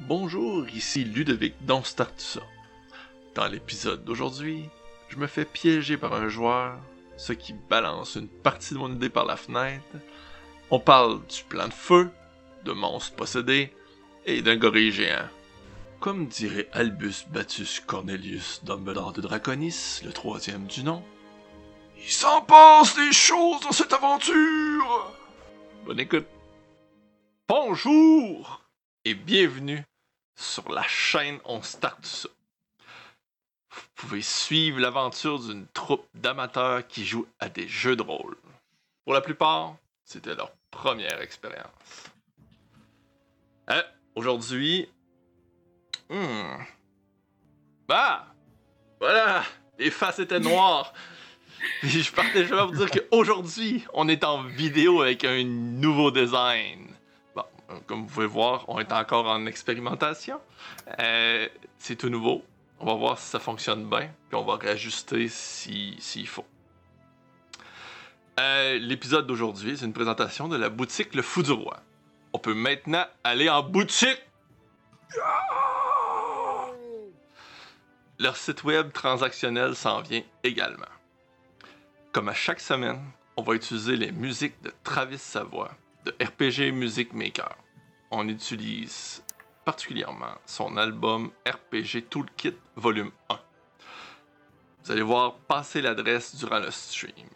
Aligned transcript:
Bonjour, 0.00 0.68
ici 0.70 1.04
Ludovic 1.04 1.54
dans. 1.64 1.82
Dans 3.34 3.46
l'épisode 3.46 4.04
d'aujourd'hui, 4.04 4.68
je 5.08 5.16
me 5.16 5.28
fais 5.28 5.44
piéger 5.44 5.96
par 5.96 6.14
un 6.14 6.28
joueur, 6.28 6.78
ce 7.16 7.32
qui 7.32 7.52
balance 7.52 8.16
une 8.16 8.28
partie 8.28 8.74
de 8.74 8.78
mon 8.80 8.92
idée 8.92 9.08
par 9.08 9.24
la 9.24 9.36
fenêtre. 9.36 9.84
On 10.70 10.80
parle 10.80 11.20
du 11.26 11.44
plan 11.44 11.68
de 11.68 11.72
feu, 11.72 12.10
de 12.64 12.72
monstres 12.72 13.14
possédés 13.14 13.72
et 14.26 14.42
d'un 14.42 14.56
gorille 14.56 14.90
géant. 14.90 15.28
Comme 16.00 16.26
dirait 16.26 16.68
Albus 16.72 17.26
Battus 17.30 17.80
Cornelius 17.80 18.62
Dumbledore 18.64 19.12
de 19.12 19.20
Draconis, 19.20 20.00
le 20.04 20.12
troisième 20.12 20.66
du 20.66 20.82
nom, 20.82 21.04
il 21.96 22.10
s'en 22.10 22.42
passe 22.42 22.96
des 22.96 23.12
choses 23.12 23.60
dans 23.60 23.72
cette 23.72 23.92
aventure! 23.92 25.12
Bonne 25.86 26.00
écoute. 26.00 26.26
Bonjour 27.48 28.63
et 29.06 29.14
bienvenue 29.14 29.84
sur 30.34 30.70
la 30.72 30.82
chaîne 30.84 31.38
On 31.44 31.60
Start 31.62 32.04
ça. 32.06 32.28
Vous 33.70 33.82
pouvez 33.96 34.22
suivre 34.22 34.80
l'aventure 34.80 35.38
d'une 35.40 35.66
troupe 35.68 36.06
d'amateurs 36.14 36.86
qui 36.86 37.04
jouent 37.04 37.26
à 37.38 37.48
des 37.48 37.68
jeux 37.68 37.96
de 37.96 38.02
rôle. 38.02 38.36
Pour 39.04 39.12
la 39.12 39.20
plupart, 39.20 39.76
c'était 40.04 40.34
leur 40.34 40.52
première 40.70 41.20
expérience. 41.20 42.10
Euh, 43.70 43.82
Aujourd'hui, 44.14 44.88
hmm. 46.08 46.56
bah, 47.88 48.26
voilà, 49.00 49.42
les 49.78 49.90
faces 49.90 50.20
étaient 50.20 50.40
noires. 50.40 50.94
Puis 51.80 52.02
je 52.02 52.12
partais 52.12 52.44
déjà 52.44 52.64
pour 52.64 52.72
dire 52.72 52.90
qu'aujourd'hui, 52.90 53.84
on 53.92 54.08
est 54.08 54.22
en 54.22 54.44
vidéo 54.44 55.02
avec 55.02 55.24
un 55.24 55.42
nouveau 55.42 56.10
design. 56.10 56.93
Bon, 57.68 57.80
comme 57.86 58.00
vous 58.02 58.06
pouvez 58.06 58.26
voir, 58.26 58.64
on 58.68 58.78
est 58.78 58.92
encore 58.92 59.26
en 59.26 59.46
expérimentation. 59.46 60.40
Euh, 60.98 61.48
c'est 61.78 61.96
tout 61.96 62.08
nouveau. 62.08 62.44
On 62.80 62.86
va 62.86 62.94
voir 62.94 63.18
si 63.18 63.28
ça 63.28 63.38
fonctionne 63.38 63.88
bien, 63.88 64.10
puis 64.28 64.36
on 64.36 64.44
va 64.44 64.56
réajuster 64.56 65.28
s'il 65.28 66.00
si, 66.00 66.26
faut. 66.26 66.44
Euh, 68.40 68.78
L'épisode 68.78 69.26
d'aujourd'hui, 69.26 69.76
c'est 69.78 69.86
une 69.86 69.92
présentation 69.92 70.48
de 70.48 70.56
la 70.56 70.68
boutique 70.68 71.14
Le 71.14 71.22
Fou 71.22 71.42
du 71.42 71.52
Roi. 71.52 71.78
On 72.32 72.38
peut 72.38 72.54
maintenant 72.54 73.06
aller 73.22 73.48
en 73.48 73.62
boutique. 73.62 74.20
Leur 78.18 78.36
site 78.36 78.64
web 78.64 78.92
transactionnel 78.92 79.76
s'en 79.76 80.00
vient 80.00 80.22
également. 80.42 80.84
Comme 82.12 82.28
à 82.28 82.34
chaque 82.34 82.60
semaine, 82.60 83.00
on 83.36 83.42
va 83.42 83.54
utiliser 83.54 83.96
les 83.96 84.12
musiques 84.12 84.60
de 84.62 84.72
Travis 84.82 85.18
Savoie, 85.18 85.70
de 86.04 86.14
RPG 86.22 86.72
Music 86.72 87.12
Maker. 87.12 87.56
On 88.10 88.28
utilise 88.28 89.22
particulièrement 89.64 90.34
son 90.46 90.76
album 90.76 91.30
RPG 91.46 92.08
Toolkit 92.10 92.56
Volume 92.76 93.10
1. 93.30 93.38
Vous 94.84 94.92
allez 94.92 95.02
voir 95.02 95.36
passer 95.36 95.80
l'adresse 95.80 96.36
durant 96.36 96.58
le 96.58 96.70
stream. 96.70 97.28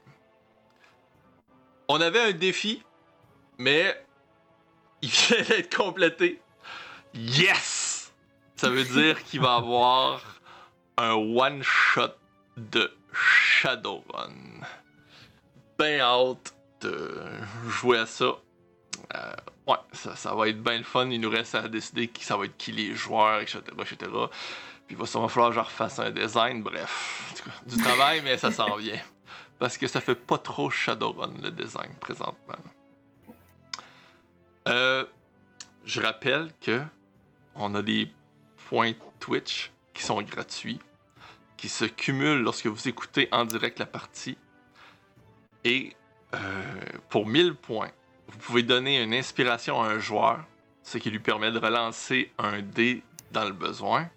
On 1.88 2.00
avait 2.00 2.20
un 2.20 2.32
défi, 2.32 2.82
mais 3.56 3.98
il 5.00 5.08
vient 5.08 5.42
d'être 5.42 5.74
complété. 5.74 6.40
Yes! 7.14 8.12
Ça 8.56 8.68
veut 8.68 8.84
dire 8.84 9.22
qu'il 9.24 9.40
va 9.40 9.54
avoir 9.54 10.20
un 10.96 11.12
one-shot 11.12 12.12
de 12.56 12.92
Shadowrun. 13.12 14.60
Ben 15.78 16.00
hâte 16.00 16.54
de 16.80 17.22
jouer 17.68 17.98
à 17.98 18.06
ça. 18.06 18.36
Euh, 19.14 19.32
ouais, 19.66 19.76
ça, 19.92 20.34
va 20.34 20.48
être 20.48 20.62
bien 20.62 20.78
le 20.78 20.84
fun. 20.84 21.08
Il 21.10 21.20
nous 21.20 21.30
reste 21.30 21.54
à 21.54 21.68
décider 21.68 22.08
qui 22.08 22.24
ça 22.24 22.36
va 22.36 22.44
être 22.44 22.56
qui 22.56 22.72
les 22.72 22.94
joueurs, 22.94 23.40
etc. 23.40 23.60
etc. 23.80 23.96
Puis 24.86 24.94
il 24.94 24.96
va 24.96 25.06
sûrement 25.06 25.28
falloir 25.28 25.50
que 25.50 25.56
je 25.56 25.60
refasse 25.60 25.98
un 25.98 26.10
design. 26.10 26.62
Bref, 26.62 27.34
du 27.66 27.76
travail, 27.76 28.22
mais 28.22 28.38
ça 28.38 28.50
s'en 28.50 28.76
vient. 28.76 29.00
Parce 29.58 29.76
que 29.76 29.86
ça 29.86 30.00
fait 30.00 30.14
pas 30.14 30.38
trop 30.38 30.70
Shadowrun 30.70 31.32
le 31.42 31.50
design 31.50 31.90
présentement. 32.00 32.54
Euh, 34.68 35.04
je 35.84 36.00
rappelle 36.00 36.50
que 36.60 36.82
on 37.54 37.74
a 37.74 37.82
des 37.82 38.10
points 38.68 38.92
Twitch 39.18 39.72
qui 39.94 40.02
sont 40.02 40.22
gratuits, 40.22 40.78
qui 41.56 41.68
se 41.68 41.84
cumulent 41.84 42.42
lorsque 42.42 42.66
vous 42.66 42.88
écoutez 42.88 43.28
en 43.32 43.44
direct 43.44 43.78
la 43.78 43.86
partie. 43.86 44.38
Et 45.64 45.96
euh, 46.34 46.62
pour 47.08 47.26
1000 47.26 47.54
points, 47.54 47.90
vous 48.28 48.38
pouvez 48.38 48.62
donner 48.62 49.02
une 49.02 49.14
inspiration 49.14 49.82
à 49.82 49.88
un 49.88 49.98
joueur, 49.98 50.44
ce 50.82 50.98
qui 50.98 51.10
lui 51.10 51.18
permet 51.18 51.50
de 51.50 51.58
relancer 51.58 52.30
un 52.38 52.60
dé 52.60 53.02
dans 53.32 53.44
le 53.44 53.52
besoin. 53.52 54.08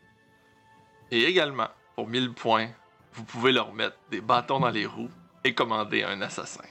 Et 1.12 1.24
également, 1.24 1.70
pour 1.96 2.08
1000 2.08 2.34
points, 2.34 2.70
vous 3.14 3.24
pouvez 3.24 3.52
leur 3.52 3.74
mettre 3.74 3.98
des 4.10 4.22
bâtons 4.22 4.60
dans 4.60 4.70
les 4.70 4.86
roues 4.86 5.10
et 5.44 5.54
commander 5.54 6.04
un 6.04 6.22
assassin. 6.22 6.64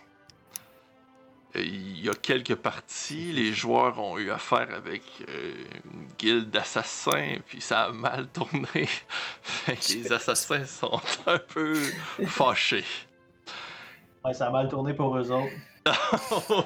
Il 1.57 2.01
y 2.01 2.09
a 2.09 2.15
quelques 2.15 2.55
parties, 2.55 3.33
les 3.33 3.53
joueurs 3.53 3.99
ont 3.99 4.17
eu 4.19 4.31
affaire 4.31 4.73
avec 4.73 5.03
euh, 5.29 5.53
une 5.93 6.07
guilde 6.17 6.51
d'assassins, 6.51 7.39
puis 7.45 7.61
ça 7.61 7.87
a 7.87 7.91
mal 7.91 8.29
tourné. 8.29 8.89
les 9.89 10.13
assassins 10.13 10.65
sont 10.65 11.01
un 11.27 11.39
peu 11.39 11.75
fâchés. 12.27 12.85
Ouais, 14.25 14.33
ça 14.33 14.47
a 14.47 14.51
mal 14.51 14.69
tourné 14.69 14.95
pour 14.95 15.17
eux 15.17 15.33
autres. 15.33 15.53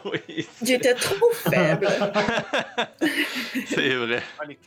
Oui, 0.06 0.48
J'étais 0.62 0.94
trop 0.94 1.30
faible. 1.32 1.86
c'est 3.66 3.94
vrai. 3.94 4.22
Ah, 4.38 4.44
les, 4.44 4.58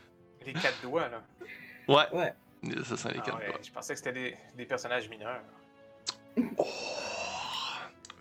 les 0.45 0.53
quatre 0.53 0.81
doigts, 0.81 1.07
là. 1.09 1.21
Ouais. 1.87 2.05
Ouais. 2.17 2.33
Les 2.63 2.77
assassins, 2.81 3.09
les 3.09 3.19
Ah 3.19 3.23
quatre 3.25 3.37
ouais, 3.39 3.47
doigts. 3.47 3.59
je 3.61 3.71
pensais 3.71 3.93
que 3.93 3.99
c'était 3.99 4.13
des, 4.13 4.37
des 4.55 4.65
personnages 4.65 5.09
mineurs. 5.09 5.41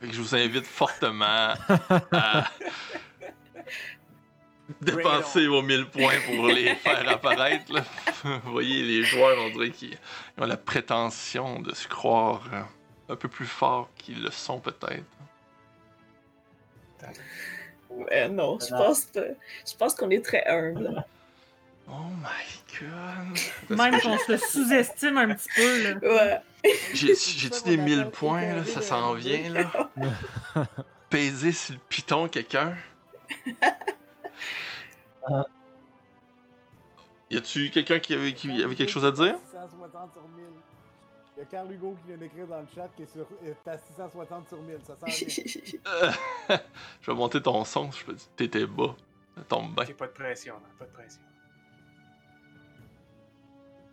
Fait 0.01 0.09
que 0.09 0.13
je 0.13 0.21
vous 0.21 0.35
invite 0.35 0.67
fortement 0.67 1.55
à 2.13 2.51
dépenser 4.81 5.47
vos 5.47 5.63
1000 5.63 5.87
points 5.87 6.21
pour 6.27 6.49
les 6.49 6.75
faire 6.77 7.09
apparaître. 7.09 7.73
là. 7.73 7.85
Vous 8.45 8.53
voyez, 8.53 8.83
les 8.83 9.05
joueurs, 9.05 9.39
on 9.41 9.51
dirait 9.51 9.71
qu'ils 9.71 9.97
ont 10.39 10.45
la 10.47 10.57
prétention 10.57 11.61
de 11.61 11.73
se 11.75 11.87
croire 11.89 12.43
un 13.09 13.17
peu 13.17 13.29
plus 13.29 13.47
forts 13.47 13.89
qu'ils 13.97 14.23
le 14.23 14.31
sont 14.31 14.59
peut-être. 14.61 15.05
Ouais, 17.91 18.29
non, 18.29 18.59
je 18.61 18.69
pense. 18.69 19.07
Je 19.15 19.77
pense 19.79 19.95
qu'on 19.95 20.11
est 20.11 20.25
très 20.25 20.45
humble. 20.47 21.05
Oh 21.89 21.93
my 22.21 22.81
god! 22.81 23.39
Même 23.79 24.01
que 24.01 24.03
qu'on 24.03 24.19
se 24.19 24.37
sous-estime 24.39 25.19
un 25.19 25.33
petit 25.37 25.49
peu, 25.55 25.83
là. 25.85 25.95
Ouais. 26.03 26.41
j'ai- 26.93 27.15
J'ai-tu 27.15 27.63
des 27.63 27.77
1000 27.77 28.07
points, 28.11 28.55
là? 28.57 28.65
Ça 28.65 28.83
s'en 28.83 29.15
vient, 29.15 29.49
là? 29.51 29.71
Baiser 31.13 31.53
sur 31.53 31.75
le 31.75 31.81
piton, 31.89 32.27
quelqu'un? 32.27 32.75
Y 37.31 37.37
a-tu 37.37 37.71
quelqu'un 37.71 37.99
qui 37.99 38.15
avait, 38.15 38.33
qui 38.33 38.63
avait 38.63 38.75
quelque 38.75 38.91
chose 38.93 39.05
à 39.05 39.11
dire? 39.13 39.37
660 41.37 41.39
sur 41.39 41.39
1000. 41.39 41.39
Il 41.39 41.41
y 41.41 41.43
a 41.43 41.45
Carl 41.45 41.73
Hugo 41.73 41.97
qui 42.01 42.09
vient 42.09 42.17
d'écrire 42.17 42.47
dans 42.47 42.61
le 42.61 42.67
chat 42.75 42.89
qui 42.97 43.03
est 43.03 43.13
sur 43.13 43.27
est 43.45 43.69
à 43.69 43.79
660 43.79 44.49
sur 44.49 44.63
1000. 44.63 44.79
Ça 44.87 44.97
sent 45.07 45.25
bien. 45.73 45.81
Euh, 45.93 46.11
je 47.03 47.11
vais 47.11 47.17
monter 47.17 47.43
ton 47.43 47.65
son, 47.65 47.91
je 47.93 48.05
peux 48.05 48.15
dire. 48.15 48.27
T'étais 48.37 48.67
bas. 48.67 48.95
Ça 49.37 49.43
tombe 49.49 49.75
bien. 49.75 49.85
J'ai 49.87 49.95
pas 49.95 50.07
de 50.07 50.13
pression, 50.13 50.55
là. 50.55 50.69
Pas 50.79 50.85
de 50.87 50.91
pression. 50.93 51.21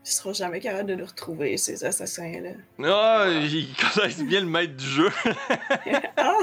Ils 0.06 0.12
seront 0.12 0.34
jamais 0.34 0.60
capables 0.60 0.90
de 0.90 0.96
nous 0.96 1.06
retrouver, 1.06 1.56
ces 1.56 1.86
assassins-là. 1.86 2.50
Ah, 2.86 3.26
ils 3.30 3.74
connaissent 3.74 4.22
bien 4.22 4.42
le 4.42 4.48
maître 4.48 4.76
du 4.76 4.86
jeu. 4.86 5.10
Ah! 6.18 6.34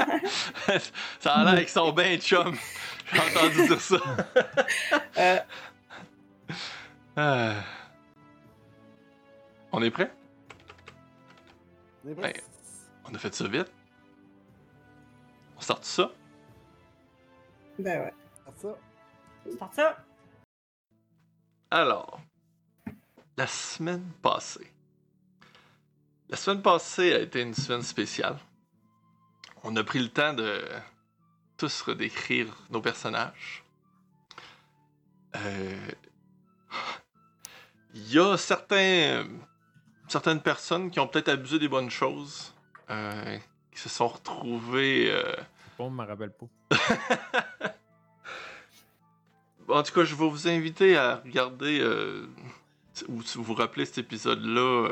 ça 1.20 1.34
a 1.34 1.44
l'air 1.44 1.60
qu'ils 1.60 1.68
sont 1.68 1.92
bien 1.92 2.16
chum. 2.16 2.56
J'ai 3.12 3.20
entendu 3.20 3.66
dire 3.66 3.80
ça. 3.80 3.96
Euh, 5.18 5.38
Ah. 7.16 7.54
On 9.72 9.82
est 9.82 9.90
prêt? 9.90 10.10
On? 12.04 12.12
Ouais. 12.14 12.42
On 13.04 13.14
a 13.14 13.18
fait 13.18 13.34
ça 13.34 13.48
vite. 13.48 13.70
On 15.56 15.60
sort 15.60 15.84
ça? 15.84 16.10
ben 17.78 18.02
ouais. 18.02 18.14
Ah, 18.46 18.50
ça. 18.56 18.76
C'est 19.44 19.58
pour 19.58 19.72
ça. 19.72 19.96
Alors, 21.70 22.20
la 23.36 23.46
semaine 23.46 24.10
passée. 24.22 24.72
La 26.28 26.36
semaine 26.36 26.62
passée 26.62 27.14
a 27.14 27.20
été 27.20 27.42
une 27.42 27.54
semaine 27.54 27.82
spéciale. 27.82 28.38
On 29.62 29.76
a 29.76 29.84
pris 29.84 29.98
le 29.98 30.08
temps 30.08 30.32
de 30.32 30.62
tous 31.56 31.82
redécrire 31.82 32.56
nos 32.70 32.80
personnages. 32.80 33.64
Euh, 35.36 35.90
Il 37.92 38.12
y 38.12 38.18
a 38.18 38.36
certains, 38.36 39.26
certaines 40.10 40.40
personnes 40.40 40.90
qui 40.90 41.00
ont 41.00 41.06
peut-être 41.06 41.28
abusé 41.28 41.58
des 41.58 41.68
bonnes 41.68 41.90
choses, 41.90 42.52
euh, 42.90 43.38
qui 43.72 43.80
se 43.80 43.88
sont 43.88 44.08
retrouvées. 44.08 45.10
euh, 45.10 45.34
Bon, 45.78 45.90
me 45.90 46.04
rappelle 46.04 46.32
pas. 46.32 46.46
en 49.68 49.82
tout 49.82 49.92
cas, 49.92 50.04
je 50.04 50.14
vais 50.14 50.28
vous 50.28 50.48
inviter 50.48 50.96
à 50.96 51.16
regarder 51.16 51.80
euh, 51.80 52.26
ou 53.08 53.22
si 53.22 53.38
vous 53.38 53.44
vous 53.44 53.54
rappelez 53.54 53.86
cet 53.86 53.98
épisode-là 53.98 54.90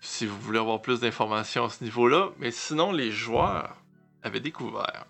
si 0.00 0.26
vous 0.26 0.38
voulez 0.40 0.58
avoir 0.58 0.82
plus 0.82 1.00
d'informations 1.00 1.64
à 1.64 1.70
ce 1.70 1.82
niveau-là. 1.82 2.30
Mais 2.38 2.50
sinon, 2.50 2.92
les 2.92 3.10
joueurs 3.10 3.76
avaient 4.22 4.40
découvert. 4.40 5.06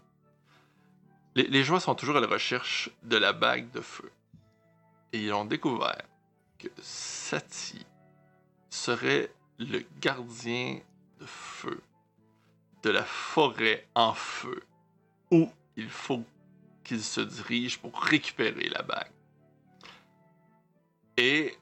Les, 1.35 1.45
les 1.45 1.65
joueurs 1.65 1.83
sont 1.83 1.95
toujours 1.95 2.17
à 2.17 2.21
la 2.21 2.29
recherche 2.29 2.91
de 3.03 3.17
la 3.17 3.33
bague 3.33 3.71
de 3.73 3.81
feu. 3.81 4.11
Et 5.13 5.19
ils 5.25 5.33
ont 5.33 5.45
découvert 5.45 6.03
que 6.59 6.69
Sati 6.81 7.85
serait 8.87 9.31
le 9.59 9.85
gardien 10.01 10.79
de 11.21 11.27
feu 11.27 11.81
de 12.85 12.91
la 12.91 13.03
forêt 13.03 13.85
en 13.97 14.15
feu 14.15 14.63
où 15.33 15.51
il 15.77 15.91
faut 15.91 16.23
qu'il 16.85 17.03
se 17.03 17.21
dirige 17.21 17.79
pour 17.81 18.01
récupérer 18.01 18.69
la 18.69 18.83
bague. 18.83 19.11
Et, 21.17 21.57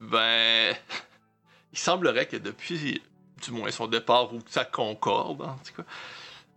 ben, 0.00 0.76
il 1.72 1.78
semblerait 1.78 2.26
que 2.26 2.36
depuis, 2.36 3.00
du 3.42 3.52
moins 3.52 3.70
son 3.70 3.86
départ 3.86 4.34
ou 4.34 4.40
que 4.40 4.50
ça 4.50 4.66
concorde, 4.66 5.48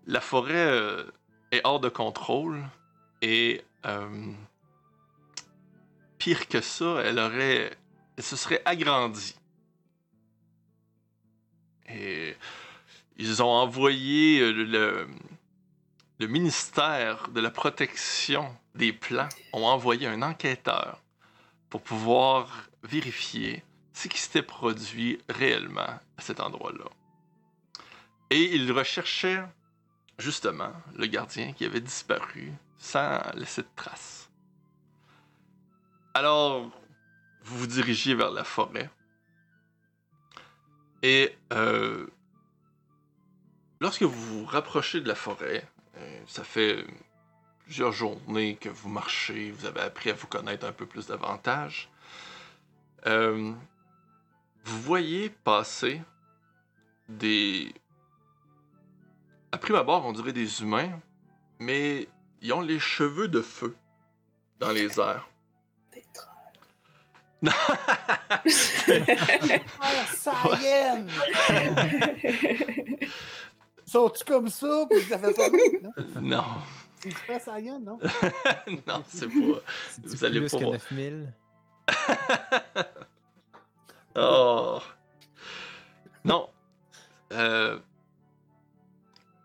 la 0.06 0.20
forêt 0.20 0.68
euh, 0.68 1.06
est 1.52 1.62
hors 1.64 1.80
de 1.80 1.88
contrôle 1.88 2.62
et, 3.22 3.64
euh, 3.86 4.34
pire 6.18 6.46
que 6.50 6.60
ça, 6.60 7.04
elle 7.06 7.20
aurait, 7.20 7.72
elle 8.18 8.24
se 8.24 8.36
serait 8.36 8.62
agrandie. 8.66 9.39
Et 11.94 12.36
ils 13.18 13.42
ont 13.44 13.50
envoyé 13.50 14.40
euh, 14.40 15.08
le, 16.20 16.28
ministère 16.28 17.30
de 17.30 17.42
la 17.42 17.50
protection 17.52 18.56
des 18.76 18.94
plants 18.94 19.30
ont 19.54 19.66
envoyé 19.66 20.08
un 20.08 20.22
enquêteur 20.22 21.02
pour 21.70 21.82
pouvoir 21.82 22.70
vérifier 22.84 23.64
ce 23.94 24.08
qui 24.08 24.20
s'était 24.20 24.42
produit 24.42 25.20
réellement 25.30 26.00
à 26.18 26.22
cet 26.22 26.40
endroit-là. 26.40 26.86
Et 28.30 28.56
ils 28.56 28.72
recherchaient 28.72 29.44
justement 30.18 30.72
le 30.96 31.08
gardien 31.08 31.54
qui 31.54 31.66
avait 31.66 31.82
disparu 31.82 32.52
sans 32.78 33.22
laisser 33.36 33.64
de 33.64 33.68
traces. 33.76 34.30
Alors, 36.14 36.70
vous 37.44 37.58
vous 37.58 37.68
dirigez 37.68 38.14
vers 38.14 38.32
la 38.32 38.44
forêt. 38.44 38.90
Et 41.02 41.36
euh, 41.54 42.08
lorsque 43.80 44.04
vous 44.04 44.40
vous 44.40 44.46
rapprochez 44.46 45.02
de 45.02 45.08
la 45.08 45.16
forêt, 45.16 45.66
euh, 45.98 46.22
ça 46.28 46.44
fait 46.44 46.86
plusieurs 47.64 47.92
journées 47.92 48.56
que 48.56 48.70
vous 48.70 48.90
marchez, 48.90 49.52
vous 49.52 49.66
avez 49.66 49.82
appris 49.82 50.10
à 50.10 50.14
vous 50.14 50.28
connaître 50.28 50.66
un 50.66 50.72
peu 50.72 50.86
plus 50.86 51.08
davantage. 51.08 51.90
Euh, 53.06 53.54
vous 54.66 54.82
voyez 54.82 55.30
passer 55.30 56.02
des... 57.08 57.74
À 59.52 59.58
prime 59.58 59.76
abord, 59.76 60.06
on 60.06 60.12
dirait 60.12 60.34
des 60.34 60.62
humains, 60.62 61.00
mais 61.60 62.08
ils 62.42 62.54
ont 62.54 62.62
les 62.62 62.80
cheveux 62.80 63.28
de 63.28 63.42
feu 63.42 63.76
dans 64.60 64.72
les 64.72 65.00
airs. 65.00 65.29
Sont-tu 73.86 74.26
comme 74.26 74.50
ça? 74.50 74.86
Puis 74.90 75.02
ça 75.04 75.18
fait 75.20 75.34
ça? 75.34 75.48
Non? 75.50 75.92
non, 76.22 76.44
C'est 77.00 77.10
super 77.12 77.42
Saiyan, 77.42 77.80
non? 77.80 77.98
non, 78.88 79.04
c'est 79.08 79.28
pas. 79.28 79.62
Vous 80.04 80.26
allez 80.26 80.42
plus 80.42 80.52
pas 80.52 80.58
que 80.58 80.64
voir. 80.64 80.74
9000. 80.92 81.34
Oh. 84.16 84.80
Non. 86.26 86.50
Euh... 87.32 87.80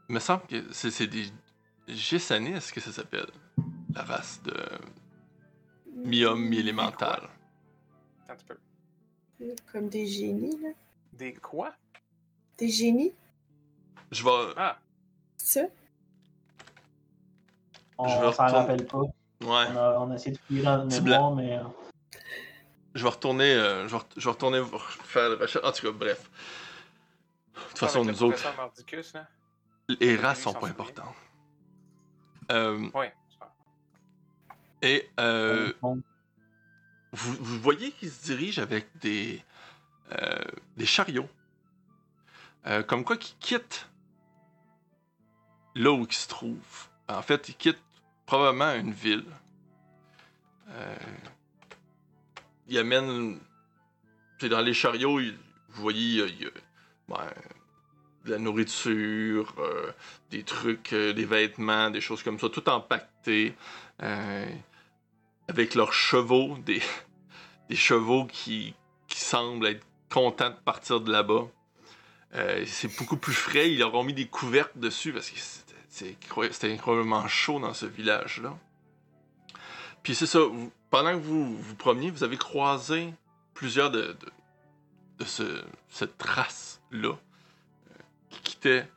Il 0.09 0.15
me 0.15 0.19
semble 0.19 0.47
que 0.47 0.65
c'est 0.73 0.91
c'est 0.91 1.07
des 1.07 1.27
Gessané, 1.87 2.53
est-ce 2.53 2.73
que 2.73 2.81
ça 2.81 2.93
s'appelle? 2.93 3.31
La 3.95 4.03
race 4.03 4.41
de 4.43 4.55
mi-homme, 5.95 6.49
mi-élémental. 6.49 7.29
Un 8.35 8.37
petit 8.37 8.47
peu. 8.47 9.55
Comme 9.73 9.89
des 9.89 10.07
génies, 10.07 10.59
là. 10.61 10.71
Des 11.13 11.33
quoi? 11.35 11.73
Des 12.59 12.69
génies, 12.69 13.15
Je 14.11 14.25
vais. 14.25 14.53
Ah, 14.57 14.79
ça? 15.37 15.61
On 17.99 18.09
Je 18.09 18.15
vais 18.15 18.33
s'en 18.33 18.45
retourner- 18.47 18.53
rappelle 18.53 18.87
pas. 18.87 18.99
Ouais. 18.99 19.11
On 19.41 19.77
a, 19.77 19.99
on 20.01 20.11
a 20.11 20.15
essayé 20.15 20.33
de 20.33 20.39
fouiller 20.39 20.63
dans 20.63 20.77
le 20.79 20.87
mémoire, 20.87 21.35
mais. 21.35 21.59
euh, 21.59 21.63
Je 22.95 23.03
vais 23.03 23.09
retourner. 23.11 23.53
euh, 23.55 23.87
je, 23.89 23.97
vais, 23.97 24.03
je 24.17 24.25
vais 24.25 24.31
retourner 24.31 24.63
faire 25.05 25.29
la 25.31 25.37
recherche. 25.37 25.65
En 25.65 25.73
tout 25.73 25.87
cas, 25.87 25.93
bref. 25.93 26.31
De 27.55 27.61
toute 27.69 27.79
façon, 27.79 28.03
le 28.05 28.13
nous 28.13 28.23
autres, 28.23 28.57
Mordicus, 28.57 29.13
là. 29.15 29.29
les 30.01 30.17
races 30.17 30.41
sont 30.43 30.55
pas 30.55 30.69
importantes. 30.69 31.15
Euh, 32.53 32.89
Ouais. 32.95 33.13
et 34.83 35.09
euh, 35.19 35.73
bon, 35.81 36.01
vous, 37.15 37.61
voyez 37.61 37.93
qu'ils 37.93 38.11
se 38.11 38.25
dirigent 38.25 38.61
avec 38.61 38.87
des, 39.01 39.43
euh, 40.13 40.85
chariots. 40.85 41.29
Euh, 42.67 42.83
comme 42.83 43.05
quoi 43.05 43.17
qu'ils 43.17 43.37
quittent 43.39 43.89
là 45.75 45.93
où 45.93 46.05
ils 46.05 46.13
se 46.13 46.29
trouvent. 46.29 46.89
En 47.09 47.23
fait, 47.23 47.49
ils 47.49 47.55
quittent 47.55 47.83
probablement 48.27 48.75
une 48.75 48.93
ville. 48.93 49.27
Euh, 50.69 50.97
ils 52.69 52.79
amènent... 52.79 53.39
C'est 54.41 54.49
dans 54.49 54.61
les 54.61 54.75
chariots, 54.75 55.21
vous 55.21 55.83
voyez, 55.83 56.25
il 56.27 56.51
ben, 57.09 57.31
de 58.25 58.31
la 58.33 58.39
nourriture, 58.39 59.55
des 60.31 60.43
trucs, 60.43 60.93
des 60.93 61.25
vêtements, 61.25 61.91
des 61.91 62.01
choses 62.01 62.23
comme 62.23 62.39
ça, 62.39 62.49
tout 62.49 62.69
empaqueté. 62.69 63.55
avec 65.49 65.75
leurs 65.75 65.93
chevaux, 65.93 66.59
des, 66.59 66.83
des 67.69 67.77
chevaux 67.77 68.27
qui, 68.27 68.75
qui 69.09 69.21
semblent 69.21 69.67
être 69.67 69.87
contents 70.11 70.51
de 70.51 70.55
partir 70.57 71.01
de 71.01 71.11
là-bas. 71.11 71.47
Euh, 72.35 72.65
c'est 72.67 72.95
beaucoup 72.99 73.17
plus 73.17 73.33
frais. 73.33 73.71
Ils 73.73 73.79
leur 73.79 73.95
ont 73.95 74.05
mis 74.05 74.15
des 74.15 74.27
couvercles 74.27 74.79
dessus 74.79 75.13
parce 75.13 75.31
que 75.31 75.39
c'était- 75.39 76.17
incroyablement 76.73 77.27
chaud 77.29 77.61
dans 77.61 77.75
ce 77.75 77.87
village-là. 77.87 78.57
Puis 80.03 80.15
c'est 80.15 80.27
ça, 80.27 80.41
pendant 80.91 81.13
que 81.13 81.23
vous 81.25 81.57
vous 81.57 81.75
promeniez, 81.77 82.11
vous 82.11 82.25
avez 82.25 82.37
croisé 82.37 83.15
plusieurs 83.55 83.91
de, 83.91 84.03
de, 84.03 84.33
de 85.19 85.25
ce, 85.25 85.65
cette 85.89 86.21
race-là 86.21 87.13
euh, 87.13 87.95
qui 88.31 88.41
quittait 88.41 88.89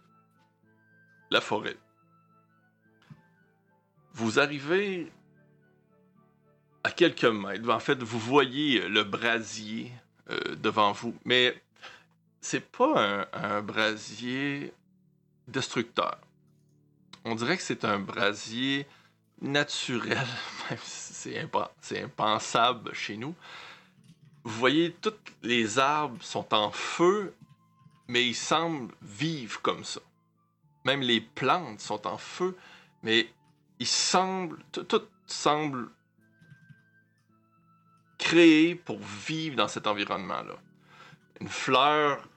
la 1.30 1.40
forêt. 1.42 1.78
Vous 4.14 4.40
arrivez 4.40 5.12
à 6.88 6.92
quelques 6.92 7.26
mètres. 7.26 7.70
En 7.70 7.82
fait, 7.82 8.02
vous 8.02 8.18
voyez 8.18 8.88
le 8.88 9.04
brasier 9.04 9.92
euh, 10.30 10.56
devant 10.56 10.94
vous, 10.94 11.14
mais 11.26 11.62
c'est 12.40 12.66
pas 12.66 13.28
un, 13.34 13.62
brasier 13.62 14.72
destructeur. 15.50 16.18
On 17.26 17.36
dirait 17.36 17.58
que 17.58 17.64
c'est 17.64 17.84
un 17.84 18.00
brasier 18.00 18.88
naturel, 19.42 20.26
même 20.70 20.80
si 20.82 21.36
c'est 21.82 22.02
impensable 22.02 22.94
chez 22.94 23.18
nous. 23.18 23.36
Vous 24.46 24.58
voyez, 24.58 24.96
tous 25.02 25.14
les 25.44 25.80
arbres 25.80 26.24
sont 26.24 26.54
en 26.54 26.72
feu, 26.72 27.34
mais 28.08 28.26
ils 28.26 28.34
semblent 28.34 28.96
vivre 29.02 29.62
comme 29.62 29.84
ça. 29.84 30.00
Même 30.86 31.02
les 31.02 31.20
plantes 31.20 31.82
sont 31.82 32.08
en 32.08 32.18
feu, 32.18 32.56
mais 33.04 33.30
ils 33.80 33.88
semblent, 33.88 34.64
tout, 34.72 34.84
tout 34.84 35.04
semble 35.26 35.90
créé 38.18 38.76
pour 38.76 39.00
vivre 39.00 39.56
dans 39.56 39.68
cet 39.68 39.88
environnement-là. 39.88 40.56
Une 41.40 41.48
fleur, 41.48 42.28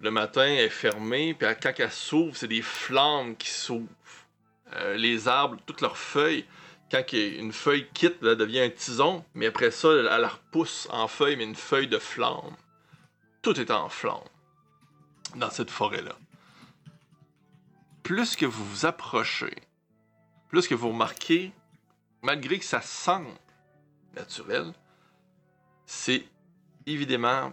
le 0.00 0.10
matin, 0.10 0.46
est 0.46 0.68
fermée, 0.68 1.34
puis 1.34 1.48
quand 1.60 1.72
elle 1.78 1.90
s'ouvre, 1.90 2.36
c'est 2.36 2.48
des 2.48 2.62
flammes 2.62 3.36
qui 3.36 3.50
s'ouvrent. 3.50 3.88
Euh, 4.74 4.96
les 4.96 5.28
arbres, 5.28 5.56
toutes 5.66 5.80
leurs 5.80 5.96
feuilles, 5.96 6.44
quand 6.90 7.12
une 7.12 7.52
feuille 7.52 7.88
quitte, 7.92 8.16
elle 8.22 8.36
devient 8.36 8.60
un 8.60 8.70
tison, 8.70 9.24
mais 9.34 9.46
après 9.46 9.70
ça, 9.70 9.88
elle 9.90 10.04
la 10.04 10.28
repousse 10.28 10.88
en 10.90 11.08
feuille, 11.08 11.36
mais 11.36 11.44
une 11.44 11.54
feuille 11.54 11.88
de 11.88 11.98
flamme. 11.98 12.56
Tout 13.42 13.58
est 13.60 13.70
en 13.70 13.88
flamme 13.88 14.24
dans 15.36 15.50
cette 15.50 15.70
forêt-là. 15.70 16.16
Plus 18.02 18.36
que 18.36 18.46
vous 18.46 18.64
vous 18.64 18.86
approchez, 18.86 19.54
plus 20.48 20.66
que 20.66 20.74
vous 20.74 20.88
remarquez, 20.88 21.52
malgré 22.22 22.58
que 22.58 22.64
ça 22.64 22.80
semble 22.80 23.28
naturel, 24.14 24.72
c'est 25.88 26.28
évidemment 26.86 27.52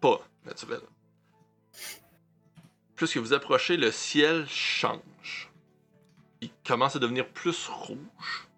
pas 0.00 0.20
naturel. 0.44 0.80
Plus 2.94 3.12
que 3.12 3.18
vous 3.18 3.34
approchez, 3.34 3.76
le 3.76 3.90
ciel 3.90 4.46
change. 4.48 5.50
Il 6.40 6.50
commence 6.64 6.94
à 6.94 7.00
devenir 7.00 7.28
plus 7.28 7.66
rouge. 7.66 8.48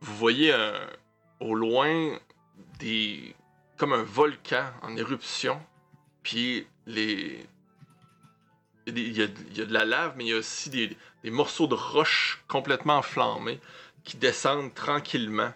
vous 0.00 0.16
voyez 0.16 0.50
euh, 0.50 0.86
au 1.40 1.54
loin 1.54 2.18
des 2.78 3.36
comme 3.76 3.92
un 3.92 4.02
volcan 4.02 4.72
en 4.82 4.96
éruption, 4.96 5.60
puis 6.22 6.66
les 6.86 7.46
il 8.86 9.16
y, 9.16 9.22
a 9.22 9.26
de 9.66 9.72
la 9.72 9.84
lave, 9.84 10.14
mais 10.16 10.24
il 10.24 10.28
y 10.30 10.32
a 10.32 10.38
aussi 10.38 10.70
des, 10.70 10.96
des 11.22 11.30
morceaux 11.30 11.66
de 11.66 11.74
roche 11.74 12.42
complètement 12.48 12.96
enflammés 12.96 13.60
qui 14.04 14.16
descendent 14.16 14.74
tranquillement, 14.74 15.52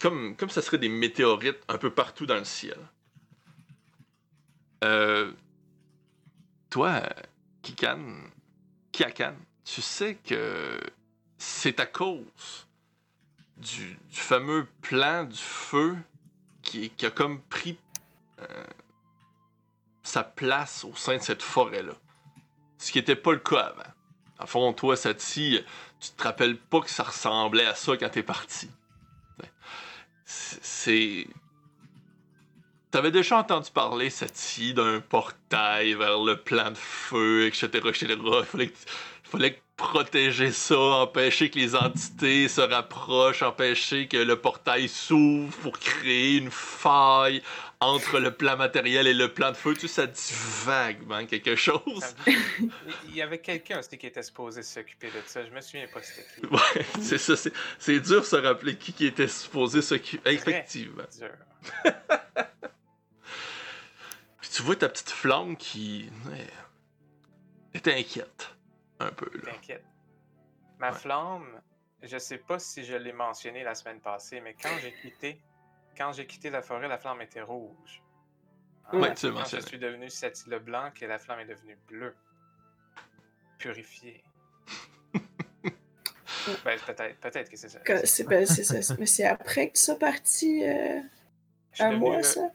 comme 0.00 0.36
ça 0.50 0.62
serait 0.62 0.78
des 0.78 0.88
météorites 0.88 1.60
un 1.68 1.78
peu 1.78 1.90
partout 1.90 2.26
dans 2.26 2.36
le 2.36 2.44
ciel. 2.44 2.78
Euh, 4.84 5.32
toi, 6.70 7.02
Kikan, 7.62 7.98
Kiakan, 8.92 9.34
tu 9.64 9.82
sais 9.82 10.14
que 10.14 10.78
c'est 11.36 11.80
à 11.80 11.86
cause 11.86 12.66
du, 13.56 13.98
fameux 14.10 14.66
plan 14.82 15.24
du 15.24 15.36
feu 15.36 15.96
qui, 16.62 16.90
qui 16.90 17.06
a 17.06 17.10
comme 17.10 17.40
pris 17.42 17.78
euh, 18.40 18.64
sa 20.02 20.22
place 20.22 20.84
au 20.84 20.94
sein 20.94 21.16
de 21.16 21.22
cette 21.22 21.42
forêt-là. 21.42 21.94
Ce 22.78 22.92
qui 22.92 22.98
n'était 22.98 23.16
pas 23.16 23.32
le 23.32 23.38
cas 23.38 23.60
avant. 23.60 23.92
À 24.38 24.46
fond, 24.46 24.72
toi, 24.72 24.96
Sati, 24.96 25.60
tu 25.98 26.10
te 26.10 26.22
rappelles 26.22 26.56
pas 26.56 26.80
que 26.80 26.90
ça 26.90 27.02
ressemblait 27.02 27.66
à 27.66 27.74
ça 27.74 27.96
quand 27.96 28.08
t'es 28.08 28.22
parti. 28.22 28.70
C'est-. 30.28 31.26
T'avais 32.90 33.10
déjà 33.10 33.38
entendu 33.38 33.70
parler, 33.70 34.10
Sati, 34.10 34.74
d'un 34.74 35.00
portail 35.00 35.94
vers 35.94 36.18
le 36.22 36.36
plan 36.36 36.70
de 36.70 36.76
feu, 36.76 37.46
etc.. 37.46 37.68
Il 37.74 38.44
fallait, 38.44 38.72
fallait 39.24 39.62
protéger 39.76 40.50
ça, 40.50 40.78
empêcher 40.78 41.50
que 41.50 41.58
les 41.58 41.74
entités 41.76 42.48
se 42.48 42.60
rapprochent, 42.60 43.42
empêcher 43.42 44.08
que 44.08 44.16
le 44.16 44.36
portail 44.36 44.88
s'ouvre 44.88 45.56
pour 45.58 45.78
créer 45.78 46.38
une 46.38 46.50
faille 46.50 47.42
entre 47.80 48.18
le 48.18 48.34
plan 48.34 48.56
matériel 48.56 49.06
et 49.06 49.14
le 49.14 49.32
plan 49.32 49.50
de 49.52 49.56
feu. 49.56 49.74
Tu 49.74 49.82
sais, 49.86 50.02
ça 50.02 50.06
dit 50.06 50.32
vaguement 50.64 51.24
quelque 51.26 51.54
chose. 51.54 52.14
Il 53.06 53.14
y 53.14 53.22
avait 53.22 53.38
quelqu'un 53.40 53.78
aussi 53.78 53.96
qui 53.96 54.06
était 54.08 54.22
supposé 54.22 54.62
s'occuper 54.62 55.08
de 55.10 55.20
ça. 55.26 55.44
Je 55.44 55.50
me 55.50 55.60
souviens 55.60 55.86
pas 55.86 56.02
c'était 56.02 56.26
qui. 56.40 56.46
Ouais, 56.46 56.86
c'est 57.00 57.18
ça. 57.18 57.36
c'est- 57.36 58.00
dur 58.00 58.20
de 58.20 58.26
se 58.26 58.36
rappeler 58.36 58.76
qui, 58.76 58.92
qui 58.92 59.06
était 59.06 59.28
supposé 59.28 59.80
s'occuper. 59.82 60.30
Effectivement. 60.32 61.04
Dur. 61.18 61.30
Puis 64.40 64.50
tu 64.50 64.62
vois 64.62 64.76
ta 64.76 64.88
petite 64.88 65.10
flamme 65.10 65.56
qui 65.56 66.10
est 67.74 67.88
inquiète 67.88 68.54
un 69.00 69.10
peu 69.10 69.30
là. 69.44 69.52
T'inquiète. 69.52 69.84
Ma 70.78 70.90
Ouais. 70.92 70.98
flamme, 70.98 71.60
je 72.02 72.18
sais 72.18 72.38
pas 72.38 72.58
si 72.58 72.84
je 72.84 72.94
l'ai 72.94 73.12
mentionné 73.12 73.62
la 73.64 73.74
semaine 73.74 74.00
passée, 74.00 74.40
mais 74.40 74.54
quand 74.60 74.76
j'ai 74.80 74.92
quitté, 75.02 75.40
quand 75.98 76.12
j'ai 76.12 76.26
quitté 76.26 76.48
la 76.50 76.62
forêt, 76.62 76.88
la 76.88 76.96
flamme 76.98 77.20
était 77.22 77.42
rouge. 77.42 78.02
Ouais, 78.92 79.08
Ah, 79.10 79.14
tu 79.14 79.26
l'as 79.26 79.32
quand 79.32 79.38
mentionné. 79.40 79.62
je 79.62 79.66
suis 79.68 79.78
devenu 79.78 80.08
Sati 80.08 80.48
le 80.48 80.60
blanc, 80.60 80.90
que 80.94 81.04
la 81.04 81.18
flamme 81.18 81.40
est 81.40 81.44
devenue 81.46 81.76
bleue. 81.88 82.14
Purifiée. 83.58 84.22
ben, 86.64 86.78
peut-être, 86.86 87.18
peut-être 87.20 87.50
que 87.50 87.56
c'est 87.56 87.68
ça. 87.68 87.80
C'est 88.04 88.24
ben, 88.24 88.46
ça. 88.46 88.94
Mais 88.98 89.06
c'est 89.06 89.24
après 89.26 89.68
que 89.68 89.76
tu 89.76 89.82
sois 89.82 89.98
parti 89.98 90.64
euh, 90.64 91.00
un 91.80 91.92
mois, 91.92 92.18
le- 92.18 92.22
ça? 92.22 92.48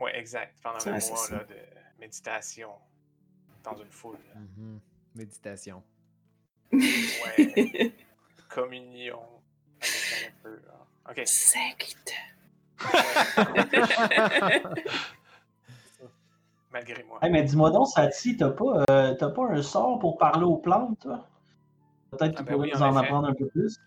Ouais, 0.00 0.18
exact. 0.18 0.56
Pendant 0.62 0.78
Ouais, 0.78 0.88
un 0.88 0.90
mois 0.92 1.00
ça. 1.00 1.36
là, 1.36 1.44
de 1.44 1.56
méditation 2.00 2.72
dans 3.62 3.76
une 3.76 3.90
foule. 3.90 4.18
Mhm. 4.34 4.80
Méditation. 5.14 5.82
Ouais. 6.72 7.92
Communion. 8.48 9.22
avec 9.80 10.32
un 10.32 10.42
peu, 10.42 10.56
là. 10.66 10.86
Ok. 11.10 11.22
Secte. 11.26 12.12
Malgré 16.72 17.02
moi. 17.04 17.18
Hey, 17.22 17.30
mais 17.30 17.42
dis-moi 17.42 17.70
donc, 17.70 17.88
Sati, 17.88 18.36
t'as 18.36 18.50
pas, 18.50 18.84
euh, 18.90 19.14
t'as 19.14 19.30
pas 19.30 19.46
un 19.50 19.62
sort 19.62 19.98
pour 19.98 20.18
parler 20.18 20.44
aux 20.44 20.58
plantes, 20.58 20.98
toi? 21.00 21.26
Peut-être 22.10 22.34
Ah 22.34 22.42
qu'il 22.42 22.46
ben 22.46 22.54
oui, 22.56 22.70
nous 22.74 22.82
en 22.82 22.96
apprendre 22.96 23.28
un 23.28 23.34
peu 23.34 23.46
plus. 23.48 23.78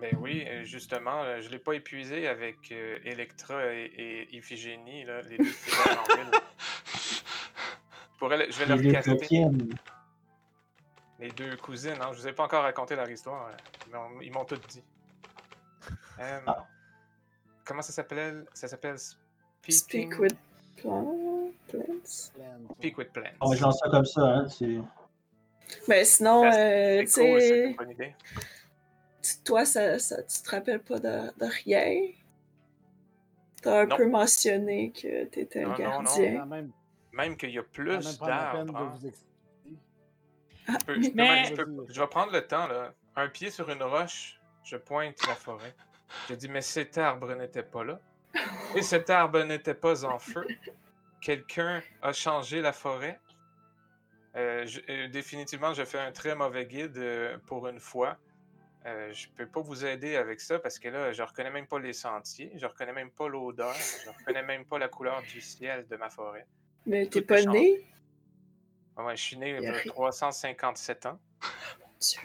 Ben 0.00 0.16
oui, 0.20 0.44
euh, 0.48 0.64
justement, 0.64 1.22
euh, 1.22 1.40
je 1.40 1.48
l'ai 1.50 1.58
pas 1.58 1.74
épuisé 1.74 2.26
avec 2.26 2.56
euh, 2.72 2.98
Electra 3.04 3.72
et, 3.72 3.92
et 3.96 4.36
Iphigénie, 4.36 5.04
là, 5.04 5.22
les 5.22 5.38
deux 5.38 5.44
en 5.44 6.16
ville. 6.16 6.30
Je, 8.12 8.18
pourrais 8.18 8.38
le- 8.38 8.50
je 8.50 8.58
vais 8.58 8.66
leur 8.66 8.92
caster 8.92 9.16
chrétiennes. 9.16 9.68
les 11.20 11.30
deux 11.30 11.56
cousines. 11.56 11.94
Hein. 12.00 12.10
Je 12.12 12.18
vous 12.22 12.28
ai 12.28 12.32
pas 12.32 12.44
encore 12.44 12.62
raconté 12.62 12.96
leur 12.96 13.08
histoire, 13.08 13.50
mais 13.92 13.98
on- 13.98 14.20
ils 14.20 14.32
m'ont 14.32 14.44
tout 14.44 14.56
dit. 14.68 14.82
Euh, 16.18 16.40
Ah. 16.46 16.66
Comment 17.64 17.82
ça 17.82 17.92
s'appelait? 17.92 18.34
Ça 18.52 18.68
s'appelle 18.68 18.96
Speak 19.68 20.18
with 20.18 20.36
plants? 20.76 21.50
plants. 21.66 22.00
Speak 22.78 22.98
with 22.98 23.12
Plants. 23.12 23.30
On 23.40 23.50
va 23.50 23.60
lancer 23.60 23.78
ça 23.82 23.90
comme 23.90 24.04
ça, 24.04 24.20
hein. 24.22 24.48
c'est- 24.48 24.78
Ben 25.88 26.04
sinon, 26.04 26.44
euh, 26.44 27.00
tu 27.00 27.06
sais, 27.08 27.74
toi, 29.44 29.64
ça, 29.64 29.98
ça, 29.98 30.22
tu 30.22 30.42
te 30.42 30.50
rappelles 30.50 30.80
pas 30.82 30.98
de, 30.98 31.30
de 31.38 31.46
rien? 31.64 32.08
T'as 33.62 33.80
un 33.82 33.86
Non. 33.86 33.96
peu 33.96 34.06
mentionné 34.06 34.92
que 34.92 35.24
t'étais 35.24 35.62
un 35.64 35.68
Non, 35.68 35.70
non, 35.70 35.78
non. 35.78 36.02
gardien. 36.02 36.38
Quand 36.40 36.46
même, 36.46 36.70
Même 37.12 37.36
qu'il 37.36 37.50
y 37.50 37.58
a 37.58 37.62
plus 37.62 38.18
d'arbres. 38.20 38.76
hein. 38.76 38.98
Mais- 41.14 41.54
je 41.88 42.00
vais 42.00 42.06
prendre 42.08 42.32
le 42.32 42.46
temps, 42.46 42.66
là. 42.66 42.92
Un 43.16 43.28
pied 43.28 43.50
sur 43.50 43.70
une 43.70 43.82
roche, 43.82 44.40
je 44.64 44.76
pointe 44.76 45.16
la 45.26 45.34
forêt. 45.34 45.74
Je 46.28 46.34
dis, 46.34 46.48
mais 46.48 46.62
cet 46.62 46.98
arbre 46.98 47.34
n'était 47.34 47.62
pas 47.62 47.84
là. 47.84 48.00
Et 48.74 48.82
cet 48.82 49.10
arbre 49.10 49.42
n'était 49.44 49.74
pas 49.74 50.04
en 50.04 50.18
feu. 50.18 50.46
Quelqu'un 51.20 51.82
a 52.02 52.12
changé 52.12 52.60
la 52.60 52.72
forêt. 52.72 53.20
Euh, 54.36 54.66
je- 54.66 54.80
euh, 54.90 55.08
définitivement, 55.08 55.72
je 55.72 55.84
fais 55.84 55.98
un 56.00 56.10
très 56.12 56.34
mauvais 56.34 56.66
guide 56.66 56.96
euh, 56.98 57.38
pour 57.46 57.68
une 57.68 57.78
fois. 57.80 58.16
Je 58.86 59.28
peux 59.34 59.46
pas 59.46 59.60
vous 59.62 59.86
aider 59.86 60.16
avec 60.16 60.40
ça 60.42 60.58
parce 60.58 60.78
que 60.78 60.88
là, 60.88 61.10
je 61.12 61.22
reconnais 61.22 61.50
même 61.50 61.66
pas 61.66 61.78
les 61.78 61.94
sentiers, 61.94 62.52
je 62.56 62.66
reconnais 62.66 62.92
même 62.92 63.10
pas 63.10 63.28
l'odeur, 63.28 63.72
je 63.72 64.10
reconnais 64.10 64.42
même 64.42 64.66
pas 64.66 64.78
la 64.78 64.88
couleur 64.88 65.22
du 65.22 65.40
ciel 65.40 65.86
de 65.88 65.96
ma 65.96 66.10
forêt. 66.10 66.46
Mais 66.84 67.06
t'es 67.06 67.22
pas 67.22 67.40
né? 67.54 67.90
Ouais, 68.98 69.04
ouais, 69.04 69.16
je 69.16 69.22
suis 69.22 69.38
né 69.38 69.56
il 69.56 69.62
y 69.62 69.66
a 69.66 69.72
rien. 69.72 69.90
357 69.92 71.06
ans. 71.06 71.18
Dieu. 71.98 72.20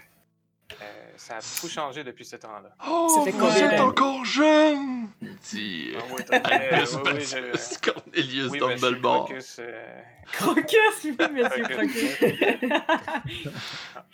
Euh, 0.81 1.11
ça 1.17 1.37
a 1.37 1.39
beaucoup 1.39 1.67
changé 1.67 2.03
depuis 2.03 2.23
ce 2.25 2.35
temps-là. 2.35 2.69
Oh, 2.87 3.07
Ça 3.09 3.23
fait 3.23 3.31
vous 3.31 3.57
êtes 3.57 3.79
encore 3.79 4.23
jeune! 4.23 5.07
Dit 5.49 5.93
Ah 5.95 5.99
euh, 5.99 6.01
oui, 6.15 6.23
t'as- 6.25 6.37
Albus 6.37 6.95
oui, 6.95 7.11
oui, 7.13 7.21
je- 7.21 7.79
Cornelius 7.91 8.51
oui, 8.51 8.59
monsieur 8.61 8.75
Dumbledore. 8.89 9.25
Crocus, 9.25 9.57
euh, 9.59 10.01
Crocus, 10.31 11.03
oui, 11.03 11.15
monsieur 11.31 11.63
Crocus. 11.63 12.21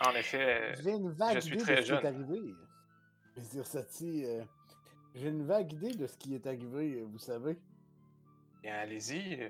En 0.06 0.12
effet, 0.16 0.38
euh, 0.42 0.76
J'ai 0.84 0.92
une 0.92 1.12
vague 1.12 1.36
je 1.36 1.40
suis 1.42 1.54
idée 1.56 1.64
très 1.64 1.76
de 1.76 1.82
ce 1.82 1.82
qui 1.84 1.88
jeune. 1.90 2.04
est 2.04 2.08
arrivé. 2.08 2.42
Je 3.36 3.42
veux 3.42 3.48
dire, 3.50 3.68
Sati, 3.68 4.24
euh, 4.26 4.42
j'ai 5.14 5.28
une 5.28 5.46
vague 5.46 5.72
idée 5.74 5.92
de 5.94 6.08
ce 6.08 6.18
qui 6.18 6.36
est 6.36 6.48
arrivé, 6.48 7.00
euh, 7.02 7.06
vous 7.12 7.20
savez. 7.20 7.58
bien, 8.64 8.76
allez-y, 8.76 9.42
euh, 9.42 9.50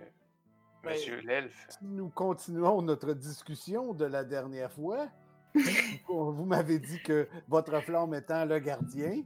Ben, 0.83 0.91
monsieur 0.91 1.19
l'elfe. 1.21 1.65
Si 1.69 1.85
nous 1.85 2.09
continuons 2.09 2.81
notre 2.81 3.13
discussion 3.13 3.93
de 3.93 4.05
la 4.05 4.23
dernière 4.23 4.71
fois, 4.71 5.07
vous 6.07 6.45
m'avez 6.45 6.79
dit 6.79 7.01
que 7.01 7.27
votre 7.47 7.79
flamme 7.81 8.13
étant 8.13 8.45
le 8.45 8.59
gardien, 8.59 9.23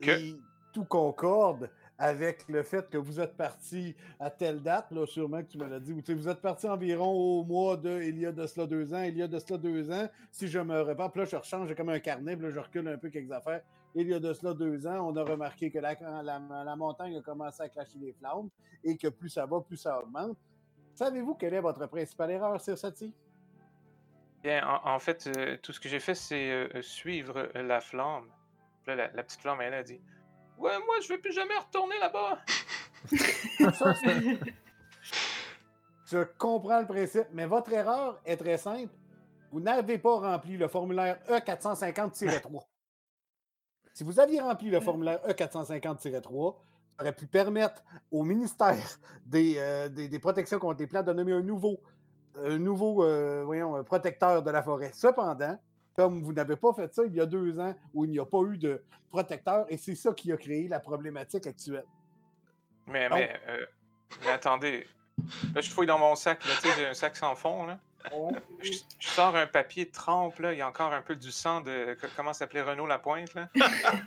Que- 0.00 0.10
et 0.10 0.36
tout 0.72 0.84
concorde 0.84 1.70
avec 2.00 2.46
le 2.48 2.62
fait 2.62 2.88
que 2.88 2.96
vous 2.98 3.18
êtes 3.18 3.36
parti 3.36 3.96
à 4.20 4.30
telle 4.30 4.62
date, 4.62 4.92
là, 4.92 5.04
sûrement 5.06 5.38
que 5.42 5.48
tu 5.48 5.58
me 5.58 5.66
l'as 5.66 5.80
dit, 5.80 5.92
ou 5.92 6.00
vous 6.14 6.28
êtes 6.28 6.40
parti 6.40 6.68
environ 6.68 7.10
au 7.10 7.42
mois 7.42 7.76
de, 7.76 8.02
il 8.02 8.18
y 8.18 8.26
a 8.26 8.30
de 8.30 8.46
cela 8.46 8.66
deux 8.68 8.94
ans, 8.94 9.02
il 9.02 9.16
y 9.16 9.22
a 9.22 9.26
de 9.26 9.38
cela 9.40 9.58
deux 9.58 9.90
ans, 9.90 10.08
si 10.30 10.46
je 10.46 10.60
me 10.60 10.80
repars, 10.82 11.10
puis 11.10 11.22
là, 11.22 11.26
je 11.26 11.34
rechange, 11.36 11.68
j'ai 11.68 11.74
comme 11.74 11.88
un 11.88 11.98
carnet, 11.98 12.36
puis 12.36 12.46
là, 12.46 12.50
je 12.52 12.60
recule 12.60 12.86
un 12.86 12.98
peu 12.98 13.08
quelques 13.10 13.32
affaires. 13.32 13.62
Il 13.96 14.06
y 14.06 14.14
a 14.14 14.20
de 14.20 14.32
cela 14.32 14.54
deux 14.54 14.86
ans, 14.86 15.08
on 15.08 15.16
a 15.16 15.24
remarqué 15.24 15.70
que 15.72 15.78
la, 15.80 15.94
la, 16.22 16.38
la 16.64 16.76
montagne 16.76 17.16
a 17.16 17.20
commencé 17.22 17.62
à 17.64 17.68
clasher 17.68 17.98
les 17.98 18.12
flammes, 18.12 18.48
et 18.84 18.96
que 18.96 19.08
plus 19.08 19.30
ça 19.30 19.44
va, 19.46 19.60
plus 19.60 19.76
ça 19.78 19.98
augmente. 20.00 20.36
Savez-vous 20.94 21.34
quelle 21.34 21.54
est 21.54 21.60
votre 21.60 21.84
principale 21.88 22.30
erreur, 22.30 22.60
Sir 22.60 22.78
Sati? 22.78 23.12
Bien, 24.42 24.66
en, 24.66 24.94
en 24.94 24.98
fait, 24.98 25.26
euh, 25.26 25.56
tout 25.62 25.72
ce 25.72 25.80
que 25.80 25.88
j'ai 25.88 26.00
fait, 26.00 26.14
c'est 26.14 26.50
euh, 26.50 26.68
euh, 26.76 26.82
suivre 26.82 27.50
la 27.54 27.80
flamme. 27.80 28.28
Là, 28.86 28.94
la, 28.94 29.08
la 29.12 29.22
petite 29.22 29.40
flamme, 29.40 29.60
elle 29.60 29.74
a 29.74 29.82
dit 29.82 30.00
Ouais, 30.58 30.78
moi, 30.86 30.96
je 31.02 31.12
veux 31.12 31.20
plus 31.20 31.32
jamais 31.32 31.56
retourner 31.56 31.98
là-bas. 31.98 32.38
Je 36.10 36.24
comprends 36.38 36.80
le 36.80 36.86
principe, 36.86 37.26
mais 37.32 37.44
votre 37.44 37.70
erreur 37.72 38.18
est 38.24 38.38
très 38.38 38.56
simple. 38.56 38.92
Vous 39.50 39.60
n'avez 39.60 39.98
pas 39.98 40.16
rempli 40.18 40.56
le 40.56 40.66
formulaire 40.66 41.18
E 41.28 41.34
E450-3. 41.38 42.62
Si 43.92 44.04
vous 44.04 44.18
aviez 44.18 44.40
rempli 44.40 44.70
le 44.70 44.80
formulaire 44.80 45.20
E 45.26 45.32
E450-3, 45.32 46.56
ça 46.96 47.02
aurait 47.02 47.14
pu 47.14 47.26
permettre 47.26 47.82
au 48.10 48.22
ministère 48.22 48.98
des, 49.26 49.56
euh, 49.58 49.88
des, 49.88 50.08
des 50.08 50.18
protections 50.18 50.58
contre 50.58 50.80
les 50.80 50.86
plantes 50.86 51.06
de 51.06 51.12
nommer 51.12 51.32
un 51.32 51.42
nouveau, 51.42 51.78
un 52.44 52.58
nouveau 52.58 53.04
euh, 53.04 53.42
voyons, 53.44 53.82
protecteur 53.84 54.42
de 54.42 54.50
la 54.50 54.62
forêt. 54.62 54.90
Cependant, 54.94 55.58
comme 55.96 56.22
vous 56.22 56.32
n'avez 56.32 56.56
pas 56.56 56.72
fait 56.72 56.92
ça 56.94 57.02
il 57.04 57.14
y 57.14 57.20
a 57.20 57.26
deux 57.26 57.58
ans 57.58 57.74
où 57.94 58.04
il 58.04 58.10
n'y 58.10 58.18
a 58.18 58.24
pas 58.24 58.40
eu 58.42 58.56
de 58.58 58.82
protecteur, 59.10 59.64
et 59.68 59.76
c'est 59.76 59.94
ça 59.94 60.12
qui 60.12 60.30
a 60.32 60.36
créé 60.36 60.68
la 60.68 60.80
problématique 60.80 61.46
actuelle. 61.46 61.84
Mais, 62.86 63.08
Donc- 63.08 63.18
mais, 63.18 63.40
euh, 63.48 63.66
mais 64.24 64.30
attendez. 64.30 64.86
Là, 65.54 65.60
je 65.60 65.70
fouille 65.70 65.86
dans 65.86 65.98
mon 65.98 66.14
sac. 66.14 66.44
Là, 66.44 66.52
tu 66.60 66.68
sais, 66.68 66.74
j'ai 66.76 66.86
un 66.86 66.94
sac 66.94 67.16
sans 67.16 67.34
fond. 67.34 67.66
Là. 67.66 67.78
Je, 68.62 68.72
je 68.98 69.08
sors 69.08 69.36
un 69.36 69.46
papier 69.46 69.84
de 69.84 69.90
trempe. 69.92 70.38
Là. 70.38 70.52
Il 70.52 70.58
y 70.58 70.62
a 70.62 70.68
encore 70.68 70.92
un 70.92 71.02
peu 71.02 71.14
du 71.16 71.30
sang 71.30 71.60
de. 71.60 71.96
co- 72.00 72.06
Comment 72.16 72.32
s'appelait 72.32 72.62
Renaud 72.62 72.86
Lapointe? 72.86 73.34
Là? 73.34 73.48
Et 73.54 73.60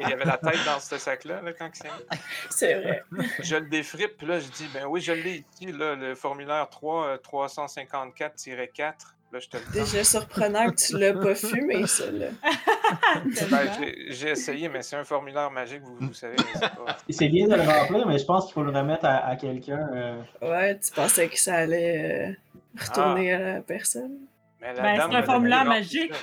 il 0.04 0.10
y 0.10 0.14
avait 0.14 0.26
la 0.26 0.38
tête 0.38 0.58
dans 0.66 0.80
ce 0.80 0.98
sac-là 0.98 1.42
là, 1.42 1.54
quand 1.54 1.70
il 1.74 1.78
s'est 1.78 1.88
mis. 1.88 2.20
C'est 2.50 2.74
vrai. 2.76 3.04
Je 3.42 3.56
le 3.58 3.68
défrippe. 3.68 4.18
Puis 4.18 4.28
là, 4.28 4.40
je 4.40 4.48
dis 4.50 4.68
Ben 4.74 4.86
oui, 4.88 5.02
je 5.02 5.12
l'ai 5.12 5.46
ici. 5.54 5.72
Là, 5.72 5.96
le 5.96 6.16
formulaire 6.16 6.68
3, 6.70 7.06
euh, 7.06 7.18
354-4. 7.18 8.94
Là, 9.34 9.40
je 9.40 9.48
te 9.48 9.56
le. 9.58 9.64
Déjà 9.72 10.04
surprenant 10.04 10.70
que 10.70 10.76
tu 10.76 10.98
l'as 10.98 11.14
pas 11.14 11.36
fumé, 11.36 11.88
ça, 11.88 12.12
là. 12.12 12.28
Ben, 13.50 13.70
j'ai- 14.10 14.30
essayé, 14.32 14.68
mais 14.68 14.82
c'est 14.82 14.98
un 14.98 15.06
formulaire 15.06 15.50
magique, 15.52 15.82
vous, 15.84 15.96
vous 16.08 16.14
savez. 16.14 16.36
mais 16.38 16.44
c'est 16.54 16.60
pas- 16.76 16.98
C'est 17.10 17.30
bien 17.30 17.48
de 17.48 17.56
le 17.56 17.62
remplir, 17.62 18.06
mais 18.08 18.18
je 18.18 18.26
pense 18.26 18.46
qu'il 18.46 18.54
faut 18.56 18.64
le 18.64 18.72
remettre 18.78 19.06
à, 19.06 19.26
à 19.28 19.36
quelqu'un. 19.38 19.88
euh, 19.94 20.22
Ouais, 20.42 20.78
tu 20.80 20.92
pensais 20.92 21.30
que 21.30 21.40
ça 21.40 21.56
allait 21.56 22.30
euh, 22.30 22.34
retourner 22.80 23.34
à 23.34 23.40
la 23.56 23.62
personne. 23.62 24.18
Mais 24.60 24.74
la 24.74 24.82
Ben, 24.84 24.98
dame 24.98 25.12
c'est 25.12 25.18
un 25.18 25.24
formulaire 25.24 25.66
magique. 25.66 26.14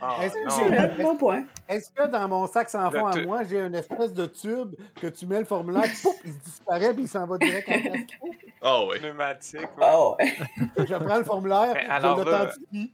Ah, 0.00 0.18
Est-ce 0.22 0.34
que 0.34 1.02
bon 1.02 1.16
point. 1.16 1.44
Est-ce 1.68 1.90
que 1.90 2.06
dans 2.06 2.28
mon 2.28 2.46
sac 2.46 2.68
sans 2.70 2.90
fond 2.90 3.06
à 3.06 3.12
tu- 3.14 3.26
moi, 3.26 3.42
j'ai 3.44 3.58
une 3.60 3.74
espèce 3.74 4.12
de 4.12 4.26
tube 4.26 4.74
que 5.00 5.06
tu 5.08 5.26
mets 5.26 5.38
le 5.40 5.44
formulaire, 5.46 5.84
pouf, 6.02 6.14
il 6.24 6.38
disparaît, 6.38 6.92
puis 6.92 7.04
il 7.04 7.08
s'en 7.08 7.26
va 7.26 7.38
direct 7.38 7.68
en 7.68 7.80
place? 7.80 8.02
Ah 8.62 8.84
ouais. 8.84 8.98
Pneumatique. 8.98 9.60
ouais. 9.60 9.86
Oh, 9.94 10.16
ouais. 10.18 10.36
Je 10.86 10.94
prends 10.94 11.18
le 11.18 11.24
formulaire, 11.24 11.72
Mais 11.74 11.86
je 11.86 11.90
alors 11.90 12.18
là- 12.24 12.24
l'authentifie. 12.44 12.92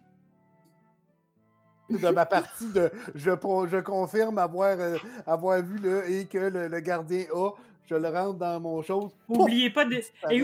De 1.88 2.08
ma 2.10 2.26
partie 2.26 2.72
de 2.72 2.90
je, 3.14 3.30
je 3.70 3.80
confirme 3.80 4.38
avoir, 4.38 4.76
euh, 4.80 4.96
avoir 5.24 5.62
vu 5.62 5.78
le 5.78 6.10
et 6.10 6.26
que 6.26 6.38
le, 6.38 6.66
le 6.66 6.80
gardien 6.80 7.24
a, 7.32 7.50
je 7.88 7.94
le 7.94 8.08
rentre 8.08 8.38
dans 8.38 8.58
mon 8.58 8.82
chose. 8.82 9.12
pouf, 9.26 9.38
Oubliez 9.38 9.70
pas 9.70 9.84
de... 9.84 10.00
et 10.30 10.42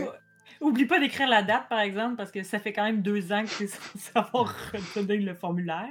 Oublie 0.61 0.87
pas 0.87 0.99
d'écrire 1.01 1.29
la 1.29 1.43
date, 1.43 1.69
par 1.69 1.81
exemple, 1.81 2.17
parce 2.17 2.31
que 2.31 2.43
ça 2.43 2.59
fait 2.59 2.73
quand 2.73 2.85
même 2.85 3.03
deux 3.03 3.33
ans 3.33 3.45
que 3.45 3.49
tu 3.57 3.65
es 3.65 3.67
censé 3.67 4.11
avoir 4.15 4.55
redonné 4.97 5.19
le 5.19 5.35
formulaire. 5.35 5.89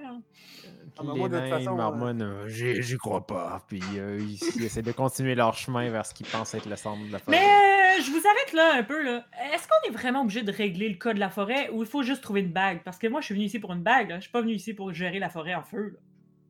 Ah, 0.98 1.04
ben 1.04 1.14
les 1.14 1.20
moi, 1.20 1.30
de 1.30 1.36
toute 1.40 1.44
nains, 1.50 1.58
façon, 1.58 1.76
Marmon, 1.76 2.20
euh, 2.20 2.48
j'y 2.48 2.98
crois 2.98 3.26
pas. 3.26 3.64
Puis 3.68 3.82
euh, 3.96 4.18
ils, 4.20 4.38
ils 4.58 4.66
essaient 4.66 4.82
de 4.82 4.92
continuer 4.92 5.36
leur 5.36 5.54
chemin 5.54 5.90
vers 5.90 6.06
ce 6.06 6.14
qu'ils 6.14 6.28
pensent 6.28 6.54
être 6.54 6.68
le 6.68 6.76
centre 6.76 7.06
de 7.08 7.12
la 7.12 7.20
forêt. 7.20 7.38
Mais 7.40 7.46
euh, 7.46 8.02
je 8.04 8.12
vous 8.12 8.22
arrête 8.28 8.54
là 8.54 8.74
un 8.78 8.84
peu. 8.84 9.02
là. 9.02 9.26
Est-ce 9.54 9.68
qu'on 9.68 9.90
est 9.90 9.94
vraiment 9.94 10.22
obligé 10.22 10.44
de 10.44 10.52
régler 10.52 10.90
le 10.90 10.96
cas 10.96 11.14
de 11.14 11.20
la 11.20 11.30
forêt 11.30 11.70
ou 11.72 11.82
il 11.84 11.88
faut 11.90 12.04
juste 12.04 12.22
trouver 12.22 12.42
une 12.42 12.52
bague? 12.52 12.82
Parce 12.84 12.98
que 12.98 13.08
moi, 13.08 13.22
je 13.22 13.26
suis 13.28 13.36
venu 13.36 13.46
ici 13.46 13.60
pour 13.60 13.72
une 13.74 13.84
bague. 13.84 14.10
là. 14.10 14.16
Je 14.18 14.22
suis 14.24 14.32
pas 14.32 14.42
venu 14.42 14.54
ici 14.54 14.74
pour 14.74 14.94
gérer 14.94 15.20
la 15.20 15.30
forêt 15.30 15.56
en 15.56 15.64
feu. 15.64 15.92
là. 15.94 16.00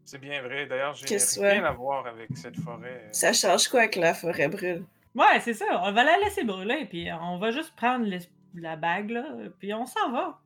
C'est 0.05 0.17
bien 0.19 0.41
vrai. 0.41 0.65
D'ailleurs, 0.65 0.95
j'ai 0.95 1.05
rien 1.39 1.63
à 1.63 1.71
voir 1.71 2.07
avec 2.07 2.29
cette 2.35 2.57
forêt. 2.57 3.07
Ça 3.11 3.31
change 3.33 3.67
quoi 3.67 3.87
que 3.87 3.99
la 3.99 4.13
forêt 4.15 4.47
brûle? 4.49 4.83
Ouais, 5.15 5.39
c'est 5.41 5.53
ça. 5.53 5.65
On 5.83 5.91
va 5.91 6.03
la 6.03 6.17
laisser 6.19 6.43
brûler, 6.43 6.85
puis 6.85 7.07
on 7.11 7.37
va 7.37 7.51
juste 7.51 7.75
prendre 7.75 8.07
la 8.55 8.75
bague, 8.75 9.09
là, 9.09 9.25
puis 9.59 9.73
on 9.73 9.85
s'en 9.85 10.11
va. 10.11 10.39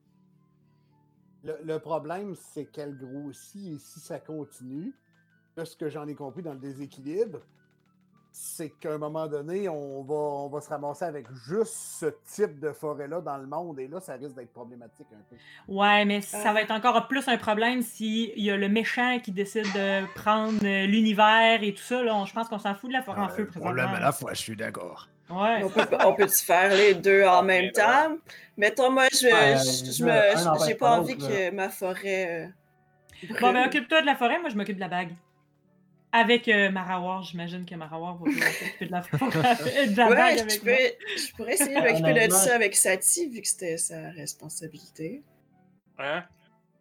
Le, 1.44 1.58
le 1.64 1.80
problème, 1.80 2.34
c'est 2.36 2.66
qu'elle 2.66 2.98
grossit 2.98 3.76
et 3.76 3.78
si 3.78 4.00
ça 4.00 4.20
continue, 4.20 4.94
là, 5.56 5.66
ce 5.66 5.76
que 5.76 5.90
j'en 5.90 6.08
ai 6.08 6.16
compris 6.16 6.42
dans 6.42 6.54
le 6.54 6.60
déséquilibre, 6.60 7.42
c'est 8.38 8.72
qu'à 8.72 8.92
un 8.92 8.98
moment 8.98 9.28
donné, 9.28 9.70
on 9.70 10.04
va, 10.04 10.14
on 10.14 10.50
va 10.50 10.60
se 10.60 10.68
ramasser 10.68 11.06
avec 11.06 11.26
juste 11.48 11.74
ce 11.74 12.08
type 12.26 12.60
de 12.60 12.74
forêt-là 12.74 13.22
dans 13.22 13.38
le 13.38 13.48
monde 13.48 13.80
et 13.80 13.88
là, 13.88 14.02
ça 14.02 14.16
risque 14.16 14.36
d'être 14.36 14.52
problématique 14.52 15.08
un 15.14 15.24
peu. 15.30 15.38
Ouais, 15.74 16.04
mais 16.04 16.20
ça 16.20 16.42
Ah. 16.46 16.54
va 16.54 16.62
être 16.62 16.72
encore 16.72 17.08
plus 17.08 17.26
un 17.30 17.38
problème 17.38 17.82
s'il 17.82 18.38
y 18.38 18.52
a 18.52 18.58
le 18.58 18.68
méchant 18.68 19.20
qui 19.24 19.32
décide 19.32 19.64
de 19.74 20.06
prendre 20.16 20.60
euh, 20.66 20.86
l'univers 20.86 21.64
et 21.64 21.74
tout 21.74 21.82
ça. 21.82 22.04
Là. 22.04 22.26
Je 22.28 22.34
pense 22.34 22.50
qu'on 22.50 22.60
s'en 22.60 22.76
fout 22.76 22.90
de 22.90 22.94
la 22.96 23.04
forêt 23.04 23.22
en 23.22 23.30
feu 23.30 23.46
problème 23.48 23.76
présentement. 23.86 23.96
à 23.96 24.00
la 24.02 24.12
fois, 24.12 24.34
je 24.34 24.42
suis 24.42 24.56
d'accord. 24.58 25.08
Ouais. 25.30 25.64
On 25.64 25.70
peut, 25.70 25.88
on 26.06 26.14
peut-tu 26.14 26.44
faire 26.46 26.70
les 26.76 26.94
deux 26.94 27.24
en 27.24 27.42
même 27.42 27.66
ouais. 27.66 27.72
temps? 27.72 28.18
Mettons, 28.58 28.92
moi, 28.92 29.06
je, 29.14 29.28
Ouais, 29.28 30.44
n'empêche 30.44 30.68
j'ai 30.68 30.76
pas 30.76 30.92
envie 31.00 31.18
que 31.18 31.52
ma 31.52 31.70
forêt 31.70 32.28
euh, 32.30 32.48
Bon, 33.30 33.36
ben 33.42 33.54
brûle. 33.54 33.66
occupe-toi 33.68 34.02
de 34.02 34.06
la 34.06 34.16
forêt, 34.16 34.40
moi 34.42 34.50
je 34.50 34.56
m'occupe 34.58 34.76
de 34.76 34.82
la 34.82 34.90
bague. 34.90 35.14
Avec 36.12 36.48
euh, 36.48 36.70
Marawar, 36.72 37.24
j'imagine 37.24 37.66
que 37.66 37.76
Marawar 37.76 38.16
va 38.16 38.20
vouloir 38.30 38.48
s'occuper 38.50 38.86
de 38.86 38.92
la 38.92 39.02
forêt. 39.04 39.88
de 39.88 39.98
la 39.98 40.10
Ouais, 40.10 40.38
je, 40.38 40.42
avec 40.44 40.64
moi. 40.64 40.74
peux, 40.74 41.18
je 41.20 41.36
pourrais 41.36 41.54
essayer 41.56 41.76
de 41.76 41.82
m'occuper 41.82 42.28
de 42.28 42.32
ça 42.34 42.56
avec 42.56 42.76
Sati, 42.76 43.28
vu 43.30 43.42
que 43.42 43.48
c'était 43.48 43.78
sa 43.78 44.10
responsabilité. 44.12 45.24
Hein? 46.00 46.24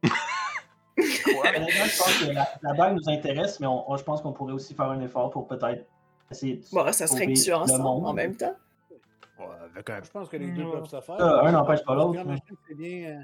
Quoi? 0.02 1.48
Honnêtement, 1.48 1.84
je 1.84 1.98
pense 1.98 2.18
que 2.20 2.30
la, 2.32 2.48
la 2.62 2.74
bague 2.74 2.94
nous 2.94 3.08
intéresse, 3.08 3.58
mais 3.58 3.66
on- 3.66 3.90
on- 3.90 3.96
je 3.96 4.04
pense 4.04 4.22
qu'on 4.22 4.32
pourrait 4.32 4.52
aussi 4.52 4.72
faire 4.74 4.90
un 4.90 5.00
effort 5.00 5.30
pour 5.30 5.48
peut-être 5.48 5.84
essayer 6.30 6.56
de. 6.56 6.64
Bon, 6.72 6.92
ça 6.92 7.06
serait 7.08 7.26
que 7.26 7.32
tu 7.42 7.52
ensemble 7.52 7.82
monde. 7.82 8.06
en 8.06 8.12
même 8.12 8.36
temps. 8.36 8.54
Ouais, 9.38 9.46
avec 9.74 9.90
un 9.90 10.00
Je 10.04 10.10
pense 10.10 10.28
que 10.28 10.36
les 10.36 10.52
deux 10.52 10.62
Ouais. 10.62 10.72
peuvent 10.72 10.88
se 10.88 11.00
faire. 11.00 11.16
Ah, 11.18 11.46
un 11.46 11.50
n'empêche 11.52 11.82
pas 11.84 11.94
l'autre, 11.96 12.14
Votre 12.18 12.20
hein. 12.20 12.24
méchant, 12.34 12.60
c'est 12.68 12.74
bien. 12.76 13.08
euh, 13.08 13.22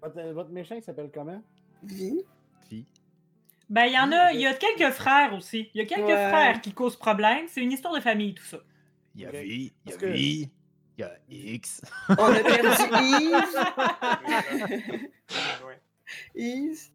Votre, 0.00 0.32
votre 0.32 0.50
méchant, 0.50 0.74
il 0.76 0.82
s'appelle 0.82 1.10
comment? 1.12 1.42
Vie. 1.82 2.22
fille. 2.66 2.86
Ben, 3.70 3.84
il 3.86 3.92
y 3.92 3.98
en 3.98 4.10
a, 4.12 4.32
il 4.32 4.40
y 4.40 4.46
a 4.46 4.54
quelques 4.54 4.92
frères 4.94 5.34
aussi. 5.34 5.70
Il 5.74 5.78
y 5.78 5.80
a 5.82 5.86
quelques 5.86 6.06
Ouais. 6.06 6.28
frères 6.30 6.60
qui 6.60 6.72
causent 6.72 6.96
problème. 6.96 7.46
C'est 7.48 7.62
une 7.62 7.72
histoire 7.72 7.94
de 7.94 8.00
famille, 8.00 8.34
tout 8.34 8.44
ça. 8.44 8.58
Il 9.14 9.22
y 9.22 9.26
a. 9.26 9.30
V, 9.30 9.46
il 9.46 9.72
y 9.86 9.92
a 9.92 9.96
V, 9.96 10.14
il 10.18 10.50
y 10.98 11.02
a 11.02 11.12
X. 11.28 11.82
On 12.08 12.12
a 12.14 12.40
perdu. 12.40 12.68
Yves. 13.02 14.98
Yves. 16.34 16.90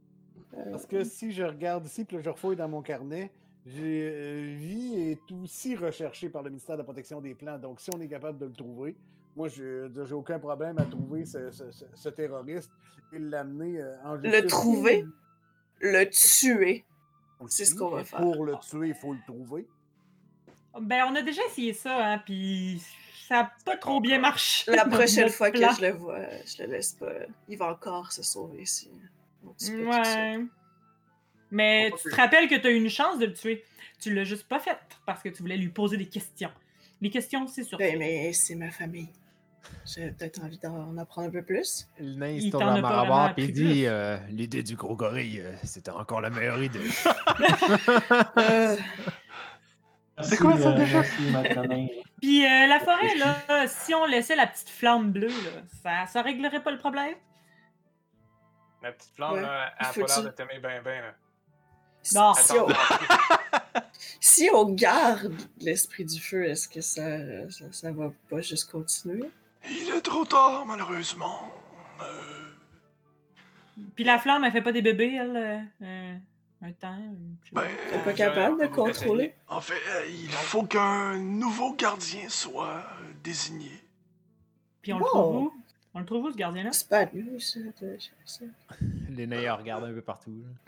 Parce 0.72 0.86
que 0.86 1.04
si 1.04 1.32
je 1.32 1.44
regarde 1.44 1.86
ici, 1.86 2.06
puis 2.06 2.18
je 2.22 2.30
refouille 2.30 2.56
dans 2.56 2.70
mon 2.70 2.82
carnet, 2.82 3.32
j'ai 3.66 4.10
euh, 4.12 4.56
vie 4.58 4.96
est 5.12 5.32
aussi 5.32 5.76
recherché 5.76 6.30
par 6.30 6.44
le 6.44 6.50
ministère 6.50 6.76
de 6.76 6.82
la 6.82 6.84
Protection 6.84 7.22
des 7.22 7.34
Plants. 7.34 7.58
Donc, 7.58 7.80
si 7.80 7.90
on 7.96 8.00
est 8.02 8.08
capable 8.08 8.38
de 8.38 8.46
le 8.46 8.54
trouver, 8.54 8.96
moi, 9.36 9.48
je 9.48 9.90
j'ai 10.06 10.14
aucun 10.14 10.38
problème 10.40 10.78
à 10.78 10.86
trouver 10.86 11.26
ce, 11.26 11.50
ce- 11.50 11.72
ce- 11.72 11.86
ce 11.94 12.10
terroriste 12.10 12.72
et 13.14 13.20
l'amener 13.20 13.80
euh, 13.82 13.96
en 14.04 14.22
justice. 14.22 14.42
Le 14.42 14.48
trouver? 14.48 15.06
Le 15.84 16.06
tuer. 16.06 16.86
C'est 17.48 17.66
ce 17.66 17.76
qu'on 17.76 17.90
va 17.90 18.04
faire. 18.06 18.20
Pour 18.20 18.46
le 18.46 18.56
tuer, 18.68 18.88
il 18.88 18.96
faut 18.96 19.14
le 19.14 19.20
trouver. 19.28 19.68
Ben, 20.80 21.06
on 21.10 21.16
a 21.16 21.22
déjà 21.22 21.42
essayé 21.46 21.74
ça, 21.74 22.14
hein, 22.14 22.18
puis 22.20 22.82
ça 23.28 23.40
a 23.42 23.52
pas 23.66 23.78
trop 23.78 24.00
bien 24.00 24.18
marché. 24.18 24.72
La 24.72 24.86
prochaine 24.86 25.30
fois 25.30 25.52
que 25.52 25.60
je 25.60 25.82
le 25.82 25.92
vois, 25.92 26.22
je 26.46 26.64
le 26.64 26.72
laisse 26.72 26.94
pas. 26.94 27.12
Il 27.48 27.58
va 27.58 27.72
encore 27.72 28.12
se 28.12 28.24
sauver 28.24 28.64
ici. 28.64 28.90
Ouais. 29.70 30.40
Mais 31.52 31.92
tu 32.02 32.10
te 32.10 32.16
rappelles 32.16 32.48
que 32.48 32.56
tu 32.56 32.66
as 32.66 32.72
eu 32.72 32.76
une 32.76 32.90
chance 32.90 33.20
de 33.20 33.26
le 33.26 33.34
tuer. 33.34 33.64
Tu 34.00 34.14
l'as 34.14 34.24
juste 34.24 34.48
pas 34.48 34.60
fait 34.60 34.80
parce 35.06 35.22
que 35.22 35.30
tu 35.30 35.44
voulais 35.44 35.58
lui 35.58 35.70
poser 35.70 35.98
des 35.98 36.08
questions. 36.08 36.52
Les 37.02 37.10
questions, 37.10 37.46
c'est 37.48 37.64
sûr. 37.64 37.78
Ben, 37.78 38.00
mais 38.00 38.34
c'est 38.34 38.56
ma 38.56 38.72
famille. 38.72 39.10
J'ai 39.86 40.10
peut-être 40.12 40.42
envie 40.44 40.58
d'en 40.58 40.98
apprendre 40.98 41.28
un 41.28 41.32
peu 41.32 41.42
plus. 41.44 41.88
Le 42.00 42.16
nain, 42.16 42.30
il 42.30 42.44
se 42.44 42.50
tourne 42.52 42.68
à 42.70 42.82
Marabar 42.82 43.34
et 43.38 43.48
dit 43.48 43.86
euh, 43.86 44.18
L'idée 44.30 44.64
du 44.64 44.76
gros 44.76 44.96
gorille, 44.96 45.42
euh, 45.42 45.54
c'était 45.64 45.92
encore 45.92 46.22
la 46.22 46.30
meilleure 46.30 46.62
idée. 46.62 46.80
Euh, 48.38 48.76
Merci, 50.30 50.38
quoi 50.38 50.58
ça, 50.60 50.70
euh, 50.70 50.74
déjà? 50.76 51.02
Puis 52.22 52.46
euh, 52.46 52.68
la 52.68 52.80
forêt, 52.80 53.16
là, 53.18 53.68
si 53.68 53.96
on 53.96 54.06
laissait 54.06 54.36
la 54.36 54.46
petite 54.46 54.70
flamme 54.70 55.12
bleue, 55.12 55.28
là, 55.28 55.62
ça, 55.82 56.06
ça 56.12 56.22
réglerait 56.22 56.62
pas 56.62 56.70
le 56.72 56.78
problème? 56.78 57.16
La 58.84 58.92
petite 58.92 59.12
flamme, 59.16 59.34
Ouais. 59.34 59.42
là, 59.42 59.74
elle 59.80 59.86
a 59.88 59.90
pas 59.90 60.00
l'air 60.06 60.24
de 60.24 60.30
t'aimer 60.30 60.60
bien, 60.60 60.82
bien. 60.84 61.02
là. 61.02 61.14
Non. 62.14 62.34
si, 62.36 62.54
on, 62.60 62.68
si 64.20 64.50
on 64.54 64.66
garde 64.74 65.34
l'esprit 65.60 66.06
du 66.06 66.20
feu, 66.20 66.46
est-ce 66.46 66.68
que 66.70 66.82
ça, 66.82 67.50
ça, 67.50 67.66
ça 67.72 67.92
va 67.92 68.12
pas 68.30 68.42
juste 68.42 68.70
continuer? 68.72 69.32
Il 69.70 69.90
est 69.96 70.02
trop 70.02 70.26
tard, 70.26 70.66
malheureusement. 70.66 71.52
Euh, 72.02 72.04
Puis 73.96 74.04
la 74.04 74.20
flamme, 74.20 74.44
elle 74.44 74.52
fait 74.52 74.62
pas 74.62 74.72
des 74.72 74.82
bébés, 74.82 75.16
elle, 75.20 75.36
euh, 75.38 75.60
euh, 75.86 76.16
un 76.64 76.72
temps? 76.74 76.98
euh, 77.00 77.54
pas. 77.54 77.62
ben, 77.64 77.68
T'es 77.92 78.00
pas 78.00 78.14
capable 78.14 78.56
de 78.58 78.62
va 78.64 78.68
contrôler? 78.68 79.34
en 79.48 79.62
fait, 79.62 79.74
euh, 79.90 80.06
il 80.10 80.30
faut 80.30 80.64
qu'un 80.64 81.18
nouveau 81.18 81.74
gardien 81.74 82.28
soit 82.30 82.68
euh, 82.78 83.12
désigné. 83.24 83.72
Puis 84.82 84.94
on 84.94 85.00
le 85.00 85.06
trouve 85.06 85.36
où? 85.44 85.54
On 85.96 86.00
le 86.00 86.06
trouve 86.06 86.26
où, 86.26 86.32
ce 86.32 86.36
gardien-là? 86.38 86.72
C'est 86.72 86.90
pas 86.90 87.06
lui, 87.06 87.40
ça. 87.40 87.60
Les 89.10 89.24
ils 89.26 89.50
regardent 89.50 89.86
un 89.86 89.94
peu 89.94 90.02
partout. 90.02 90.44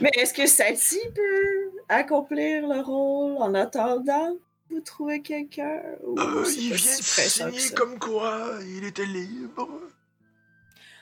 Mais 0.00 0.10
est-ce 0.16 0.32
que 0.32 0.46
Sati 0.46 0.98
peut 1.14 1.70
accomplir 1.88 2.66
le 2.66 2.80
rôle 2.80 3.36
en 3.36 3.54
attendant? 3.54 4.32
Vous 4.72 4.80
trouvez 4.80 5.22
quelqu'un? 5.22 5.80
Ou 6.04 6.18
Euh, 6.18 6.44
il 6.56 6.74
vient 6.74 6.96
de 6.98 7.02
signer 7.02 7.58
ça? 7.58 7.74
comme 7.74 7.98
quoi 7.98 8.58
il 8.62 8.84
était 8.84 9.04
libre. 9.06 9.68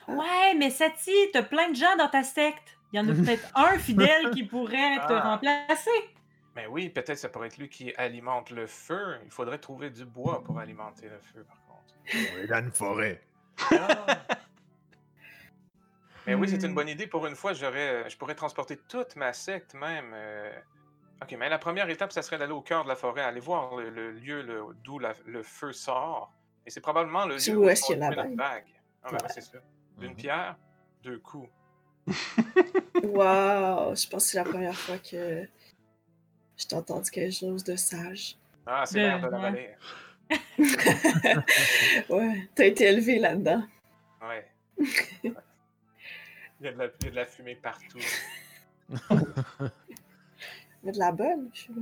Ouais, 0.07 0.53
mais 0.57 0.69
Sati, 0.69 1.11
t'as 1.31 1.43
plein 1.43 1.69
de 1.69 1.75
gens 1.75 1.95
dans 1.97 2.09
ta 2.09 2.23
secte. 2.23 2.77
Il 2.91 2.97
y 2.97 2.99
en 2.99 3.07
a 3.09 3.13
peut-être 3.13 3.49
un 3.55 3.77
fidèle 3.79 4.31
qui 4.31 4.43
pourrait 4.43 4.97
te 5.07 5.13
Ah. 5.13 5.31
remplacer. 5.35 5.89
Mais 6.55 6.67
oui, 6.67 6.89
peut-être 6.89 7.17
ça 7.17 7.29
pourrait 7.29 7.47
être 7.47 7.57
lui 7.57 7.69
qui 7.69 7.93
alimente 7.95 8.49
le 8.49 8.67
feu. 8.67 9.17
Il 9.23 9.31
faudrait 9.31 9.57
trouver 9.59 9.89
du 9.89 10.03
bois 10.05 10.43
pour 10.43 10.59
alimenter 10.59 11.07
le 11.07 11.19
feu, 11.33 11.45
par 11.47 11.61
contre. 11.65 11.95
On 12.35 12.37
est 12.43 12.47
dans 12.47 12.59
une 12.59 12.71
forêt. 12.71 13.21
Ah. 13.71 14.05
Mais 16.27 16.35
oui, 16.35 16.47
c'est 16.49 16.61
Hmm. 16.61 16.65
une 16.67 16.73
bonne 16.75 16.89
idée. 16.89 17.07
Pour 17.07 17.25
une 17.25 17.35
fois, 17.35 17.53
j'aurais, 17.53 18.09
je 18.09 18.17
pourrais 18.17 18.35
transporter 18.35 18.77
toute 18.77 19.15
ma 19.15 19.33
secte 19.33 19.73
même. 19.73 20.11
euh. 20.13 20.51
Ok, 21.21 21.35
mais 21.37 21.49
la 21.49 21.59
première 21.59 21.89
étape, 21.89 22.11
ça 22.11 22.21
serait 22.21 22.37
d'aller 22.39 22.51
au 22.53 22.61
cœur 22.61 22.83
de 22.83 22.89
la 22.89 22.95
forêt, 22.95 23.21
aller 23.21 23.39
voir 23.39 23.75
le, 23.75 23.89
le 23.89 24.11
lieu 24.11 24.41
le- 24.41 24.63
d'où 24.83 24.97
la- 24.99 25.13
le 25.25 25.43
feu 25.43 25.71
sort. 25.71 26.33
Et 26.65 26.69
c'est 26.71 26.81
probablement 26.81 27.25
le 27.25 27.37
C'est 27.39 27.51
lieu 27.51 27.57
où 27.57 27.65
où 27.65 27.69
est-ce 27.69 27.83
qu'il 27.85 27.97
y 27.99 28.03
a 28.03 28.09
la 28.09 28.23
bague? 28.23 28.63
Ah, 29.03 29.11
ben, 29.11 29.17
Ouais. 29.17 29.29
c'est 29.29 29.41
ça. 29.41 29.57
D'une 29.97 30.11
Mhm. 30.11 30.15
pierre, 30.15 30.55
deux 31.03 31.19
coups. 31.19 31.49
Wow, 33.03 33.95
je 33.95 34.07
pense 34.09 34.23
que 34.25 34.31
c'est 34.31 34.37
la 34.37 34.43
première 34.43 34.75
fois 34.75 34.97
que 34.97 35.47
je 36.57 36.65
t'ai 36.65 36.75
entendu 36.75 37.09
quelque 37.11 37.33
chose 37.33 37.63
de 37.63 37.75
sage. 37.75 38.37
Ah, 38.65 38.83
c'est 38.85 38.99
l'air 38.99 39.21
de 39.21 39.27
la 39.27 39.37
ouais. 39.37 39.41
vallée. 39.43 39.75
Ouais, 42.09 42.49
t'as 42.55 42.65
été 42.65 42.85
élevé 42.85 43.19
là-dedans. 43.19 43.63
Ouais. 44.21 44.47
il, 45.23 45.33
y 46.61 46.67
a 46.67 46.71
de 46.71 46.77
la, 46.77 46.85
il 47.01 47.05
y 47.05 47.07
a 47.07 47.11
de 47.11 47.15
la 47.15 47.25
fumée 47.25 47.55
partout. 47.55 47.99
Mais 50.83 50.91
de 50.91 50.99
la 50.99 51.11
bonne, 51.11 51.49
je 51.53 51.59
suis 51.61 51.73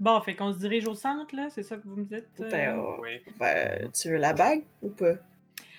Bon, 0.00 0.18
fait 0.22 0.34
qu'on 0.34 0.52
se 0.52 0.58
dirige 0.58 0.86
au 0.86 0.94
centre, 0.94 1.36
là, 1.36 1.50
c'est 1.50 1.62
ça 1.62 1.76
que 1.76 1.86
vous 1.86 1.96
me 1.96 2.04
dites? 2.04 2.26
euh? 2.40 2.48
Ben, 2.50 2.78
euh, 2.78 2.96
Oui. 3.00 3.20
ben, 3.38 3.90
tu 3.92 4.08
veux 4.08 4.16
la 4.16 4.32
bague 4.32 4.64
ou 4.80 4.88
pas? 4.88 5.12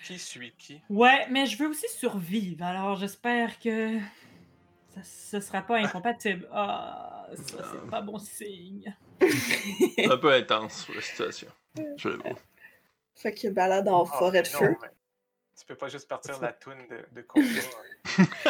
Qui 0.04 0.20
suit 0.20 0.54
qui? 0.60 0.80
Ouais, 0.89 1.28
mais 1.32 1.48
je 1.48 1.58
veux 1.58 1.67
aussi 1.70 1.88
survivre, 1.89 2.63
alors 2.63 2.98
j'espère 2.98 3.58
que 3.60 3.98
ça, 4.94 5.02
ce 5.04 5.39
sera 5.39 5.63
pas 5.63 5.78
incompatible. 5.78 6.48
Ah, 6.52 7.28
ça, 7.34 7.63
c'est 7.72 7.89
pas 7.89 8.02
bon 8.02 8.20
signe. 8.20 8.96
Un 10.08 10.17
peu 10.17 10.32
intense 10.34 10.88
la 10.94 11.02
situation. 11.02 11.48
Je 11.98 12.10
l'avoue. 12.10 12.38
Fait 13.15 13.34
que 13.34 13.48
balade 13.48 13.88
en 13.88 14.04
Ah, 14.06 14.17
forêt 14.17 14.44
de 14.44 14.50
non, 14.50 14.60
feu, 14.60 14.78
mais 14.82 14.89
Tu 15.60 15.65
peux 15.65 15.76
pas 15.76 15.88
juste 15.88 16.08
partir 16.08 16.38
de 16.38 16.44
la 16.44 16.54
toune 16.54 16.88
de, 16.89 17.06
de 17.12 17.22
combat. 17.28 17.48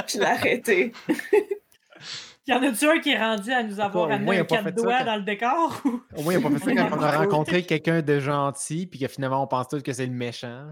puis 0.08 0.17
l'arrêter. 2.02 2.28
Y 2.48 2.54
en 2.54 2.64
a-tu 2.64 2.90
un 2.90 3.00
qui 3.00 3.12
est 3.12 3.20
rendu 3.20 3.52
à 3.52 3.62
nous 3.64 3.80
avoir 3.80 4.10
amené 4.12 4.38
il 4.38 4.40
un 4.40 4.46
quatre 4.46 4.64
ça 4.66 4.72
doigts 4.72 5.04
dans 5.04 5.16
le 5.16 5.22
décor? 5.22 5.80
ou- 5.86 6.02
Au 6.18 6.22
moins, 6.24 6.34
il 6.34 6.42
n'a 6.42 6.50
pas 6.50 6.58
fait 6.58 6.66
ça 6.66 6.76
quand 6.90 6.98
on 6.98 7.02
a 7.04 7.18
rencontré 7.20 7.64
quelqu'un 7.64 8.02
de 8.02 8.20
gentil, 8.20 8.88
puis 8.88 9.00
que 9.00 9.08
finalement, 9.08 9.44
on 9.44 9.48
pense 9.48 9.68
tous 9.68 9.82
que 9.84 9.94
c'est 9.94 10.08
le 10.08 10.12
méchant. 10.12 10.68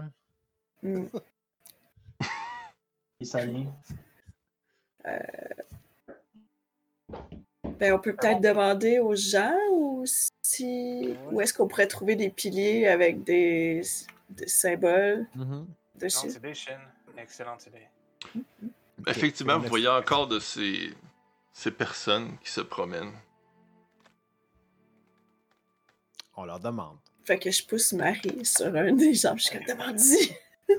Hmm. 0.82 1.04
Et 3.20 3.24
ça 3.24 3.44
vient. 3.46 3.72
Ben, 7.78 7.92
on 7.94 7.98
peut 7.98 8.14
peut-être 8.14 8.40
demander 8.40 8.98
aux 8.98 9.14
gens 9.14 9.54
ou 9.72 10.04
si 10.42 11.14
où 11.30 11.40
est-ce 11.40 11.54
qu'on 11.54 11.66
pourrait 11.68 11.86
trouver 11.86 12.16
des 12.16 12.30
piliers 12.30 12.88
avec 12.88 13.22
des, 13.24 13.82
des 14.30 14.48
symboles 14.48 15.26
Mhm. 15.34 15.66
dessus. 15.94 16.26
Excellente 16.26 16.36
idée, 16.36 16.54
Shin. 16.54 16.78
Excellente 17.16 17.66
idée. 17.66 18.42
Effectivement, 19.06 19.58
vous 19.58 19.68
voyez 19.68 19.88
encore 19.88 20.26
de 20.26 20.38
ces, 20.38 20.92
ces 21.52 21.70
personnes 21.70 22.36
qui 22.38 22.50
se 22.50 22.60
promènent. 22.60 23.12
On 26.36 26.44
leur 26.44 26.60
demande. 26.60 26.96
Fait 27.24 27.38
que 27.38 27.50
je 27.50 27.64
pousse 27.64 27.92
Marie 27.92 28.44
sur 28.44 28.74
un 28.74 28.92
des 28.92 29.14
jambes. 29.14 29.38
Je 29.38 29.44
suis 29.44 29.64
comme. 29.64 29.96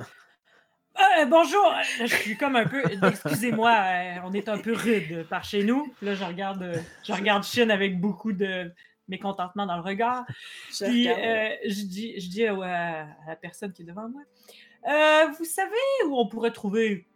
Euh, 1.19 1.25
bonjour, 1.25 1.65
euh, 1.67 2.05
je 2.05 2.13
suis 2.15 2.37
comme 2.37 2.55
un 2.55 2.67
peu. 2.67 2.83
Excusez-moi, 3.07 3.71
euh, 3.71 4.15
on 4.25 4.33
est 4.33 4.47
un 4.49 4.59
peu 4.59 4.73
rude 4.73 5.25
par 5.29 5.43
chez 5.43 5.63
nous. 5.63 5.91
Là, 6.01 6.13
je 6.13 6.23
regarde, 6.23 6.61
euh, 6.61 6.79
je 7.03 7.11
regarde 7.13 7.43
Shin 7.43 7.69
avec 7.69 7.99
beaucoup 7.99 8.33
de 8.33 8.71
mécontentement 9.07 9.65
dans 9.65 9.77
le 9.77 9.81
regard. 9.81 10.25
Je 10.69 10.85
Puis 10.85 11.09
regarde. 11.09 11.25
euh, 11.25 11.55
je 11.65 11.81
dis, 11.85 12.19
je 12.19 12.29
dis 12.29 12.45
à, 12.45 12.53
à 13.03 13.07
la 13.29 13.35
personne 13.35 13.71
qui 13.73 13.81
est 13.81 13.85
devant 13.85 14.09
moi, 14.09 14.21
Euh, 14.87 15.27
vous 15.39 15.45
savez 15.45 15.73
où 16.05 16.19
on 16.19 16.27
pourrait 16.27 16.51
trouver 16.51 17.07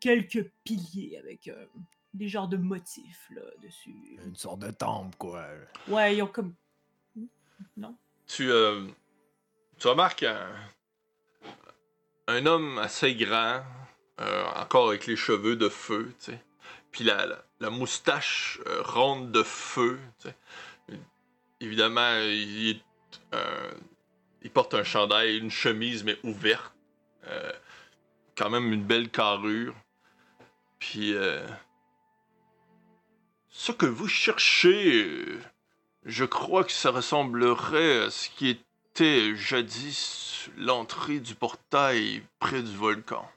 quelques 0.00 0.50
piliers 0.64 1.16
avec 1.18 1.48
euh, 1.48 1.66
des 2.14 2.28
genres 2.28 2.48
de 2.48 2.56
motifs 2.56 3.28
là 3.30 3.42
dessus. 3.62 4.18
Une 4.24 4.36
sorte 4.36 4.60
de 4.60 4.70
temple, 4.70 5.16
quoi. 5.16 5.46
Ouais, 5.88 6.16
ils 6.16 6.22
ont 6.22 6.26
comme. 6.26 6.54
Non? 7.76 7.96
Tu, 8.26 8.50
euh, 8.50 8.86
tu 9.78 9.88
remarques 9.88 10.22
un, 10.22 10.50
un 12.26 12.46
homme 12.46 12.78
assez 12.78 13.14
grand, 13.14 13.62
euh, 14.20 14.44
encore 14.56 14.88
avec 14.88 15.06
les 15.06 15.16
cheveux 15.16 15.56
de 15.56 15.68
feu, 15.68 16.12
tu 16.18 16.32
sais. 16.32 16.44
Puis 16.90 17.04
la, 17.04 17.26
la, 17.26 17.44
la 17.60 17.70
moustache 17.70 18.60
euh, 18.66 18.82
ronde 18.82 19.30
de 19.30 19.42
feu, 19.42 20.00
tu 20.20 20.28
sais. 20.28 20.36
Évidemment, 21.60 22.16
il, 22.22 22.70
est, 22.70 22.82
euh, 23.34 23.72
il 24.42 24.50
porte 24.50 24.74
un 24.74 24.82
chandail, 24.82 25.38
une 25.38 25.50
chemise, 25.50 26.04
mais 26.04 26.18
ouverte. 26.22 26.72
Euh, 27.26 27.52
quand 28.34 28.48
même 28.48 28.72
une 28.72 28.84
belle 28.84 29.10
carrure. 29.10 29.74
Puis, 30.78 31.12
euh, 31.12 31.46
ce 33.50 33.72
que 33.72 33.86
vous 33.86 34.08
cherchez, 34.08 35.22
je 36.04 36.24
crois 36.24 36.64
que 36.64 36.72
ça 36.72 36.90
ressemblerait 36.90 38.04
à 38.04 38.10
ce 38.10 38.30
qui 38.30 38.50
était 38.50 39.34
jadis 39.34 40.48
l'entrée 40.56 41.18
du 41.20 41.34
portail 41.34 42.22
près 42.38 42.62
du 42.62 42.74
volcan. 42.74 43.28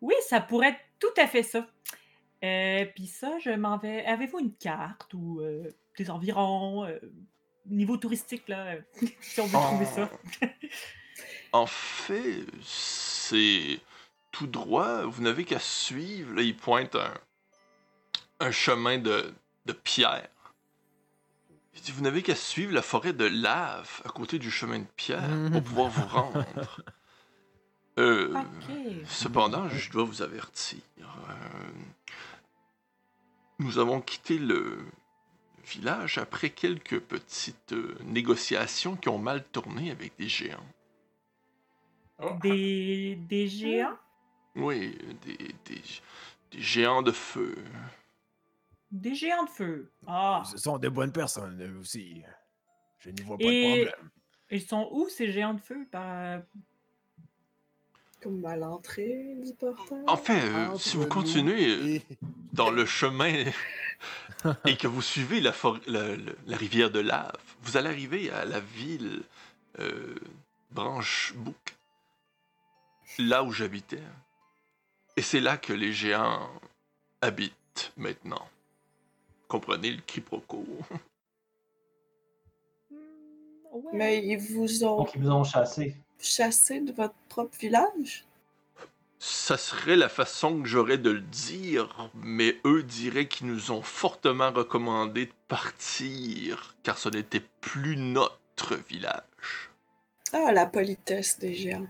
Oui, 0.00 0.14
ça 0.28 0.40
pourrait 0.40 0.70
être 0.70 0.80
tout 0.98 1.20
à 1.20 1.26
fait 1.26 1.42
ça. 1.42 1.66
Euh, 2.44 2.84
Puis 2.94 3.06
ça, 3.06 3.38
je 3.40 3.50
m'en 3.50 3.78
vais. 3.78 4.04
Avez-vous 4.04 4.38
une 4.40 4.54
carte 4.54 5.12
ou 5.14 5.40
euh, 5.40 5.70
des 5.96 6.10
environs, 6.10 6.84
euh, 6.84 6.98
niveau 7.66 7.96
touristique, 7.96 8.48
là, 8.48 8.74
euh, 8.74 8.80
si 9.20 9.40
on 9.40 9.46
veut 9.46 9.52
trouver 9.52 9.86
ça? 9.86 10.10
En 11.50 11.64
fait, 11.64 12.44
c'est 12.62 13.80
tout 14.32 14.46
droit. 14.46 15.04
Vous 15.04 15.22
n'avez 15.22 15.44
qu'à 15.46 15.58
suivre. 15.58 16.34
Là, 16.34 16.42
il 16.42 16.54
pointe 16.54 16.94
un, 16.94 17.14
un 18.40 18.50
chemin 18.50 18.98
de, 18.98 19.32
de 19.66 19.72
pierre. 19.72 20.28
Il 21.74 21.80
dit, 21.82 21.92
vous 21.92 22.02
n'avez 22.02 22.22
qu'à 22.22 22.34
suivre 22.34 22.72
la 22.72 22.82
forêt 22.82 23.12
de 23.12 23.24
lave 23.24 24.02
à 24.04 24.08
côté 24.08 24.38
du 24.38 24.50
chemin 24.50 24.80
de 24.80 24.86
pierre 24.96 25.28
pour 25.52 25.62
pouvoir 25.62 25.88
vous 25.88 26.06
rendre. 26.06 26.44
Euh. 27.98 28.32
Cependant, 29.08 29.68
je 29.70 29.90
dois 29.90 30.04
vous 30.04 30.22
avertir. 30.22 30.78
euh, 31.00 31.32
nous 33.58 33.78
avons 33.80 34.00
quitté 34.00 34.38
le 34.38 34.78
village 35.66 36.16
après 36.18 36.50
quelques 36.50 37.00
petites 37.00 37.72
euh, 37.72 37.98
négociations 38.04 38.94
qui 38.94 39.08
ont 39.08 39.18
mal 39.18 39.42
tourné 39.50 39.90
avec 39.90 40.12
des 40.16 40.28
géants. 40.28 40.64
Oh, 42.20 42.30
Des, 42.40 43.16
des 43.16 43.48
géants? 43.48 43.96
Oui, 44.54 44.96
des, 45.26 45.36
des, 45.64 45.82
des 46.52 46.60
géants 46.62 47.02
de 47.02 47.10
feu. 47.10 47.56
Des 48.90 49.14
géants 49.14 49.44
de 49.44 49.50
feu. 49.50 49.90
Ah. 50.06 50.42
Ce 50.50 50.56
sont 50.58 50.78
de 50.78 50.88
bonnes 50.88 51.12
personnes 51.12 51.62
eux 51.62 51.78
aussi. 51.78 52.22
Je 53.00 53.10
n'y 53.10 53.22
vois 53.22 53.36
pas 53.36 53.44
Et- 53.44 53.84
de 53.84 53.84
problème. 53.90 54.10
Ils 54.50 54.62
sont 54.62 54.88
où 54.92 55.08
ces 55.10 55.30
géants 55.30 55.52
de 55.54 55.60
feu? 55.60 55.86
Par... 55.90 56.40
Comme 58.22 58.44
à 58.46 58.56
l'entrée 58.56 59.36
du 59.44 59.52
portail. 59.54 60.02
En 60.06 60.16
fait, 60.16 60.40
euh, 60.42 60.76
si 60.78 60.96
vous 60.96 61.06
continuez 61.06 61.68
euh, 61.70 61.86
et- 61.96 62.02
dans 62.52 62.70
le 62.70 62.84
chemin 62.86 63.44
et 64.66 64.76
que 64.76 64.86
vous 64.88 65.02
suivez 65.02 65.40
la, 65.40 65.52
for- 65.52 65.78
la, 65.86 66.16
la- 66.16 66.32
la 66.46 66.56
rivière 66.56 66.90
de 66.90 66.98
lave, 66.98 67.36
vous 67.60 67.76
allez 67.76 67.88
arriver 67.90 68.30
à 68.30 68.44
la 68.46 68.58
ville 68.58 69.22
euh, 69.80 70.14
Branche-Bouc, 70.72 71.76
là 73.18 73.44
où 73.44 73.52
j'habitais. 73.52 74.02
Et 75.16 75.22
c'est 75.22 75.40
là 75.40 75.56
que 75.58 75.72
les 75.72 75.92
géants 75.92 76.48
habitent 77.20 77.92
maintenant. 77.96 78.48
Comprenez 79.48 79.90
le 79.92 80.02
quiproquo. 80.02 80.64
Hmm, 82.90 82.96
ouais. 83.72 83.90
Mais 83.92 84.26
ils 84.26 84.38
vous 84.38 84.84
ont 84.84 84.98
Donc, 84.98 85.14
ils 85.14 85.22
vous 85.22 85.30
ont 85.30 85.44
chassé. 85.44 85.96
chassé 86.20 86.80
de 86.80 86.92
votre 86.92 87.14
propre 87.28 87.56
village? 87.58 88.24
Ça 89.20 89.56
serait 89.56 89.96
la 89.96 90.08
façon 90.08 90.62
que 90.62 90.68
j'aurais 90.68 90.98
de 90.98 91.10
le 91.10 91.20
dire, 91.22 92.10
mais 92.14 92.56
eux 92.64 92.84
diraient 92.84 93.26
qu'ils 93.26 93.48
nous 93.48 93.72
ont 93.72 93.82
fortement 93.82 94.52
recommandé 94.52 95.26
de 95.26 95.32
partir, 95.48 96.76
car 96.84 96.98
ce 96.98 97.08
n'était 97.08 97.42
plus 97.60 97.96
notre 97.96 98.76
village. 98.76 99.70
Ah, 100.32 100.52
la 100.52 100.66
politesse 100.66 101.38
des 101.38 101.54
géants. 101.54 101.86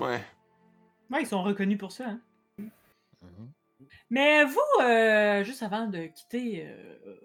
Ouais. 0.00 0.24
Ouais, 1.10 1.22
ils 1.22 1.26
sont 1.26 1.42
reconnus 1.42 1.78
pour 1.78 1.92
ça. 1.92 2.08
hein. 2.08 2.20
Mhm. 2.58 3.50
Mais 4.10 4.44
vous, 4.44 4.60
euh, 4.80 5.44
juste 5.44 5.62
avant 5.62 5.86
de 5.86 6.06
quitter, 6.06 6.66
euh, 6.66 7.16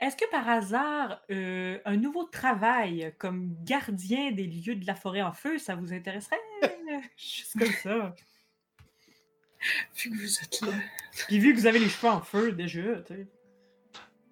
est-ce 0.00 0.16
que 0.16 0.30
par 0.30 0.48
hasard, 0.48 1.20
euh, 1.30 1.80
un 1.84 1.96
nouveau 1.96 2.24
travail 2.24 3.12
comme 3.18 3.56
gardien 3.64 4.30
des 4.30 4.46
lieux 4.46 4.76
de 4.76 4.86
la 4.86 4.94
forêt 4.94 5.22
en 5.22 5.32
feu, 5.32 5.58
ça 5.58 5.74
vous 5.74 5.92
intéresserait? 5.92 6.40
Juste 7.16 7.58
comme 7.58 7.72
ça. 7.72 8.14
Vu 9.96 10.10
que 10.10 10.16
vous 10.16 10.38
êtes 10.38 10.60
là. 10.60 10.72
Puis 11.26 11.40
vu 11.40 11.52
que 11.52 11.58
vous 11.58 11.66
avez 11.66 11.80
les 11.80 11.88
cheveux 11.88 12.12
en 12.12 12.20
feu 12.20 12.52
déjà, 12.52 13.00
tu 13.02 13.14
sais. 13.14 13.26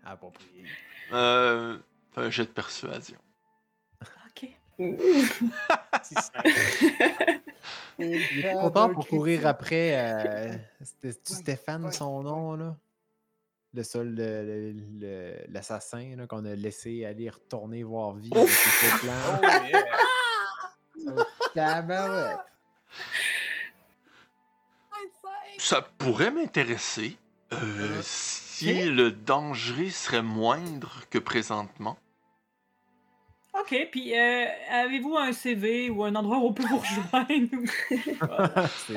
Approprié. 0.05 0.67
Euh, 1.13 1.79
fais 2.13 2.21
un 2.21 2.31
jet 2.31 2.45
de 2.45 2.51
persuasion. 2.51 3.19
Il 4.79 4.95
était 7.99 8.53
content 8.53 8.91
pour 8.91 9.07
courir 9.09 9.47
après. 9.47 9.97
euh, 9.97 10.53
C'était 10.83 11.13
Stéphane, 11.23 11.91
son 11.93 12.23
nom, 12.23 12.57
là? 12.57 12.77
Le 13.75 13.83
seul, 13.83 14.15
l'assassin 15.51 16.27
qu'on 16.29 16.45
a 16.47 16.55
laissé 16.55 17.05
aller 17.05 17.29
retourner 17.29 17.83
voir 17.83 18.15
vie 18.15 18.31
avec 18.35 18.49
ses 18.49 18.71
faux 18.71 19.07
Oh 21.07 21.13
plans. 21.13 21.25
Tabarouette. 21.55 22.39
Ça 25.59 25.83
pourrait 25.83 26.31
m'intéresser 26.31 27.17
euh, 27.53 28.01
si 28.03 28.85
le 28.85 29.11
danger 29.11 29.91
serait 29.91 30.23
moindre 30.23 31.03
que 31.11 31.19
présentement. 31.19 31.99
OK, 33.67 33.89
puis 33.91 34.17
euh, 34.17 34.47
avez-vous 34.71 35.17
un 35.17 35.33
CV 35.33 35.91
ou 35.91 36.05
un 36.05 36.15
endroit 36.15 36.39
où 36.39 36.47
on 36.47 36.53
peut 36.53 36.65
vous 36.69 36.79
rejoindre? 36.79 38.69
C'est- 38.87 38.95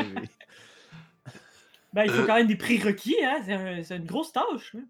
ben, 1.92 2.04
il 2.06 2.12
faut 2.12 2.22
Euh. 2.22 2.26
quand 2.28 2.36
même 2.36 2.46
des 2.48 2.56
prérequis, 2.56 3.16
hein? 3.24 3.42
C'est, 3.44 3.54
un- 3.54 3.84
c'est 3.84 3.98
une 3.98 4.06
grosse 4.06 4.32
tâche. 4.32 4.76
hein. 4.76 4.84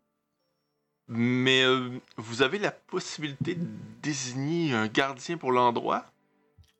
Mais 1.08 1.64
euh, 1.64 1.90
vous 2.18 2.42
avez 2.42 2.60
la 2.60 2.72
possibilité 2.72 3.56
de 3.56 3.66
désigner 4.02 4.74
un 4.74 4.88
gardien 4.88 5.38
pour 5.38 5.52
l'endroit? 5.52 6.06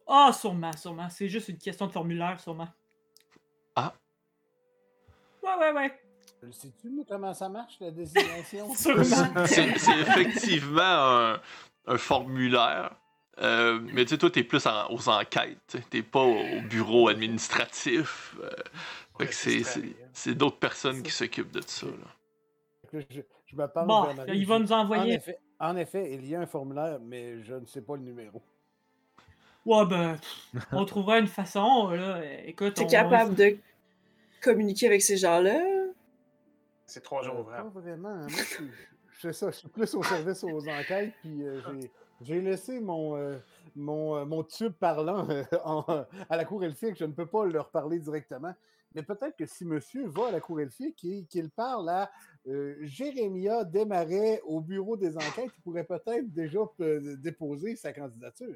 Ah, 0.08 0.32
sûrement, 0.34 0.74
sûrement. 0.74 1.10
C'est 1.10 1.30
juste 1.30 1.48
une 1.50 1.58
question 1.58 1.88
de 1.88 1.92
formulaire, 1.92 2.40
sûrement. 2.40 2.68
Ah. 3.76 3.94
Ouais, 5.42 5.56
ouais, 5.58 5.72
ouais. 5.72 6.00
Sais-tu 6.52 6.90
nous, 6.90 7.06
comment 7.06 7.34
ça 7.34 7.48
marche, 7.50 7.78
la 7.80 7.92
désignation? 7.92 8.74
Sûrement. 8.76 9.46
C'est 9.46 9.78
c'est 9.78 10.00
effectivement 10.00 10.82
un, 10.82 11.42
un 11.90 11.98
formulaire. 11.98 12.92
Euh, 13.42 13.80
mais 13.94 14.04
tu 14.06 14.10
sais, 14.12 14.18
toi, 14.18 14.30
t'es 14.30 14.44
plus 14.44 14.66
en- 14.68 14.90
aux 14.92 15.08
enquêtes. 15.10 15.78
T'es 15.90 16.02
pas 16.04 16.24
au 16.24 16.62
bureau 16.70 17.08
administratif. 17.10 18.36
euh, 18.42 19.26
c'est- 19.32 20.34
d'autres 20.36 20.60
personnes 20.60 21.02
qui 21.04 21.12
s'occupent 21.12 21.52
de 21.52 21.62
ça. 21.62 21.88
là. 21.88 21.94
Je, 22.94 23.00
je 23.46 23.56
me 23.56 23.68
penche 23.68 23.88
Bon, 23.88 24.08
il 24.28 24.46
va 24.48 24.60
nous 24.60 24.72
envoyer. 24.72 25.14
En 25.14 25.16
effet, 25.16 25.38
en 25.60 25.76
effet, 25.78 26.14
il 26.14 26.28
y 26.28 26.36
a 26.36 26.42
un 26.42 26.46
formulaire, 26.46 27.00
mais 27.02 27.42
je 27.44 27.54
ne 27.56 27.66
sais 27.66 27.82
pas 27.82 27.96
le 27.96 28.02
numéro. 28.04 28.42
Ouais, 29.66 29.86
ben, 29.86 30.18
on 30.72 30.86
trouvera 30.86 31.20
une 31.20 31.28
façon, 31.28 31.90
là. 31.90 32.22
Écoute, 32.46 32.74
T'es 32.76 32.84
on- 32.84 32.88
capable 32.88 33.36
de 33.36 33.58
communiquer 34.42 34.88
avec 34.88 35.02
ces 35.02 35.18
gens-là? 35.18 35.60
C'est 36.86 37.04
trois 37.04 37.22
jours 37.24 37.36
Euh, 37.36 37.42
ouvrables. 37.42 37.72
Pas 37.72 37.80
vraiment. 37.82 38.16
Moi, 38.16 38.30
je, 39.20 39.28
fais 39.28 39.34
ça. 39.34 39.52
Je 39.52 39.58
suis 39.58 39.68
plus 39.68 39.94
au 39.96 40.04
service 40.04 40.44
aux 40.44 40.68
enquêtes. 40.68 41.14
Puis 41.22 41.44
euh, 41.44 41.60
j'ai- 41.82 41.92
j'ai 42.22 42.42
laissé 42.42 42.80
mon, 42.80 43.16
euh, 43.16 43.38
mon, 43.76 44.16
euh, 44.18 44.26
mon 44.26 44.44
tube 44.44 44.74
parlant 44.74 45.30
euh, 45.30 45.44
en- 45.64 45.86
à 46.30 46.38
la 46.38 46.46
cour 46.46 46.64
elfique. 46.64 46.96
Je 46.98 47.06
ne 47.06 47.14
peux 47.14 47.26
pas 47.26 47.46
leur 47.46 47.70
parler 47.70 48.00
directement. 48.00 48.54
Mais 48.96 49.04
peut-être 49.04 49.36
que 49.38 49.46
si 49.46 49.66
monsieur 49.66 50.08
va 50.08 50.28
à 50.30 50.32
la 50.32 50.40
cour 50.40 50.60
elfique 50.62 51.06
et 51.06 51.24
qu'il 51.26 51.50
parle 51.52 51.90
à 51.90 52.10
euh, 52.48 52.76
Jérémia 52.82 53.64
Desmarais 53.64 54.42
au 54.46 54.62
bureau 54.62 54.98
des 54.98 55.16
enquêtes, 55.16 55.52
il 55.56 55.62
pourrait 55.62 55.84
peut-être 55.84 56.28
déjà 56.34 56.60
euh, 56.80 57.16
déposer 57.18 57.76
sa 57.76 57.94
candidature. 57.94 58.56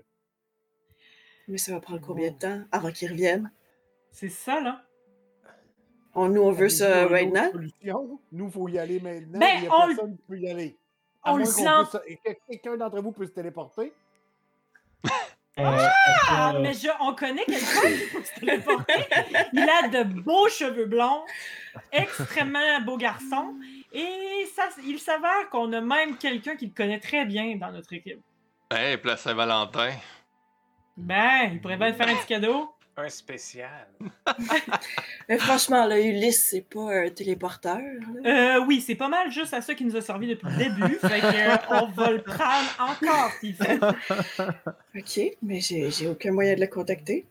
Mais 1.48 1.58
ça 1.60 1.74
va 1.74 1.82
prendre 1.82 2.02
combien 2.02 2.32
de 2.32 2.38
temps 2.38 2.64
avant 2.72 2.92
qu'ils 2.92 3.12
reviennent? 3.12 3.52
C'est 4.12 4.30
ça, 4.30 4.60
là. 4.62 4.84
On, 6.16 6.30
nous, 6.30 6.42
on 6.44 6.52
veut 6.52 6.70
ça 6.70 7.08
solution? 7.08 8.20
Nous, 8.32 8.46
il 8.46 8.52
faut 8.52 8.68
y 8.70 8.78
aller 8.78 9.00
maintenant. 9.00 9.40
Ben, 9.40 9.50
il 9.56 9.62
n'y 9.62 9.68
a 9.68 9.74
on 9.76 9.88
le- 9.88 9.96
personne 9.96 10.16
qui 10.16 10.24
peut 10.28 10.38
y 10.40 10.48
aller. 10.50 10.78
À 11.24 11.34
on 11.34 11.38
le 11.38 11.44
moins 11.46 11.54
qu'on 11.54 11.86
sent- 11.92 12.00
puisse- 12.06 12.20
et 12.26 12.34
que 12.34 12.40
Quelqu'un 12.50 12.78
d'entre 12.78 13.02
vous 13.02 13.12
peut 13.12 13.26
se 13.26 13.32
téléporter. 13.32 13.94
Euh, 15.60 15.88
Ah, 16.30 16.52
que- 16.56 16.62
mais 16.62 16.74
je, 16.74 16.88
on 17.00 17.14
connaît 17.14 17.46
quelqu'un 17.46 17.92
qui 17.92 18.06
peut 18.12 18.24
se 18.24 18.40
téléporter. 18.40 19.06
Il 19.54 19.60
a 19.70 19.88
de 19.88 20.04
beaux 20.22 20.50
cheveux 20.50 20.88
blonds, 20.88 21.22
extrêmement 21.92 22.82
beau 22.82 22.98
garçon, 22.98 23.54
et 23.92 24.48
ça, 24.56 24.70
il 24.84 24.98
s'avère 24.98 25.48
qu'on 25.52 25.72
a 25.74 25.80
même 25.80 26.18
quelqu'un 26.18 26.56
qui 26.56 26.66
le 26.66 26.74
connaît 26.74 27.00
très 27.00 27.26
bien 27.26 27.56
dans 27.58 27.72
notre 27.72 27.94
équipe. 27.94 28.20
Hey, 28.72 28.98
place 28.98 29.22
Saint-Valentin. 29.22 29.92
Ben, 30.98 31.52
il 31.52 31.62
pourrait 31.62 31.78
bien 31.78 31.94
faire 31.94 32.08
un 32.10 32.16
petit 32.16 32.28
cadeau. 32.30 32.73
Un 32.96 33.10
spécial. 33.10 33.88
Mais 35.30 35.38
franchement, 35.40 35.86
là, 35.88 36.00
Ulysse, 36.00 36.48
c'est 36.52 36.62
pas 36.62 36.92
un 37.06 37.10
téléporteur. 37.10 37.80
Euh, 38.26 38.60
oui, 38.68 38.82
c'est 38.82 38.94
pas 38.96 39.08
mal 39.08 39.32
juste 39.32 39.54
à 39.54 39.62
ça 39.62 39.74
qui 39.74 39.84
nous 39.84 39.96
a 39.96 40.02
servi 40.02 40.28
depuis 40.28 40.48
le 40.50 40.58
début. 40.58 40.96
Fait 41.00 41.20
que, 41.20 41.26
euh, 41.26 41.58
on 41.82 41.88
va 41.88 42.12
le 42.12 42.22
prendre 42.22 42.70
encore 42.80 43.32
s'il 43.40 43.56
fait. 43.56 43.80
Ok, 44.96 45.20
mais 45.42 45.60
j'ai 45.60 45.90
j'ai 45.90 46.08
aucun 46.08 46.32
moyen 46.32 46.54
de 46.54 46.62
le 46.62 46.68
contacter. 46.68 47.26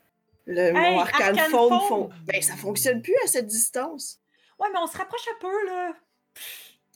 Le 0.47 0.75
Hey, 0.77 0.95
mon 0.95 1.01
arcane 1.01 1.39
Arcane 1.39 1.51
phone, 1.53 1.69
phone! 1.69 1.89
fon- 1.89 2.11
ben 2.25 2.43
ça 2.43 2.57
fonctionne 2.57 3.01
plus 3.01 3.15
à 3.25 3.29
cette 3.29 3.47
distance. 3.47 4.19
Ouais, 4.59 4.67
mais 4.73 4.81
on 4.81 4.87
se 4.89 4.99
rapproche 4.99 5.21
un 5.29 5.41
peu, 5.41 5.67
là. 5.69 5.93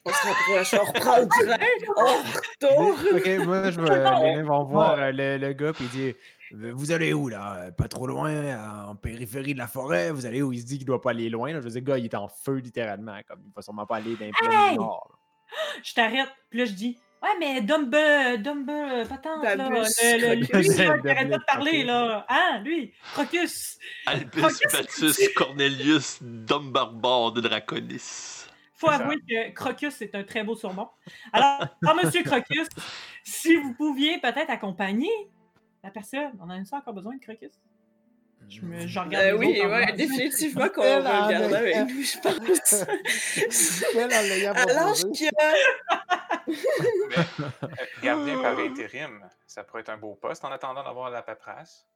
On 0.05 0.11
se 0.11 0.27
rapproche, 0.27 0.75
on 0.75 0.85
reprend 0.85 1.17
le 1.21 1.29
train, 1.29 1.67
on 1.97 2.75
retourne. 2.83 3.17
Ok, 3.17 3.47
moi, 3.47 3.71
je 3.71 3.81
vais. 3.81 4.25
Les 4.29 4.37
nains 4.37 4.43
vont 4.45 4.65
voir 4.65 4.99
euh, 4.99 5.13
le, 5.13 5.37
le 5.39 5.53
gars, 5.53 5.73
puis 5.73 5.85
il 5.85 5.91
dit 5.91 6.15
Vous 6.53 6.93
allez 6.93 7.13
où, 7.13 7.29
là? 7.29 7.57
Euh, 7.57 7.71
Pas 7.73 7.89
trop 7.89 8.07
loin, 8.07 8.31
euh, 8.31 8.91
en 8.91 8.95
périphérie 8.97 9.55
de 9.55 9.59
la 9.59 9.67
forêt? 9.67 10.11
Vous 10.11 10.27
allez 10.27 10.43
où? 10.43 10.53
Il 10.53 10.61
se 10.61 10.67
dit 10.67 10.79
qu'il 10.79 10.87
doit 10.87 11.01
pas 11.01 11.11
aller 11.11 11.29
loin. 11.29 11.53
Là. 11.53 11.61
Je 11.61 11.65
veux 11.65 11.71
dire, 11.71 11.81
le 11.81 11.87
gars, 11.87 11.99
il 11.99 12.05
est 12.05 12.15
en 12.15 12.29
feu, 12.29 12.57
littéralement. 12.57 13.19
Comme, 13.29 13.41
il 13.45 13.53
va 13.55 13.63
sûrement 13.63 13.87
pas 13.87 13.97
aller 13.97 14.15
plaines 14.15 14.33
Hey! 14.43 14.73
du 14.73 14.77
Nord. 14.77 15.09
là. 15.11 15.57
Je 15.83 15.95
t'arrête. 15.95 16.29
Puis 16.51 16.59
là, 16.61 16.65
je 16.65 16.73
dis 16.73 16.99
Ouais, 17.23 17.31
mais 17.41 17.61
Dumbe, 17.63 17.97
Dumbe, 18.43 18.71
patente, 19.09 19.43
là. 19.43 19.57
Le, 19.57 19.65
le, 19.71 20.35
lui, 20.35 20.47
qui 20.47 20.83
arrête 20.83 21.31
pas 21.31 21.39
de 21.39 21.45
parler, 21.47 21.83
là. 21.83 22.27
Hein, 22.29 22.61
lui, 22.63 22.93
Crocus. 23.15 23.79
Albus 24.05 24.43
Batus 24.73 25.29
Cornelius 25.35 26.19
Dumbarbard 26.23 27.33
de 27.33 27.41
Draconis. 27.41 28.45
Faut 28.75 28.91
avouer 28.91 29.17
que 29.27 29.51
Crocus, 29.55 29.95
c'est 29.95 30.15
un 30.15 30.23
très 30.25 30.45
beau 30.45 30.55
surnom. 30.55 30.89
Alors, 31.33 31.67
alors, 31.83 31.97
monsieur 32.05 32.23
Crocus, 32.23 32.69
si 33.25 33.57
vous 33.57 33.73
pouviez 33.73 34.19
peut-être 34.21 34.51
accompagner 34.51 35.11
la 35.87 35.91
personne, 35.93 36.33
on 36.41 36.51
a 36.51 36.63
ça 36.65 36.77
encore 36.77 36.95
besoin 36.95 37.15
de 37.17 37.21
Crocus? 37.21 37.53
Je, 38.49 38.61
me, 38.61 38.87
je 38.87 38.99
regarde 39.01 39.25
Euh, 39.27 39.37
oui, 39.39 39.61
en 39.61 39.69
ouais, 39.71 39.93
définitivement 39.95 40.69
qu'on 40.69 40.83
va 40.83 40.95
en 41.25 41.27
le 41.27 41.33
garder 41.33 41.55
a- 41.55 41.59
avec 41.59 41.77
nous, 41.89 42.03
je 42.03 42.19
pense. 42.21 42.75
Elle, 43.97 44.13
en 44.15 44.23
l'ayant 44.23 44.53
À 44.53 44.67
l'âge 44.67 45.01
proposé. 45.01 45.11
qu'il 45.13 45.29
a. 45.29 45.53
Euh, 46.49 46.53
Gardien 48.03 48.43
par 48.43 48.59
intérim, 48.59 49.21
ça 49.47 49.65
pourrait 49.65 49.81
être 49.81 49.89
un 49.91 49.97
beau 49.97 50.15
poste 50.15 50.45
en 50.45 50.53
attendant 50.53 50.85
d'avoir 50.85 51.11
la 51.11 51.23
paperasse. 51.23 51.87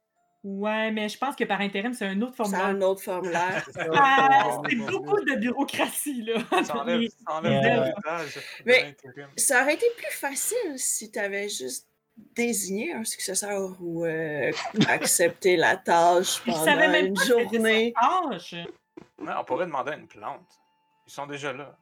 Ouais, 0.43 0.89
mais 0.91 1.07
je 1.07 1.17
pense 1.19 1.35
que 1.35 1.43
par 1.43 1.61
intérim, 1.61 1.93
c'est 1.93 2.07
un 2.07 2.19
autre 2.21 2.31
C'est 2.31 2.37
formulaire. 2.37 2.65
un 2.65 2.81
autre 2.81 3.01
formulaire. 3.03 3.65
Ah, 3.93 4.57
c'est 4.67 4.75
beaucoup 4.75 5.19
de 5.21 5.35
bureaucratie, 5.35 6.23
là. 6.23 6.41
Ça 6.63 6.77
enlève, 6.77 7.01
ça 7.27 7.33
enlève 7.35 7.93
Euh, 8.07 8.25
mais-. 8.65 8.95
Ça 9.37 9.61
aurait 9.61 9.75
été 9.75 9.85
plus 9.95 10.11
facile 10.11 10.77
si 10.77 11.11
tu 11.11 11.19
avais 11.19 11.47
juste 11.47 11.87
désigné 12.17 12.93
un 12.93 13.03
successeur 13.03 13.75
ou 13.81 14.05
euh, 14.05 14.51
accepté 14.87 15.55
la 15.57 15.77
tâche 15.77 16.41
pendant 16.45 16.65
même 16.75 17.05
une 17.07 17.17
journée. 17.17 17.93
on 17.99 19.43
pourrait 19.45 19.65
demander 19.65 19.91
à 19.91 19.95
une 19.95 20.07
plante. 20.07 20.59
Ils 21.07 21.11
sont 21.11 21.25
déjà 21.25 21.53
là. 21.53 21.77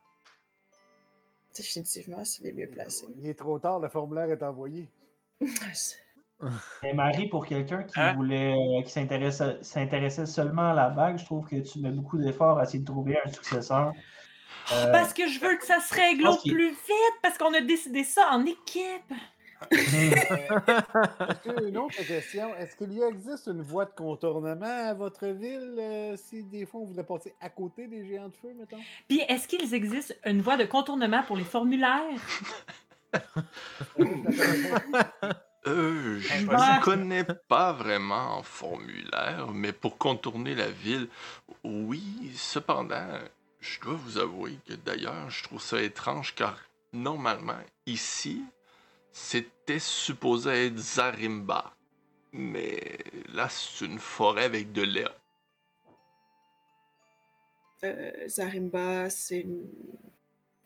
Définitivement, 1.56 2.24
c'est 2.24 2.44
les 2.44 2.54
mieux 2.54 2.70
placés. 2.70 3.08
Il 3.18 3.28
est 3.28 3.34
trop 3.38 3.60
tard, 3.60 3.80
le 3.80 3.90
formulaire 3.90 4.30
est 4.32 4.44
envoyé. 4.44 4.88
Mais 6.84 6.94
Marie, 6.94 7.28
pour 7.28 7.46
quelqu'un 7.46 7.84
qui 7.84 8.00
Hein? 8.00 8.14
voulait, 8.14 8.54
euh, 8.54 8.82
qui 8.84 8.92
s'intéressait 8.92 9.58
s'intéressait 9.62 10.26
seulement 10.26 10.72
à 10.72 10.74
la 10.74 10.90
bague, 10.90 11.18
je 11.18 11.26
trouve 11.26 11.46
que 11.46 11.58
tu 11.58 11.80
mets 11.80 11.92
beaucoup 11.92 12.18
d'efforts 12.18 12.60
à 12.60 12.64
essayer 12.64 12.80
de 12.80 12.86
trouver 12.86 13.18
un 13.26 13.30
successeur. 13.30 13.92
Euh, 14.72 14.92
Parce 14.92 15.14
que 15.14 15.28
je 15.28 15.40
veux 15.40 15.58
que 15.58 15.66
ça 15.66 15.80
se 15.82 15.94
règle 15.94 16.28
au 16.28 16.38
plus 16.38 16.70
vite, 16.70 17.16
parce 17.22 17.38
qu'on 17.38 17.54
a 17.54 17.62
décidé 17.62 18.04
ça 18.06 18.30
en 18.32 18.46
équipe. 18.46 19.14
Est-ce 19.72 21.40
que, 21.44 21.68
une 21.68 21.78
autre 21.78 22.06
question, 22.06 22.56
est-ce 22.56 22.76
qu'il 22.76 22.94
y 22.94 23.02
existe 23.02 23.48
une 23.48 23.62
voie 23.62 23.86
de 23.86 23.92
contournement 23.92 24.88
à 24.90 24.94
votre 24.94 25.28
ville 25.28 25.76
euh, 25.78 26.16
si 26.18 26.44
des 26.44 26.66
fois 26.66 26.82
on 26.82 26.86
voulait 26.86 27.04
passer 27.04 27.34
à 27.42 27.50
côté 27.50 27.88
des 27.88 28.06
géants 28.06 28.30
de 28.30 28.36
feu, 28.36 28.54
mettons? 28.58 28.78
Puis, 29.08 29.22
est-ce 29.28 29.48
qu'il 29.48 29.74
existe 29.74 30.18
une 30.26 30.42
voie 30.42 30.58
de 30.58 30.66
contournement 30.66 31.24
pour 31.24 31.38
les 31.38 31.44
formulaires? 31.44 32.04
Euh, 35.68 36.20
je 36.20 36.46
ne 36.46 36.82
connais 36.84 37.26
pas 37.26 37.74
vraiment 37.74 38.38
en 38.38 38.44
formulaire, 38.44 39.50
mais 39.54 39.74
pour 39.74 39.98
contourner 39.98 40.56
la 40.56 40.70
ville, 40.70 41.10
oui. 41.66 42.32
Cependant, 42.36 43.20
je 43.60 43.80
dois 43.82 43.96
vous 43.96 44.18
avouer 44.18 44.58
que 44.66 44.74
d'ailleurs, 44.74 45.30
je 45.30 45.44
trouve 45.44 45.62
ça 45.62 45.82
étrange 45.82 46.34
car 46.34 46.58
normalement, 46.94 47.60
ici, 47.86 48.42
c'était 49.12 49.80
supposé 49.80 50.68
être 50.68 50.78
Zarimba. 50.78 51.74
Mais 52.32 52.98
là, 53.34 53.50
c'est 53.50 53.86
une 53.86 54.00
forêt 54.00 54.46
avec 54.46 54.72
de 54.72 54.84
l'air. 54.84 55.14
Euh, 57.84 58.28
Zarimba, 58.28 59.10
c'est 59.10 59.42
une... 59.42 59.68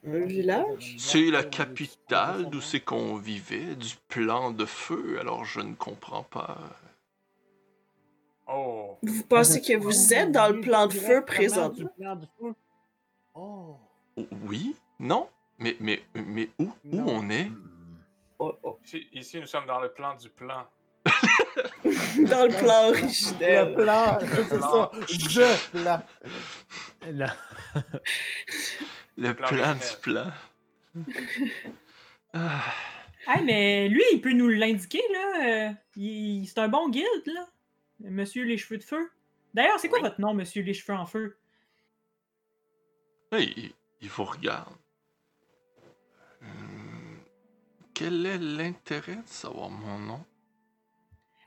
Un 0.06 0.26
village? 0.26 0.96
C'est 1.00 1.32
la 1.32 1.44
capitale 1.44 2.50
d'où 2.50 2.60
c'est 2.60 2.82
qu'on 2.82 3.16
vivait, 3.16 3.76
du 3.76 3.96
plan 4.10 4.52
de 4.52 4.66
feu, 4.66 5.18
alors 5.18 5.46
je 5.46 5.62
ne 5.62 5.76
comprends 5.76 6.24
pas. 6.24 6.58
Oh, 8.46 8.98
Vous 9.02 9.24
pensez 9.24 9.62
que 9.62 9.78
vous 9.78 10.14
êtes 10.14 10.34
dans 10.34 10.50
le 10.54 10.60
plan 10.60 10.88
de 10.88 10.94
feu 10.94 11.24
présentement? 11.24 11.90
Oh. 13.34 13.78
Oui? 14.46 14.76
Non? 15.00 15.30
Mais, 15.58 15.78
mais, 15.80 16.04
mais 16.14 16.50
où, 16.60 16.66
où 16.66 16.96
Non. 16.98 17.06
on 17.08 17.30
est? 17.30 17.50
Oh, 18.40 18.58
oh. 18.64 18.80
ici, 18.84 19.08
ici, 19.14 19.40
nous 19.40 19.48
sommes 19.48 19.66
dans 19.66 19.80
le 19.80 19.92
plan 19.92 20.16
du 20.16 20.30
plan. 20.30 20.68
Dans 21.86 22.46
le 22.46 22.58
plan 22.58 22.90
Le 22.90 22.98
originel. 22.98 23.74
plan, 23.76 24.18
c'est 24.22 24.60
ça. 24.60 24.92
Je 25.10 25.70
plan. 25.72 26.02
Là. 27.12 27.36
Le 29.18 29.34
plan 29.34 29.48
plan 29.48 29.74
du 29.76 29.98
plan. 30.02 30.32
Ah, 32.36 32.64
Hey, 33.28 33.44
mais 33.44 33.88
lui, 33.90 34.04
il 34.12 34.22
peut 34.22 34.34
nous 34.34 34.50
l'indiquer, 34.50 35.02
là. 35.14 35.70
euh, 35.70 35.74
il- 35.96 36.46
c'est 36.48 36.58
un 36.60 36.68
bon 36.68 36.90
guide, 36.90 37.06
là. 37.28 37.48
Monsieur 38.00 38.44
les 38.44 38.58
cheveux 38.58 38.78
de 38.80 38.84
feu. 38.84 39.10
D'ailleurs, 39.54 39.80
c'est 39.80 39.88
quoi 39.88 40.00
Oui. 40.00 40.04
votre 40.06 40.20
nom, 40.20 40.34
Monsieur 40.34 40.62
les 40.64 40.74
cheveux 40.74 40.98
en 40.98 41.06
feu? 41.06 41.38
il 43.32 44.10
vous 44.10 44.26
regarde. 44.26 44.76
Quel 48.04 48.26
est 48.26 48.38
l'intérêt 48.38 49.16
de 49.16 49.28
savoir 49.28 49.70
mon 49.70 49.98
nom? 49.98 50.26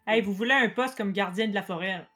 Hey, 0.06 0.22
vous 0.22 0.32
voulez 0.32 0.54
un 0.54 0.70
poste 0.70 0.96
comme 0.96 1.12
gardien 1.12 1.48
de 1.48 1.52
la 1.52 1.62
forêt? 1.62 2.08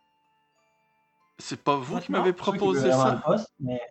C'est 1.36 1.62
pas 1.62 1.76
vous 1.76 1.92
Votre 1.96 2.06
qui 2.06 2.12
m'avez 2.12 2.32
proposé 2.32 2.90
ça? 2.90 3.20
poste, 3.22 3.52
mais 3.60 3.82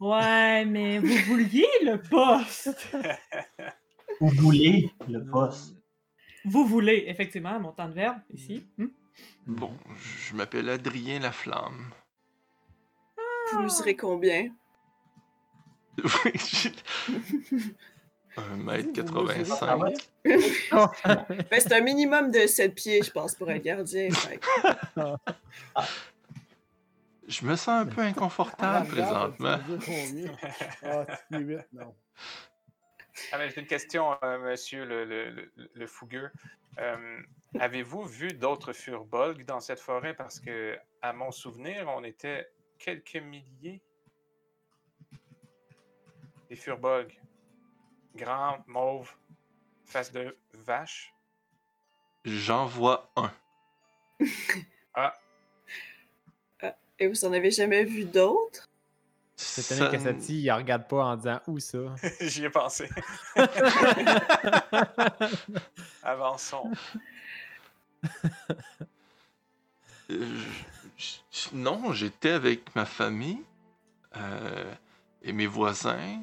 Ouais, 0.00 0.64
mais 0.64 0.98
vous 0.98 1.14
vouliez 1.26 1.68
le 1.84 2.00
poste. 2.00 2.88
vous 4.20 4.30
voulez 4.30 4.90
le 5.08 5.24
poste. 5.24 5.76
Vous 6.44 6.66
voulez, 6.66 7.04
effectivement, 7.06 7.60
mon 7.60 7.70
temps 7.70 7.88
de 7.88 7.94
verbe, 7.94 8.18
ici. 8.32 8.66
Hmm? 8.76 8.88
Bon, 9.46 9.78
je 9.96 10.34
m'appelle 10.34 10.70
Adrien 10.70 11.20
Laflamme. 11.20 11.92
Vous 13.52 13.62
mesurez 13.62 13.94
combien? 13.94 14.52
Oui, 16.24 16.32
j'ai- 18.36 18.42
Un 18.42 18.56
mètre 18.56 18.88
Ah 19.62 19.76
ouais? 19.78 19.94
85. 20.24 21.48
Ben, 21.50 21.60
c'est 21.60 21.72
un 21.72 21.80
minimum 21.80 22.30
de 22.30 22.46
7 22.46 22.74
pieds, 22.74 23.02
je 23.02 23.10
pense, 23.10 23.34
pour 23.34 23.48
un 23.48 23.58
gardien. 23.58 24.08
fait 24.10 24.40
Je 27.28 27.44
me 27.46 27.56
sens 27.56 27.68
un 27.68 27.86
peu 27.86 28.00
inconfortable 28.02 28.88
présentement. 28.88 29.58
Ah, 30.82 31.06
non. 31.72 31.94
Ah, 33.32 33.38
mais 33.38 33.48
j'ai 33.50 33.60
une 33.60 33.66
question, 33.66 34.16
euh, 34.24 34.38
monsieur 34.40 34.84
le, 34.84 35.04
le, 35.04 35.30
le, 35.30 35.52
le 35.72 35.86
fougueux. 35.86 36.30
Euh, 36.80 37.20
Avez-vous 37.60 38.02
vu 38.04 38.32
d'autres 38.32 38.72
furbolgs 38.72 39.44
dans 39.44 39.60
cette 39.60 39.78
forêt? 39.78 40.14
Parce 40.14 40.40
que, 40.40 40.76
à 41.02 41.12
mon 41.12 41.30
souvenir, 41.30 41.86
on 41.88 42.02
était 42.02 42.48
quelques 42.80 43.14
milliers. 43.16 43.80
Des 46.50 46.56
furbolgs. 46.56 47.16
Grands, 48.14 48.58
mauves, 48.66 49.12
face 49.84 50.12
de 50.12 50.36
vache. 50.52 51.12
J'en 52.24 52.66
vois 52.66 53.10
un. 53.16 53.32
Ah, 54.94 55.14
Et 56.98 57.08
vous 57.08 57.24
en 57.24 57.32
avez 57.32 57.50
jamais 57.50 57.84
vu 57.84 58.04
d'autres? 58.04 58.68
C'est 59.36 59.62
Ça 59.62 59.74
étonné 59.74 59.90
que 59.90 59.96
n- 59.96 60.02
Sati, 60.20 60.42
il 60.42 60.52
regarde 60.52 60.86
pas 60.88 61.04
en 61.04 61.16
disant 61.16 61.40
où 61.48 61.58
ça? 61.58 61.78
j'y 62.20 62.44
ai 62.44 62.50
pensé. 62.50 62.88
Avançons. 66.02 66.70
Euh, 70.10 70.40
Non, 71.52 71.92
j'étais 71.92 72.30
avec 72.30 72.74
ma 72.76 72.86
famille 72.86 73.42
euh, 74.16 74.72
et 75.22 75.32
mes 75.32 75.46
voisins, 75.46 76.20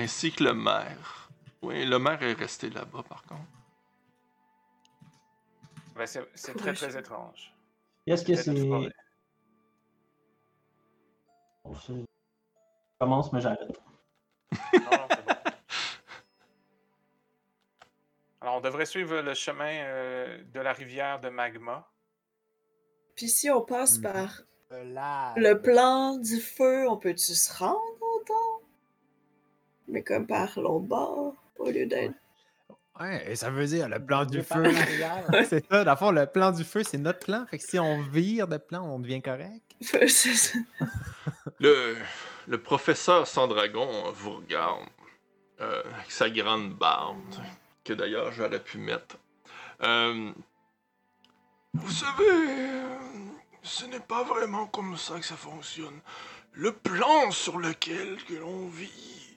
ainsi 0.00 0.32
que 0.32 0.44
le 0.44 0.54
maire. 0.54 1.28
Oui, 1.62 1.84
le 1.84 1.98
maire 1.98 2.22
est 2.22 2.32
resté 2.32 2.70
là-bas, 2.70 3.02
par 3.08 3.22
contre. 3.24 3.40
Ben, 5.94 6.06
c'est 6.06 6.54
très, 6.56 6.72
très 6.72 6.96
étrange. 6.98 7.54
Est-ce 8.06 8.24
que 8.24 8.34
c'est. 8.34 8.54
Je 11.66 12.04
commence, 12.98 13.32
mais 13.32 13.40
j'arrête. 13.40 13.60
Non, 14.72 14.80
non, 14.90 15.06
c'est 15.10 15.24
bon. 15.24 15.34
Alors, 18.40 18.56
on 18.56 18.60
devrait 18.60 18.86
suivre 18.86 19.20
le 19.20 19.34
chemin 19.34 19.70
euh, 19.84 20.42
de 20.54 20.60
la 20.60 20.72
rivière 20.72 21.20
de 21.20 21.28
Magma. 21.28 21.86
Puis 23.14 23.28
si 23.28 23.50
on 23.50 23.60
passe 23.60 23.98
Mhm. 23.98 24.02
par 24.02 24.42
Le 25.36 25.54
plan 25.54 26.16
du 26.16 26.40
feu, 26.40 26.88
on 26.88 26.96
peut-tu 26.96 27.34
se 27.34 27.52
rendre? 27.58 27.89
Mais 29.90 30.02
comme 30.02 30.26
par 30.26 30.58
l'autre 30.58 30.86
bord, 30.86 31.34
au 31.58 31.70
lieu 31.70 31.86
d'être. 31.86 32.14
Ouais, 32.98 33.32
et 33.32 33.36
ça 33.36 33.50
veut 33.50 33.66
dire 33.66 33.88
le 33.88 34.04
plan 34.04 34.24
du 34.24 34.42
feu. 34.42 34.62
c'est 35.48 35.64
ça, 35.70 35.84
dans 35.84 35.90
le 35.92 35.96
fond, 35.96 36.10
le 36.10 36.26
plan 36.26 36.52
du 36.52 36.64
feu, 36.64 36.82
c'est 36.82 36.98
notre 36.98 37.20
plan. 37.20 37.46
Fait 37.46 37.58
que 37.58 37.64
si 37.64 37.78
on 37.78 38.02
vire 38.02 38.46
de 38.46 38.58
plan, 38.58 38.84
on 38.84 38.98
devient 38.98 39.22
correct. 39.22 39.62
C'est 39.80 40.08
ça. 40.08 40.58
Le, 41.58 41.96
le 42.46 42.58
professeur 42.58 43.26
Sandragon 43.26 44.10
vous 44.12 44.36
regarde 44.36 44.84
euh, 45.60 45.82
avec 45.94 46.10
sa 46.10 46.30
grande 46.30 46.74
barbe, 46.74 47.18
que 47.84 47.92
d'ailleurs 47.92 48.32
j'aurais 48.32 48.62
pu 48.62 48.78
mettre. 48.78 49.16
Euh, 49.82 50.32
vous 51.74 51.90
savez, 51.90 52.24
euh, 52.30 52.98
ce 53.62 53.84
n'est 53.86 54.00
pas 54.00 54.24
vraiment 54.24 54.66
comme 54.66 54.96
ça 54.96 55.18
que 55.18 55.24
ça 55.26 55.36
fonctionne. 55.36 56.00
Le 56.52 56.72
plan 56.72 57.30
sur 57.30 57.58
lequel 57.58 58.22
que 58.24 58.34
l'on 58.34 58.68
vit 58.68 59.29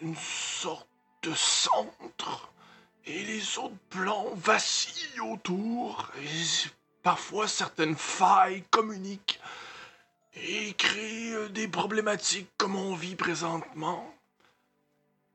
une 0.00 0.16
sorte 0.16 0.88
de 1.22 1.32
centre, 1.34 2.52
et 3.06 3.24
les 3.24 3.58
autres 3.58 3.74
plans 3.90 4.30
vacillent 4.34 5.20
autour, 5.20 6.10
et 6.20 6.70
parfois 7.02 7.48
certaines 7.48 7.96
failles 7.96 8.64
communiquent 8.70 9.40
et 10.34 10.72
créer 10.74 11.32
euh, 11.32 11.48
des 11.48 11.68
problématiques 11.68 12.50
comme 12.56 12.76
on 12.76 12.94
vit 12.94 13.16
présentement. 13.16 14.12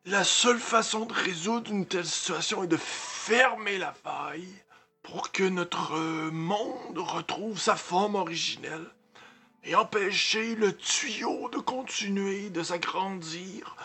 La 0.06 0.24
seule 0.24 0.60
façon 0.60 1.06
de 1.06 1.14
résoudre 1.14 1.72
une 1.72 1.86
telle 1.86 2.06
situation 2.06 2.64
est 2.64 2.68
de 2.68 2.78
fermer 2.78 3.78
la 3.78 3.94
faille 3.94 4.48
pour 5.04 5.32
que 5.32 5.44
notre 5.44 5.96
euh, 5.96 6.32
monde 6.32 6.98
retrouve 6.98 7.60
sa 7.60 7.76
forme 7.76 8.16
originelle 8.16 8.90
et 9.68 9.76
empêcher 9.76 10.56
le 10.56 10.76
tuyau 10.76 11.50
de 11.50 11.58
continuer 11.58 12.50
de 12.50 12.64
s'agrandir 12.64 13.76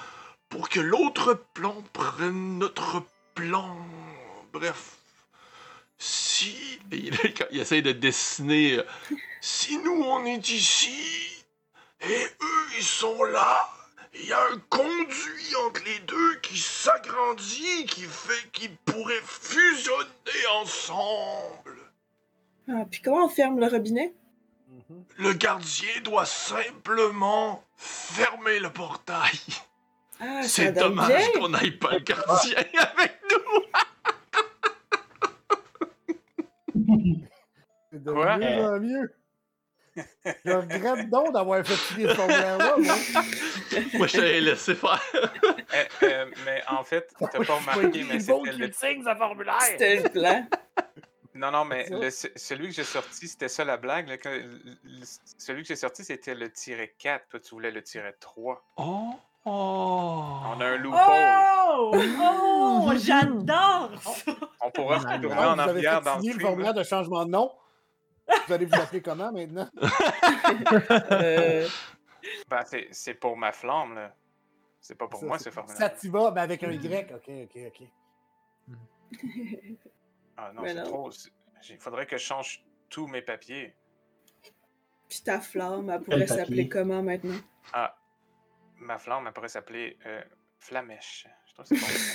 pour 0.48 0.68
que 0.68 0.78
l'autre 0.78 1.44
plan 1.54 1.82
prenne 1.92 2.58
notre 2.58 3.02
plan. 3.34 3.76
Bref, 4.52 4.98
si 5.98 6.78
il, 6.92 7.18
il 7.50 7.60
essaie 7.60 7.82
de 7.82 7.92
dessiner 7.92 8.78
euh, 8.78 8.84
si 9.40 9.76
nous 9.78 10.02
on 10.04 10.24
est 10.24 10.48
ici 10.50 11.44
et 12.00 12.24
eux 12.24 12.66
ils 12.78 12.84
sont 12.84 13.24
là, 13.24 13.68
il 14.14 14.26
y 14.26 14.32
a 14.32 14.40
un 14.52 14.58
conduit 14.68 15.56
entre 15.66 15.82
les 15.84 15.98
deux 16.00 16.36
qui 16.42 16.58
s'agrandit, 16.58 17.86
qui 17.86 18.02
fait 18.02 18.50
qu'ils 18.52 18.76
pourraient 18.76 19.22
fusionner 19.24 20.46
ensemble. 20.60 21.78
Ah, 22.68 22.84
puis 22.88 23.00
comment 23.00 23.26
on 23.26 23.28
ferme 23.28 23.58
le 23.58 23.66
robinet? 23.66 24.14
Le 25.18 25.32
gardien 25.34 26.00
doit 26.02 26.26
simplement 26.26 27.64
fermer 27.76 28.58
le 28.60 28.70
portail. 28.70 29.38
Ah, 30.20 30.42
ça 30.42 30.48
C'est 30.48 30.72
dommage 30.72 31.32
qu'on 31.32 31.48
n'aille 31.48 31.72
pas 31.72 31.92
le 31.92 32.00
gardien 32.00 32.56
avec 32.76 33.20
nous. 33.30 33.62
C'est 37.90 38.02
de 38.02 38.12
Quoi? 38.12 38.38
mieux 38.38 38.64
en 38.64 38.80
mieux. 38.80 39.14
Je 40.44 40.52
regrette 40.52 41.10
donc 41.10 41.32
d'avoir 41.34 41.66
fait 41.66 41.74
signer 41.74 42.08
ce 42.08 42.14
formulaire-là. 42.14 42.76
moi. 42.78 42.94
Moi, 43.94 44.06
je 44.06 44.12
t'avais 44.16 44.40
laissé 44.40 44.74
faire. 44.74 45.02
Euh, 45.14 45.84
euh, 46.02 46.26
mais 46.46 46.62
en 46.68 46.82
fait, 46.82 47.12
t'as 47.18 47.26
pas 47.28 47.54
remarqué, 47.54 48.04
mais 48.04 48.20
c'était 48.20 48.52
le... 48.52 48.70
C'était 48.72 49.96
le 49.96 50.08
plan. 50.08 50.46
Non, 51.34 51.50
non, 51.50 51.64
mais 51.64 51.88
le- 51.88 52.10
celui 52.10 52.68
que 52.68 52.74
j'ai 52.74 52.84
sorti, 52.84 53.26
c'était 53.28 53.48
ça 53.48 53.64
la 53.64 53.76
blague. 53.78 54.08
là, 54.08 54.18
que- 54.18 54.28
le- 54.28 54.76
le- 54.84 55.04
celui 55.38 55.62
que 55.62 55.68
j'ai 55.68 55.76
sorti, 55.76 56.04
c'était 56.04 56.34
le 56.34 56.50
tiret 56.52 56.94
4. 56.98 57.26
Toi, 57.28 57.40
tu 57.40 57.50
voulais 57.54 57.70
le 57.70 57.82
tiret 57.82 58.12
3. 58.20 58.62
Oh, 58.76 59.14
oh. 59.46 59.50
On 59.50 60.60
a 60.60 60.66
un 60.66 60.76
loophole. 60.76 61.00
Oh! 61.68 61.92
Oh! 62.20 62.92
J'adore 62.96 63.90
ça! 64.02 64.32
On 64.60 64.70
pourra 64.70 65.00
Ah, 65.06 65.16
retourner 65.16 65.36
en 65.40 65.58
arrière 65.58 66.02
dans 66.02 66.18
le 66.18 66.32
le 66.32 66.38
formulaire 66.38 66.74
de 66.74 66.82
changement 66.82 67.24
de 67.24 67.30
nom. 67.30 67.50
Vous 68.46 68.52
allez 68.52 68.66
vous 68.66 68.74
appeler 68.80 69.02
comment 69.02 69.32
maintenant? 69.32 69.68
Euh, 71.10 71.68
Ben, 72.48 72.62
c'est- 72.66 72.88
c'est 72.92 73.14
pour 73.14 73.36
ma 73.36 73.52
flamme, 73.52 73.94
là. 73.94 74.14
C'est 74.80 74.94
pas 74.96 75.08
pour 75.08 75.20
Ça, 75.20 75.26
moi, 75.26 75.38
c'est- 75.38 75.44
ce 75.44 75.50
formulaire. 75.50 75.78
Sativa, 75.78 76.30
mais 76.34 76.40
avec 76.42 76.62
un 76.62 76.70
Y. 76.72 77.12
Ok, 77.14 77.28
ok, 77.44 77.58
ok. 77.68 77.88
Ah 80.44 80.52
non, 80.52 80.62
c'est 80.66 80.82
trop. 80.82 81.10
Il 81.70 81.78
faudrait 81.78 82.06
que 82.06 82.16
je 82.16 82.24
change 82.24 82.64
tous 82.88 83.06
mes 83.06 83.22
papiers. 83.22 83.74
Puis 85.08 85.20
ta 85.24 85.40
flamme, 85.40 85.88
elle 85.90 86.00
pourrait 86.00 86.26
s'appeler 86.26 86.68
comment 86.68 87.02
maintenant? 87.02 87.38
Ah, 87.72 87.94
ma 88.76 88.98
flamme, 88.98 89.26
elle 89.26 89.32
pourrait 89.32 89.48
s'appeler 89.48 89.96
euh, 90.06 90.22
Flamèche. 90.58 91.28
Je 91.46 91.54
trouve 91.54 91.68
que 91.68 91.76
c'est 91.76 92.14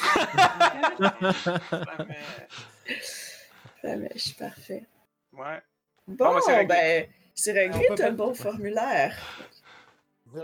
bon. 0.99 1.09
Flamèche. 1.85 3.47
Flamèche, 3.79 4.37
parfait. 4.37 4.85
Ouais. 5.31 5.61
Bon, 6.07 6.33
ben, 6.33 6.41
c'est 6.41 6.55
réglé. 6.57 6.67
ben, 6.67 7.09
c'est 7.33 7.51
réglé, 7.53 7.85
On 7.85 7.87
peut 7.89 7.95
t'as 7.95 8.09
le 8.09 8.15
bon 8.15 8.33
formulaire. 8.33 9.15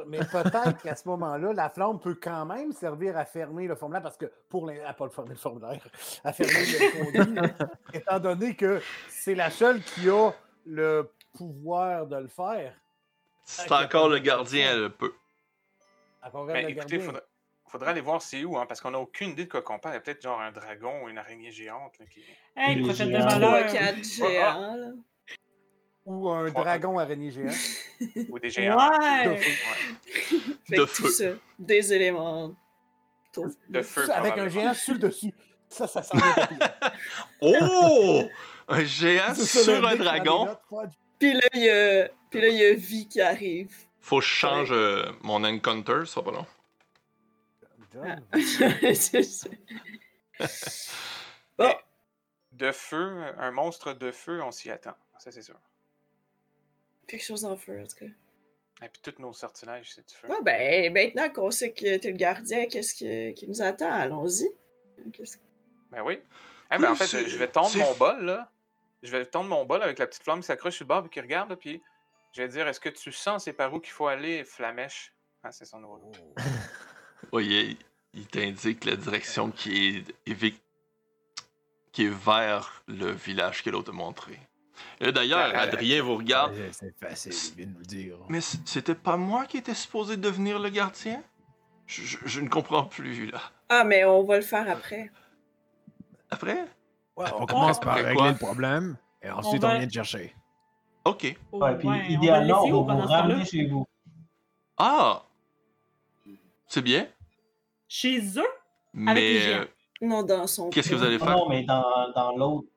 Mais 0.08 0.20
peut-être 0.20 0.82
qu'à 0.82 0.96
ce 0.96 1.08
moment-là, 1.10 1.54
la 1.54 1.70
flamme 1.70 2.00
peut 2.00 2.16
quand 2.22 2.46
même 2.46 2.72
servir 2.72 3.18
à 3.18 3.26
fermer 3.26 3.68
le 3.68 3.76
formulaire, 3.76 4.02
parce 4.02 4.18
que 4.18 4.32
pour 4.50 4.68
les. 4.68 4.80
à 4.82 4.94
pas 4.94 5.06
le 5.06 5.12
fermer 5.12 5.32
le 5.32 5.36
formulaire, 5.36 5.86
à 6.24 6.34
fermer 6.34 6.54
le 6.54 7.24
conduit, 7.24 7.52
étant 7.94 8.20
donné 8.20 8.56
que 8.56 8.82
c'est 9.10 9.36
la 9.36 9.50
seule 9.50 9.82
qui 9.82 10.10
a 10.10 10.32
le 10.66 11.12
pouvoir 11.34 12.08
de 12.08 12.16
le 12.18 12.28
faire. 12.28 12.74
C'est 13.44 13.72
encore 13.72 14.08
le 14.08 14.20
gardien, 14.20 14.72
elle 14.72 14.90
peut. 14.90 15.14
Part 16.32 16.46
Mais 16.46 16.62
le 16.62 16.70
écoutez, 16.70 16.76
gardien. 16.76 16.98
il 17.00 17.04
faudrait, 17.04 17.24
faudrait 17.68 17.90
aller 17.92 18.02
voir 18.02 18.22
c'est 18.22 18.46
où, 18.46 18.58
hein, 18.58 18.66
parce 18.66 18.80
qu'on 18.80 18.92
n'a 18.92 19.00
aucune 19.00 19.32
idée 19.32 19.46
de 19.46 19.50
quoi 19.52 19.62
qu'on 19.62 19.80
parle. 19.80 19.96
Il 19.96 19.98
y 19.98 20.00
a 20.00 20.02
peut-être 20.02 20.22
genre 20.22 20.40
un 20.40 20.52
dragon 20.52 21.04
ou 21.04 21.10
une 21.10 21.18
araignée 21.18 21.52
géante. 21.52 22.00
Là, 22.00 22.06
qui... 22.06 22.22
Hey, 22.56 22.76
Les 22.76 22.84
prophète 22.84 23.08
de 23.10 23.18
malheur. 23.18 23.52
là. 24.78 24.92
Ou 26.06 26.30
un 26.30 26.50
Trois- 26.52 26.64
dragon 26.64 27.00
araignée 27.00 27.32
géant. 27.32 27.54
Ou 28.30 28.40
des 28.40 28.50
géants. 28.50 28.78
Ouais. 29.00 30.78
De 30.78 30.86
feu. 30.86 31.10
ça, 31.10 31.26
des 31.60 31.94
éléments. 31.94 32.54
De 33.70 33.82
feu. 33.82 34.06
Ça, 34.06 34.18
avec 34.18 34.38
un 34.38 34.48
géant 34.50 34.74
sur 34.74 34.94
le 34.94 35.00
dessus. 35.00 35.34
Ça, 35.70 35.88
ça 35.88 36.04
sent. 36.04 36.18
Oh! 37.42 38.24
Un 38.68 38.84
géant 38.84 39.34
sur 39.36 39.86
un 39.88 39.96
dragon. 39.96 40.58
Puis 41.20 41.34
là, 41.34 41.42
il 41.54 41.62
y 41.64 41.70
a, 41.70 42.10
puis 42.30 42.42
là, 42.42 42.48
il 42.48 42.58
y 42.58 42.66
a 42.66 42.74
Vie 42.74 43.08
qui 43.08 43.22
arrive. 43.22 43.74
Faut 44.00 44.20
que 44.20 44.26
je 44.26 44.30
change 44.30 44.72
euh, 44.72 45.06
mon 45.22 45.44
encounter, 45.44 46.06
ça 46.06 46.22
va 46.22 46.32
pas 46.32 46.38
long. 46.38 46.46
Bon, 47.94 48.04
Mais 51.58 51.78
De 52.52 52.72
feu, 52.72 53.24
un 53.38 53.52
monstre 53.52 53.94
de 53.94 54.12
feu, 54.12 54.42
on 54.44 54.52
s'y 54.52 54.70
attend. 54.70 54.96
Ça, 55.18 55.32
c'est 55.32 55.42
sûr. 55.42 55.60
Quelque 57.08 57.24
chose 57.24 57.46
en 57.46 57.56
feu, 57.58 57.82
en 57.82 57.88
tout 57.88 57.98
cas. 58.06 58.86
Et 58.86 58.90
puis 58.90 59.02
tous 59.02 59.22
nos 59.22 59.34
sortilèges, 59.34 59.92
c'est 59.94 60.08
du 60.08 60.14
feu. 60.16 60.28
Bon, 60.28 60.42
ben, 60.42 60.92
maintenant 60.92 61.30
qu'on 61.30 61.52
sait 61.52 61.72
que 61.72 61.98
t'es 61.98 62.12
le 62.12 62.18
gardien, 62.18 62.66
qu'est-ce 62.68 62.94
que- 62.96 63.32
qui 63.32 63.48
nous 63.48 63.62
attend? 63.62 63.92
Allons-y. 63.92 64.50
Qu'est-ce- 65.14 65.38
Ben 65.92 66.02
oui. 66.04 66.20
Eh 66.72 66.78
ben, 66.78 66.92
en 66.92 66.96
fait, 66.96 67.28
je 67.28 67.38
vais 67.38 67.48
tendre 67.48 67.76
mon 67.78 67.94
bol, 67.96 68.26
là. 68.26 68.52
Je 69.04 69.12
vais 69.12 69.26
tendre 69.26 69.50
mon 69.50 69.66
bol 69.66 69.82
avec 69.84 70.00
la 70.00 70.08
petite 70.08 70.24
flamme 70.24 70.40
qui 70.42 70.48
s'accroche 70.48 70.76
sur 70.76 70.84
le 70.86 70.88
bord 70.88 71.06
et 71.06 71.10
qui 71.10 71.20
regarde, 71.22 71.50
là, 71.50 71.56
puis 71.56 71.82
je 72.34 72.42
vais 72.42 72.48
dire 72.48 72.68
est-ce 72.68 72.80
que 72.80 72.90
tu 72.90 73.12
sens 73.12 73.44
c'est 73.46 73.54
par 73.54 73.74
où 73.74 73.80
qu'il 73.80 73.92
faut 73.92 74.08
aller, 74.08 74.44
Flamèche? 74.44 75.14
Ah, 75.44 75.52
c'est 75.52 75.66
son 75.66 75.80
nom. 75.80 76.00
Oui, 77.32 77.78
il, 78.14 78.20
il 78.22 78.28
t'indique 78.28 78.86
la 78.86 78.96
direction 78.96 79.52
qui 79.52 80.04
est, 80.28 80.32
qui 81.92 82.06
est 82.06 82.10
vers 82.26 82.84
le 82.88 83.12
village 83.12 83.62
que 83.64 83.70
l'autre 83.70 83.92
a 83.92 83.94
montré. 83.94 84.40
Et 85.00 85.12
D'ailleurs, 85.12 85.50
Euh, 85.50 85.58
Adrien 85.60 86.02
vous 86.02 86.16
regarde. 86.18 86.54
C'est 86.72 86.94
facile, 87.00 87.34
il 87.34 87.56
vient 87.58 87.68
de 87.74 87.78
nous 87.78 87.86
dire. 87.86 88.16
Mais 88.30 88.42
c'était 88.42 88.96
pas 88.96 89.18
moi 89.18 89.46
qui 89.46 89.58
étais 89.58 89.74
supposé 89.74 90.18
devenir 90.18 90.60
le 90.60 90.70
gardien? 90.70 91.22
Je, 91.86 92.02
je- 92.04 92.18
je 92.26 92.42
ne 92.42 92.48
comprends 92.50 92.86
plus, 92.86 93.30
là. 93.30 93.40
Ah, 93.70 93.84
mais 93.84 94.06
on 94.06 94.24
va 94.24 94.38
le 94.38 94.42
faire 94.44 94.70
après. 94.70 95.12
Après? 96.30 96.66
Ouais, 97.16 97.26
On 97.38 97.46
commence 97.46 97.80
par 97.80 97.96
régler 97.96 98.14
quoi? 98.16 98.32
le 98.32 98.38
problème 98.38 98.98
et 99.22 99.30
ensuite 99.30 99.64
On 99.64 99.78
vient 99.78 99.88
te 99.88 99.94
chercher. 99.94 100.36
Ok. 101.06 101.24
Ouais, 101.52 101.78
puis 101.78 101.88
ouais, 101.88 101.96
on 101.96 102.00
va 102.00 102.06
idéalement, 102.10 102.66
le 102.68 102.74
on 102.74 102.84
va 102.84 102.94
vous 102.96 103.02
ramener 103.02 103.46
chez 103.46 103.68
vous. 103.68 103.86
Ah! 104.78 105.24
C'est 106.68 106.82
bien? 106.82 107.08
Chez 107.88 108.20
eux? 108.40 108.48
Mais 108.94 109.48
euh, 109.54 109.66
Non, 110.02 110.24
dans 110.24 110.48
son. 110.48 110.70
qu'est-ce 110.70 110.90
que 110.90 110.96
vous 110.96 111.04
allez 111.04 111.20
faire? 111.20 111.30
non, 111.30 111.48
mais 111.50 111.64
dans, 111.64 111.84
dans 112.16 112.36
l'autre, 112.36 112.68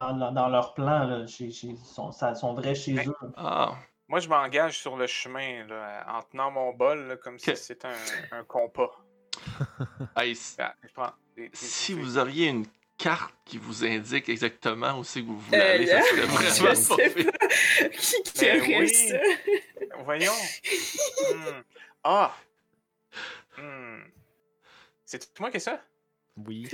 dans, 0.00 0.48
leur 0.48 0.74
plan, 0.74 1.04
là, 1.04 1.26
chez, 1.26 1.50
chez, 1.50 1.74
sont, 1.76 2.12
ça, 2.12 2.34
sont 2.34 2.54
vrais 2.54 2.74
chez 2.74 2.92
Mais- 2.92 3.06
eux. 3.06 3.14
Ah, 3.36 3.74
Moi, 4.08 4.20
je 4.20 4.28
m'engage 4.28 4.78
sur 4.78 4.96
le 4.96 5.06
chemin, 5.06 5.66
là, 5.66 6.04
en 6.08 6.22
tenant 6.22 6.50
mon 6.50 6.72
bol, 6.72 7.06
là, 7.08 7.16
comme 7.16 7.38
si 7.38 7.56
c'était 7.56 7.88
un, 7.88 8.38
un 8.38 8.44
compas. 8.44 8.90
hey, 10.16 10.32
s- 10.32 10.56
je 10.86 10.92
prends 10.92 11.12
des- 11.36 11.48
des- 11.48 11.56
si 11.56 11.94
des- 11.94 12.00
vous 12.00 12.18
auriez 12.18 12.48
une 12.48 12.66
carte 12.98 13.34
qui 13.44 13.58
vous 13.58 13.84
indique 13.84 14.28
exactement 14.28 14.98
où 14.98 15.04
c'est 15.04 15.20
que 15.22 15.26
vous 15.26 15.38
voulez 15.38 15.58
Euh, 15.58 15.74
aller, 15.74 15.86
ça 15.86 16.02
serait 16.02 16.22
je 16.22 16.62
vraiment 16.62 16.74
sais 16.74 17.10
pas. 17.10 17.88
Qui 17.90 18.22
qui 18.22 18.40
Ben 18.40 18.60
aurait 18.60 18.78
oui. 18.80 18.88
ça? 18.88 19.16
Voyons. 20.04 20.32
Hmm. 21.34 21.62
Ah! 22.04 22.32
Hmm. 23.58 24.00
C'est 25.04 25.40
moi 25.40 25.50
qui 25.50 25.56
ai 25.56 25.60
ça? 25.60 25.80
Oui. 26.36 26.68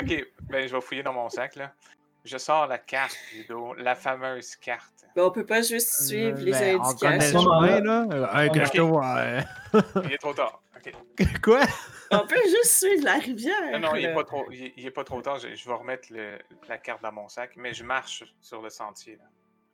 Ok, 0.00 0.26
ben 0.42 0.68
je 0.68 0.74
vais 0.74 0.80
fouiller 0.80 1.02
dans 1.02 1.12
mon 1.12 1.28
sac, 1.28 1.56
là. 1.56 1.72
Je 2.26 2.38
sors 2.38 2.66
la 2.66 2.78
carte, 2.78 3.16
Ludo, 3.32 3.72
la 3.74 3.94
fameuse 3.94 4.56
carte. 4.56 5.06
Ben, 5.14 5.22
on 5.22 5.30
peut 5.30 5.46
pas 5.46 5.62
juste 5.62 6.06
suivre 6.06 6.38
les 6.40 6.50
Ben, 6.50 6.80
on 6.82 6.94
connaît 6.94 7.18
le 7.18 7.22
indications. 7.24 7.40
chemin, 7.40 7.80
là. 7.80 8.06
Euh, 8.10 8.40
hey, 8.42 8.50
que 8.50 8.58
Ok. 8.58 9.86
je. 9.94 10.02
Il 10.08 10.12
est 10.12 10.18
trop 10.18 10.34
tard. 10.34 10.60
Quoi? 11.42 11.60
On 12.10 12.26
peut 12.26 12.42
juste 12.44 12.78
suivre 12.84 13.04
la 13.04 13.14
rivière. 13.14 13.72
Non, 13.72 13.78
non, 13.90 13.94
il 13.96 14.04
est 14.04 14.08
là. 14.08 14.14
pas 14.14 14.24
trop, 14.24 14.44
il, 14.50 14.72
il 14.76 14.86
est 14.86 14.90
pas 14.90 15.04
trop 15.04 15.22
tard. 15.22 15.38
Je, 15.38 15.54
je 15.54 15.68
vais 15.68 15.74
remettre 15.74 16.08
le- 16.12 16.38
la 16.68 16.78
carte 16.78 17.02
dans 17.02 17.12
mon 17.12 17.28
sac, 17.28 17.52
mais 17.56 17.72
je 17.74 17.82
marche 17.84 18.24
sur 18.40 18.60
le 18.62 18.70
sentier. 18.70 19.16
Là. 19.16 19.24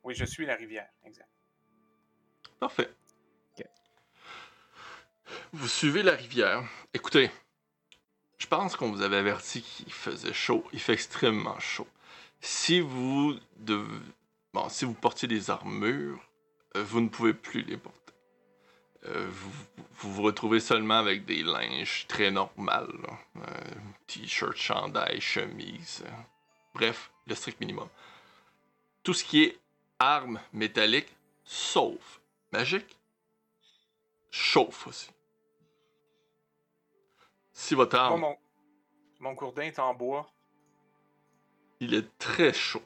Oui, 0.03 0.13
je 0.15 0.25
suis 0.25 0.45
la 0.45 0.55
rivière, 0.55 0.87
exact. 1.05 1.29
Parfait. 2.59 2.89
Vous 5.51 5.67
suivez 5.67 6.03
la 6.03 6.11
rivière. 6.13 6.63
Écoutez, 6.93 7.31
je 8.37 8.45
pense 8.47 8.75
qu'on 8.75 8.91
vous 8.91 9.01
avait 9.01 9.17
averti 9.17 9.61
qu'il 9.61 9.91
faisait 9.93 10.33
chaud. 10.33 10.63
Il 10.73 10.79
fait 10.79 10.93
extrêmement 10.93 11.59
chaud. 11.59 11.87
Si 12.45 12.81
vous 12.81 13.35
dev- 13.55 14.01
bon, 14.53 14.67
si 14.67 14.83
vous 14.83 14.93
portiez 14.93 15.29
des 15.29 15.49
armures, 15.49 16.19
euh, 16.75 16.83
vous 16.83 16.99
ne 16.99 17.07
pouvez 17.07 17.33
plus 17.33 17.61
les 17.61 17.77
porter. 17.77 18.13
Euh, 19.05 19.27
vous, 19.29 19.51
vous 19.93 20.13
vous 20.13 20.21
retrouvez 20.23 20.59
seulement 20.59 20.97
avec 20.99 21.23
des 21.23 21.41
linges 21.41 22.05
très 22.07 22.31
normales. 22.31 22.91
Euh, 23.37 23.41
T-shirt, 24.07 24.57
chandail, 24.57 25.21
chemise. 25.21 26.03
euh, 26.05 26.11
bref, 26.73 27.11
le 27.27 27.35
strict 27.35 27.61
minimum. 27.61 27.87
Tout 29.03 29.13
ce 29.13 29.23
qui 29.23 29.43
est 29.43 29.57
armes 29.99 30.41
métalliques, 30.51 31.15
sauf 31.45 32.19
magique, 32.51 32.97
chauffe 34.31 34.87
aussi. 34.87 35.11
Si 37.53 37.73
votre 37.73 37.95
Moi, 37.95 38.05
arme, 38.05 38.19
mon, 38.19 38.37
mon 39.21 39.33
gourdin 39.33 39.63
est 39.63 39.79
en 39.79 39.93
bois. 39.93 40.29
Il 41.83 41.93
est 41.93 42.17
très 42.17 42.53
chaud, 42.53 42.81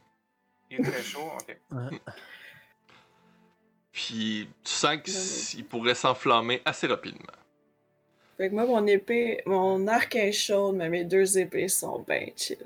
Il 0.70 0.80
est 0.80 0.84
très 0.84 1.02
chaud. 1.04 1.30
Ok. 1.40 1.58
puis 3.92 4.48
tu 4.64 4.72
sens 4.72 4.92
mais- 4.96 5.02
qu'il 5.58 5.66
pourrait 5.66 5.96
s'enflammer 5.96 6.62
assez 6.66 6.88
rapidement. 6.88 7.24
Fait 8.38 8.50
que 8.50 8.54
moi, 8.54 8.66
mon 8.66 8.86
épée, 8.86 9.42
mon 9.48 9.88
arc 9.88 10.16
est 10.16 10.32
chaud, 10.32 10.72
mais 10.72 10.90
mes 10.90 11.04
deux 11.04 11.40
épées 11.40 11.68
sont 11.68 12.06
bien 12.08 12.28
chill. 12.36 12.58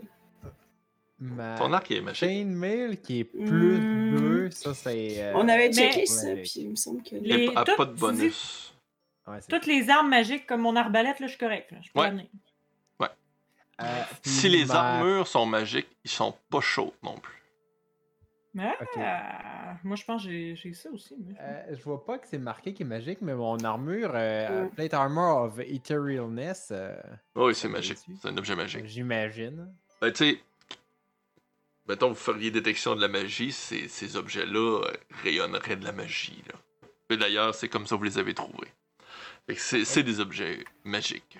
Ma 1.19 1.55
Ton 1.57 1.71
arc 1.71 1.89
est 1.91 2.01
magique. 2.01 2.19
chainmail 2.27 2.97
qui 2.97 3.19
est 3.19 3.23
plus 3.23 3.77
Hmm. 3.77 4.17
2, 4.17 4.51
ça 4.51 4.73
c'est. 4.73 5.21
euh, 5.23 5.33
On 5.35 5.47
avait 5.47 5.67
mais- 5.69 5.73
checké 5.73 6.05
ça, 6.07 6.27
Ouais. 6.29 6.41
puis 6.41 6.51
il 6.57 6.69
me 6.71 6.75
semble 6.75 7.03
que. 7.03 7.15
Les- 7.15 7.51
a 7.55 7.63
tout- 7.63 7.75
pas 7.77 7.85
de 7.85 7.93
dis- 7.93 7.99
bonus. 8.01 8.73
ouais, 9.27 9.39
Toutes 9.47 9.67
les 9.67 9.89
armes 9.89 10.09
magiques 10.09 10.45
comme 10.47 10.61
mon 10.61 10.75
arbalète, 10.75 11.19
là, 11.19 11.27
je 11.27 11.31
suis 11.33 11.39
correct. 11.39 11.71
Là. 11.71 11.77
Je 11.83 11.91
peux 11.93 11.99
Ouais. 11.99 12.27
Euh, 13.83 14.03
Si 14.23 14.49
les 14.49 14.71
armures 14.71 15.27
sont 15.27 15.45
magiques, 15.45 15.87
ils 16.03 16.11
sont 16.11 16.35
pas 16.49 16.61
chauds 16.61 16.93
non 17.03 17.17
plus. 17.17 17.37
Euh, 18.57 18.61
moi, 19.83 19.95
je 19.95 20.03
pense 20.03 20.25
que 20.25 20.29
j'ai 20.29 20.73
ça 20.73 20.89
aussi. 20.89 21.15
Euh, 21.39 21.63
je 21.71 21.81
vois 21.83 22.03
pas 22.05 22.17
que 22.17 22.27
c'est 22.27 22.37
marqué 22.37 22.73
qui 22.73 22.83
est 22.83 22.85
magique, 22.85 23.19
mais 23.21 23.33
mon 23.33 23.57
armure, 23.63 24.11
euh, 24.13 24.65
Mm. 24.65 24.69
Plate 24.71 24.93
Armor 24.93 25.43
of 25.43 25.59
Etherealness, 25.59 26.67
euh, 26.71 26.93
Oui, 27.35 27.55
c'est 27.55 27.69
magique. 27.69 27.97
C'est 28.21 28.27
un 28.27 28.35
objet 28.37 28.55
magique. 28.55 28.85
j'imagine. 28.85 29.73
Ben, 30.01 30.11
tu 30.11 30.17
sais, 30.31 30.39
mettons, 31.87 32.09
vous 32.09 32.15
feriez 32.15 32.51
détection 32.51 32.93
de 32.95 33.01
la 33.01 33.07
magie, 33.07 33.53
ces, 33.53 33.87
ces 33.87 34.17
objets-là 34.17 34.81
euh, 34.83 34.91
rayonneraient 35.23 35.77
de 35.77 35.85
la 35.85 35.93
magie. 35.93 36.43
Là. 36.51 37.17
D'ailleurs, 37.17 37.55
c'est 37.55 37.69
comme 37.69 37.85
ça 37.87 37.95
que 37.95 37.99
vous 37.99 38.05
les 38.05 38.17
avez 38.17 38.33
trouvés. 38.33 38.67
C'est 39.57 40.03
des 40.03 40.19
objets 40.19 40.63
magiques. 40.83 41.37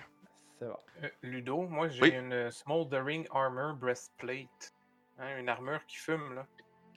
C'est 0.62 0.68
bon. 0.68 0.76
Euh, 1.02 1.08
Ludo, 1.22 1.62
moi 1.62 1.88
j'ai 1.88 2.02
Oui. 2.02 2.10
une 2.10 2.50
Smoldering 2.52 3.26
Armor 3.34 3.74
Breastplate. 3.74 4.72
Hein, 5.18 5.38
une 5.38 5.48
armure 5.48 5.84
qui 5.86 5.96
fume, 5.96 6.34
là. 6.34 6.46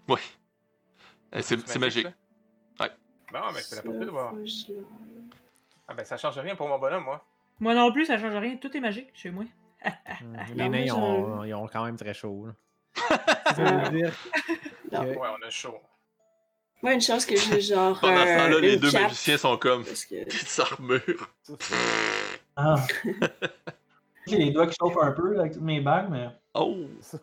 Oui. 0.07 0.19
Eh, 1.33 1.41
C'est 1.41 1.59
c'est 1.67 1.79
magique. 1.79 2.05
Ouais. 2.79 2.89
Bon, 3.31 3.39
mais 3.53 3.61
je 3.61 3.69
peux 3.69 3.75
la 3.77 3.81
porter 3.81 4.05
de 4.05 4.11
voir. 4.11 4.33
Ah 5.87 5.93
ben 5.95 6.05
ça 6.05 6.17
change 6.17 6.37
rien 6.37 6.55
pour 6.55 6.67
mon 6.67 6.77
bonhomme, 6.77 7.03
moi. 7.05 7.25
Moi 7.59 7.73
non 7.73 7.91
plus, 7.91 8.05
ça 8.05 8.17
change 8.19 8.35
rien. 8.35 8.57
Tout 8.57 8.75
est 8.75 8.79
magique 8.79 9.09
chez 9.15 9.31
moi. 9.31 9.45
Hum, 9.83 9.91
Les 10.55 10.69
nains, 10.69 10.79
ils 10.79 10.91
ont, 10.93 11.43
ils 11.43 11.53
ont 11.55 11.67
quand 11.67 11.85
même 11.85 11.97
très 11.97 12.13
chaud. 12.13 12.47
là. 12.47 12.53
Ça 13.55 13.61
Euh, 13.61 13.89
veut 13.89 13.97
dire 13.97 14.13
que- 14.91 14.95
Ouais, 14.97 15.17
on 15.39 15.45
a 15.45 15.49
chaud. 15.49 15.79
Moi, 16.81 16.93
une 16.93 17.01
chance 17.01 17.25
que 17.25 17.35
j'ai 17.35 17.61
genre. 17.61 17.99
Pendant 17.99 18.23
ce 18.23 18.29
euh, 18.29 18.37
temps-là, 18.37 18.59
les 18.59 18.73
une 18.75 18.79
deux 18.79 18.91
magiciens 18.91 19.37
sont 19.37 19.57
comme 19.57 19.83
que. 19.83 20.23
des 20.23 20.59
armures. 20.61 21.29
Ah. 22.55 22.75
J'ai 24.27 24.37
les 24.37 24.51
doigts 24.51 24.67
qui 24.67 24.75
chauffent 24.79 24.97
un 25.01 25.11
peu 25.11 25.33
là, 25.33 25.41
avec 25.41 25.53
toutes 25.53 25.61
mes 25.61 25.81
bagues, 25.81 26.09
mais. 26.09 26.29
Oh! 26.53 26.75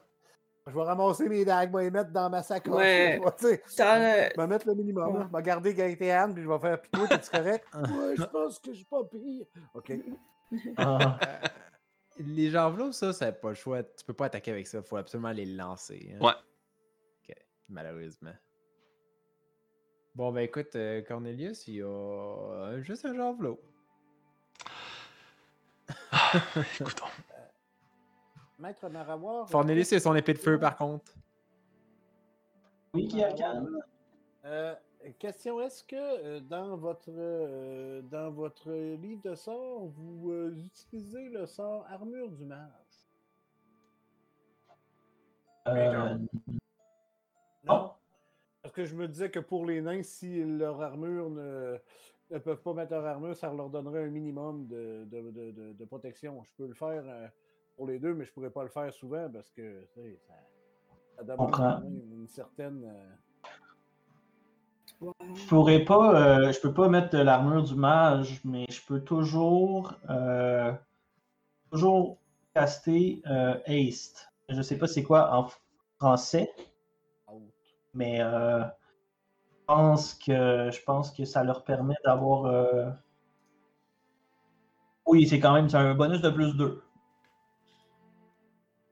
Je 0.66 0.72
vais 0.72 0.82
ramasser 0.84 1.28
mes 1.28 1.44
dagues, 1.44 1.70
je 1.72 1.76
vais 1.76 1.84
les 1.86 1.90
mettre 1.90 2.12
dans 2.12 2.30
ma 2.30 2.40
sacoche. 2.40 2.72
Ouais. 2.76 3.20
Je 3.42 4.36
vais 4.40 4.46
mettre 4.46 4.68
le 4.68 4.74
minimum. 4.76 5.28
Je 5.28 5.36
vais 5.36 5.42
garder 5.42 5.74
Gaëtan, 5.74 6.32
puis 6.32 6.44
je 6.44 6.48
vais 6.48 6.58
faire 6.60 6.80
Pico, 6.80 7.04
t'es-tu 7.08 7.30
correct? 7.30 7.66
Ouais, 7.74 8.14
je 8.16 8.22
pense 8.22 8.60
que 8.60 8.70
je 8.70 8.76
suis 8.76 8.84
pas 8.84 9.02
pire. 9.02 9.44
OK. 9.74 9.92
Ah. 10.76 11.18
Euh, 11.26 11.48
les 12.18 12.48
javelots, 12.50 12.92
ça, 12.92 13.12
c'est 13.12 13.40
pas 13.40 13.48
le 13.48 13.54
choix. 13.56 13.82
Tu 13.82 14.04
peux 14.06 14.12
pas 14.12 14.26
attaquer 14.26 14.52
avec 14.52 14.68
ça. 14.68 14.78
Il 14.78 14.84
faut 14.84 14.96
absolument 14.98 15.32
les 15.32 15.46
lancer. 15.46 16.14
hein. 16.14 16.24
Ouais. 16.24 16.34
Ok, 17.28 17.34
malheureusement. 17.68 18.34
Bon, 20.14 20.30
ben 20.30 20.42
écoute, 20.42 20.76
euh, 20.76 21.02
Cornelius, 21.02 21.66
il 21.66 21.74
y 21.76 21.82
a 21.82 21.86
euh, 21.86 22.80
juste 22.82 23.04
un 23.04 23.16
javelot. 23.16 23.58
Écoutons. 26.80 27.06
Maître 28.58 28.88
Maravoir. 28.88 29.48
Cornelius, 29.50 29.88
c'est 29.88 30.00
son 30.00 30.14
épée 30.14 30.34
de 30.34 30.38
feu, 30.38 30.58
par 30.58 30.76
contre. 30.76 31.12
Oui, 32.94 33.08
qui. 33.08 33.22
Euh, 34.44 34.74
question 35.18 35.60
est-ce 35.60 35.84
que 35.84 35.96
euh, 35.96 36.40
dans 36.40 36.76
votre 36.76 37.08
euh, 37.08 38.02
dans 38.02 38.30
votre 38.30 38.72
livre 38.72 39.22
de 39.22 39.34
sorts, 39.34 39.86
vous 39.86 40.30
euh, 40.30 40.54
utilisez 40.56 41.28
le 41.28 41.46
sort 41.46 41.86
armure 41.90 42.30
du 42.30 42.44
mage? 42.44 42.68
Euh, 45.68 46.18
non? 47.64 47.92
Parce 48.62 48.74
que 48.74 48.84
je 48.84 48.94
me 48.94 49.06
disais 49.08 49.30
que 49.30 49.38
pour 49.38 49.64
les 49.64 49.80
nains, 49.80 50.02
si 50.02 50.42
leur 50.44 50.80
armure 50.82 51.30
ne, 51.30 51.78
ne 52.34 52.38
peuvent 52.38 52.62
pas 52.62 52.74
mettre 52.74 52.92
leur 52.92 53.04
armure, 53.06 53.36
ça 53.36 53.52
leur 53.52 53.70
donnerait 53.70 54.04
un 54.04 54.10
minimum 54.10 54.66
de, 54.66 55.04
de, 55.10 55.30
de- 55.30 55.50
de- 55.52 55.72
de 55.72 55.84
protection. 55.84 56.42
Je 56.44 56.50
peux 56.56 56.66
le 56.66 56.74
faire 56.74 57.02
euh, 57.06 57.26
pour 57.76 57.86
les 57.86 57.98
deux, 57.98 58.14
mais 58.14 58.24
je 58.24 58.32
pourrais 58.32 58.50
pas 58.50 58.62
le 58.62 58.68
faire 58.70 58.92
souvent 58.92 59.28
parce 59.30 59.50
que 59.50 59.84
ça, 59.94 60.00
ça 61.16 61.24
demande 61.24 61.36
Comprends. 61.46 61.74
quand 61.74 61.80
même 61.80 62.00
une 62.12 62.28
certaine. 62.28 62.84
euh, 62.84 63.14
Je 65.34 65.46
pourrais 65.48 65.84
pas, 65.84 66.38
euh, 66.46 66.52
je 66.52 66.60
peux 66.60 66.72
pas 66.72 66.88
mettre 66.88 67.10
de 67.10 67.18
l'armure 67.18 67.62
du 67.64 67.74
mage, 67.74 68.40
mais 68.44 68.66
je 68.70 68.80
peux 68.86 69.00
toujours, 69.00 69.94
euh, 70.10 70.72
toujours 71.72 72.18
caster 72.54 73.22
euh, 73.26 73.58
haste. 73.66 74.28
Je 74.48 74.62
sais 74.62 74.78
pas 74.78 74.86
c'est 74.86 75.02
quoi 75.02 75.34
en 75.34 75.48
français, 75.98 76.50
mais 77.94 78.20
euh, 78.20 78.62
pense 79.66 80.14
que 80.14 80.70
je 80.70 80.82
pense 80.84 81.10
que 81.10 81.24
ça 81.24 81.42
leur 81.44 81.64
permet 81.64 81.94
d'avoir. 82.04 82.46
euh, 82.46 82.90
Oui, 85.06 85.26
c'est 85.26 85.40
quand 85.40 85.54
même 85.54 85.68
c'est 85.68 85.76
un 85.76 85.94
bonus 85.94 86.20
de 86.20 86.30
plus 86.30 86.54
2. 86.56 86.82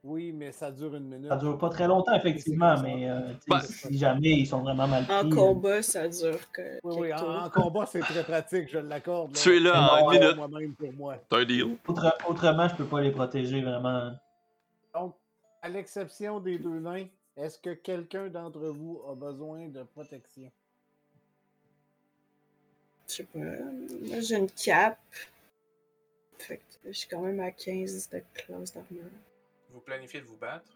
Oui, 0.02 0.32
mais 0.32 0.50
ça 0.50 0.70
dure 0.70 0.94
une 0.96 1.08
minute. 1.08 1.28
Ça 1.28 1.36
dure 1.36 1.58
pas 1.58 1.68
très 1.68 1.86
longtemps, 1.86 2.14
effectivement, 2.14 2.74
mais 2.80 3.10
euh, 3.10 3.34
si 3.62 3.98
jamais 3.98 4.30
ils 4.30 4.46
sont 4.46 4.60
vraiment 4.62 4.88
mal 4.88 5.04
pris. 5.04 5.14
En 5.14 5.26
euh, 5.30 5.34
combat, 5.34 5.82
ça 5.82 6.08
dure 6.08 6.50
que. 6.50 6.78
Oui, 6.82 6.96
oui, 7.00 7.12
en, 7.12 7.50
combat, 7.50 7.84
c'est 7.84 8.00
très 8.00 8.24
pratique, 8.24 8.70
je 8.70 8.78
l'accorde. 8.78 9.34
Tu 9.34 9.56
es 9.56 9.60
là 9.60 10.02
en 10.02 10.10
une 10.10 10.20
minute. 10.20 10.36
Moi-même 10.36 10.74
pour 10.74 10.92
moi. 10.94 11.16
C'est 11.30 11.38
un 11.38 11.44
deal. 11.44 11.76
autre- 11.86 12.16
autrement, 12.26 12.66
je 12.68 12.76
peux 12.76 12.86
pas 12.86 13.02
les 13.02 13.10
protéger 13.10 13.60
vraiment. 13.60 14.12
Donc, 14.94 15.16
à 15.60 15.68
l'exception 15.68 16.40
des 16.40 16.58
deux 16.58 16.80
nains, 16.80 17.04
est-ce 17.36 17.58
que 17.58 17.74
quelqu'un 17.74 18.28
d'entre 18.28 18.60
vous 18.70 19.02
a 19.06 19.14
besoin 19.14 19.68
de 19.68 19.82
protection? 19.82 20.50
Je 23.11 23.16
sais 23.16 23.24
pas. 23.24 23.38
Moi, 23.38 24.20
j'ai 24.20 24.36
une 24.36 24.50
cape. 24.50 24.98
Fait 26.38 26.58
que 26.58 26.62
je 26.86 26.92
suis 26.92 27.08
quand 27.08 27.20
même 27.20 27.40
à 27.40 27.50
15 27.50 28.08
de 28.11 28.22
classe 28.34 28.72
d'armure. 28.72 29.04
Vous 29.70 29.80
planifiez 29.80 30.20
de 30.20 30.26
vous 30.26 30.36
battre? 30.36 30.70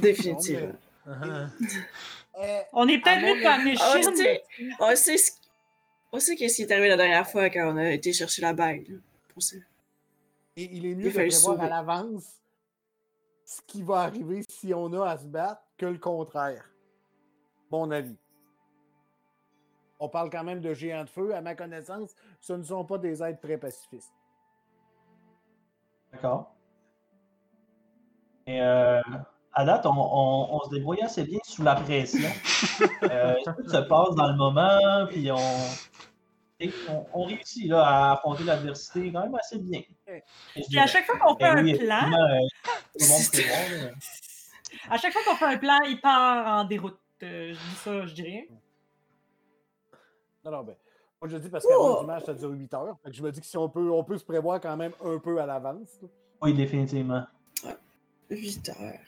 Définitivement. 0.00 0.72
Ah, 1.06 1.48
Eh, 2.40 2.60
On 2.72 2.86
est 2.86 3.00
peut-être 3.00 3.22
mieux 3.22 3.42
pas 3.42 3.58
Ah, 3.80 4.02
sais, 4.14 4.42
on 4.78 4.94
sait 4.94 5.16
ce 5.16 5.32
on 6.12 6.20
sait 6.20 6.36
qu'est-ce 6.36 6.56
qui 6.56 6.62
est 6.62 6.72
arrivé 6.72 6.88
la 6.88 6.96
dernière 6.96 7.28
fois 7.28 7.50
quand 7.50 7.72
on 7.74 7.76
a 7.76 7.90
été 7.90 8.12
chercher 8.12 8.42
la 8.42 8.52
bague. 8.52 8.88
là. 8.88 8.96
On 9.36 9.40
sait. 9.40 9.62
et 10.56 10.64
il 10.72 10.86
est 10.86 10.94
mieux 10.94 11.06
Il 11.08 11.12
de 11.12 11.28
prévoir 11.28 11.60
à 11.60 11.68
l'avance 11.68 12.24
ce 13.44 13.60
qui 13.66 13.82
va 13.82 14.00
arriver 14.02 14.42
si 14.48 14.72
on 14.74 14.92
a 14.92 15.10
à 15.10 15.18
se 15.18 15.26
battre 15.26 15.62
que 15.76 15.86
le 15.86 15.98
contraire. 15.98 16.70
Mon 17.70 17.90
avis. 17.90 18.16
On 20.00 20.08
parle 20.08 20.30
quand 20.30 20.44
même 20.44 20.60
de 20.60 20.74
géants 20.74 21.04
de 21.04 21.10
feu. 21.10 21.34
À 21.34 21.40
ma 21.40 21.54
connaissance, 21.54 22.10
ce 22.40 22.52
ne 22.52 22.62
sont 22.62 22.84
pas 22.84 22.98
des 22.98 23.22
êtres 23.22 23.40
très 23.40 23.58
pacifistes. 23.58 24.12
D'accord. 26.12 26.54
Et 28.46 28.62
euh, 28.62 29.00
à 29.52 29.64
date, 29.64 29.84
on, 29.86 29.90
on- 29.90 30.48
on 30.56 30.60
se 30.60 30.70
débrouille 30.70 31.02
assez 31.02 31.24
bien 31.24 31.38
sous 31.44 31.62
la 31.62 31.74
pression. 31.76 32.28
Euh, 33.02 33.34
tout 33.44 33.68
se 33.68 33.76
passe 33.76 34.14
dans 34.14 34.28
le 34.28 34.36
moment, 34.36 35.06
puis 35.08 35.30
on, 35.32 35.36
et 36.60 36.72
on, 36.88 37.06
on 37.12 37.24
réussit 37.24 37.68
là, 37.68 37.84
à 37.84 38.12
affronter 38.12 38.44
l'adversité 38.44 39.10
quand 39.12 39.22
même 39.22 39.34
assez 39.34 39.58
bien. 39.58 39.80
Puis 40.06 40.14
à 40.56 40.60
dirais. 40.68 40.86
chaque 40.86 41.04
fois 41.06 41.18
qu'on 41.18 41.36
fait 41.36 41.44
un 41.44 41.64
oui, 41.64 41.76
plan, 41.76 42.12
euh, 42.12 42.38
tout 42.92 43.04
le 43.04 43.08
monde 43.08 43.22
prévoit, 43.32 43.88
là. 43.88 43.92
à 44.90 44.96
chaque 44.98 45.12
fois 45.12 45.22
qu'on 45.26 45.34
fait 45.36 45.44
un 45.46 45.58
plan, 45.58 45.78
il 45.88 46.00
part 46.00 46.60
en 46.60 46.64
déroute. 46.64 46.98
Euh, 47.24 47.52
je 47.54 47.58
dis 47.58 47.76
ça, 47.76 48.06
je 48.06 48.14
dis 48.14 48.22
rien. 48.22 48.42
Non, 50.44 50.50
non, 50.50 50.62
ben. 50.62 50.76
Moi, 51.20 51.28
je 51.28 51.36
dis 51.36 51.48
parce 51.48 51.66
qu'avant 51.66 52.00
du 52.00 52.06
match, 52.06 52.24
ça 52.24 52.34
dure 52.34 52.50
8 52.50 52.74
heures. 52.74 52.96
Fait 53.02 53.10
que 53.10 53.16
je 53.16 53.22
me 53.22 53.32
dis 53.32 53.40
que 53.40 53.46
si 53.46 53.56
on 53.56 53.68
peut, 53.68 53.90
on 53.90 54.04
peut 54.04 54.18
se 54.18 54.24
prévoir 54.24 54.60
quand 54.60 54.76
même 54.76 54.92
un 55.04 55.18
peu 55.18 55.40
à 55.40 55.46
l'avance. 55.46 55.98
Oui, 56.40 56.54
définitivement. 56.54 57.24
8 58.30 58.68
heures. 58.68 59.00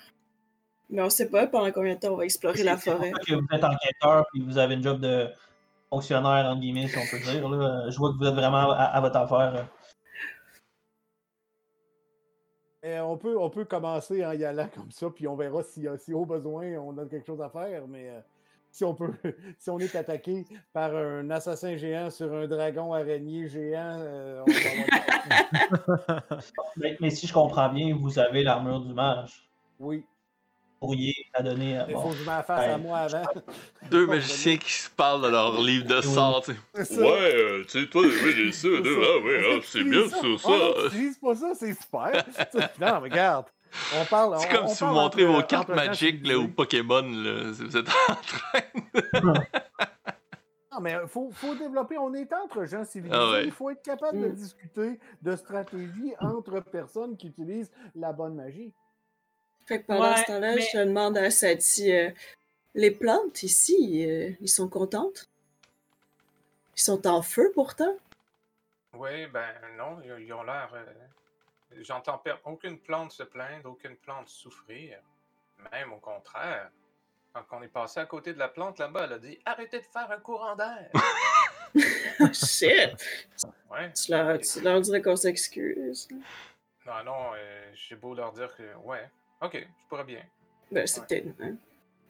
Mais 0.88 1.02
on 1.02 1.10
sait 1.10 1.30
pas 1.30 1.46
pendant 1.46 1.70
combien 1.70 1.94
de 1.94 2.00
temps 2.00 2.08
on 2.10 2.16
va 2.16 2.24
explorer 2.24 2.64
la 2.64 2.74
pour 2.74 2.82
forêt. 2.82 3.12
ça 3.12 3.18
que 3.20 3.34
vous 3.34 3.46
êtes 3.52 3.62
enquêteur 3.62 4.26
puis 4.32 4.42
vous 4.42 4.58
avez 4.58 4.74
une 4.74 4.82
job 4.82 5.00
de 5.00 5.28
fonctionnaire, 5.88 6.46
entre 6.46 6.60
guillemets, 6.60 6.88
si 6.88 6.98
on 6.98 7.06
peut 7.08 7.22
dire. 7.22 7.48
Là. 7.48 7.88
Je 7.90 7.96
vois 7.96 8.10
que 8.12 8.18
vous 8.18 8.26
êtes 8.26 8.34
vraiment 8.34 8.72
à, 8.72 8.84
à 8.84 9.00
votre 9.00 9.16
affaire. 9.16 9.68
Et 12.82 12.98
on, 12.98 13.16
peut, 13.16 13.38
on 13.38 13.50
peut 13.50 13.66
commencer 13.66 14.24
en 14.24 14.32
y 14.32 14.44
allant 14.44 14.68
comme 14.74 14.90
ça, 14.90 15.08
puis 15.10 15.28
on 15.28 15.36
verra 15.36 15.62
si, 15.62 15.86
euh, 15.86 15.96
si 15.98 16.14
au 16.14 16.24
besoin 16.24 16.66
on 16.78 16.96
a 16.98 17.04
quelque 17.04 17.26
chose 17.26 17.40
à 17.42 17.50
faire. 17.50 17.86
Mais 17.86 18.08
euh, 18.08 18.20
si 18.70 18.84
on 18.84 18.94
peut, 18.94 19.12
si 19.58 19.70
on 19.70 19.78
est 19.78 19.94
attaqué 19.94 20.44
par 20.72 20.94
un 20.94 21.28
assassin 21.30 21.76
géant 21.76 22.10
sur 22.10 22.32
un 22.34 22.46
dragon 22.46 22.92
araignée 22.92 23.48
géant, 23.48 23.98
euh, 24.00 24.42
on 24.46 24.50
Mais, 26.76 26.96
mais 27.00 27.10
si 27.10 27.26
je 27.26 27.32
comprends 27.32 27.68
bien, 27.68 27.94
vous 27.94 28.18
avez 28.18 28.42
l'armure 28.42 28.80
du 28.80 28.94
mage. 28.94 29.48
Oui, 29.78 30.04
Donner 30.82 31.78
à 31.78 31.86
il 31.88 31.94
faut 31.94 32.00
bon. 32.00 32.10
que 32.10 32.16
je 32.16 32.24
m'en 32.24 32.42
fasse 32.42 32.50
à 32.50 32.72
Ouais. 32.72 32.78
moi 32.78 32.98
avant. 33.00 33.22
Deux 33.90 34.06
magiciens 34.06 34.56
qui 34.56 34.72
se 34.72 34.88
parlent 34.90 35.22
de 35.22 35.28
leur 35.28 35.60
livre 35.60 35.86
de 35.86 36.00
ça. 36.00 36.30
Ouais, 36.38 37.34
euh, 37.34 37.64
tu 37.64 37.80
sais, 37.82 37.86
toi, 37.88 38.02
oui, 38.02 38.32
j'ai 38.34 38.52
ça, 38.52 38.62
ça. 38.62 38.68
ah, 38.86 39.24
ouais, 39.24 39.42
ah, 39.44 39.56
On 39.58 39.62
c'est 39.62 39.84
bien 39.84 40.08
ça. 40.08 40.16
ça, 40.16 40.48
tu 40.80 40.86
utilises 40.86 41.18
pas 41.18 41.34
ça, 41.34 41.52
c'est 41.54 41.74
super. 41.74 42.24
non, 42.80 43.00
regarde. 43.00 43.46
On 44.00 44.04
parle. 44.06 44.36
C'est 44.40 44.48
on- 44.48 44.56
comme 44.56 44.64
on 44.64 44.68
si 44.68 44.84
vous 44.84 44.90
montrez 44.90 45.24
vos 45.26 45.42
cartes 45.42 45.68
Magic 45.68 46.26
là, 46.26 46.38
ou 46.38 46.48
Pokémon, 46.48 47.02
là. 47.02 47.52
si 47.54 47.62
Vous 47.64 47.76
êtes 47.76 47.88
en 48.08 48.14
train. 48.14 49.42
Non, 50.72 50.80
mais 50.80 50.96
il 51.02 51.08
faut, 51.08 51.30
faut 51.32 51.54
développer. 51.56 51.98
On 51.98 52.14
est 52.14 52.32
entre 52.32 52.64
gens 52.64 52.84
civilisés. 52.84 53.18
Ah 53.20 53.30
ouais. 53.32 53.44
Il 53.44 53.50
faut 53.50 53.70
être 53.70 53.82
capable 53.82 54.20
de 54.20 54.28
Mm. 54.28 54.34
discuter 54.34 55.00
de 55.20 55.34
stratégie 55.36 56.14
entre 56.20 56.60
personnes 56.60 57.16
qui 57.16 57.26
utilisent 57.26 57.72
la 57.96 58.12
bonne 58.12 58.36
magie. 58.36 58.72
Fait 59.70 59.82
que 59.82 59.86
pendant 59.86 60.10
Ouais, 60.10 60.16
ce 60.16 60.24
temps-là, 60.26 60.54
mais- 60.56 60.62
je 60.72 60.78
demande 60.78 61.16
à 61.16 61.30
Sati 61.30 61.92
euh, 61.92 62.10
les 62.74 62.90
plantes 62.90 63.44
ici, 63.44 64.04
euh, 64.04 64.32
ils 64.40 64.48
sont 64.48 64.68
contentes? 64.68 65.28
Ils 66.76 66.82
sont 66.82 67.06
en 67.06 67.22
feu 67.22 67.52
pourtant? 67.54 67.94
Oui, 68.94 69.26
ben 69.28 69.46
non, 69.78 70.00
ils, 70.02 70.24
ils 70.24 70.32
ont 70.32 70.42
l'air. 70.42 70.70
euh, 70.74 70.84
J'entends 71.82 72.18
per- 72.18 72.34
aucune 72.46 72.80
plante 72.80 73.12
se 73.12 73.22
plaindre, 73.22 73.70
aucune 73.70 73.94
plante 73.96 74.28
souffrir. 74.28 74.98
Même 75.70 75.92
au 75.92 75.98
contraire. 75.98 76.70
Quand 77.32 77.44
on 77.52 77.62
est 77.62 77.68
passé 77.68 78.00
à 78.00 78.06
côté 78.06 78.32
de 78.32 78.40
la 78.40 78.48
plante 78.48 78.80
là-bas, 78.80 79.04
elle 79.04 79.12
a 79.12 79.18
dit 79.20 79.38
Arrêtez 79.44 79.78
de 79.78 79.84
faire 79.84 80.10
un 80.10 80.18
courant 80.18 80.56
d'air. 80.56 80.90
Oh 82.22 82.26
shit! 82.32 82.90
ouais. 83.70 83.92
Tu 83.92 84.10
leur, 84.10 84.38
tu 84.40 84.60
leur 84.60 84.80
dirais 84.80 85.00
qu'on 85.00 85.14
s'excuse. 85.14 86.08
Non, 86.84 87.04
non, 87.04 87.30
euh, 87.36 87.70
j'ai 87.74 87.94
beau 87.94 88.12
leur 88.12 88.32
dire 88.32 88.54
que. 88.56 88.74
Ouais, 88.78 89.08
ok, 89.40 89.54
je 89.54 89.88
pourrais 89.88 90.04
bien. 90.04 90.22
Ben, 90.70 90.86
c'est 90.86 91.00
Ouais. 91.00 91.06
peut-être. 91.06 91.40
Hein? 91.40 91.56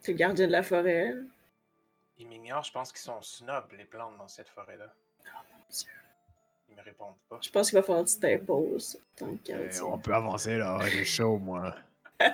T'es 0.01 0.11
le 0.13 0.17
gardien 0.17 0.47
de 0.47 0.51
la 0.51 0.63
forêt. 0.63 1.13
Ils 2.17 2.27
m'ignorent, 2.27 2.63
je 2.63 2.71
pense 2.71 2.91
qu'ils 2.91 3.01
sont 3.01 3.21
snobs, 3.21 3.71
les 3.77 3.85
plantes, 3.85 4.17
dans 4.17 4.27
cette 4.27 4.49
forêt-là. 4.49 4.93
Dieu. 5.69 5.89
Ils 6.69 6.75
me 6.75 6.81
répondent 6.81 7.15
pas. 7.29 7.39
Je 7.41 7.49
pense 7.49 7.69
qu'il 7.69 7.79
va 7.79 7.83
falloir 7.83 8.05
que 8.05 8.09
tu 8.11 8.19
t'imposes. 8.19 8.99
Euh, 9.21 9.67
on 9.83 9.97
peut 9.97 10.13
avancer 10.13 10.57
là, 10.57 10.79
j'ai 10.87 11.05
chaud 11.05 11.37
moi. 11.37 11.75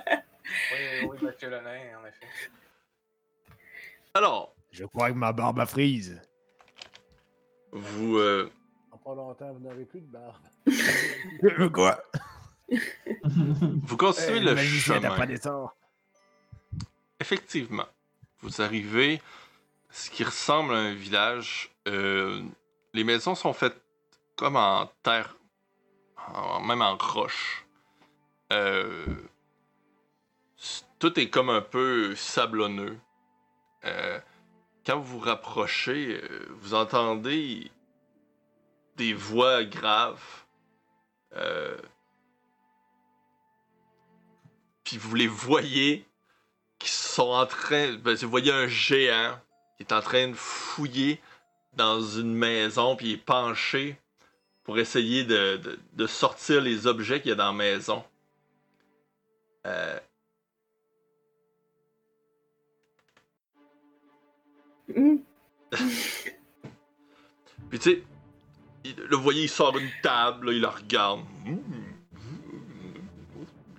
Oui, 0.71 1.07
oui, 1.09 1.17
monsieur 1.21 1.49
le 1.49 1.59
nain, 1.59 1.99
en 2.01 2.05
effet. 2.05 2.25
Alors, 4.13 4.55
Je 4.71 4.85
crois 4.85 5.09
que 5.09 5.15
ma 5.15 5.33
barbe 5.33 5.59
a 5.59 5.65
frise. 5.65 6.21
vous, 7.73 8.17
euh, 8.17 8.49
En 8.91 8.97
pas 8.97 9.13
longtemps, 9.13 9.51
vous 9.51 9.59
n'avez 9.67 9.83
plus 9.83 9.99
de 9.99 10.07
barbe. 10.07 10.41
Quoi? 11.73 12.01
Vous 12.70 13.97
continuez 13.97 14.39
Euh, 14.47 14.53
le 14.53 14.57
chemin. 14.57 15.15
pas 15.15 15.26
des 15.26 15.38
sorts. 15.38 15.76
Effectivement, 17.20 17.88
vous 18.41 18.61
arrivez 18.61 19.15
à 19.89 19.93
ce 19.93 20.09
qui 20.09 20.24
ressemble 20.24 20.74
à 20.74 20.78
un 20.78 20.93
village. 20.93 21.72
Euh, 21.88 22.41
les 22.93 23.03
maisons 23.03 23.36
sont 23.36 23.53
faites 23.53 23.82
comme 24.36 24.55
en 24.55 24.88
terre, 25.03 25.36
en- 26.34 26.59
même 26.61 26.82
en 26.82 26.95
roche. 26.97 27.65
Euh, 28.51 29.05
tout 30.99 31.20
est 31.20 31.30
comme 31.30 31.49
un 31.49 31.61
peu 31.61 32.15
sablonneux. 32.15 32.97
Euh, 33.86 34.20
quand 34.86 34.99
vous 34.99 35.20
vous 35.20 35.26
rapprochez, 35.26 36.22
vous 36.49 36.74
entendez 36.74 37.72
des 38.95 39.13
voix 39.13 39.63
graves. 39.63 40.43
Puis 44.88 44.97
vous 44.97 45.15
les 45.15 45.27
voyez 45.27 46.05
qui 46.79 46.89
sont 46.89 47.27
en 47.31 47.45
train. 47.45 47.95
Ben, 47.97 48.15
vous 48.15 48.29
voyez 48.29 48.53
un 48.53 48.67
géant 48.67 49.38
qui 49.75 49.83
est 49.83 49.91
en 49.91 49.99
train 49.99 50.29
de 50.29 50.33
fouiller 50.33 51.21
dans 51.73 51.99
une 51.99 52.33
maison, 52.33 52.95
puis 52.95 53.07
il 53.07 53.13
est 53.15 53.17
penché 53.17 53.99
pour 54.63 54.79
essayer 54.79 55.25
de, 55.25 55.57
de- 55.57 55.79
de 55.91 56.07
sortir 56.07 56.61
les 56.61 56.88
objets 56.88 57.19
qu'il 57.19 57.29
y 57.29 57.31
a 57.33 57.35
dans 57.35 57.47
la 57.47 57.53
maison. 57.53 58.01
Euh, 59.65 59.99
Hum, 64.95 65.19
puis 67.69 67.77
tu 67.77 67.91
sais, 67.91 68.03
le 68.85 69.17
voyez, 69.17 69.43
il 69.43 69.49
sort 69.49 69.77
une 69.77 69.91
table, 70.01 70.45
là, 70.45 70.53
il 70.53 70.61
la 70.61 70.69
regarde. 70.69 71.25
Il 71.45 71.96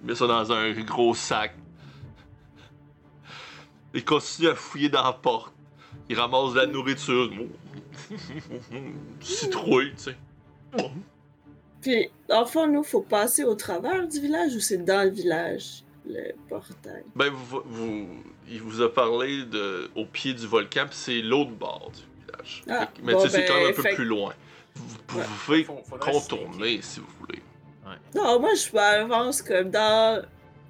met 0.03 0.15
ça 0.15 0.27
dans 0.27 0.53
un 0.53 0.73
gros 0.83 1.15
sac. 1.15 1.55
Il 3.95 4.05
continue 4.05 4.49
à 4.49 4.55
fouiller 4.55 4.89
dans 4.89 5.03
la 5.03 5.13
porte. 5.13 5.53
Il 6.09 6.19
ramasse 6.19 6.53
de 6.55 6.61
la 6.61 6.67
nourriture. 6.67 7.31
Citrouille, 9.21 9.93
tu 9.97 10.05
sais. 10.05 10.17
Puis, 11.81 12.09
le 12.29 12.45
fond, 12.45 12.67
nous, 12.67 12.83
faut 12.83 13.01
passer 13.03 13.45
au 13.45 13.55
travers 13.55 14.07
du 14.07 14.21
village 14.21 14.55
ou 14.55 14.61
c'est 14.61 14.79
dans 14.85 15.05
le 15.05 15.11
village, 15.11 15.85
le 16.07 16.33
portail? 16.49 17.05
Ben, 17.15 17.31
vous, 17.31 17.63
vous- 17.65 18.09
il 18.51 18.61
vous 18.63 18.81
a 18.83 18.93
parlé 18.93 19.45
de, 19.45 19.91
au 19.95 20.05
pied 20.07 20.35
du 20.35 20.47
volcan, 20.47 20.87
puis 20.89 20.97
c'est 20.97 21.21
l'autre 21.23 21.51
bord 21.51 21.91
du 21.95 22.03
village. 22.25 22.63
Ah, 22.69 22.89
mais 23.03 23.13
bon, 23.13 23.23
tu 23.23 23.29
sais, 23.29 23.37
c'est 23.41 23.47
quand 23.47 23.55
même 23.55 23.67
un 23.67 23.69
ben, 23.71 23.77
peu 23.77 23.83
fait- 23.83 23.95
plus 23.95 24.05
loin. 24.07 24.33
Vous, 24.75 25.19
Ouais. 25.19 25.25
pouvez 25.45 25.67
contourner 26.01 26.81
si 26.83 27.01
vous 27.01 27.07
voulez. 27.21 27.43
Non, 28.15 28.41
moi, 28.41 28.55
je 28.55 28.73
m'avance 28.73 29.43
comme 29.43 29.71
dans, 29.71 30.23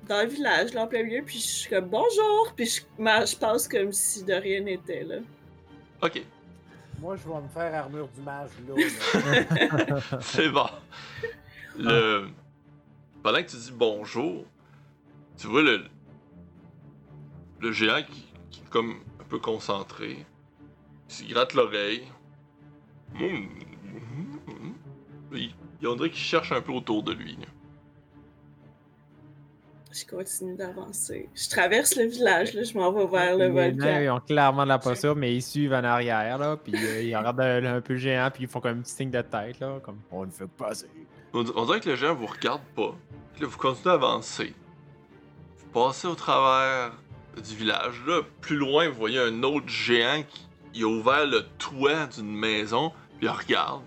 dans 0.07 0.23
le 0.23 0.29
village, 0.29 0.75
là, 0.75 0.85
en 0.85 0.87
plein 0.87 1.03
milieu, 1.03 1.23
puis 1.23 1.39
je 1.39 1.47
suis 1.47 1.71
comme 1.71 1.87
bonjour, 1.87 2.53
puis 2.57 2.66
je, 2.66 2.81
je 2.99 3.37
passe 3.37 3.69
comme 3.69 3.93
si 3.93 4.25
de 4.25 4.35
rien 4.35 4.61
n'était, 4.61 5.05
là. 5.05 5.16
Ok, 6.03 6.23
Moi, 7.01 7.16
je 7.16 7.29
vais 7.29 7.41
me 7.41 7.49
faire 7.49 7.75
armure 7.75 8.09
du 8.09 8.21
mage 8.21 8.51
là. 8.69 8.75
là. 9.91 10.01
c'est 10.21 10.49
bon. 10.49 10.69
Le... 11.77 12.29
Pendant 13.23 13.43
que 13.43 13.49
tu 13.51 13.57
dis 13.57 13.73
bonjour, 13.73 14.45
tu 15.37 15.49
vois 15.49 15.62
le, 15.62 15.85
le 17.61 17.73
géant 17.73 18.03
qui, 18.03 18.27
qui 18.51 18.61
est 18.61 18.69
comme 18.71 19.01
un 19.21 19.25
peu 19.25 19.39
concentré. 19.39 20.25
Il 21.09 21.14
se 21.14 21.25
gratte 21.25 21.55
l'oreille. 21.55 22.05
Il, 23.21 23.49
il 25.81 25.89
on 25.89 25.97
dirait 25.97 26.11
qu'il 26.11 26.20
cherche 26.20 26.53
un 26.53 26.61
peu 26.61 26.72
autour 26.72 27.03
de 27.03 27.12
lui. 27.12 27.39
Je 29.91 30.05
continue 30.05 30.55
d'avancer. 30.55 31.29
Je 31.35 31.49
traverse 31.49 31.97
le 31.97 32.05
village, 32.05 32.53
là, 32.55 32.62
je 32.62 32.74
m'en 32.74 32.93
vais 32.93 33.07
vers 33.07 33.37
le 33.37 33.49
volcan. 33.49 34.01
ils 34.01 34.11
ont 34.11 34.20
clairement 34.20 34.64
de 34.64 34.68
la 34.68 34.79
posture, 34.79 35.16
mais 35.16 35.35
ils 35.35 35.43
suivent 35.43 35.72
en 35.72 35.83
arrière, 35.83 36.39
là, 36.39 36.57
puis 36.57 36.74
euh, 36.76 37.03
ils 37.03 37.16
regardent 37.16 37.41
un, 37.41 37.76
un 37.76 37.81
peu 37.81 37.95
le 37.95 37.99
géant, 37.99 38.31
puis 38.33 38.45
ils 38.45 38.49
font 38.49 38.61
comme 38.61 38.79
un 38.79 38.83
petit 38.83 38.93
signe 38.93 39.11
de 39.11 39.22
tête, 39.22 39.59
là, 39.61 39.81
comme 39.83 39.99
on 40.12 40.26
ne 40.26 40.31
fait 40.31 40.47
pas 40.47 40.68
passer. 40.68 40.87
On, 41.33 41.45
on 41.57 41.64
dirait 41.64 41.81
que 41.81 41.89
le 41.89 41.97
géant 41.97 42.14
vous 42.14 42.26
regarde 42.26 42.62
pas. 42.76 42.95
Puis 43.33 43.43
là, 43.43 43.49
vous 43.49 43.59
continuez 43.59 43.91
à 43.91 43.95
avancer. 43.95 44.55
Vous 45.57 45.66
passez 45.72 46.07
au 46.07 46.14
travers 46.14 46.93
du 47.37 47.57
village. 47.57 48.03
Là, 48.07 48.22
plus 48.41 48.57
loin, 48.57 48.89
vous 48.89 48.99
voyez 48.99 49.18
un 49.18 49.43
autre 49.43 49.68
géant 49.68 50.22
qui 50.29 50.49
il 50.74 50.85
a 50.85 50.87
ouvert 50.87 51.26
le 51.26 51.43
toit 51.59 52.07
d'une 52.07 52.35
maison. 52.35 52.93
Puis 53.18 53.26
il 53.26 53.31
regarde. 53.31 53.83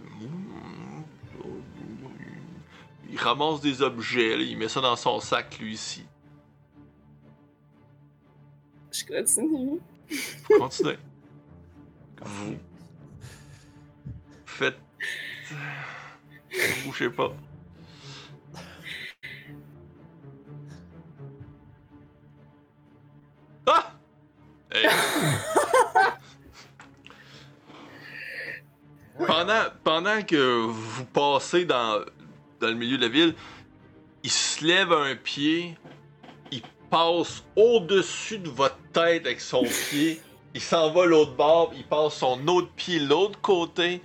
Il 3.11 3.19
ramasse 3.19 3.59
des 3.59 3.81
objets. 3.81 4.37
là, 4.37 4.43
il 4.43 4.57
met 4.57 4.69
ça 4.69 4.79
dans 4.79 4.95
son 4.95 5.19
sac, 5.19 5.59
lui 5.59 5.73
ici. 5.73 6.05
Je 8.89 9.03
continue. 9.05 9.81
Vous 10.49 10.59
continuez. 10.59 10.97
Vous 12.23 12.55
faites. 14.45 14.79
Vous 15.49 16.85
bougez 16.85 17.09
pas. 17.09 17.33
Ah! 23.65 23.91
Hey. 24.71 24.87
pendant, 29.27 29.63
pendant 29.83 30.23
que 30.23 30.65
vous 30.65 31.05
passez 31.05 31.65
dans, 31.65 32.05
dans 32.61 32.67
le 32.67 32.75
milieu 32.75 32.97
de 32.97 33.03
la 33.03 33.09
ville, 33.09 33.33
il 34.23 34.31
se 34.31 34.63
lève 34.63 34.93
un 34.93 35.15
pied, 35.15 35.75
il 36.51 36.61
passe 36.89 37.43
au-dessus 37.55 38.37
de 38.37 38.49
votre 38.49 38.77
tête 38.93 39.25
avec 39.25 39.41
son 39.41 39.63
pied, 39.89 40.21
il 40.53 40.61
s'en 40.61 40.91
va 40.91 41.05
l'autre 41.05 41.35
bord, 41.35 41.73
il 41.75 41.83
passe 41.83 42.15
son 42.15 42.47
autre 42.47 42.69
pied 42.75 42.99
l'autre 42.99 43.39
côté, 43.41 44.01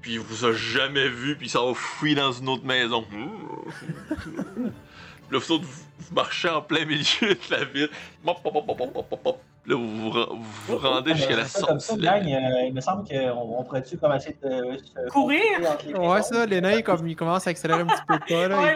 puis 0.00 0.14
il 0.14 0.20
vous 0.20 0.44
a 0.44 0.52
jamais 0.52 1.08
vu, 1.08 1.36
puis 1.36 1.46
il 1.46 1.50
s'en 1.50 1.68
va 1.68 1.74
fouiller 1.74 2.16
dans 2.16 2.32
une 2.32 2.48
autre 2.48 2.64
maison. 2.64 3.06
Là, 5.30 5.38
vous 5.38 5.52
autres, 5.52 5.64
vous, 5.64 5.84
vous 5.98 6.14
marchez 6.14 6.50
en 6.50 6.60
plein 6.60 6.84
milieu 6.84 7.04
de 7.20 7.50
la 7.50 7.64
ville. 7.64 7.88
Pop, 8.22 8.42
pop, 8.42 8.52
pop. 9.22 9.40
Là, 9.66 9.76
vous 9.76 9.88
vous, 9.88 10.10
vous 10.10 10.42
vous 10.68 10.76
rendez 10.76 11.14
jusqu'à 11.14 11.36
la 11.36 11.42
Euh, 11.42 11.46
ça, 11.46 11.66
comme 11.66 11.80
sortie. 11.80 11.86
ça, 12.06 12.18
de 12.18 12.22
gang, 12.24 12.32
euh, 12.32 12.66
il 12.66 12.74
me 12.74 12.80
semble 12.82 13.08
qu'on 13.08 13.58
on 13.58 13.64
pourrait-tu 13.64 13.96
comme 13.96 14.12
essayer 14.12 14.36
de 14.42 14.76
se 14.76 15.08
Courir? 15.10 15.42
Ouais, 15.98 16.22
ça, 16.22 16.44
les 16.44 16.60
nains, 16.60 16.82
comme, 16.82 17.08
ils 17.08 17.16
commencent 17.16 17.46
à 17.46 17.50
accélérer 17.50 17.80
un 17.80 17.86
petit 17.86 18.02
peu 18.06 18.14
le 18.14 18.20
pas, 18.20 18.48
là. 18.48 18.60
Ouais, 18.60 18.74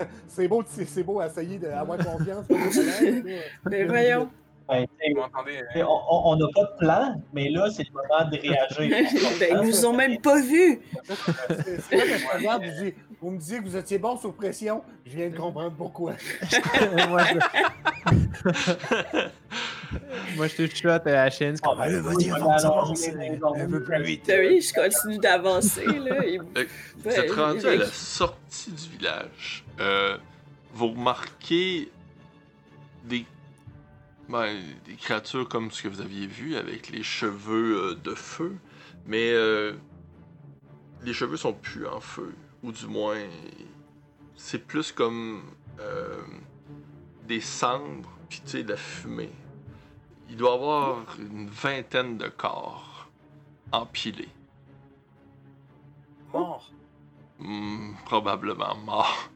euh, 0.00 0.04
C'est 0.28 0.48
beau, 0.48 0.62
c'est 0.66 0.84
c'est 0.86 1.02
beau 1.02 1.22
essayer 1.22 1.58
d'avoir 1.58 1.98
confiance. 1.98 2.44
Mais 3.70 3.84
voyons. 3.88 4.28
Ben, 4.68 4.86
sais, 5.72 5.82
on- 5.86 6.36
n'a 6.36 6.46
pas 6.54 6.64
de 6.64 6.78
plan, 6.78 7.22
mais 7.32 7.48
là, 7.50 7.70
c'est 7.70 7.84
le 7.84 7.92
moment 7.92 8.28
de 8.30 8.36
réagir. 8.36 9.06
ben, 9.38 9.48
ils 9.62 9.68
nous 9.68 9.86
ont 9.86 9.92
même 9.96 10.20
pas 10.20 10.40
vus. 10.40 10.80
C'est 11.64 11.80
c'est 11.82 11.96
là 11.96 12.02
que 12.04 12.18
je 12.18 12.36
regarde, 12.36 12.64
je 12.64 12.84
dis, 12.84 12.94
vous 13.20 13.30
me 13.30 13.38
disiez 13.38 13.58
que 13.58 13.64
vous 13.64 13.76
étiez 13.76 13.98
bon 13.98 14.16
sous 14.18 14.32
pression. 14.32 14.82
Je 15.06 15.16
viens 15.16 15.28
de 15.30 15.36
comprendre 15.36 15.72
pourquoi. 15.76 16.14
Moi, 17.08 17.22
je... 17.24 17.38
Moi, 20.36 20.48
je 20.48 20.56
te 20.56 20.66
chuchote 20.66 21.06
à 21.06 21.12
la 21.12 21.30
chaîne. 21.30 21.56
c'est 21.56 21.62
Ah, 21.64 21.74
ben, 21.76 22.00
vas-y, 22.00 22.32
on 22.32 22.34
avance, 22.34 22.62
va 22.62 22.68
avance. 22.68 23.08
Un 23.08 23.70
peu 23.70 23.82
plus 23.82 24.02
vite. 24.02 24.32
Oui, 24.36 24.60
je 24.60 24.72
continue 24.74 25.18
d'avancer, 25.18 25.84
et- 25.84 26.38
Vous 26.98 27.10
êtes 27.10 27.30
rendu 27.32 27.66
à 27.66 27.76
la 27.76 27.86
sortie 27.86 28.72
du 28.72 28.88
village. 28.98 29.64
Euh, 29.80 30.16
vous 30.74 30.88
remarquez 30.88 31.88
des, 33.04 33.24
ben, 34.28 34.56
des 34.84 34.94
créatures 34.94 35.48
comme 35.48 35.70
ce 35.70 35.82
que 35.82 35.88
vous 35.88 36.00
aviez 36.00 36.26
vu 36.26 36.56
avec 36.56 36.88
les 36.88 37.02
cheveux 37.02 37.90
euh, 37.90 37.94
de 37.94 38.14
feu, 38.14 38.56
mais 39.06 39.32
euh, 39.32 39.74
les 41.02 41.12
cheveux 41.12 41.36
sont 41.36 41.52
plus 41.52 41.86
en 41.86 42.00
feu, 42.00 42.34
ou 42.62 42.72
du 42.72 42.86
moins 42.86 43.22
c'est 44.34 44.66
plus 44.66 44.92
comme 44.92 45.42
euh, 45.80 46.22
des 47.26 47.40
cendres, 47.40 48.10
puis 48.28 48.40
tu 48.44 48.50
sais 48.50 48.62
de 48.62 48.70
la 48.70 48.76
fumée. 48.76 49.32
Il 50.28 50.36
doit 50.36 50.50
y 50.50 50.54
avoir 50.54 51.06
une 51.18 51.48
vingtaine 51.48 52.18
de 52.18 52.28
corps 52.28 53.08
empilés, 53.70 54.28
Mort? 56.32 56.70
Hmm, 57.38 57.94
probablement 58.04 58.76
morts. 58.84 59.30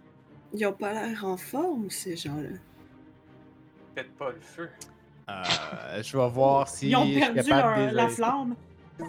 Ils 0.52 0.66
ont 0.66 0.72
pas 0.72 0.92
l'air 0.92 1.24
en 1.24 1.36
forme, 1.36 1.90
ces 1.90 2.16
gens-là. 2.16 2.58
Faites 3.94 4.16
pas 4.16 4.30
le 4.30 4.40
feu. 4.40 4.68
Euh, 5.28 6.02
je 6.02 6.16
vais 6.16 6.28
voir 6.28 6.66
si 6.68 6.88
Ils 6.90 6.96
ont 6.96 7.04
je 7.06 7.10
suis 7.12 7.20
perdu 7.20 7.48
capable 7.50 7.80
leur- 7.80 7.90
de 7.90 7.96
la 7.96 8.08
flamme. 8.08 8.54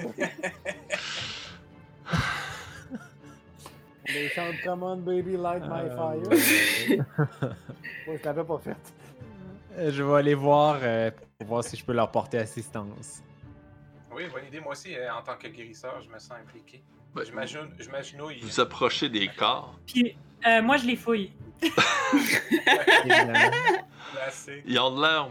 Les 4.07 4.29
chants 4.29 4.51
Come 4.63 4.83
on 4.83 4.97
baby, 4.97 5.37
light 5.37 5.63
my 5.63 5.83
Euh, 5.89 5.95
fire. 5.95 6.17
Moi, 8.07 8.15
je 8.19 8.23
l'avais 8.25 8.43
pas 8.43 8.57
fait. 8.59 8.75
Euh, 9.77 9.91
Je 9.91 10.03
vais 10.03 10.15
aller 10.17 10.33
voir 10.35 10.79
euh, 10.81 11.11
pour 11.39 11.47
voir 11.47 11.63
si 11.63 11.77
je 11.77 11.85
peux 11.85 11.93
leur 11.93 12.11
porter 12.11 12.39
assistance. 12.39 13.21
Oui, 14.13 14.23
bonne 14.33 14.45
idée. 14.47 14.59
Moi 14.59 14.73
aussi, 14.73 14.95
euh, 14.97 15.13
en 15.13 15.21
tant 15.21 15.37
que 15.37 15.47
guérisseur, 15.47 16.01
je 16.01 16.09
me 16.09 16.19
sens 16.19 16.33
impliqué. 16.41 16.83
Ben, 17.15 17.23
Je 17.25 17.31
m'agenouille. 17.31 17.69
Je 17.79 17.89
m'agenouille. 17.89 18.39
Vous 18.41 18.59
approchez 18.59 19.07
des 19.07 19.27
corps. 19.29 19.75
Puis, 19.85 20.15
euh, 20.45 20.61
moi, 20.61 20.75
je 20.77 20.85
les 20.87 20.95
fouille. 20.97 21.31
Ils 24.65 24.79
ont 24.79 24.95
de 24.95 25.01
l'air 25.01 25.29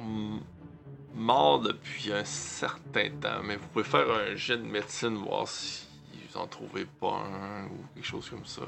morts 1.15 1.61
depuis 1.61 2.13
un 2.13 2.25
certain 2.25 3.11
temps, 3.21 3.43
mais 3.43 3.57
vous 3.57 3.67
pouvez 3.69 3.85
faire 3.85 4.11
un 4.11 4.35
jet 4.35 4.57
de 4.57 4.63
médecine, 4.65 5.15
voir 5.17 5.47
si 5.49 5.87
vous 6.29 6.39
en 6.39 6.47
trouvez 6.47 6.85
pas 6.85 7.23
un 7.33 7.67
ou 7.67 7.77
quelque 7.95 8.07
chose 8.07 8.31
comme 8.31 8.45
ça. 8.47 8.63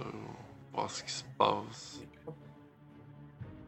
voir 0.73 0.91
ce 0.91 1.05
qui 1.05 1.13
se 1.13 1.25
passe. 1.39 2.01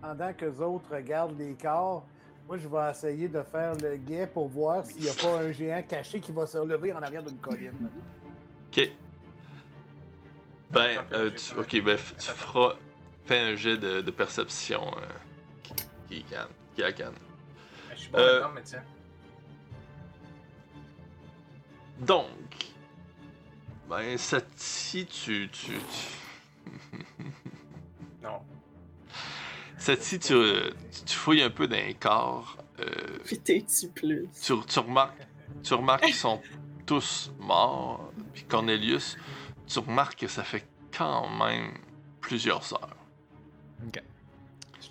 Pendant 0.01 0.33
que 0.35 0.45
les 0.45 0.61
autres 0.61 0.95
regardent 0.95 1.39
les 1.39 1.55
corps, 1.55 2.05
moi, 2.47 2.59
je 2.59 2.69
vais 2.69 2.91
essayer 2.91 3.29
de 3.29 3.43
faire 3.43 3.75
le 3.77 3.97
guet 3.97 4.27
pour 4.27 4.49
voir 4.49 4.85
s'il 4.85 5.03
n'y 5.03 5.09
a 5.09 5.15
pas 5.15 5.39
un 5.41 5.51
géant 5.51 5.83
caché 5.83 6.21
qui 6.21 6.31
va 6.31 6.47
se 6.47 6.59
relever 6.59 6.93
en 6.93 7.01
arrière 7.01 7.23
d'une 7.23 7.39
colline. 7.39 7.89
Ok. 8.69 8.91
Ben, 10.71 11.05
euh, 11.13 11.31
tu, 11.31 11.59
ok, 11.59 11.83
ben, 11.83 11.97
tu 11.97 12.27
feras. 12.31 12.75
Fais 13.25 13.39
un 13.39 13.57
jet 13.57 13.79
de, 13.79 14.03
de 14.03 14.11
perception 14.11 14.83
euh, 14.83 15.07
qui, 16.15 16.23
qui, 16.23 16.31
canne- 16.31 16.49
qui 16.75 16.83
a 16.83 16.93
canne. 16.93 17.15
Je 17.95 17.97
suis 18.01 18.11
bon 18.11 18.19
Euh, 18.19 18.49
mais 18.55 18.63
tiens. 18.63 18.83
Donc, 22.01 22.27
ben, 23.89 24.17
Sati, 24.19 25.07
tu. 25.07 25.49
tu, 25.51 25.73
tu... 25.79 25.79
Non. 28.23 28.41
Sati, 29.79 30.19
tu, 30.19 30.33
euh, 30.33 30.71
tu 31.07 31.15
fouilles 31.15 31.43
un 31.43 31.51
peu 31.51 31.67
dans 31.69 31.77
les 31.77 31.95
corps. 31.95 32.57
euh, 32.81 32.85
Puis 33.25 33.39
t'es-tu 33.39 33.89
plus? 33.89 34.29
tu, 34.43 34.55
tu 34.67 34.79
remarques, 34.79 35.27
tu 35.63 35.75
remarques 35.75 36.05
qu'ils 36.05 36.15
sont 36.15 36.41
tous 36.87 37.33
morts. 37.39 38.11
Puis 38.33 38.45
Cornelius, 38.45 39.17
tu 39.67 39.79
remarques 39.79 40.19
que 40.21 40.29
ça 40.29 40.43
fait 40.43 40.67
quand 40.97 41.29
même 41.29 41.73
plusieurs 42.21 42.73
heures. 42.73 42.97
Ok. 43.87 44.03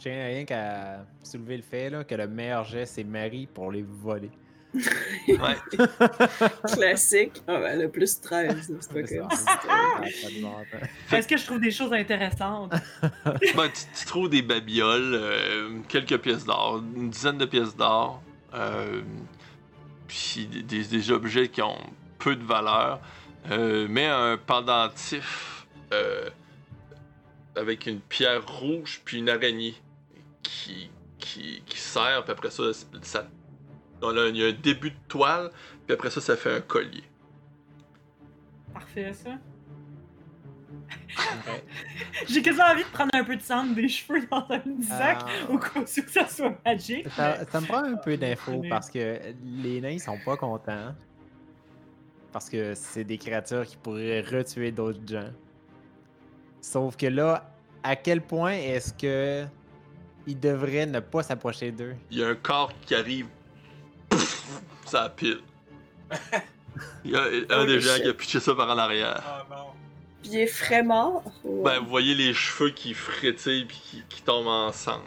Tiens 0.04 0.26
rien 0.28 0.43
qu'à 0.43 1.06
soulever 1.24 1.56
le 1.56 1.64
fait 1.64 1.89
là, 1.89 2.04
que 2.04 2.14
le 2.14 2.28
meilleur 2.28 2.66
jet, 2.66 2.86
c'est 2.86 3.06
Marie 3.06 3.47
pour 3.47 3.72
les 3.72 3.84
voler. 3.84 4.32
Ouais. 4.76 5.38
Classique. 6.74 7.41
Ah 7.47 7.58
ben, 7.60 7.80
le 7.80 7.89
plus 7.89 8.20
13, 8.20 8.70
là, 8.70 8.78
c'est 8.82 8.91
pas 8.93 9.08
C'est 9.08 9.18
comme 9.18 9.30
ça. 9.30 9.36
ça. 9.38 9.45
Ça 9.45 9.51
a 9.54 9.99
pas 10.01 10.06
de 10.06 10.41
bon 10.41 10.51
temps. 10.51 11.16
Est-ce 11.16 11.28
que 11.28 11.38
je 11.38 11.45
trouve 11.45 11.62
des 11.62 11.72
choses 11.72 11.93
intéressantes? 11.93 12.74
Ben, 13.56 13.70
tu, 13.70 13.99
tu 13.99 14.06
trouves 14.06 14.30
des 14.30 14.41
babioles, 14.41 15.14
euh, 15.16 15.80
quelques 15.88 16.18
pièces 16.18 16.43
d'or, 16.43 16.84
une 16.97 17.10
dizaine 17.10 17.38
de 17.38 17.45
pièces 17.45 17.76
d'or, 17.78 18.22
euh, 18.54 19.01
puis 20.08 20.47
des, 20.51 20.64
des- 20.64 20.84
des 20.84 21.12
objets 21.12 21.47
qui 21.47 21.62
ont 21.62 21.78
peu 22.20 22.36
de 22.36 22.43
valeur, 22.43 22.99
euh, 23.51 23.88
mais 23.89 24.08
un 24.08 24.38
pendentif 24.38 25.66
euh, 25.93 26.30
avec 27.56 27.86
une 27.86 27.99
pierre 28.01 28.45
rouge 28.45 29.01
puis 29.06 29.20
une 29.20 29.30
araignée 29.30 29.76
qui, 30.44 30.91
qui, 31.18 31.64
qui 31.66 31.78
sert, 31.80 32.24
puis 32.24 32.32
après 32.32 32.52
ça, 32.52 32.64
ça 33.02 33.28
on 34.02 34.16
a- 34.18 34.28
il 34.28 34.36
y 34.38 34.44
a 34.44 34.48
un 34.50 34.52
début 34.54 34.91
de 34.91 34.98
toile, 35.08 35.50
puis 35.88 35.94
après 35.96 36.10
ça, 36.10 36.20
ça 36.22 36.36
fait 36.36 36.56
un 36.58 36.62
collier. 36.62 37.04
Parfait, 38.74 39.14
ça. 39.14 39.32
J'ai 42.28 42.41
quasiment 42.41 42.66
envie 42.66 42.84
de 42.84 42.89
prendre 42.89 43.12
un 43.14 43.24
peu 43.24 43.36
de 43.36 43.41
sang 43.41 43.66
des 43.68 43.88
cheveux 43.88 44.26
dans 44.30 44.46
un 44.50 44.62
sac 44.82 45.20
Ah. 45.22 45.52
au 45.52 45.58
cas 45.58 45.80
où 45.80 45.84
que 45.84 45.89
ça 46.12 46.28
soit 46.28 46.58
magique. 46.66 47.08
Ça, 47.10 47.46
ça 47.46 47.62
me 47.62 47.68
prend 47.68 47.84
un 47.84 47.96
peu 47.98 48.18
d'infos 48.18 48.64
parce 48.70 48.89
que 48.89 49.20
les 49.44 49.80
nains 49.82 49.89
ils 49.91 50.00
sont 50.00 50.18
pas 50.26 50.36
contents. 50.38 50.94
Parce 52.32 52.50
que 52.50 52.74
c'est 52.74 53.04
des 53.04 53.18
créatures 53.20 53.66
qui 53.66 53.78
pourraient 53.78 54.22
retuer 54.22 54.72
d'autres 54.72 55.08
gens. 55.08 55.30
Sauf 56.62 56.98
que 56.98 57.06
là, 57.06 57.54
à 57.84 57.96
quel 57.96 58.22
point 58.22 58.54
est-ce 58.54 58.91
que 58.94 59.46
ils 60.28 60.40
devraient 60.40 60.86
ne 60.86 61.00
pas 61.00 61.24
s'approcher 61.24 61.72
d'eux? 61.72 61.96
Il 62.12 62.20
y 62.20 62.24
a 62.24 62.28
un 62.30 62.36
corps 62.36 62.72
qui 62.86 62.96
arrive. 62.96 63.28
Pff, 64.10 64.44
ça 64.86 65.10
pile. 65.10 65.40
Il 67.06 67.12
y 67.12 67.16
a 67.16 67.22
un 67.22 67.60
Holy 67.62 67.74
des 67.74 67.80
gens 67.82 67.94
shit. 67.96 68.04
qui 68.04 68.10
a 68.10 68.14
pitché 68.14 68.40
ça 68.40 68.56
par 68.56 68.70
en 68.70 68.78
arrière. 68.78 69.22
Oh 69.50 69.54
non. 69.54 69.66
Puis 70.22 70.32
il 70.34 70.40
est 70.40 70.48
frais 70.48 70.82
mort. 70.84 71.24
ou- 71.44 71.64
Ben, 71.64 71.80
vous 71.80 71.90
voyez 71.90 72.16
les 72.16 72.34
cheveux 72.34 72.70
qui 72.72 72.94
frétillent 72.94 73.66
puis 73.66 73.80
qui, 73.84 74.04
qui 74.10 74.22
tombent 74.22 74.48
ensemble. 74.48 75.04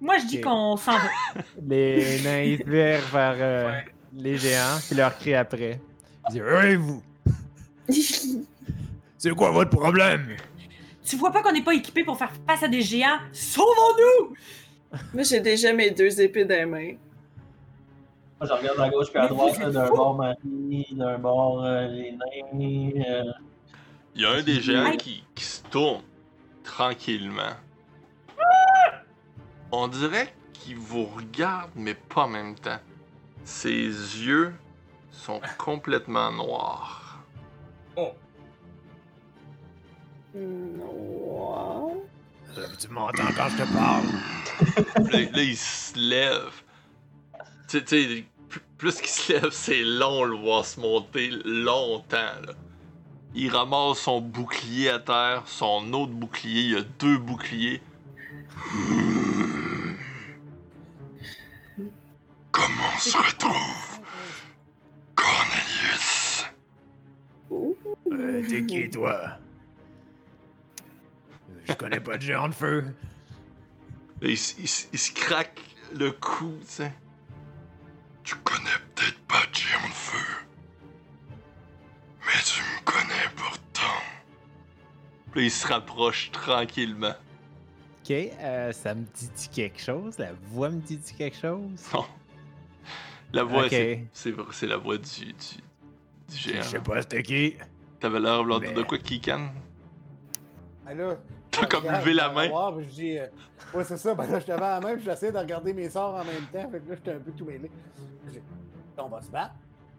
Moi, 0.00 0.18
je 0.18 0.26
dis 0.26 0.40
qu'on 0.40 0.76
s'en 0.76 0.92
va. 0.92 1.08
Les 1.68 2.20
nains 2.22 2.42
ils 2.42 2.64
vers 2.64 3.02
euh, 3.40 3.70
Ouais. 3.70 3.84
les 4.14 4.36
géants 4.38 4.78
qui 4.86 4.94
leur 4.94 5.16
crient 5.18 5.34
après. 5.34 5.80
Ils 6.28 6.32
disent 6.32 6.42
Hey 6.42 6.76
vous! 6.76 7.02
C'est 9.18 9.30
quoi 9.34 9.50
votre 9.50 9.70
problème? 9.70 10.36
Tu 11.06 11.16
vois 11.16 11.30
pas 11.30 11.42
qu'on 11.42 11.52
n'est 11.52 11.62
pas 11.62 11.74
équipé 11.74 12.02
pour 12.04 12.18
faire 12.18 12.32
face 12.46 12.62
à 12.64 12.68
des 12.68 12.82
géants? 12.82 13.18
Sauvons-nous! 13.32 14.34
Moi, 15.14 15.22
j'ai 15.22 15.40
déjà 15.40 15.72
mes 15.72 15.90
deux 15.90 16.20
épées 16.20 16.44
dans 16.44 16.54
les 16.56 16.66
mains. 16.66 16.96
Moi, 18.40 18.48
je 18.48 18.52
regarde 18.52 18.80
à 18.80 18.88
gauche 18.88 19.10
puis 19.10 19.18
à 19.20 19.28
droite, 19.28 19.60
d'un 19.70 19.88
bord 19.88 20.14
Marie, 20.16 20.86
d'un 20.92 21.18
bord 21.18 21.64
euh, 21.64 21.86
les 21.86 22.12
nains. 22.12 23.02
euh, 23.08 23.32
Il 24.14 24.22
y 24.22 24.24
a 24.26 24.30
un 24.32 24.42
des 24.42 24.60
géants 24.60 24.96
qui 24.96 25.22
se 25.36 25.62
tourne 25.62 26.02
tranquillement. 26.64 27.54
On 29.72 29.88
dirait 29.88 30.34
qu'il 30.52 30.76
vous 30.76 31.04
regarde, 31.06 31.70
mais 31.76 31.94
pas 31.94 32.22
en 32.22 32.28
même 32.28 32.54
temps. 32.56 32.78
Ses 33.44 33.84
yeux 33.84 34.54
sont 35.10 35.40
complètement 35.58 36.32
noirs. 36.32 37.20
Oh. 37.96 38.12
Non. 40.36 42.02
Tu 42.78 42.88
m'entends 42.88 43.32
quand 43.36 43.48
je 43.48 43.56
te 43.62 43.72
parle? 43.72 44.06
Là, 45.10 45.20
là, 45.30 45.42
il 45.42 45.56
se 45.56 45.98
lève. 45.98 46.52
Tu 47.68 47.82
sais, 47.84 48.24
plus, 48.48 48.60
plus 48.78 49.00
qu'il 49.00 49.08
se 49.08 49.32
lève, 49.32 49.50
c'est 49.50 49.82
long 49.82 50.24
le 50.24 50.36
voir 50.36 50.64
se 50.64 50.80
monter 50.80 51.30
longtemps. 51.44 52.16
Là. 52.46 52.52
Il 53.34 53.50
ramasse 53.50 53.98
son 53.98 54.20
bouclier 54.20 54.88
à 54.90 54.98
terre, 54.98 55.42
son 55.46 55.92
autre 55.92 56.12
bouclier, 56.12 56.62
il 56.62 56.70
y 56.72 56.76
a 56.76 56.82
deux 56.98 57.18
boucliers. 57.18 57.82
Comment 62.50 62.90
on 62.94 62.98
se 62.98 63.18
retrouve, 63.18 64.00
Cornelius? 65.14 66.46
Euh, 68.10 68.42
T'es 68.48 68.64
qui, 68.64 68.88
toi? 68.88 69.38
Je 71.68 71.72
connais 71.74 72.00
pas 72.00 72.16
de 72.16 72.22
géant 72.22 72.48
de 72.48 72.54
feu. 72.54 72.84
Il, 74.22 74.36
se 74.38 75.12
craque 75.12 75.60
le 75.94 76.10
cou, 76.12 76.54
tu 76.60 76.66
sais. 76.66 76.92
Tu 78.24 78.34
connais 78.36 78.70
peut-être 78.94 79.18
pas 79.26 79.44
de 79.50 79.54
géant 79.54 79.88
de 79.88 79.92
feu. 79.92 80.36
Mais 82.26 82.42
tu 82.44 82.60
me 82.60 82.84
connais 82.84 83.28
pourtant. 83.36 84.02
Puis 85.32 85.40
là, 85.40 85.46
il 85.46 85.50
se 85.50 85.66
rapproche 85.66 86.30
tranquillement. 86.32 87.14
Ok, 88.04 88.10
euh, 88.12 88.72
ça 88.72 88.94
me 88.94 89.02
dit 89.04 89.48
quelque 89.52 89.80
chose? 89.80 90.18
La 90.18 90.32
voix 90.50 90.70
me 90.70 90.80
dit 90.80 90.98
quelque 91.18 91.36
chose? 91.36 91.82
Non. 91.92 92.06
La 93.32 93.42
voix, 93.42 93.64
Ok. 93.64 93.70
c'est- 93.70 94.06
c'est 94.12 94.34
c'est 94.52 94.66
la 94.68 94.76
voix 94.76 94.96
du, 94.98 95.24
du, 95.26 95.32
du 96.28 96.36
géant. 96.36 96.62
Je 96.62 96.68
sais 96.68 96.78
pas 96.80 97.02
c'était 97.02 97.22
qui. 97.22 97.56
T'avais 98.00 98.20
l'air 98.20 98.44
de 98.44 98.58
de 98.58 98.72
Mais- 98.74 98.84
quoi, 98.84 98.98
Kikan? 98.98 99.52
Ah, 100.86 100.94
là, 100.94 101.16
T'as 101.56 101.62
je 101.62 101.66
comme 101.68 101.84
levé 101.92 102.12
la 102.14 102.28
main. 102.30 102.48
voir, 102.48 102.74
je 102.80 102.84
dis, 102.86 103.18
euh, 103.18 103.26
ouais, 103.74 103.84
c'est 103.84 103.96
ça. 103.96 104.14
Ben 104.14 104.26
là, 104.30 104.38
je 104.40 104.46
la 104.52 104.80
main, 104.80 104.94
puis 104.96 105.04
j'essayais 105.04 105.32
de 105.32 105.38
regarder 105.38 105.72
mes 105.72 105.88
sorts 105.90 106.14
en 106.14 106.24
même 106.24 106.46
temps. 106.52 106.70
Fait 106.70 106.78
que 106.80 106.88
là, 106.90 106.94
j'étais 106.96 107.12
un 107.12 107.18
peu 107.20 107.32
tout 107.32 107.44
mêlé. 107.44 107.70
Je 108.32 108.38
On 108.98 109.08
va 109.08 109.20
se 109.22 109.28
battre. 109.28 109.54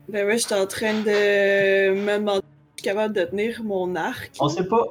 Ben 0.09 0.25
ouais, 0.25 0.37
j'étais 0.37 0.55
en 0.55 0.65
train 0.67 0.93
de 0.93 1.93
me 1.93 2.17
demander 2.17 2.41
si 2.41 2.47
je 2.77 2.81
suis 2.83 2.89
capable 2.95 3.13
de 3.13 3.23
tenir 3.25 3.63
mon 3.63 3.95
arc. 3.95 4.31
On 4.39 4.47
sait 4.49 4.63
pas. 4.65 4.83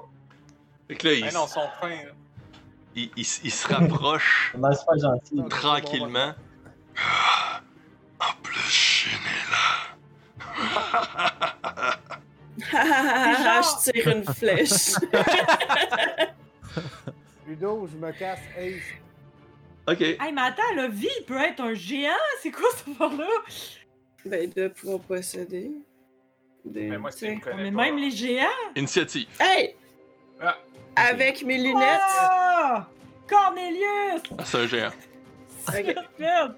Fait 0.88 0.94
que 0.96 1.06
là, 1.08 1.14
il, 1.14 1.24
Ben 1.24 1.32
non, 1.34 1.46
son 1.46 1.60
fin. 1.80 1.88
là. 1.88 2.12
il, 2.94 3.10
il 3.16 3.22
s- 3.22 3.40
il 3.42 3.50
se 3.50 3.66
rapproche 3.66 4.54
tranquillement. 5.50 6.32
Ah, 6.98 7.60
En 8.20 8.42
plus, 8.42 9.08
est 9.08 9.50
là. 9.50 9.86
Hahaha, 12.72 13.60
je 13.84 13.90
tire 13.92 14.08
une 14.08 14.24
flèche. 14.24 14.94
Ludo, 17.46 17.86
je 17.86 17.96
me 17.96 18.10
casse 18.12 18.40
Ace. 18.58 18.82
Ok. 19.88 20.00
Hey, 20.00 20.32
mais 20.32 20.40
attends, 20.42 20.74
la 20.74 20.88
vie 20.88 21.08
peut 21.26 21.38
être 21.38 21.60
un 21.60 21.74
géant? 21.74 22.10
C'est 22.42 22.50
quoi 22.50 22.66
cette 22.74 22.88
affaire-là? 22.88 23.28
Ben, 24.24 24.50
de 24.50 24.68
pouvoir 24.68 24.98
posséder. 25.00 25.70
Des... 26.64 26.88
Mais 26.88 26.98
moi, 26.98 27.12
si 27.12 27.26
tu 27.26 27.36
me 27.36 27.40
connais 27.40 27.70
Mais 27.70 27.70
pas- 27.70 27.82
même 27.84 27.98
les 27.98 28.10
géants! 28.10 28.46
Initiative. 28.74 29.28
Hey! 29.38 29.76
Ah. 30.40 30.56
Avec 30.96 31.44
mes 31.44 31.58
lunettes! 31.58 32.00
Cornelius! 33.28 34.22
Ah, 34.38 34.44
c'est 34.44 34.58
un 34.58 34.66
géant. 34.66 34.90
Ok. 35.68 35.94
Merde! 36.18 36.56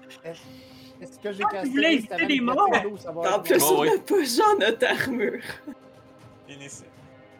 Est-ce 1.01 1.19
que 1.19 1.31
j'ai 1.31 1.43
Ah, 1.45 1.49
cassé 1.51 1.65
tu 1.67 1.71
voulais 1.71 1.93
éviter 1.93 2.25
les 2.25 2.39
morts. 2.41 2.67
En 2.67 3.39
plus, 3.39 3.63
on 3.63 3.83
n'a 3.83 3.97
pas 3.99 4.23
genre 4.23 4.55
notre 4.59 4.85
armure. 4.87 5.43
Initie. 6.49 6.83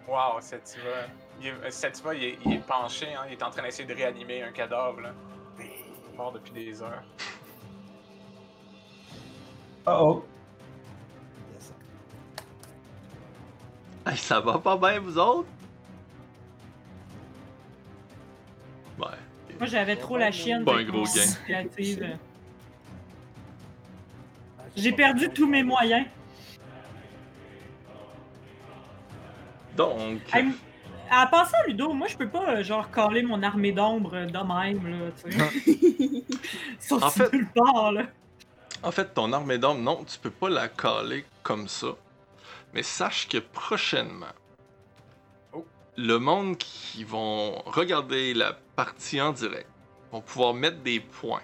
Wow, 0.08 0.40
Sativa. 0.40 1.08
Il 1.08 1.29
est, 1.48 1.52
euh, 1.52 1.70
Sativa, 1.72 2.14
il 2.14 2.24
est, 2.24 2.38
il 2.46 2.54
est 2.54 2.66
penché, 2.66 3.14
hein, 3.14 3.24
il 3.28 3.34
est 3.34 3.44
en 3.44 3.50
train 3.50 3.64
d'essayer 3.64 3.88
de 3.88 3.94
réanimer 3.94 4.44
un 4.44 4.52
cadavre, 4.52 5.02
là. 5.02 5.14
Mort 6.16 6.34
depuis 6.34 6.52
des 6.52 6.82
heures. 6.82 7.04
Oh 9.86 9.92
oh. 10.02 10.26
Hey, 14.06 14.18
ça 14.18 14.40
va 14.40 14.58
pas 14.58 14.76
bien, 14.76 15.00
vous 15.00 15.18
autres? 15.18 15.48
Ouais. 18.98 19.06
Moi, 19.58 19.68
j'avais 19.68 19.96
trop 19.96 20.18
la 20.18 20.32
chienne. 20.32 20.66
Pas 20.66 20.78
un 20.78 20.84
gros 20.84 21.04
gain. 21.04 22.18
J'ai 24.76 24.92
perdu 24.92 25.30
tous 25.30 25.48
mes 25.48 25.64
moyens. 25.64 26.06
Donc, 29.76 30.22
passer 31.10 31.56
à 31.64 31.68
Ludo, 31.68 31.94
moi 31.94 32.08
je 32.08 32.18
peux 32.18 32.28
pas 32.28 32.50
euh, 32.50 32.64
genre 32.64 32.90
caler 32.92 33.24
mon 33.24 33.42
armée 33.44 33.72
d'ombre 33.72 34.16
euh, 34.16 34.26
de 34.26 34.38
même 34.38 34.88
là, 34.88 35.12
tu 35.24 35.32
sais. 35.32 36.96
En 37.02 37.10
fait- 37.10 37.34
nulle 37.34 37.48
part 37.54 37.92
là. 37.92 38.04
en 38.84 38.92
fait, 38.92 39.14
ton 39.14 39.32
armée 39.34 39.58
d'ombre, 39.58 39.82
non, 39.82 40.04
tu 40.06 40.18
peux 40.20 40.32
pas 40.32 40.50
la 40.50 40.68
caler 40.68 41.26
comme 41.44 41.68
ça. 41.68 41.90
Mais 42.74 42.84
sache 42.84 43.28
que 43.28 43.38
prochainement, 43.40 44.34
Oh. 45.54 45.66
le 45.98 46.18
monde 46.20 46.58
qui 46.58 47.04
vont 47.04 47.60
regarder 47.66 48.34
la 48.34 48.54
partie 48.76 49.20
en 49.22 49.32
direct 49.32 49.68
vont 50.12 50.22
pouvoir 50.22 50.54
mettre 50.54 50.78
des 50.80 51.00
points 51.00 51.42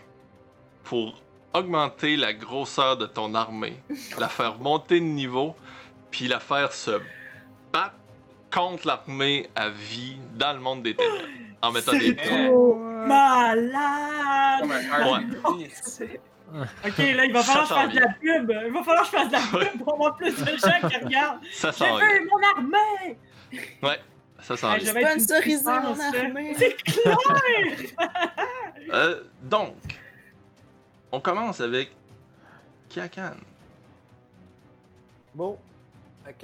pour 0.84 1.22
augmenter 1.53 2.16
la 2.18 2.34
grosseur 2.34 2.97
de 2.97 3.05
ton 3.05 3.34
armée, 3.34 3.78
la 4.20 4.28
faire 4.30 4.57
monter 4.59 4.99
de 4.99 5.05
niveau, 5.05 5.55
puis 6.11 6.28
la 6.28 6.39
faire 6.39 6.74
se 6.74 6.99
battre 7.72 7.95
contre 8.51 8.87
l'armée 8.87 9.49
à 9.55 9.69
vie 9.69 10.17
dans 10.35 10.53
le 10.53 10.59
monde 10.59 10.83
des 10.83 10.95
ténèbres 10.95 11.27
en 11.61 11.71
mettant 11.71 11.91
des 11.93 12.15
trop 12.15 12.75
malade! 12.75 14.65
C'est- 15.73 16.19
Ok, 16.85 16.97
là 16.99 17.25
il 17.25 17.33
va 17.33 17.41
falloir 17.41 17.67
que 17.67 17.69
je 17.69 17.73
fasse 17.75 17.93
de 17.93 17.99
la 17.99 18.07
pub. 18.13 18.53
Il 18.67 18.71
va 18.71 18.83
falloir 18.83 19.01
que 19.11 19.17
je 19.17 19.23
fasse 19.23 19.27
de 19.27 19.33
la 19.33 19.39
pub 19.71 19.83
pour 19.83 19.93
avoir 19.95 20.15
plus 20.15 20.39
de 20.39 20.45
gens 20.57 20.87
qui 20.89 20.97
regardent. 20.97 21.43
Ça 21.51 21.71
J'ai 21.71 21.85
vu 21.85 22.29
mon 22.29 22.39
armée! 22.55 23.17
Ouais, 23.81 23.99
ça 24.41 24.55
s'en 24.55 24.75
vient. 24.75 24.79
je 24.87 24.91
vais 24.93 25.01
être 25.01 25.13
une 25.15 25.19
Sponsoriser 25.19 25.63
mon 25.65 25.99
armée. 25.99 26.55
C'est 26.57 26.75
clair! 26.83 27.17
Euh, 28.93 29.23
donc, 29.41 29.73
on 31.11 31.19
commence 31.19 31.59
avec 31.59 31.89
Kiakan. 32.87 33.31
Bon. 35.33 35.57
Fait 36.23 36.35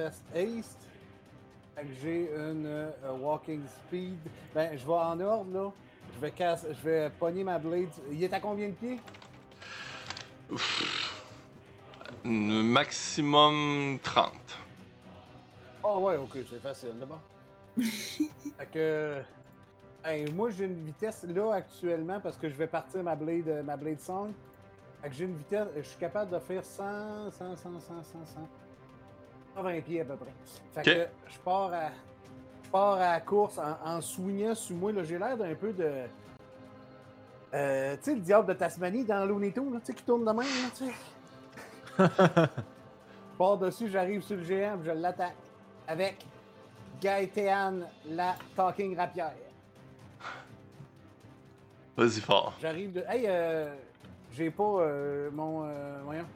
haste. 0.00 0.24
Fait 0.32 0.44
que 0.44 0.62
j'ai 2.00 2.30
une 2.34 2.66
euh, 2.66 2.90
walking 3.20 3.62
speed. 3.66 4.18
Ben, 4.54 4.76
je 4.76 4.86
vais 4.86 4.92
en 4.92 5.20
ordre, 5.20 5.52
là. 5.52 5.72
Je 6.14 6.20
vais, 6.20 6.30
casse, 6.30 6.66
je 6.68 6.88
vais 6.88 7.10
pogner 7.10 7.44
ma 7.44 7.58
blade. 7.58 7.88
Il 8.10 8.22
est 8.22 8.32
à 8.32 8.40
combien 8.40 8.68
de 8.68 8.74
pieds? 8.74 9.00
Maximum 12.24 13.98
30. 14.02 14.32
Oh 15.82 15.98
ouais, 16.00 16.16
ok, 16.16 16.38
c'est 16.48 16.62
facile, 16.62 16.98
d'abord. 16.98 17.20
fait 17.78 18.66
que. 18.72 19.22
hey, 20.04 20.30
moi, 20.32 20.50
j'ai 20.50 20.64
une 20.64 20.84
vitesse 20.84 21.24
là 21.24 21.52
actuellement 21.52 22.20
parce 22.20 22.36
que 22.36 22.48
je 22.48 22.54
vais 22.54 22.66
partir 22.66 23.02
ma 23.02 23.14
blade, 23.14 23.62
ma 23.64 23.76
blade 23.76 24.00
song. 24.00 24.32
Fait 25.02 25.10
que 25.10 25.14
j'ai 25.14 25.24
une 25.24 25.36
vitesse. 25.36 25.68
Je 25.76 25.82
suis 25.82 25.98
capable 25.98 26.30
de 26.30 26.38
faire 26.38 26.64
100, 26.64 27.30
100, 27.30 27.56
100, 27.56 27.56
100, 27.56 27.80
100, 27.80 28.02
100. 28.02 28.48
120 29.56 29.80
pieds 29.80 30.00
à 30.00 30.04
peu 30.04 30.16
près. 30.16 30.32
Fait 30.74 30.82
que 30.82 31.08
je 31.32 31.38
pars 31.38 31.72
à. 31.72 31.90
Je 32.64 32.70
pars 32.70 32.94
à 32.94 33.12
la 33.12 33.20
course 33.20 33.58
en, 33.58 33.96
en 33.96 34.00
sur 34.00 34.22
moi. 34.76 34.92
J'ai 35.02 35.18
l'air 35.18 35.36
d'un 35.36 35.54
peu 35.54 35.72
de. 35.72 35.90
Euh, 37.54 37.96
tu 37.96 38.02
sais, 38.02 38.14
le 38.14 38.20
diable 38.20 38.48
de 38.48 38.52
Tasmanie 38.54 39.04
dans 39.04 39.24
Looney 39.24 39.52
Tunes, 39.52 39.72
là, 39.72 39.78
tu 39.80 39.86
sais, 39.86 39.94
qui 39.94 40.02
tourne 40.02 40.22
de 40.22 40.30
même, 40.30 40.38
là, 40.38 40.70
tu 40.76 40.84
sais. 40.84 40.92
Je 43.32 43.38
pars 43.38 43.58
dessus, 43.58 43.88
j'arrive 43.88 44.22
sur 44.22 44.36
le 44.36 44.42
géant, 44.44 44.78
je 44.82 44.90
l'attaque 44.90 45.36
avec 45.86 46.24
Gaëtan, 47.00 47.80
la 48.08 48.34
talking 48.56 48.96
rapière. 48.96 49.32
Vas-y 51.96 52.20
fort. 52.20 52.54
J'arrive 52.60 52.92
de. 52.92 53.04
Hey, 53.08 53.24
euh, 53.26 53.74
j'ai 54.32 54.50
pas 54.50 54.62
euh, 54.64 55.30
mon. 55.32 55.64
euh, 55.64 55.98
voyons. 56.04 56.26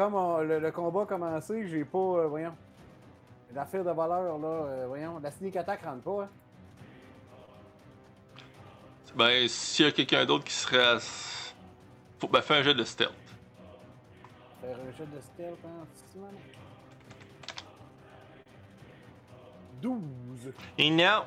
Comme 0.00 0.14
euh, 0.14 0.44
le, 0.44 0.58
le 0.60 0.72
combat 0.72 1.02
a 1.02 1.04
commencé, 1.04 1.68
j'ai 1.68 1.84
pas. 1.84 1.98
euh, 1.98 2.26
voyons. 2.26 2.56
L'affaire 3.52 3.84
de 3.84 3.90
valeur, 3.90 4.38
là. 4.38 4.48
euh, 4.48 4.84
voyons. 4.88 5.18
La 5.18 5.30
sneak 5.30 5.56
attack 5.56 5.84
rentre 5.84 6.00
pas, 6.04 6.22
hein. 6.22 6.28
Ben, 9.14 9.46
s'il 9.46 9.84
y 9.84 9.88
a 9.88 9.92
quelqu'un 9.92 10.24
d'autre 10.24 10.44
qui 10.44 10.54
serait 10.54 10.82
à... 10.82 10.98
Faut... 12.18 12.28
Ben, 12.28 12.40
fais 12.40 12.54
un 12.54 12.62
jeu 12.62 12.72
de 12.72 12.82
stealth. 12.82 13.12
Faire 14.62 14.74
un 14.74 14.90
jeu 14.96 15.04
de 15.04 15.20
stealth, 15.20 15.58
hein. 15.66 15.86
ça, 15.94 16.18
12. 19.82 20.00
Et 20.78 20.90
non! 20.90 21.24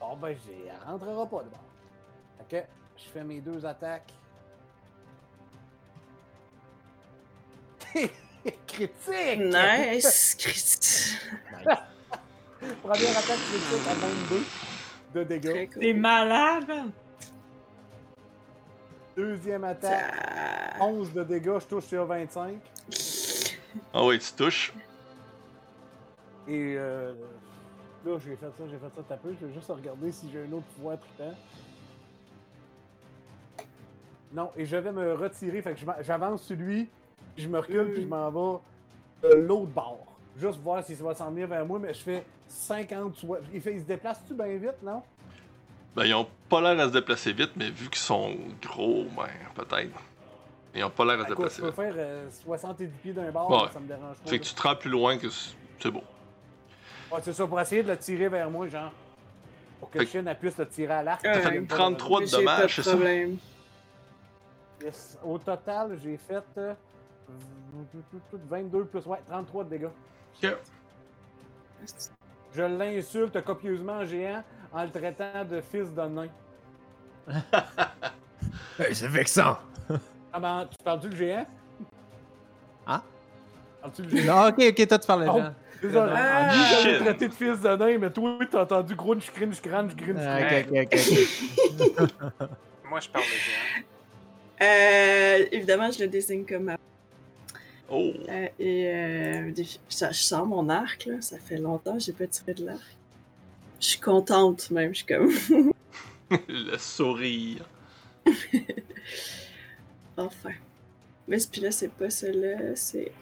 Bon, 0.00 0.16
ben, 0.16 0.36
j'ai- 0.44 0.66
elle 0.66 0.90
rentrera 0.90 1.24
pas 1.24 1.44
de 1.44 1.50
bord. 1.50 2.48
Que 2.48 2.62
je 2.96 3.04
fais 3.10 3.22
mes 3.22 3.40
deux 3.40 3.64
attaques. 3.64 4.12
Critique! 8.66 9.38
Nice! 9.38 10.34
Christ. 10.38 11.18
Première 12.82 13.10
attaque 13.18 13.38
critique 13.38 13.88
à 13.88 13.94
22 13.94 14.44
de 15.14 15.24
dégâts. 15.24 15.50
Très 15.50 15.66
cool. 15.68 15.82
T'es 15.82 15.92
malade, 15.94 16.68
man. 16.68 16.90
Deuxième 19.16 19.64
attaque, 19.64 20.14
Ça- 20.78 20.84
11 20.84 21.12
de 21.12 21.22
dégâts, 21.24 21.58
je 21.60 21.66
touche 21.66 21.84
sur 21.84 22.04
25. 22.04 22.56
Ah 23.92 24.04
oui, 24.04 24.18
tu 24.18 24.32
touches. 24.32 24.72
Et 26.48 26.74
euh, 26.76 27.14
là, 28.04 28.18
j'ai 28.24 28.36
fait 28.36 28.46
ça, 28.46 28.64
j'ai 28.68 28.76
fait 28.78 28.94
ça 28.96 29.02
t'as 29.08 29.16
peu. 29.16 29.34
Je 29.40 29.46
vais 29.46 29.52
juste 29.54 29.68
regarder 29.70 30.10
si 30.12 30.28
j'ai 30.32 30.40
un 30.42 30.52
autre 30.52 30.66
pouvoir 30.76 30.98
trippant. 30.98 31.34
Non, 34.32 34.50
et 34.56 34.66
je 34.66 34.76
vais 34.76 34.92
me 34.92 35.14
retirer. 35.14 35.62
Fait 35.62 35.74
que 35.74 35.80
j'avance 36.02 36.42
sur 36.42 36.56
lui, 36.56 36.90
je 37.36 37.48
me 37.48 37.58
recule, 37.58 37.92
puis 37.92 38.02
je 38.02 38.06
m'en 38.08 38.30
vais 38.30 39.28
de 39.28 39.34
l'autre 39.36 39.66
bord. 39.72 40.06
Juste 40.36 40.58
voir 40.60 40.82
si 40.84 40.96
ça 40.96 41.04
va 41.04 41.14
s'en 41.14 41.30
venir 41.30 41.46
vers 41.48 41.64
moi, 41.64 41.78
mais 41.78 41.94
je 41.94 42.00
fais 42.00 42.24
50 42.48 43.16
soit. 43.16 43.38
Il, 43.52 43.60
fait, 43.60 43.74
il 43.74 43.80
se 43.80 43.86
déplace-tu 43.86 44.34
bien 44.34 44.46
vite, 44.56 44.82
non? 44.82 45.02
Ben, 45.94 46.04
ils 46.04 46.14
ont 46.14 46.26
pas 46.48 46.60
l'air 46.60 46.84
à 46.84 46.88
se 46.88 46.92
déplacer 46.92 47.32
vite, 47.32 47.52
mais 47.56 47.70
vu 47.70 47.88
qu'ils 47.88 48.02
sont 48.02 48.34
gros, 48.60 49.04
ben, 49.16 49.28
peut-être. 49.54 49.92
Ils 50.74 50.82
ont 50.82 50.90
pas 50.90 51.04
l'air 51.04 51.20
à 51.20 51.26
se 51.28 51.32
Écoute, 51.32 51.36
déplacer 51.36 51.56
je 51.56 51.60
peux 51.62 51.66
vite. 51.68 51.76
faire 51.76 51.94
euh, 51.96 52.28
70 52.30 52.86
pieds 53.00 53.12
d'un 53.12 53.30
bord, 53.30 53.48
Ouais. 53.50 53.68
ça 53.72 53.78
me 53.78 53.86
dérange 53.86 54.16
pas. 54.16 54.30
Fait 54.30 54.38
que 54.40 54.44
tu 54.44 54.54
te 54.54 54.62
rends 54.62 54.74
plus 54.74 54.90
loin 54.90 55.16
que 55.16 55.28
c'est 55.30 55.90
beau. 55.90 56.02
Ouais, 57.12 57.20
c'est 57.22 57.32
ça, 57.32 57.46
pour 57.46 57.60
essayer 57.60 57.84
de 57.84 57.88
le 57.90 57.96
tirer 57.96 58.28
vers 58.28 58.50
moi, 58.50 58.66
genre. 58.66 58.90
Pour 59.78 59.90
que 59.90 60.04
chien 60.04 60.24
elle 60.26 60.38
puisse 60.38 60.56
le 60.58 60.66
tirer 60.66 60.94
à 60.94 61.02
l'arc. 61.04 61.22
T'as 61.22 61.40
fait 61.40 61.58
Euh, 61.58 61.66
33 61.68 62.20
de 62.22 62.26
dommages, 62.30 62.74
c'est 62.76 62.82
ça? 62.82 62.96
Yes. 64.82 65.18
Au 65.24 65.38
total, 65.38 65.96
j'ai 66.02 66.16
fait 66.16 66.42
euh, 66.58 66.74
22 68.48 68.84
plus 68.84 69.06
ouais, 69.06 69.18
33 69.28 69.64
de 69.64 69.68
dégâts. 69.70 69.88
Je 72.54 72.62
l'insulte 72.62 73.42
copieusement 73.44 73.94
en 73.94 74.04
géant 74.06 74.42
en 74.72 74.84
le 74.84 74.90
traitant 74.90 75.44
de 75.44 75.60
fils 75.60 75.92
de 75.92 76.02
nain. 76.02 76.28
Hey, 78.78 78.92
c'est 78.92 79.06
vexant. 79.06 79.56
Comment 80.32 80.66
tu 80.66 80.76
parles-tu 80.82 81.08
le 81.08 81.16
géant? 81.16 81.46
Hein? 82.88 83.02
Parles-tu 83.80 84.02
le 84.02 84.08
géant? 84.08 84.34
Non, 84.42 84.48
ok, 84.48 84.64
ok, 84.70 84.86
toi 84.88 84.98
tu 84.98 85.06
parles 85.06 85.26
Oh. 85.30 85.38
gens. 85.38 85.54
Désolé. 85.80 86.12
Ah. 86.16 86.52
Lui, 86.54 86.62
j'avais 86.70 86.94
Shit. 86.94 87.04
traité 87.04 87.28
de 87.28 87.34
fils 87.34 87.60
de 87.60 87.68
nain, 87.76 87.98
mais 87.98 88.10
toi, 88.10 88.38
t'as 88.50 88.62
entendu 88.62 88.94
grunge, 88.96 89.30
cringe, 89.32 89.60
cringe, 89.60 89.94
cringe, 89.94 90.16
Ah, 90.18 90.42
cringe. 90.42 90.66
ok, 90.70 90.88
ok, 91.98 92.00
ok. 92.00 92.48
Moi, 92.90 93.00
je 93.00 93.08
parle 93.10 93.24
de 93.24 93.30
géant. 93.30 93.84
Euh, 94.62 95.46
évidemment, 95.52 95.90
je 95.92 96.00
le 96.00 96.08
désigne 96.08 96.44
comme 96.44 96.64
ma... 96.64 96.76
Oh! 97.90 98.12
Euh, 98.28 98.48
et 98.58 98.88
euh, 98.88 99.52
des- 99.52 99.66
ça- 99.88 100.10
je 100.10 100.22
sors 100.22 100.46
mon 100.46 100.68
arc, 100.68 101.06
là. 101.06 101.20
Ça 101.20 101.38
fait 101.38 101.58
longtemps 101.58 101.94
que 101.94 102.00
j'ai 102.02 102.12
pas 102.12 102.26
tiré 102.26 102.54
de 102.54 102.64
l'arc. 102.66 102.96
Je 103.80 103.86
suis 103.86 104.00
contente, 104.00 104.70
même. 104.70 104.94
Je 104.94 104.98
suis 105.04 105.06
comme... 105.06 105.30
Le 106.48 106.76
sourire. 106.78 107.68
Enfin. 110.16 110.52
Mais 111.28 111.38
ce- 111.38 111.48
puis 111.48 111.60
là, 111.60 111.70
c'est 111.70 111.90
pas 111.92 112.10
celui-là, 112.10 112.76
c'est. 112.76 113.12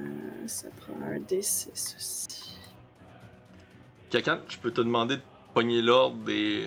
Euh, 0.00 0.04
ça 0.46 0.68
prend 0.80 0.94
un 1.06 1.18
D6 1.18 1.68
aussi. 1.96 2.58
Quelqu'un, 4.10 4.40
je 4.48 4.58
peux 4.58 4.70
te 4.70 4.80
demander 4.80 5.16
de 5.16 5.22
pogner 5.54 5.80
l'ordre 5.82 6.16
des... 6.24 6.64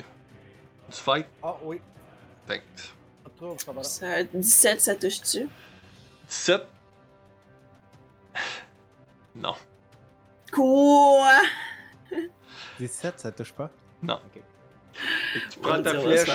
du 0.89 0.95
fight? 0.95 1.27
Ah 1.43 1.55
oui, 1.63 1.79
va. 2.47 3.83
Ça, 3.83 4.23
17, 4.23 4.81
ça 4.81 4.95
touche-tu? 4.95 5.47
17. 6.29 6.67
Non. 9.35 9.53
Quoi? 10.51 11.41
17, 12.79 13.19
ça 13.19 13.31
touche 13.31 13.53
pas? 13.53 13.69
Non. 14.01 14.15
Ok. 14.25 14.41
Tu 15.51 15.59
prends 15.59 15.81
ta 15.81 15.99
flèche, 15.99 16.29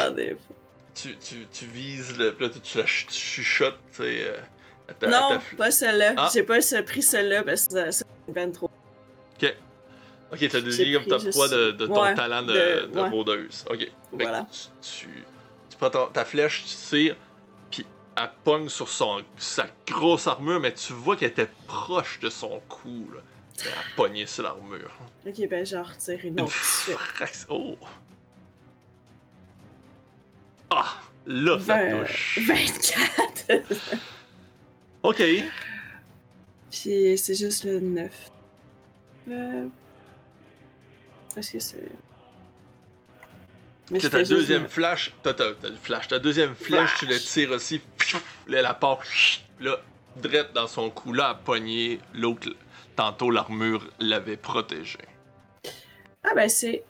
tu, 0.95 1.17
tu, 1.17 1.47
tu 1.51 1.65
vises 1.67 2.19
le. 2.19 2.37
Là, 2.39 2.49
tu, 2.51 2.61
tu, 2.61 2.83
tu 2.83 3.15
chuchotes, 3.15 3.79
tu 3.93 3.99
sais. 4.03 4.25
euh, 4.29 4.37
à 4.89 4.95
ta- 4.95 5.07
à 5.07 5.11
Non, 5.11 5.29
ta 5.31 5.39
fl- 5.39 5.57
pas 5.57 5.71
celle-là. 5.71 6.15
Ah. 6.17 6.29
J'ai 6.33 6.43
pas 6.43 6.61
ce- 6.61 6.83
pris 6.83 7.01
celle-là 7.03 7.43
parce 7.43 7.69
que 7.69 7.73
ça- 7.75 7.93
c'est 7.93 8.05
ben 8.29 8.51
trop. 8.53 8.69
Ok, 10.33 10.39
t'as 10.39 10.59
J'ai 10.59 10.63
dédié 10.63 10.93
comme 10.95 11.07
top 11.07 11.21
juste- 11.23 11.33
3 11.33 11.49
de, 11.49 11.71
de 11.73 11.87
ton 11.89 12.03
ouais, 12.03 12.15
talent 12.15 12.43
de, 12.43 12.53
de- 12.53 12.87
de 12.93 13.01
ouais. 13.01 13.09
rôdeuse. 13.09 13.65
Ok. 13.69 13.91
Voilà. 14.13 14.47
Tu, 14.53 14.69
tu, 15.01 15.09
tu 15.71 15.77
prends 15.77 15.91
ton- 15.91 16.07
ta 16.07 16.25
flèche, 16.25 16.63
tu 16.65 16.77
tires, 16.77 17.17
elle 18.17 18.31
pogne 18.45 18.69
sur 18.69 18.89
son, 18.89 19.23
sa 19.37 19.67
grosse 19.87 20.27
armure, 20.27 20.61
mais 20.61 20.73
tu 20.75 20.93
vois 20.93 21.17
qu'elle 21.17 21.31
était 21.31 21.49
proche 21.67 22.21
de 22.21 22.31
son 22.31 22.61
cou. 22.69 23.11
Là. 23.15 23.21
Elle 23.63 23.69
a 23.73 23.97
pogné 23.97 24.27
sur 24.27 24.43
l'armure. 24.43 24.91
Ok, 25.27 25.49
ben 25.49 25.65
j'en 25.67 25.83
retire 25.83 26.19
une 26.25 26.41
autre. 26.41 26.53
Oh! 27.49 27.77
Ah! 30.71 30.97
Là, 31.27 31.59
ça 31.61 31.79
touche. 31.91 32.39
24. 32.47 33.63
Ok. 35.03 35.23
Puis 36.71 37.17
c'est 37.19 37.35
juste 37.35 37.65
le 37.65 37.81
9. 37.81 38.31
Euh... 39.31 39.67
Est-ce 41.37 41.53
que 41.53 41.59
c'est. 41.59 41.89
Je 43.93 44.09
ta 44.09 44.23
deuxième 44.23 44.69
flash. 44.69 45.13
T'as, 45.23 45.35
t'as- 45.35 45.55
t'as 45.55 45.69
le 45.69 45.77
flash. 45.77 46.09
Ta 46.09 46.19
deuxième 46.19 46.55
flèche, 46.55 46.91
tu 46.99 47.07
le 47.07 47.19
tires 47.19 47.51
aussi. 47.51 47.81
Là, 48.47 48.63
la 48.63 48.75
part. 48.75 49.01
Là, 49.61 49.77
drette 50.17 50.53
dans 50.55 50.67
son 50.67 50.91
cou. 50.91 51.13
Là, 51.13 51.31
à 51.31 51.35
pogné. 51.35 52.01
L'autre, 52.15 52.49
tantôt, 52.97 53.31
l'armure 53.31 53.89
l'avait 53.99 54.37
protégé. 54.37 54.99
Ah 56.23 56.35
ben 56.35 56.49
c'est. 56.49 56.85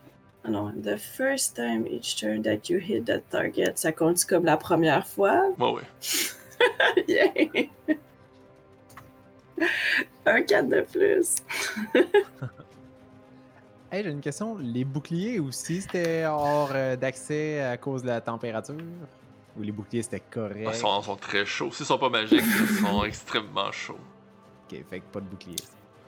Non, 0.49 0.73
the 0.73 0.97
first 0.97 1.55
time 1.55 1.87
each 1.87 2.16
turn 2.16 2.43
that 2.43 2.68
you 2.68 2.79
hit 2.79 3.05
that 3.05 3.21
target, 3.31 3.77
ça 3.77 3.93
compte 3.93 4.25
comme 4.25 4.45
la 4.45 4.57
première 4.57 5.07
fois? 5.07 5.43
Ouais, 5.59 5.71
ouais. 5.73 5.83
Yeah. 7.09 7.33
Un 10.27 10.43
4 10.43 10.68
de 10.68 10.81
plus. 10.83 11.37
Hey, 13.93 14.05
j'ai 14.05 14.11
une 14.11 14.21
question. 14.21 14.57
Les 14.57 14.85
boucliers 14.85 15.41
aussi, 15.41 15.83
c'était 15.83 16.25
hors 16.25 16.71
euh, 16.73 16.95
d'accès 16.95 17.61
à 17.61 17.77
cause 17.77 18.03
de 18.03 18.07
la 18.07 18.21
température? 18.21 18.77
Les 19.61 19.72
boucliers, 19.72 20.02
c'était 20.02 20.20
correct? 20.20 20.68
Ils 20.68 20.74
sont, 20.74 21.02
sont 21.02 21.16
très 21.16 21.44
chauds. 21.46 21.70
S'ils 21.72 21.86
sont 21.86 21.98
pas 21.98 22.08
magiques, 22.08 22.42
ils 22.42 22.76
sont 22.78 23.04
extrêmement 23.04 23.70
chauds. 23.72 23.98
Ok, 24.70 24.78
fait 24.88 25.00
que 25.00 25.04
pas 25.12 25.20
de 25.20 25.26
bouclier. 25.26 25.56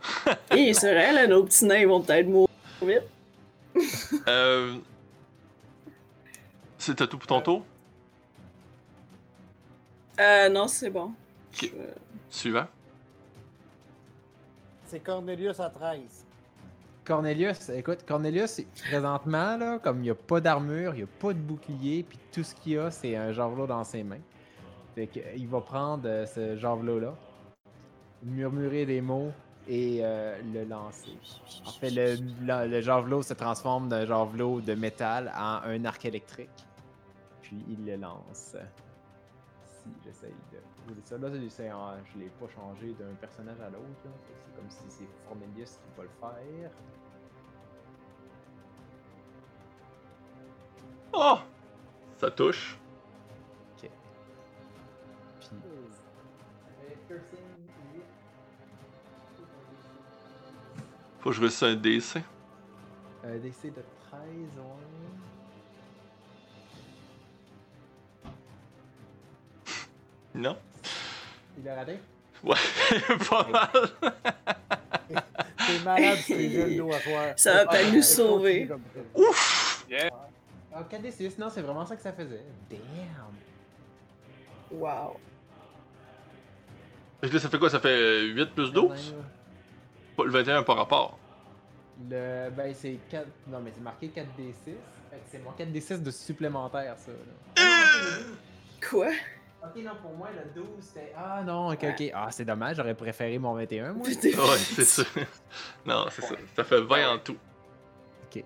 Et 0.57 0.73
c'est 0.75 0.93
vrai, 0.93 1.13
là, 1.13 1.27
nos 1.27 1.45
petits 1.45 1.65
nains 1.65 1.79
ils 1.79 1.87
vont 1.89 2.01
peut-être 2.03 2.27
mourir 2.29 2.49
vite. 2.83 3.03
Euh. 4.29 4.77
C'était 6.79 7.07
tout 7.07 7.17
pour 7.19 7.27
ton 7.27 7.41
tour? 7.41 7.65
Euh, 10.21 10.49
non, 10.49 10.69
c'est 10.69 10.91
bon. 10.91 11.13
Ok. 11.53 11.63
Je- 11.63 11.69
Suivant. 12.29 12.67
C'est 14.87 15.01
Cornelius 15.01 15.59
à 15.61 15.71
13. 15.71 16.22
Cornelius, 17.05 17.69
écoute, 17.71 18.05
Cornelius, 18.07 18.63
présentement, 18.89 19.57
là, 19.57 19.79
comme 19.81 19.99
il 19.99 20.03
n'y 20.03 20.11
a 20.11 20.15
pas 20.15 20.41
d'armure, 20.41 20.95
il 20.95 20.99
n'y 20.99 21.03
a 21.03 21.07
pas 21.19 21.33
de 21.33 21.39
bouclier, 21.39 22.05
puis 22.05 22.19
tout 22.31 22.45
ce 22.45 22.55
qu'il 22.55 22.79
a, 22.79 22.91
c'est 22.93 23.17
un 23.17 23.33
javelot 23.33 23.67
dans 23.67 23.83
ses 23.83 24.05
mains. 24.05 24.21
Fait 24.95 25.09
que, 25.09 25.19
euh, 25.19 25.35
il 25.37 25.49
va 25.49 25.61
prendre 25.61 26.05
euh, 26.07 26.27
ce 26.27 26.57
javelot-là, 26.57 27.15
murmurer 28.23 28.87
des 28.87 29.01
mots 29.01 29.33
et 29.67 29.99
euh, 30.03 30.41
le 30.53 30.65
lancer. 30.65 31.19
En 31.67 31.73
fait, 31.73 31.91
le, 31.91 32.67
le 32.69 32.81
javelot 32.81 33.23
se 33.23 33.35
transforme 33.35 33.89
d'un 33.89 34.07
javelot 34.07 34.61
de 34.61 34.75
métal 34.75 35.33
en 35.37 35.61
un 35.65 35.85
arc 35.85 36.05
électrique. 36.05 36.67
Puis 37.41 37.65
il 37.69 37.85
le 37.85 37.97
lance. 37.97 38.57
Si 39.65 39.91
j'essaye 40.05 40.35
de 40.53 40.59
rouler 40.89 41.01
ça. 41.05 41.19
Là, 41.19 41.29
je 41.31 42.19
l'ai 42.19 42.29
pas 42.29 42.49
changé 42.49 42.93
d'un 42.95 43.15
personnage 43.21 43.61
à 43.61 43.71
l'autre. 43.71 43.87
C'est 44.03 44.57
comme 44.57 44.71
si 44.71 44.85
c'est 44.89 45.09
Formelius 45.27 45.79
qui 45.79 45.91
va 45.97 46.03
le 46.05 46.11
faire. 46.21 46.71
Oh! 51.13 51.39
Ça 52.17 52.31
touche. 52.31 52.79
Puis. 53.77 53.91
Faut 61.21 61.31
que 61.31 61.37
je 61.37 61.41
réussisse 61.41 61.63
un 61.63 61.75
DC. 61.75 62.17
Un 63.25 63.37
DC 63.39 63.67
de 63.67 63.83
13, 64.11 64.23
ouais. 64.57 64.63
Non? 70.35 70.57
Il 71.59 71.69
a 71.69 71.75
raté? 71.75 71.99
Ouais, 72.43 72.57
pas 73.31 73.47
mal. 73.49 73.69
T'es 75.67 75.79
malade, 75.85 76.19
c'est 76.27 76.49
le 76.49 76.77
dos 76.77 76.93
à 76.93 76.99
soir. 77.01 77.25
Ça 77.37 77.53
va 77.55 77.67
peut-être 77.67 77.93
nous 77.93 78.03
sauver. 78.03 78.69
Ouf! 79.15 79.85
Yeah. 79.89 80.11
Ah, 80.75 80.83
4D6, 80.91 81.39
non, 81.39 81.51
c'est 81.51 81.61
vraiment 81.61 81.85
ça 81.87 81.95
que 81.95 82.03
ça 82.03 82.13
faisait. 82.13 82.43
Damn! 82.71 82.81
Wow. 84.73 85.17
Fait 87.21 87.29
que 87.29 87.35
là, 87.35 87.41
ça 87.41 87.49
fait 87.49 87.59
quoi? 87.59 87.71
Ça 87.71 87.79
fait 87.79 88.23
8 88.29 88.47
plus 88.55 88.73
12? 88.73 89.15
Pas- 90.17 90.25
Le 90.25 90.31
21 90.31 90.63
par 90.65 90.77
rapport. 90.77 91.19
Le, 92.11 92.51
ben, 92.51 92.75
c'est 92.75 92.99
4. 93.11 93.27
Non, 93.49 93.61
mais 93.61 93.71
c'est 93.73 93.83
marqué 93.83 94.09
4D6. 94.09 94.65
Fait 94.65 95.17
que 95.19 95.23
c'est 95.31 95.39
mon 95.45 95.53
4D6 95.53 96.03
de 96.03 96.11
supplémentaire, 96.11 96.97
ça. 96.99 97.13
Là. 97.13 97.63
Quoi? 98.91 99.11
Ok, 99.65 99.77
non, 99.85 99.93
pour 100.03 100.13
moi, 100.17 100.29
le 100.35 100.51
12, 100.61 100.67
c'était. 100.81 101.13
Ah, 101.17 101.43
non, 101.45 101.69
ok, 101.73 101.85
ok. 101.91 102.11
Ah, 102.15 102.29
c'est 102.31 102.45
dommage, 102.45 102.77
j'aurais 102.77 102.95
préféré 102.95 103.39
mon 103.39 103.55
21, 103.55 103.93
moi. 103.93 104.07
Putain. 104.07 104.29
Ouais, 104.39 104.59
c'est 104.59 104.85
ça. 104.85 105.03
Non, 105.87 106.07
c'est 106.11 106.23
ça. 106.23 106.35
Ça 106.57 106.65
fait 106.65 106.81
20 106.81 107.15
en 107.15 107.19
tout. 107.19 107.37
Ok, 108.25 108.37
ouais. 108.37 108.45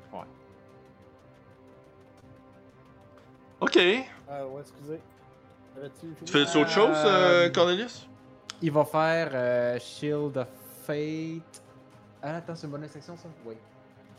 Ok. 3.61 3.79
Ah 4.29 4.47
ouais, 4.47 4.61
excusez. 4.61 5.01
Tu 6.25 6.33
fais 6.33 6.57
autre 6.59 6.71
chose, 6.71 6.97
euh, 7.05 7.47
Euh, 7.47 7.51
Cornelius? 7.51 8.07
Il 8.63 8.71
va 8.73 8.85
faire 8.85 9.31
euh, 9.33 9.79
Shield 9.79 10.37
of 10.37 10.49
Fate. 10.87 11.63
Ah, 12.23 12.37
attends, 12.37 12.55
c'est 12.55 12.67
une 12.67 12.73
bonne 12.73 12.89
section, 12.89 13.17
ça? 13.17 13.29
Oui. 13.45 13.55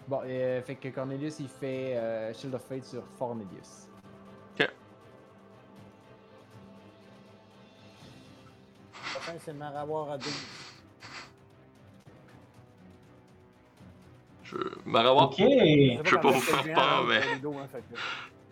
Bon, 0.08 0.22
euh, 0.26 0.62
fait 0.62 0.76
que 0.76 0.88
Cornelius, 0.90 1.40
il 1.40 1.48
fait 1.50 1.96
euh, 1.98 2.34
Shield 2.34 2.54
of 2.56 2.62
Fate 2.64 2.86
sur 2.86 3.04
Fornelius. 3.18 3.87
Prochain, 9.28 9.40
c'est 9.44 9.54
Maravoir 9.54 10.12
à 10.12 10.18
12. 10.18 10.34
Je... 14.44 14.56
Marawa, 14.86 15.24
Ok. 15.24 15.36
Je 15.40 16.10
veux 16.12 16.20
pas 16.22 16.32
vous 16.32 16.40
faire 16.40 16.64
peur, 16.74 17.04
mais- 17.06 17.18
hein, 17.18 17.68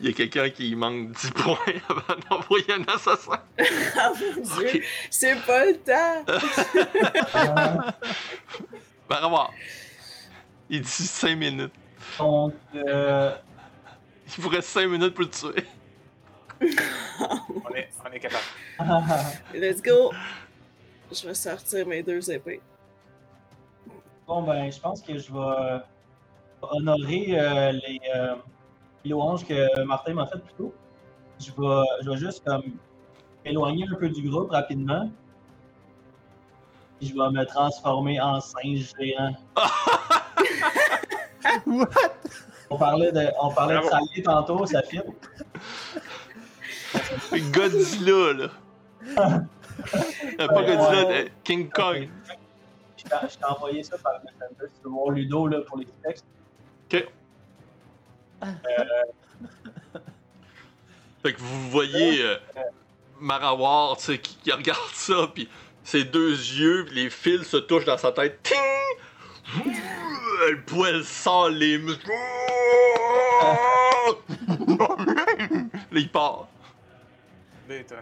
il 0.01 0.07
y 0.07 0.09
a 0.09 0.13
quelqu'un 0.13 0.49
qui 0.49 0.75
manque 0.75 1.11
10 1.11 1.31
points 1.31 1.57
avant 1.89 2.19
d'envoyer 2.29 2.73
un 2.73 2.83
assassin. 2.93 3.39
Ah 3.97 4.11
mon 4.19 4.41
dieu, 4.41 4.83
c'est 5.09 5.35
pas 5.45 5.65
le 5.65 5.77
temps. 5.77 6.25
Marawa, 9.09 9.51
il 10.69 10.81
dit 10.81 10.89
5 10.89 11.35
minutes. 11.37 11.71
Donc, 12.19 12.53
euh, 12.75 13.33
Il 14.37 14.43
vous 14.43 14.49
reste 14.49 14.67
5 14.67 14.87
minutes 14.87 15.13
pour 15.13 15.23
le 15.23 15.29
tuer. 15.29 15.63
On 16.61 17.73
est, 17.73 17.89
on 18.05 18.11
est 18.11 18.19
capable. 18.19 18.43
Let's 19.53 19.81
go. 19.81 20.11
Je 21.15 21.27
vais 21.27 21.33
sortir 21.33 21.87
mes 21.87 22.03
deux 22.03 22.29
épées. 22.29 22.61
bon, 24.27 24.43
ben, 24.43 24.69
je 24.69 24.79
pense 24.79 25.01
que 25.01 25.17
je 25.17 25.31
vais 25.31 25.81
honorer 26.61 27.39
euh, 27.39 27.71
les, 27.71 28.01
euh, 28.13 28.35
les 29.03 29.11
louanges 29.11 29.45
que 29.45 29.81
Martin 29.83 30.13
m'a 30.13 30.25
faites 30.25 30.43
plus 30.43 30.53
tôt. 30.55 30.73
Je 31.39 31.51
vais, 31.51 31.83
je 32.03 32.09
vais 32.09 32.17
juste 32.17 32.43
comme 32.45 32.63
m'éloigner 33.45 33.85
un 33.89 33.95
peu 33.95 34.09
du 34.09 34.29
groupe 34.29 34.51
rapidement. 34.51 35.09
Puis 36.99 37.09
je 37.09 37.13
vais 37.13 37.29
me 37.29 37.45
transformer 37.45 38.19
en 38.19 38.41
singe 38.41 38.91
géant. 38.99 39.35
What? 41.65 41.87
On 42.69 42.77
parlait 42.77 43.11
de, 43.11 43.27
on 43.39 43.53
parlait 43.53 43.75
de 43.75 43.81
Bravo. 43.81 44.05
salier 44.07 44.23
tantôt, 44.23 44.65
ça 44.65 44.81
fit. 44.81 45.01
Godzilla, 47.53 48.33
là. 48.33 48.49
Euh, 50.39 50.47
pas 50.47 50.53
Ouais, 50.55 50.65
Godzilla, 50.75 51.05
ouais. 51.07 51.25
euh, 51.25 51.29
King 51.43 51.69
Kong. 51.69 52.09
Je 52.97 53.03
t'ai 53.03 53.15
je 53.29 53.37
t'ai 53.37 53.45
envoyé 53.45 53.83
ça 53.83 53.97
par 53.99 54.13
Messenger. 54.23 54.71
Tu 54.75 54.81
peux 54.81 54.89
voir 54.89 55.11
Ludo 55.11 55.47
là, 55.47 55.61
pour 55.61 55.77
les 55.77 55.85
textes. 56.03 56.25
Ok. 56.91 57.07
Fait 61.23 61.33
que 61.33 61.39
vous 61.39 61.69
voyez 61.69 62.21
euh, 62.23 62.35
Marawar, 63.19 63.97
tu 63.97 64.03
sais, 64.03 64.19
qui, 64.19 64.35
qui 64.37 64.51
regarde 64.51 64.91
ça, 64.93 65.27
puis 65.33 65.49
ses 65.83 66.03
deux 66.03 66.31
yeux, 66.31 66.85
puis 66.85 66.95
les 67.03 67.09
fils 67.09 67.43
se 67.43 67.57
touchent 67.57 67.85
dans 67.85 67.97
sa 67.97 68.11
tête. 68.11 68.41
Ting! 68.43 68.57
Le 70.49 70.61
poil 70.65 71.03
sort 71.03 71.49
les 71.49 71.77
muscles. 71.77 72.09
Là, 75.91 75.99
il 75.99 76.09
part. 76.11 76.47
Détruit. 77.67 77.99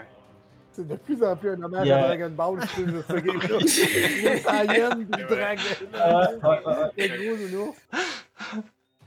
C'est 0.74 0.88
de 0.88 0.96
plus 0.96 1.24
en 1.24 1.36
plus 1.36 1.52
un 1.52 1.62
hommage 1.62 1.86
Yeah. 1.88 2.04
à 2.04 2.08
Dragon 2.16 2.30
Ball, 2.32 2.62
je 2.62 2.68
trouve, 2.68 3.04
ce 3.08 3.14
game-là. 3.14 3.58
Le 3.60 4.38
Saiyan, 4.40 4.90
dragon. 5.30 5.62
Ouais, 5.94 6.50
ouais, 6.50 6.66
ouais. 6.66 7.08
Le 7.08 7.36
gros 7.36 7.38
nounours. 7.44 7.78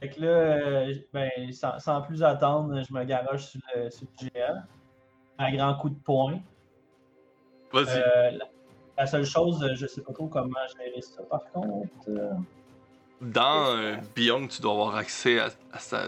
Fait 0.01 0.11
que 0.11 0.21
là, 0.21 0.29
euh, 0.29 0.95
ben, 1.13 1.31
sans, 1.53 1.79
sans 1.81 2.03
plus 2.03 2.23
attendre, 2.23 2.83
je 2.87 2.93
me 2.95 3.03
garage 3.05 3.47
sur 3.49 3.61
le, 3.75 3.91
sur 3.91 4.07
le 4.23 4.29
géant. 4.35 4.63
Un 5.39 5.55
grand 5.57 5.75
coup 5.75 5.89
de 5.91 5.99
poing. 5.99 6.39
Vas-y. 7.73 7.99
Euh, 7.99 8.31
la, 8.31 8.45
la 8.99 9.07
seule 9.07 9.25
chose, 9.27 9.63
euh, 9.65 9.75
je 9.75 9.87
sais 9.87 10.03
pas 10.03 10.13
trop 10.13 10.29
comment 10.29 10.55
gérer 10.79 11.01
ça 11.03 11.23
par 11.25 11.45
contre. 11.53 11.89
euh. 12.09 12.31
Dans 13.21 13.75
euh, 13.77 13.97
Beyond, 14.15 14.47
tu 14.47 14.61
dois 14.63 14.73
avoir 14.73 14.97
accès 14.97 15.41
à, 15.41 15.49
à 15.73 15.79
sa, 15.79 16.05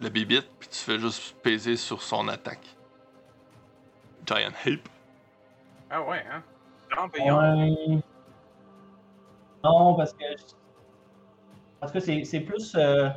la 0.00 0.10
bibite, 0.10 0.48
puis 0.58 0.68
tu 0.68 0.78
fais 0.78 0.98
juste 0.98 1.34
peser 1.40 1.76
sur 1.76 2.02
son 2.02 2.28
attaque. 2.28 2.76
Giant 4.26 4.50
Help. 4.66 4.88
Ah 5.90 6.02
ouais, 6.02 6.22
hein? 6.30 6.42
Non, 6.96 7.08
payant. 7.08 7.38
Ouais. 7.40 8.00
Non, 9.64 9.94
parce 9.94 10.12
que. 10.12 10.24
Parce 11.80 11.92
que 11.92 12.00
c'est 12.00 12.24
c'est 12.24 12.40
plus. 12.40 12.74
Euh... 12.76 13.08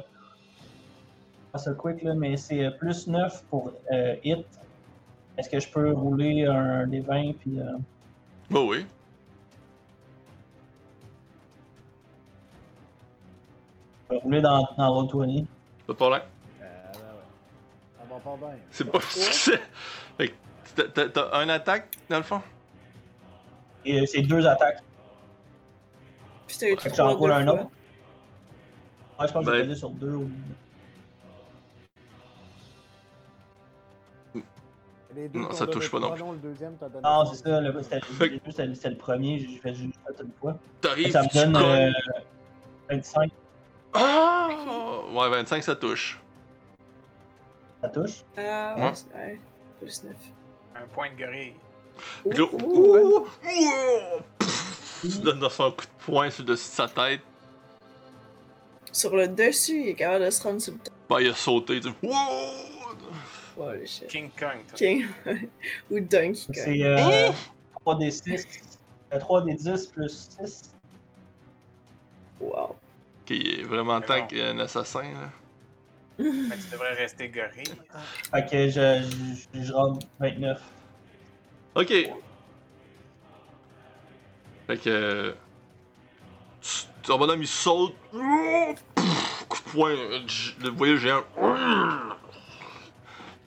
Pas 1.51 1.57
ça 1.59 1.74
quick, 1.74 2.01
là, 2.03 2.13
mais 2.13 2.38
c'est 2.38 2.63
euh, 2.65 2.72
plus 2.72 3.07
9 3.07 3.43
pour 3.49 3.74
euh, 3.91 4.15
hit. 4.24 4.45
Est-ce 5.38 5.49
que 5.49 5.59
je 5.59 5.69
peux 5.69 5.91
rouler 5.91 6.45
un 6.45 6.88
des 6.88 7.01
20 7.01 7.34
puis. 7.39 7.59
Euh... 7.59 7.78
Bah 8.49 8.61
oui. 8.61 8.86
je 14.09 14.15
vais 14.15 14.22
rouler 14.22 14.41
dans, 14.41 14.67
dans 14.78 15.03
Roll20? 15.03 15.45
Pas 15.88 15.93
de 15.93 15.97
problème. 15.97 16.22
Euh, 16.61 16.65
ben 16.93 16.99
ouais. 16.99 17.97
Ça 17.97 18.13
va 18.13 18.19
pas 18.19 18.38
bien. 18.38 18.57
C'est 18.72 18.86
pas. 18.91 18.99
Fait 20.17 20.28
que 20.30 20.34
t'as- 20.76 20.88
t'as- 20.89 21.09
t'as 21.09 21.38
un 21.39 21.49
attaque, 21.49 21.88
dans 22.09 22.17
le 22.17 22.24
fond? 22.24 22.41
Et 23.86 24.01
euh, 24.01 24.05
c'est 24.05 24.21
deux 24.21 24.45
attaques. 24.47 24.82
Puis 26.47 26.57
t'as 26.59 26.67
eu 26.67 26.77
Fait 26.77 26.89
que 26.89 26.95
trois 26.95 27.11
j'en 27.11 27.17
roule 27.17 27.32
un 27.32 27.47
autre. 27.47 27.63
Ouais, 29.19 29.27
je 29.27 29.34
pense 29.34 29.45
que 29.45 29.51
Ben- 29.51 29.57
j'ai 29.57 29.63
pesé 29.63 29.75
sur 29.75 29.89
deux 29.91 30.13
ou. 30.15 30.29
Les 35.13 35.27
deux 35.27 35.39
Non, 35.39 35.51
ça 35.51 35.65
donné 35.65 35.71
touche 35.73 35.91
pas 35.91 35.99
non 35.99 36.11
plus. 36.13 36.21
non, 36.23 36.34
donné 36.36 36.55
c'est 37.36 37.43
ça. 37.43 37.59
le- 37.59 37.84
C'était 37.84 37.99
que- 37.99 38.23
le, 38.23 38.39
c'était- 38.45 38.75
c'était 38.75 38.89
le 38.91 38.95
premier, 38.97 39.39
j'ai 39.39 39.57
fait 39.57 39.73
juste 39.73 39.99
une 40.23 40.32
fois. 40.39 40.57
T'arrives, 40.79 41.11
Ça 41.11 41.23
me 41.23 41.27
tu 41.27 41.38
donne 41.38 41.53
cognes. 41.53 41.63
euh, 41.65 41.91
25. 42.89 43.32
Ah! 43.93 44.47
Ouais, 45.11 45.29
25, 45.29 45.63
ça 45.63 45.75
touche. 45.75 46.17
Ça 47.82 47.89
touche? 47.89 48.23
Ah, 48.38 48.75
Ouais. 48.77 48.91
ouais. 49.15 49.41
Plus 49.82 50.03
9. 50.05 50.15
Un 50.75 50.88
point 50.93 51.09
de 51.11 51.17
gorille. 51.21 51.55
Fait 52.23 52.29
que 52.29 52.41
Ouh, 52.41 52.57
ouh, 52.63 53.27
ouh, 55.03 55.07
donnes 55.21 55.39
dans 55.39 55.49
son 55.49 55.71
coup 55.71 55.85
de 55.85 56.05
poing 56.05 56.29
sur 56.29 56.43
le 56.43 56.49
dessus 56.53 56.69
de 56.69 56.73
sa 56.75 56.87
tête. 56.87 57.21
Sur 58.91 59.15
le 59.15 59.27
dessus, 59.27 59.81
il 59.81 59.87
est 59.89 59.95
capable 59.95 60.25
de 60.25 60.29
se 60.29 60.43
rendre 60.43 60.61
sur 60.61 60.73
le 60.73 60.79
top. 60.79 60.93
Bah, 61.09 61.21
il 61.21 61.29
a 61.29 61.33
sauté. 61.33 61.79
Tu... 61.79 61.89
Oh, 63.57 63.71
le 63.71 63.85
shit. 63.85 64.07
King 64.07 64.29
Kong, 64.37 64.57
toi. 64.67 64.77
King. 64.77 65.05
Ou 65.91 65.99
Donkey 65.99 66.33
Kong. 66.47 66.53
C'est 66.53 66.83
euh, 66.83 67.29
3d6. 67.85 68.45
euh, 69.13 69.19
3d10 69.19 69.91
plus 69.91 70.29
6. 70.39 70.71
Wow. 72.39 72.53
Ok, 72.71 73.29
il 73.29 73.59
est 73.59 73.63
vraiment 73.63 73.99
Mais 73.99 74.05
temps 74.05 74.19
bon. 74.19 74.27
qu'il 74.27 74.37
y 74.39 74.41
ait 74.41 74.47
un 74.49 74.59
assassin, 74.59 75.03
là. 75.03 75.29
Mais 76.19 76.57
tu 76.57 76.69
devrais 76.71 76.93
rester 76.93 77.29
gorille. 77.29 77.63
Fait 78.31 78.45
que 78.49 78.69
je, 78.69 79.45
je, 79.53 79.63
je 79.63 79.73
rentre 79.73 80.05
29. 80.19 80.61
Ok. 81.76 81.93
Fait 84.67 84.78
que. 84.78 85.36
Ton 87.03 87.17
bonhomme 87.17 87.41
il 87.41 87.47
saute. 87.47 87.95
Coup 88.11 89.57
de 89.65 89.69
poing. 89.72 89.93
Le 90.61 90.69
voyage 90.69 90.99
géant. 90.99 91.24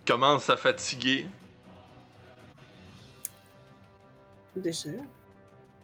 Commence 0.07 0.51
à 0.51 0.57
fatiguer. 0.57 1.27
Déjà. 4.57 4.91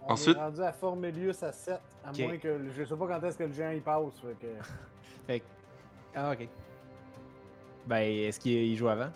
On 0.07 0.12
Ensuite- 0.12 0.36
est 0.36 0.41
rendu 0.41 0.62
à 0.62 0.72
Formelius 0.72 1.43
à 1.43 1.53
7, 1.53 1.80
à 2.05 2.11
Ok. 2.11 2.18
moins 2.20 2.38
que. 2.38 2.70
Je 2.76 2.84
sais 2.84 2.97
pas 2.97 3.07
quand 3.07 3.22
est-ce 3.26 3.36
que 3.38 3.45
le 3.45 3.53
géant 3.53 3.70
il 3.70 3.82
passe. 3.82 4.03
Fait 4.22 4.36
que... 4.41 4.47
Fait 5.26 5.41
que- 5.41 5.45
Ah, 6.14 6.32
ok. 6.32 6.49
Ben, 7.86 7.99
est-ce 8.03 8.41
qu'il 8.41 8.53
il 8.53 8.76
joue 8.76 8.88
avant? 8.88 9.11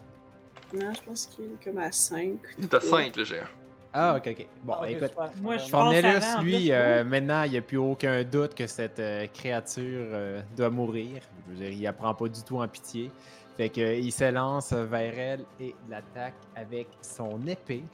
Non, 0.73 0.93
je 0.95 1.01
pense 1.03 1.27
qu'il 1.27 1.45
est 1.45 1.65
comme 1.65 1.79
à 1.79 1.93
5. 1.93 2.39
Il 2.59 2.65
est 2.65 2.75
à 2.75 2.81
5 2.81 3.17
le 3.17 3.25
géant. 3.25 3.45
Ah, 3.93 4.17
ok, 4.17 4.29
ok. 4.37 4.47
Bon, 4.65 4.75
Ah, 4.83 4.91
écoute. 4.91 5.13
Moi, 5.41 5.57
je 5.57 5.63
pense- 5.63 5.71
Cornelius, 5.71 6.25
lui, 6.43 6.53
plus, 6.57 6.73
euh, 6.73 7.05
maintenant, 7.05 7.45
il 7.45 7.53
n'y 7.53 7.59
a 7.59 7.63
plus 7.63 7.77
aucun 7.77 8.25
doute 8.25 8.55
que 8.55 8.67
cette 8.67 8.99
euh, 8.99 9.27
créature 9.33 10.09
euh, 10.13 10.41
doit 10.57 10.71
mourir. 10.71 11.23
Je 11.47 11.53
veux 11.53 11.59
dire, 11.59 11.71
il 11.71 11.87
apprend 11.87 12.13
pas 12.13 12.27
du 12.29 12.43
tout 12.43 12.59
en 12.59 12.67
pitié. 12.67 13.11
Fait 13.57 13.69
que, 13.69 13.81
euh, 13.81 13.95
il 13.95 14.11
s'élance 14.11 14.73
vers 14.73 15.17
elle 15.17 15.45
et 15.61 15.77
l'attaque 15.89 16.35
avec 16.57 16.89
son 17.03 17.47
épée. 17.47 17.85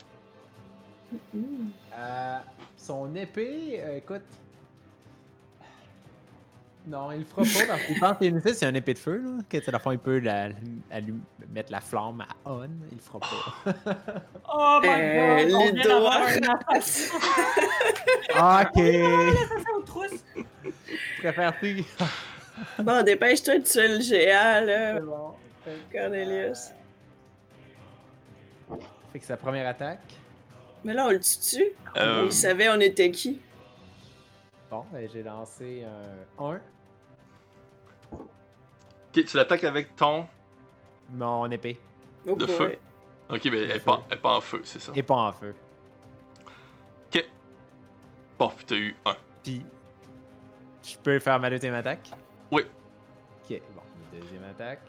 Mm. 1.35 1.39
Euh, 1.99 2.39
son 2.79 3.15
épée, 3.15 3.81
euh, 3.85 3.97
écoute. 3.99 4.23
Non, 6.87 7.13
il 7.13 7.19
le 7.21 7.25
fera 7.27 7.43
pas. 7.43 7.67
Parce 7.75 7.83
qu'il 7.85 8.01
pense 8.01 8.17
que 8.19 8.41
c'est- 8.41 8.55
c'est 8.55 8.67
un 8.67 8.75
épée 8.75 8.95
de 8.95 8.99
feu, 8.99 9.19
là. 9.19 9.31
Que, 9.49 9.59
dans 9.71 9.73
le 9.73 9.79
fond, 9.83 9.91
il 9.93 9.99
peut 9.99 10.19
la, 10.19 10.49
allum- 10.91 11.21
mettre 11.53 11.71
la 11.71 11.81
flamme 11.81 12.23
à 12.23 12.29
on. 12.51 12.65
Il 12.91 12.97
le 12.97 13.03
fera 13.03 13.21
pas. 13.21 13.27
Oh 14.53 14.81
my 14.83 14.89
Euh, 14.89 15.45
god, 15.45 15.55
on 15.55 15.65
les 15.65 15.73
vient 15.73 15.85
d'avoir 15.85 16.27
doigts. 16.41 16.59
ok. 18.75 19.85
trousses. 19.87 20.25
Préfères-tu? 21.19 21.85
Bon, 22.79 23.03
dépêche-toi 23.03 23.59
de 23.59 23.65
tuer 23.65 23.89
le 23.89 24.01
géant, 24.01 24.61
là, 24.67 24.95
C'est 24.97 25.01
bon. 25.01 25.33
Fait 25.65 25.79
que, 25.91 25.99
Cornelius. 25.99 26.73
Fait 29.13 29.19
que 29.19 29.25
sa 29.25 29.39
première 29.39 29.67
attaque. 29.67 30.03
Mais 30.85 30.93
là, 30.93 31.07
on 31.07 31.11
le 31.11 31.21
tue-tu? 31.21 31.65
Euh, 31.97 32.25
Il 32.27 32.33
savait 32.33 32.69
on 32.69 32.79
était 32.81 33.11
qui? 33.11 33.41
Bon, 34.71 34.85
ben, 34.93 35.09
j'ai 35.11 35.23
lancé 35.23 35.85
un 36.39 36.45
1. 36.45 36.61
Ok, 39.17 39.25
tu 39.25 39.37
l'attaques 39.37 39.65
avec 39.65 39.97
ton. 39.97 40.27
Mon 41.13 41.51
épée. 41.51 41.79
Oh 42.27 42.35
De 42.37 42.47
boy. 42.47 42.55
feu? 42.57 42.79
Ok, 43.31 43.41
mais 43.47 43.59
elle 43.63 43.71
est 43.73 43.81
pas, 43.85 44.03
elle 44.11 44.17
est 44.19 44.21
pas 44.21 44.37
en 44.37 44.41
feu, 44.41 44.61
c'est 44.65 44.81
ça. 44.81 44.93
Et 44.95 45.03
pas 45.03 45.15
en 45.17 45.33
feu. 45.33 45.55
Bon, 48.39 48.49
puis 48.57 48.65
t'as 48.65 48.77
eu 48.77 48.97
un. 49.05 49.15
Puis, 49.43 49.61
je 50.83 50.97
peux 50.97 51.19
faire 51.19 51.39
ma 51.39 51.51
deuxième 51.51 51.75
attaque? 51.75 52.09
Oui. 52.51 52.63
Ok, 52.63 53.61
bon, 53.75 53.83
ma 54.15 54.19
deuxième 54.19 54.45
attaque. 54.45 54.81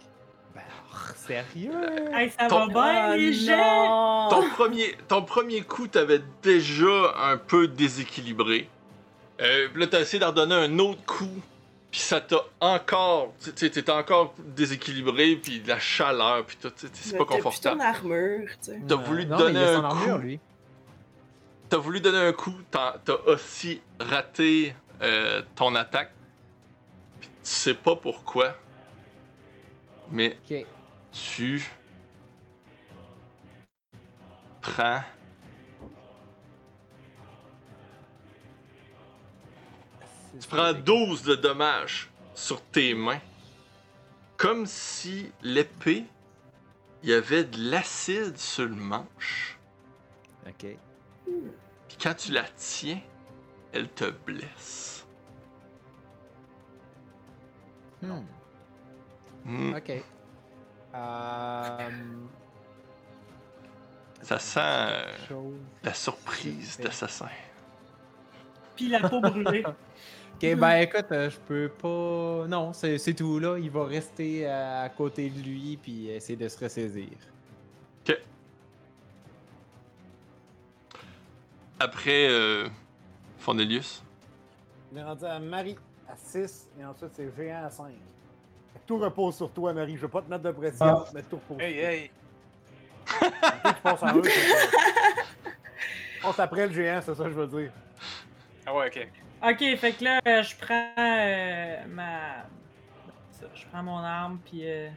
Ben, 0.56 0.62
alors, 0.62 1.16
sérieux? 1.18 2.14
Hey, 2.14 2.30
ça 2.30 2.48
Ton- 2.48 2.68
va 2.68 2.94
bien, 2.94 3.12
Oh 3.12 3.18
les 3.18 3.34
gens? 3.34 4.28
Ton 4.30 4.50
premier, 4.52 4.96
ton 5.10 5.24
premier 5.24 5.64
coup, 5.64 5.88
t'avais 5.90 6.22
déjà 6.42 7.14
un 7.18 7.36
peu 7.36 7.68
déséquilibré. 7.68 8.70
Euh, 9.42 9.68
puis 9.70 9.82
là, 9.82 9.88
t'as 9.88 10.00
essayé 10.00 10.20
d'en 10.22 10.32
donner 10.32 10.56
un 10.56 10.80
autre 10.80 11.04
coup, 11.06 11.42
puis 11.92 12.00
ça 12.00 12.22
t'a 12.22 12.38
encore. 12.62 13.34
Tu 13.44 13.52
sais, 13.56 13.70
t'étais 13.70 13.92
encore 13.92 14.34
déséquilibré, 14.40 15.36
puis 15.36 15.60
de 15.60 15.68
la 15.68 15.78
chaleur, 15.80 16.46
puis 16.46 16.58
tout. 16.62 16.70
tu 16.72 16.88
sais, 16.88 16.94
C'est 16.94 17.18
pas 17.18 17.26
t'as 17.26 17.36
confortable. 17.36 17.80
ton 17.80 17.86
armure, 17.86 18.48
tu 18.50 18.72
sais. 18.72 18.82
T'as 18.88 18.96
voulu 18.96 19.26
te 19.28 19.34
donner 19.38 19.60
un 19.64 19.90
coup. 19.90 20.18
lui. 20.18 20.40
T'as 21.70 21.78
voulu 21.78 22.02
donner 22.02 22.18
un 22.18 22.34
coup, 22.34 22.54
t'as 22.70 22.98
t'as 23.04 23.16
aussi 23.28 23.82
raté 24.00 24.76
euh, 25.02 25.42
ton 25.56 25.74
attaque. 25.76 26.12
Puis 27.20 27.30
tu 27.30 27.36
sais 27.50 27.74
pas 27.74 27.96
pourquoi. 27.96 28.56
Mais 30.12 30.38
Ok. 30.50 30.66
tu 31.14 31.64
prends 34.62 35.02
tu 40.42 40.48
prends 40.48 40.74
12 40.74 41.24
de 41.24 41.36
dommages 41.36 42.10
sur 42.34 42.62
tes 42.62 42.94
mains. 42.96 43.22
Comme 44.38 44.66
si 44.66 45.32
l'épée 45.44 46.06
il 47.04 47.10
y 47.10 47.14
avait 47.14 47.44
de 47.44 47.72
l'acide 47.72 48.38
sur 48.38 48.66
le 48.66 48.76
manche. 48.76 49.58
Ok. 50.48 50.66
Puis 51.88 51.98
quand 52.02 52.14
tu 52.14 52.32
la 52.32 52.44
tiens, 52.56 53.00
elle 53.72 53.90
te 53.90 54.06
blesse. 54.06 55.06
Hmm. 58.02 58.22
Hmm. 59.46 59.74
Ok. 59.76 59.92
Euh, 60.94 61.90
Ça 64.22 64.40
sent 64.40 64.60
euh, 64.60 65.52
la 65.84 65.94
surprise 65.94 66.80
d'assassin. 66.80 67.30
Puis 68.76 68.90
la 68.90 69.08
peau 69.08 69.22
brûlée. 69.22 69.64
Ok, 70.44 70.56
ben 70.56 70.78
écoute, 70.78 71.06
euh, 71.12 71.30
je 71.30 71.38
peux 71.38 71.70
pas. 71.70 72.48
Non, 72.48 72.74
c'est 72.74 72.98
c'est 72.98 73.14
tout 73.14 73.38
là. 73.38 73.60
Il 73.60 73.70
va 73.70 73.86
rester 73.86 74.48
à 74.48 74.90
côté 74.90 75.30
de 75.30 75.40
lui 75.40 75.78
puis 75.80 76.10
essayer 76.10 76.36
de 76.36 76.48
se 76.48 76.58
ressaisir. 76.58 77.10
Après 81.80 82.28
euh, 82.30 82.68
Fornelius, 83.40 84.04
On 84.94 84.98
est 84.98 85.04
rendu 85.04 85.26
à 85.26 85.40
Marie 85.40 85.76
à 86.08 86.16
6 86.16 86.70
et 86.80 86.86
ensuite 86.86 87.10
c'est 87.14 87.32
Géant 87.36 87.66
à 87.66 87.70
5. 87.72 87.92
Tout 88.86 88.98
repose 88.98 89.36
sur 89.36 89.52
toi, 89.52 89.74
Marie. 89.74 89.96
Je 89.96 90.02
veux 90.02 90.08
pas 90.08 90.22
te 90.22 90.30
mettre 90.30 90.44
de 90.44 90.52
pression, 90.52 90.86
Ah. 90.86 91.06
mais 91.14 91.24
tout 91.24 91.40
repose 91.50 91.60
Hey, 91.64 91.80
hey! 91.80 92.12
passe 93.84 94.04
après 96.40 96.68
le 96.68 96.74
géant, 96.74 97.02
c'est 97.04 97.16
ça 97.16 97.24
que 97.24 97.30
je 97.32 97.36
veux 97.36 97.48
dire. 97.48 97.72
Ah 98.66 98.76
ouais, 98.76 98.88
ok. 98.88 99.21
Ok, 99.44 99.76
fait 99.78 99.94
que 99.94 100.04
là, 100.04 100.20
euh, 100.28 100.44
je 100.44 100.56
prends 100.56 100.94
euh, 101.00 101.78
ma. 101.88 102.44
je 103.56 103.66
prends 103.72 103.84
mon 103.84 103.98
arme, 103.98 104.40
puis. 104.46 104.62
euh, 104.70 104.90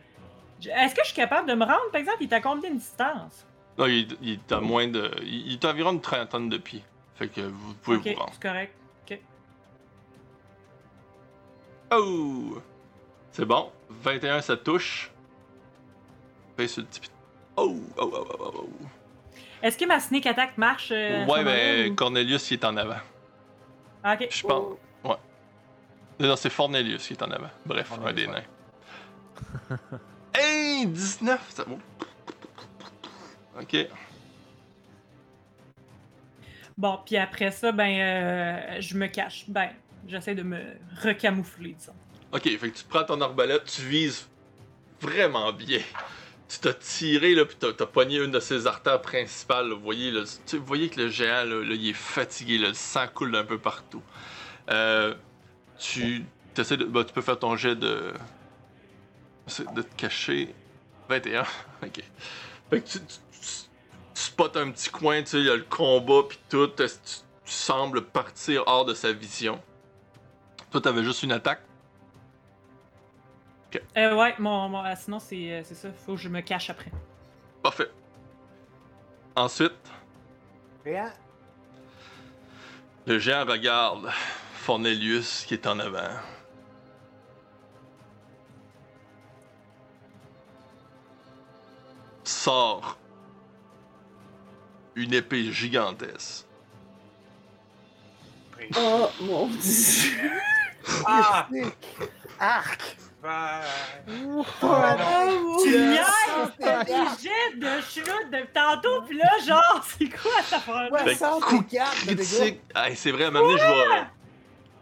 je- 0.60 0.68
Est-ce 0.70 0.94
que 0.94 1.00
je 1.02 1.08
suis 1.08 1.16
capable 1.16 1.48
de 1.48 1.54
me 1.54 1.64
rendre, 1.64 1.90
par 1.90 2.00
exemple? 2.00 2.18
Il 2.20 2.30
est 2.30 2.34
à 2.34 2.40
combien 2.40 2.70
de 2.70 2.76
distance? 2.76 3.46
non, 3.78 3.86
il, 3.86 4.06
il 4.22 4.32
est 4.34 4.52
à 4.52 4.60
moins 4.60 4.86
de. 4.86 5.10
Il, 5.22 5.46
il 5.48 5.52
est 5.54 5.64
à 5.64 5.70
environ 5.70 5.92
une 5.92 6.00
trentaine 6.00 6.48
de 6.48 6.58
pieds. 6.58 6.84
Fait 7.16 7.28
que 7.28 7.40
vous 7.40 7.74
pouvez 7.74 7.96
Ok, 7.96 8.06
vous 8.08 8.20
rendre. 8.20 8.32
c'est 8.34 8.42
correct. 8.42 8.74
Ok. 9.10 9.18
Oh! 11.92 12.58
C'est 13.32 13.44
bon. 13.44 13.70
21, 13.90 14.40
ça 14.42 14.56
touche. 14.56 15.10
Fais 16.56 16.68
sur 16.68 16.82
le 16.82 16.88
petit. 16.88 17.00
Oh! 17.56 17.74
Oh, 17.96 18.10
oh, 18.12 18.26
oh, 18.30 18.36
oh, 18.40 18.52
oh. 18.58 18.68
Est-ce 19.62 19.78
que 19.78 19.84
ma 19.86 19.98
sneak 20.00 20.26
attack 20.26 20.58
marche? 20.58 20.90
euh, 20.92 21.22
à 21.22 21.26
ce 21.26 21.30
ouais, 21.30 21.38
moment-là, 21.38 21.56
ben, 21.84 21.92
ou- 21.92 21.94
Cornelius, 21.94 22.50
il 22.50 22.54
est 22.54 22.64
en 22.64 22.76
avant. 22.76 22.96
Ah, 24.04 24.14
ok. 24.14 24.28
Je 24.30 24.42
pense. 24.42 24.76
Ouais. 25.02 25.16
Non, 26.20 26.36
c'est 26.36 26.50
Fornelius 26.50 27.06
qui 27.06 27.14
est 27.14 27.22
en 27.22 27.30
avant. 27.30 27.50
Bref, 27.64 27.90
un 28.04 28.12
des 28.12 28.26
ouais. 28.26 28.32
nains. 28.32 29.78
hey! 30.34 30.86
19! 30.86 31.50
Ça... 31.50 31.64
oh. 31.68 31.78
Ok. 33.60 33.88
Bon, 36.76 36.98
puis 37.06 37.16
après 37.16 37.50
ça, 37.50 37.72
ben, 37.72 37.98
euh, 37.98 38.80
je 38.80 38.96
me 38.96 39.06
cache. 39.06 39.44
Ben, 39.48 39.70
j'essaie 40.06 40.34
de 40.34 40.42
me 40.42 40.60
recamoufler, 41.02 41.72
disons. 41.72 41.94
Ok, 42.32 42.42
fait 42.42 42.70
que 42.70 42.76
tu 42.76 42.84
prends 42.84 43.04
ton 43.04 43.20
arbalète, 43.20 43.64
tu 43.64 43.82
vises 43.82 44.28
vraiment 45.00 45.52
bien. 45.52 45.80
Tu 46.48 46.58
t'as 46.58 46.74
tiré, 46.74 47.34
là, 47.34 47.44
puis 47.46 47.56
t'as, 47.58 47.72
t'as 47.72 47.86
une 48.04 48.30
de 48.30 48.40
ses 48.40 48.66
artères 48.66 49.00
principales. 49.00 49.68
là. 49.68 49.74
Vous, 49.74 49.80
voyez, 49.80 50.10
là, 50.10 50.22
vous 50.52 50.64
voyez 50.64 50.88
que 50.88 51.00
le 51.00 51.08
géant, 51.08 51.44
là, 51.44 51.62
il 51.74 51.88
est 51.88 51.92
fatigué, 51.94 52.58
le 52.58 52.74
sang 52.74 53.06
coule 53.12 53.32
d'un 53.32 53.44
peu 53.44 53.58
partout. 53.58 54.02
Euh, 54.70 55.14
tu, 55.78 56.24
de, 56.54 56.84
bah, 56.84 57.04
tu 57.04 57.12
peux 57.12 57.22
faire 57.22 57.38
ton 57.38 57.56
jet 57.56 57.74
de. 57.76 58.12
de 59.74 59.82
te 59.82 59.94
cacher. 59.96 60.54
21. 61.08 61.42
ok. 61.82 62.02
Fait 62.70 62.80
que 62.80 62.88
tu- 62.88 62.98
tu 63.00 63.10
spots 64.14 64.56
un 64.56 64.70
petit 64.70 64.90
coin, 64.90 65.22
tu 65.22 65.30
sais, 65.30 65.38
il 65.38 65.46
y 65.46 65.50
a 65.50 65.56
le 65.56 65.64
combat, 65.68 66.22
puis 66.28 66.38
tout. 66.48 66.66
Tu, 66.68 66.84
tu 66.86 67.52
sembles 67.52 68.02
partir 68.02 68.62
hors 68.66 68.84
de 68.84 68.94
sa 68.94 69.12
vision? 69.12 69.60
Toi, 70.70 70.80
t'avais 70.80 71.04
juste 71.04 71.22
une 71.22 71.32
attaque? 71.32 71.62
Euh, 73.96 74.14
ouais, 74.16 74.34
mon, 74.38 74.68
mon- 74.68 74.80
ah, 74.82 74.96
sinon, 74.96 75.18
c'est 75.18 75.52
euh, 75.52 75.62
c'est 75.64 75.74
ça. 75.74 75.88
Faut 75.92 76.14
que 76.14 76.20
je 76.20 76.28
me 76.28 76.40
cache 76.40 76.70
après. 76.70 76.90
Parfait. 77.62 77.90
Ensuite, 79.36 79.72
le 83.06 83.18
géant 83.18 83.44
regarde 83.44 84.10
Fornelius 84.54 85.44
qui 85.46 85.54
est 85.54 85.66
en 85.66 85.78
avant. 85.78 86.10
Sort 92.22 92.98
une 94.94 95.12
épée 95.12 95.50
gigantesque. 95.52 96.46
Oh 98.76 99.10
mon 99.20 99.46
dieu. 99.48 100.30
Ah! 101.06 101.48
arc! 102.38 102.96
Oh 103.26 104.44
Tu 105.62 105.70
niaises! 105.70 106.04
Il 106.60 107.06
jette 107.22 107.58
de 107.58 107.80
chute 107.80 108.30
depuis 108.30 108.48
tantôt, 108.52 109.02
pis 109.08 109.16
là, 109.16 109.30
genre, 109.46 109.84
c'est 109.98 110.08
quoi 110.10 110.30
cette 110.42 110.58
affaire-là? 110.58 111.04
Fait 111.04 111.14
que 111.14 111.18
coup 111.40 111.64
64 111.64 112.06
de 112.06 112.14
dégâts. 112.14 112.26
Critique. 112.26 112.60
C'est 112.96 113.10
vrai, 113.12 113.24
à 113.24 113.28
un 113.28 113.30
moment 113.30 113.46
donné, 113.48 113.60
je 113.60 113.64
vais. 113.66 114.04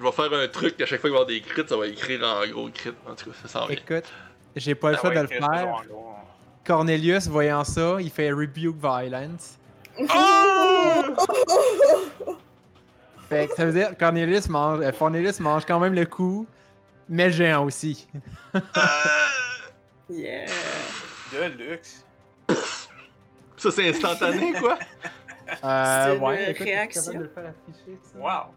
Je 0.01 0.05
vais 0.05 0.13
faire 0.13 0.33
un 0.33 0.49
truc 0.49 0.81
à 0.81 0.87
chaque 0.87 1.01
fois 1.01 1.11
qu'il 1.11 1.17
va 1.17 1.19
y 1.19 1.23
avoir 1.23 1.27
des 1.27 1.41
crits, 1.41 1.63
ça 1.69 1.77
va 1.77 1.87
écrire 1.87 2.25
en 2.25 2.51
gros 2.51 2.69
crit. 2.71 2.91
En 3.09 3.15
tout 3.15 3.31
cas, 3.31 3.37
ça 3.43 3.49
s'en 3.49 3.67
vient. 3.67 3.77
Écoute, 3.77 4.11
j'ai 4.57 4.75
pas 4.75 4.91
le 4.91 4.97
Ah 4.97 5.01
choix 5.01 5.11
de 5.11 5.21
le 5.21 5.27
faire. 5.29 5.83
Cornelius, 6.65 7.29
voyant 7.29 7.63
ça, 7.63 7.97
il 8.01 8.11
fait 8.11 8.33
rebuke 8.33 8.77
violence. 8.77 9.59
Oh! 10.01 10.07
Fait 13.29 13.47
que 13.47 13.55
ça 13.55 13.65
veut 13.65 13.73
dire 13.73 13.97
Cornelius 13.97 14.49
mange, 14.49 14.81
euh, 14.81 14.91
Cornelius 14.93 15.41
mange 15.41 15.65
quand 15.65 15.79
même 15.79 15.95
le 15.95 16.05
coup, 16.05 16.47
mais 17.09 17.31
géant 17.31 17.65
aussi. 17.65 18.07
Yeah. 20.11 20.47
De 21.33 21.45
luxe. 21.57 22.05
Ça, 23.57 23.71
c'est 23.71 23.89
instantané, 23.91 24.53
quoi? 24.55 24.79
Euh, 25.65 26.05
C'est 26.07 26.17
une 26.17 26.23
ouais, 26.23 26.43
écoute, 26.45 26.57
je 26.57 26.63
suis 26.63 26.65
réaction. 26.73 27.03
capable 27.03 27.19
de 27.19 27.23
le 27.25 27.29
faire 27.29 27.47
afficher, 27.49 27.99
ça? 28.03 28.19
Wow! 28.19 28.55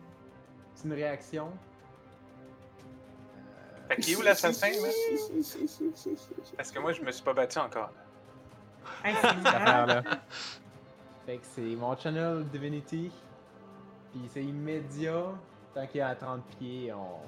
C'est 0.75 0.85
une 0.85 0.93
réaction. 0.93 1.51
Fait 3.89 3.95
qu'il 3.97 4.13
est 4.13 4.15
où 4.15 4.21
l'assassin, 4.21 4.69
là? 4.69 4.89
Parce 6.55 6.71
que 6.71 6.79
moi, 6.79 6.93
je 6.93 7.01
me 7.01 7.11
suis 7.11 7.23
pas 7.23 7.33
battu 7.33 7.57
encore. 7.59 7.91
là. 9.03 10.03
Fait 11.25 11.37
que 11.37 11.45
c'est 11.53 11.75
mon 11.75 11.97
channel 11.97 12.45
Divinity. 12.51 13.11
Puis 14.11 14.21
c'est 14.33 14.43
immédiat. 14.43 15.23
Tant 15.73 15.87
qu'il 15.87 15.99
est 15.99 16.03
à 16.03 16.15
30 16.15 16.43
pieds, 16.57 16.93
on... 16.93 17.19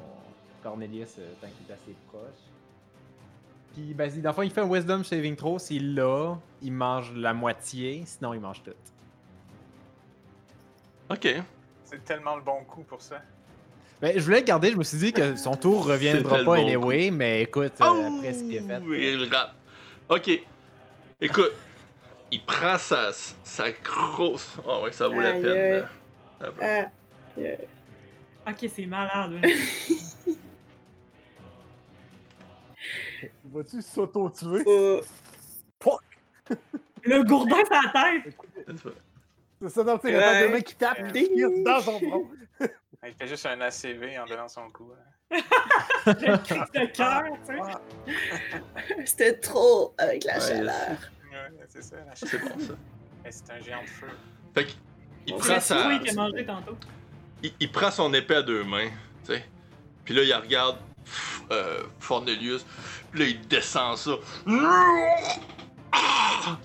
Cornelius, 0.64 1.16
euh, 1.20 1.32
tant 1.42 1.48
qu'il 1.48 1.70
est 1.70 1.74
assez 1.74 1.96
proche. 2.08 2.22
Puis, 3.74 3.94
ben, 3.94 4.10
dans 4.22 4.30
le 4.30 4.36
fond, 4.36 4.42
il 4.42 4.52
fait 4.52 4.62
un 4.62 4.68
Wisdom 4.72 5.04
Saving 5.04 5.36
Throw. 5.36 5.60
S'il 5.60 5.94
l'a, 5.96 6.38
il 6.62 6.72
mange 6.74 7.14
la 7.16 7.34
moitié. 7.34 8.04
Sinon, 8.06 8.34
il 8.34 8.40
mange 8.40 8.64
tout. 8.64 8.72
Ok. 11.10 11.28
C'est 11.86 12.04
tellement 12.04 12.36
le 12.36 12.42
bon 12.42 12.64
coup 12.68 12.84
pour 12.84 13.02
ça. 13.02 13.22
Ben, 14.02 14.14
je 14.18 14.24
voulais 14.24 14.40
le 14.40 14.46
garder. 14.46 14.72
Je 14.72 14.78
me 14.78 14.84
suis 14.84 14.98
dit 14.98 15.14
que 15.14 15.36
son 15.36 15.56
tour 15.56 15.86
reviendra 15.86 16.44
pas 16.44 16.58
anyway. 16.58 17.12
Mais 17.12 17.44
écoute, 17.44 17.74
euh, 17.82 17.86
Oh! 17.86 18.18
après 18.18 18.34
ce 18.34 18.44
qu'il 18.44 18.58
a 18.72 18.80
fait. 18.80 18.84
Il 18.86 19.34
rate. 19.34 19.54
Ok. 20.10 20.42
Écoute, 21.22 21.52
il 22.32 22.44
prend 22.44 22.78
sa, 22.78 23.12
sa 23.44 23.72
grosse. 23.72 24.58
Ah 24.68 24.82
ouais, 24.82 24.92
ça 24.92 25.08
vaut 25.08 25.20
la 25.22 25.34
peine. 25.34 25.88
Ah, 26.42 26.86
Ok, 28.50 28.70
c'est 28.74 28.86
malade. 28.86 29.32
là. 29.42 29.50
Vas-tu 33.46 33.82
s'auto-tuer? 33.82 34.64
oh. 35.86 36.00
Le 37.04 37.24
gourdin 37.24 37.56
sur 37.66 37.74
la 37.94 38.22
tête! 38.24 38.36
C'est 38.68 38.78
ça. 38.78 38.90
Ça, 39.70 39.84
donc, 39.84 40.02
c'est 40.04 40.12
le 40.12 40.20
temps 40.20 40.42
de 40.48 40.54
main 40.54 40.62
qui 40.62 40.76
tape, 40.76 41.12
tire 41.14 41.50
dans 41.66 41.80
son 41.82 42.00
front. 42.00 42.28
Il 43.04 43.14
fait 43.20 43.28
juste 43.28 43.46
un 43.48 43.60
ACV 43.62 44.20
en 44.20 44.26
donnant 44.28 44.48
son 44.48 44.70
coup. 44.70 44.92
hein. 45.32 45.38
Le 46.06 46.38
cri 46.38 46.60
de 46.76 46.86
cœur, 46.92 47.24
tu 47.48 47.56
sais. 47.56 49.06
C'était 49.06 49.34
trop 49.40 49.96
avec 49.98 50.26
la 50.26 50.36
Ouais, 50.36 50.40
chaleur. 50.42 50.90
Ouais, 51.32 51.66
c'est 51.70 51.82
ça. 51.82 51.96
la 52.06 52.16
C'est 52.16 52.38
bon, 52.38 52.60
ça. 52.60 52.74
C'est 53.32 53.50
un 53.52 53.60
géant 53.60 53.82
de 53.82 53.88
feu. 53.88 54.08
Fait 54.54 54.66
qu'il 54.66 54.78
il 55.26 55.34
prend 55.36 55.44
C'est 55.56 55.60
sa. 55.60 55.98
Qui 56.00 56.10
a 56.10 56.14
mangé 56.14 56.46
tantôt. 56.46 56.78
il, 57.42 57.52
il 57.60 57.72
prend 57.72 57.90
son 57.90 58.14
épée 58.14 58.36
à 58.36 58.42
deux 58.44 58.64
mains, 58.64 58.90
tu 59.26 59.34
sais. 59.34 59.44
Puis 60.06 60.14
là, 60.14 60.22
il 60.24 60.34
regarde 60.36 60.78
euh, 61.52 61.82
Fornelius. 62.00 62.66
Là, 63.14 63.26
il 63.26 63.42
descend 63.48 63.98
ça. 63.98 64.12
Ah! 65.92 66.58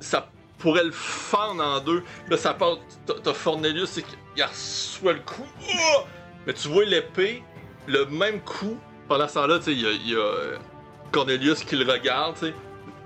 Ça 0.00 0.28
pourrait 0.58 0.84
le 0.84 0.92
fendre 0.92 1.62
en 1.62 1.80
deux. 1.80 2.02
Là, 2.28 2.36
ça 2.36 2.54
part. 2.54 2.78
t'as- 3.06 3.34
Fornelius, 3.34 4.00
qu'il 4.34 4.44
reçoit 4.44 5.14
le 5.14 5.20
coup. 5.20 5.46
Ah! 5.70 6.04
Mais 6.46 6.52
tu 6.52 6.68
vois 6.68 6.84
l'épée, 6.84 7.42
le 7.86 8.06
même 8.06 8.40
coup. 8.40 8.78
Pendant 9.08 9.26
ce 9.26 9.34
temps-là, 9.34 9.58
il 9.66 9.80
y 9.80 10.14
a, 10.14 10.18
euh, 10.18 10.58
Cornelius 11.10 11.64
qui 11.64 11.76
le 11.76 11.90
regarde, 11.90 12.36
sais. 12.36 12.52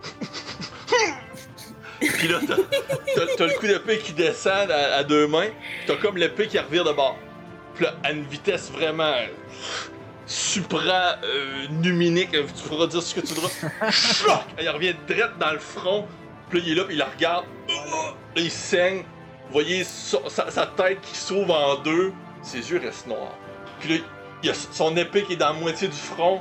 Puis 2.01 2.29
là, 2.29 2.41
t'as, 2.47 2.57
le 3.47 3.59
coup 3.59 3.67
d'épée 3.67 3.99
qui 3.99 4.13
descend 4.13 4.71
à, 4.71 5.05
deux 5.05 5.29
mains, 5.29 5.51
t'as 5.87 5.97
comme 5.97 6.17
l'épée 6.17 6.49
qui 6.49 6.59
revire 6.59 6.85
de 6.85 6.93
bord. 6.93 7.17
Là, 7.81 7.95
à 8.03 8.11
une 8.11 8.25
vitesse 8.25 8.71
vraiment 8.73 9.15
supra 10.27 11.17
euh, 11.25 11.67
numinique, 11.71 12.35
euh, 12.35 12.45
tu 12.55 12.69
pourras 12.69 12.87
dire 12.87 13.03
ce 13.03 13.15
que 13.15 13.21
tu 13.21 13.35
voudras. 13.35 13.51
Choc! 13.91 14.41
Il 14.61 14.69
revient 14.69 14.95
direct 15.07 15.39
dans 15.39 15.53
le 15.53 15.59
front. 15.59 16.07
Puis 16.49 16.61
là, 16.61 16.65
il 16.67 16.73
est 16.73 16.75
là, 16.77 16.85
puis 16.85 16.95
il 16.95 16.99
la 16.99 17.07
regarde. 17.07 17.45
Là, 17.69 18.15
il 18.37 18.51
saigne. 18.51 19.05
Vous 19.47 19.53
voyez 19.53 19.85
sa, 19.85 20.19
sa 20.51 20.67
tête 20.67 21.01
qui 21.03 21.17
s'ouvre 21.17 21.55
en 21.55 21.77
deux. 21.77 22.13
Ses 22.43 22.71
yeux 22.71 22.81
restent 22.83 23.07
noirs. 23.07 23.37
Puis 23.81 23.89
là, 23.99 24.05
il 24.43 24.47
y 24.49 24.51
a 24.51 24.55
son 24.55 24.97
épée 24.97 25.23
qui 25.25 25.35
est 25.35 25.37
dans 25.37 25.53
la 25.53 25.59
moitié 25.61 25.89
du 25.89 25.97
front. 25.97 26.41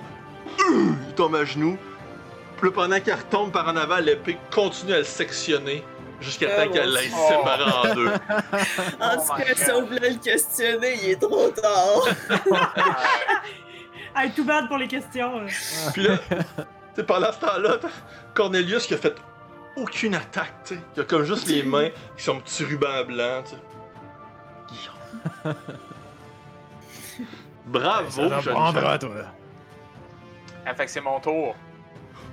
Euh, 0.60 0.92
Il 1.10 1.14
tombe 1.16 1.36
à 1.36 1.46
genoux. 1.46 1.78
Puis 2.58 2.70
là, 2.70 2.74
pendant 2.74 3.00
qu'elle 3.00 3.16
retombe 3.16 3.52
par 3.52 3.68
en 3.68 3.76
avant, 3.76 3.98
l'épée 3.98 4.38
continue 4.54 4.94
à 4.94 5.00
le 5.00 5.04
sectionner 5.04 5.84
jusqu'à 6.20 6.48
temps 6.48 6.72
qu'elle 6.72 6.88
mon 6.88 6.94
l'aille 6.94 7.08
Dieu. 7.10 7.18
séparer 7.28 7.72
en 7.72 7.96
deux. 7.96 8.08
En 9.00 9.18
Oh 9.18 9.22
tout 9.28 9.44
cas, 9.44 9.56
si 9.56 9.72
on 9.72 9.86
voulait 9.86 10.10
le 10.12 10.20
questionner, 10.20 10.98
il 11.04 11.10
est 11.12 11.22
trop 11.22 11.50
tard. 11.50 12.08
Ah, 14.16 14.28
tout 14.36 14.44
bad 14.44 14.68
pour 14.68 14.78
les 14.78 14.88
questions. 14.88 15.40
euh. 15.42 15.48
Puis 15.94 16.04
là, 16.04 16.18
tu 16.18 16.36
sais, 16.96 17.04
pendant 17.04 17.32
ce 17.32 17.40
temps-là, 17.40 17.78
t'as 17.82 17.90
Cornelius 18.34 18.88
qui 18.88 18.94
a 18.94 18.98
fait 18.98 19.16
aucune 19.78 20.16
attaque, 20.16 20.54
tu 20.66 20.76
sais. 20.76 20.82
Il 20.96 21.02
a 21.02 21.06
comme 21.06 21.24
juste 21.24 21.48
les 21.48 21.64
mains 21.64 21.90
qui 22.18 22.24
sont 22.24 22.38
un 22.38 22.42
petit 22.42 22.64
ruban 22.66 23.06
blanc, 23.06 23.44
tu 23.44 23.52
sais. 23.52 23.58
Bravo, 27.66 28.10
Ça 28.30 28.40
jeune 28.42 28.54
prendra, 28.54 28.98
toi. 28.98 29.12
Ah, 30.66 30.74
fait 30.76 30.86
que 30.86 30.92
c'est 30.92 31.02
mon 31.02 31.20
tour. 31.20 31.56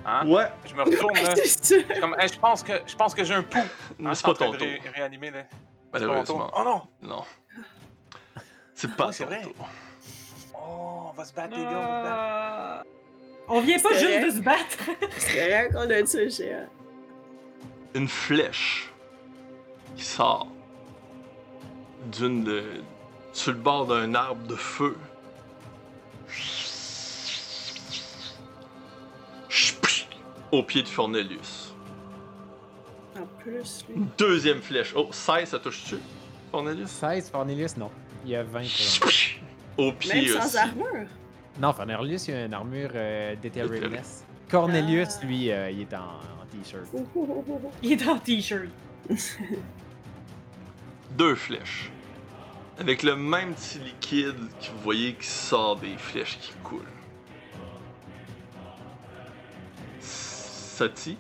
Hein? 0.05 0.21
femme. 0.21 0.31
Ouais, 0.31 0.51
Je 0.65 0.75
me 0.75 0.83
retourne 0.83 1.15
là. 1.15 1.35
C'est. 1.37 1.81
Je 1.87 1.93
suis 1.93 2.01
Comme, 2.01 2.17
Hey, 2.19 2.29
je 2.29 2.39
pense 2.39 2.63
que 2.63 2.73
je 2.87 2.97
pense 2.97 3.15
que 3.15 3.25
j'ai 3.25 3.35
un 3.35 3.43
pouls. 3.43 3.59
mais 3.99 4.11
Hein, 4.11 4.15
c'est 4.15 4.25
pas 4.25 4.35
ton 4.35 4.53
tour. 4.53 4.61
ré- 4.61 4.81
réanimer 4.95 5.31
là. 5.31 5.43
C'est 5.51 6.01
pas 6.01 6.07
mon 6.07 6.09
Malheureusement. 6.09 6.49
tour. 6.49 6.55
Oh 6.57 6.63
non! 6.65 6.83
Non. 7.09 7.25
C'est 8.75 8.95
pas 8.97 9.07
Ouais, 9.07 9.13
c'est 9.13 9.25
ton 9.25 9.31
vrai. 9.31 9.43
tour. 9.43 9.69
Oh, 10.69 11.09
on 11.09 11.13
va 11.13 11.25
se 11.25 11.33
battre 11.33 11.57
les 11.57 11.63
gars, 11.63 11.71
on 11.71 11.87
va 11.87 11.99
se 11.99 12.05
battre. 12.05 12.85
On 13.49 13.61
vient 13.61 13.79
pas 13.79 13.95
juste 13.95 14.27
de 14.27 14.31
se 14.31 14.41
battre. 14.41 14.79
C'est 15.19 15.45
rien 15.45 15.69
qu'on 15.71 15.91
a 15.91 16.03
tué. 16.03 16.29
Une 17.95 18.09
flèche 18.09 18.91
qui 19.97 20.05
sort 20.05 20.49
d'une 22.13 22.45
de. 22.45 22.63
sur 23.33 23.53
le 23.53 23.59
bord 23.59 23.87
d'un 23.87 24.15
arbre 24.15 24.47
de 24.47 24.55
feu. 24.55 24.97
Au 30.51 30.63
pied 30.63 30.83
de 30.83 30.89
Cornelius. 30.89 31.75
En 33.19 33.27
plus, 33.43 33.85
lui. 33.89 34.05
Deuxième 34.17 34.63
flèche. 34.63 34.95
Oh, 34.97 35.09
16, 35.11 35.49
ça 35.49 35.59
touche-tu, 35.59 35.97
Cornelius? 36.51 36.89
16, 36.89 37.31
Cornelius, 37.31 37.77
non. 37.77 37.91
Il 38.25 38.31
y 38.31 38.37
a 38.37 38.43
20 38.43 38.63
Au 39.79 39.93
Même 39.93 40.27
sans 40.27 40.47
aussi. 40.47 40.57
armure. 40.59 41.07
Non, 41.61 41.73
Cornelius, 41.73 42.29
il 42.29 42.35
a 42.35 42.45
une 42.45 42.55
armure 42.55 42.91
euh. 42.95 43.35
Cornelius, 44.51 45.09
Ah. 45.23 45.25
lui, 45.27 45.51
euh, 45.51 45.71
il 45.71 45.81
est 45.83 45.95
en, 45.95 46.01
en 46.01 46.47
t-shirt. 46.51 46.85
Il 47.83 47.93
est 47.93 48.09
en 48.09 48.19
t-shirt. 48.19 48.69
Deux 51.13 51.35
flèches. 51.35 51.91
Avec 52.79 53.03
le 53.03 53.17
même 53.17 53.55
petit 53.55 53.79
liquide 53.79 54.37
que 54.61 54.71
vous 54.71 54.79
voyez 54.83 55.15
qui 55.15 55.27
sort 55.27 55.77
des 55.77 55.97
flèches 55.97 56.39
qui 56.41 56.53
coulent. 56.63 56.83
Sati, 60.01 61.19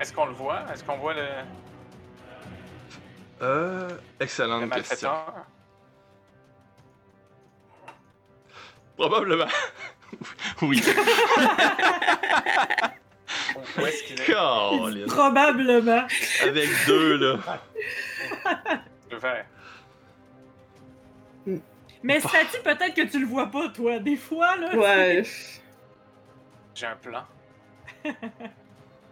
Est-ce 0.00 0.12
qu'on 0.12 0.24
le 0.26 0.32
voit? 0.32 0.62
Est-ce 0.72 0.82
qu'on 0.84 0.96
voit 0.96 1.12
le, 1.12 1.26
euh, 3.42 3.88
le 3.90 4.24
excellente 4.24 4.70
question. 4.70 5.10
Probablement. 8.98 9.46
oui. 10.62 10.82
Où 13.78 13.86
est-ce 13.86 14.02
qu'il 14.02 14.20
est? 14.20 14.26
Colin. 14.26 15.06
Probablement. 15.06 16.06
Avec 16.42 16.68
deux, 16.86 17.16
là. 17.16 17.38
Je 19.08 19.14
vais 19.14 19.20
faire. 19.20 19.46
Mais 22.02 22.20
Sati, 22.20 22.58
peut-être 22.64 22.94
que 22.94 23.02
tu 23.08 23.20
le 23.20 23.26
vois 23.26 23.46
pas, 23.46 23.68
toi. 23.68 24.00
Des 24.00 24.16
fois, 24.16 24.56
là. 24.56 24.74
Ouais. 24.76 25.22
J'ai 26.74 26.86
un 26.86 26.96
plan. 26.96 27.24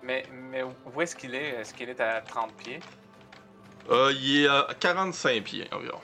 mais, 0.02 0.24
mais 0.32 0.62
où 0.64 1.00
est-ce 1.00 1.14
qu'il 1.14 1.34
est? 1.34 1.60
Est-ce 1.60 1.72
qu'il 1.72 1.88
est 1.88 2.00
à 2.00 2.20
30 2.22 2.52
pieds? 2.54 2.80
Euh, 3.90 4.12
il 4.16 4.44
est 4.44 4.48
à 4.48 4.66
45 4.80 5.44
pieds 5.44 5.68
environ. 5.72 6.00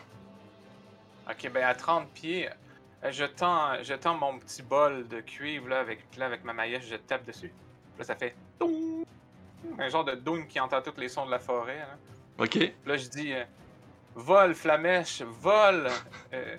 Ok, 1.28 1.50
ben 1.52 1.64
à 1.64 1.74
30 1.74 2.08
pieds, 2.12 2.48
je 3.10 3.24
tends, 3.24 3.82
je 3.82 3.94
tends 3.94 4.14
mon 4.14 4.38
petit 4.38 4.62
bol 4.62 5.08
de 5.08 5.20
cuivre 5.20 5.68
là, 5.68 5.80
avec, 5.80 6.00
là, 6.16 6.26
avec 6.26 6.44
ma 6.44 6.52
maillette, 6.52 6.82
je 6.82 6.96
tape 6.96 7.24
dessus. 7.26 7.52
Là, 7.98 8.04
ça 8.04 8.14
fait 8.14 8.34
un 9.78 9.88
genre 9.88 10.04
de 10.04 10.14
doum 10.14 10.46
qui 10.46 10.60
entend 10.60 10.80
tous 10.82 10.98
les 10.98 11.08
sons 11.08 11.26
de 11.26 11.30
la 11.30 11.38
forêt. 11.38 11.80
hein. 11.80 11.98
Ok. 12.38 12.56
Là, 12.86 12.96
je 12.96 13.08
dis 13.08 13.32
euh, 13.32 13.44
Vole, 14.14 14.54
flamèche, 14.54 15.22
vole, 15.22 15.88
euh, 16.32 16.56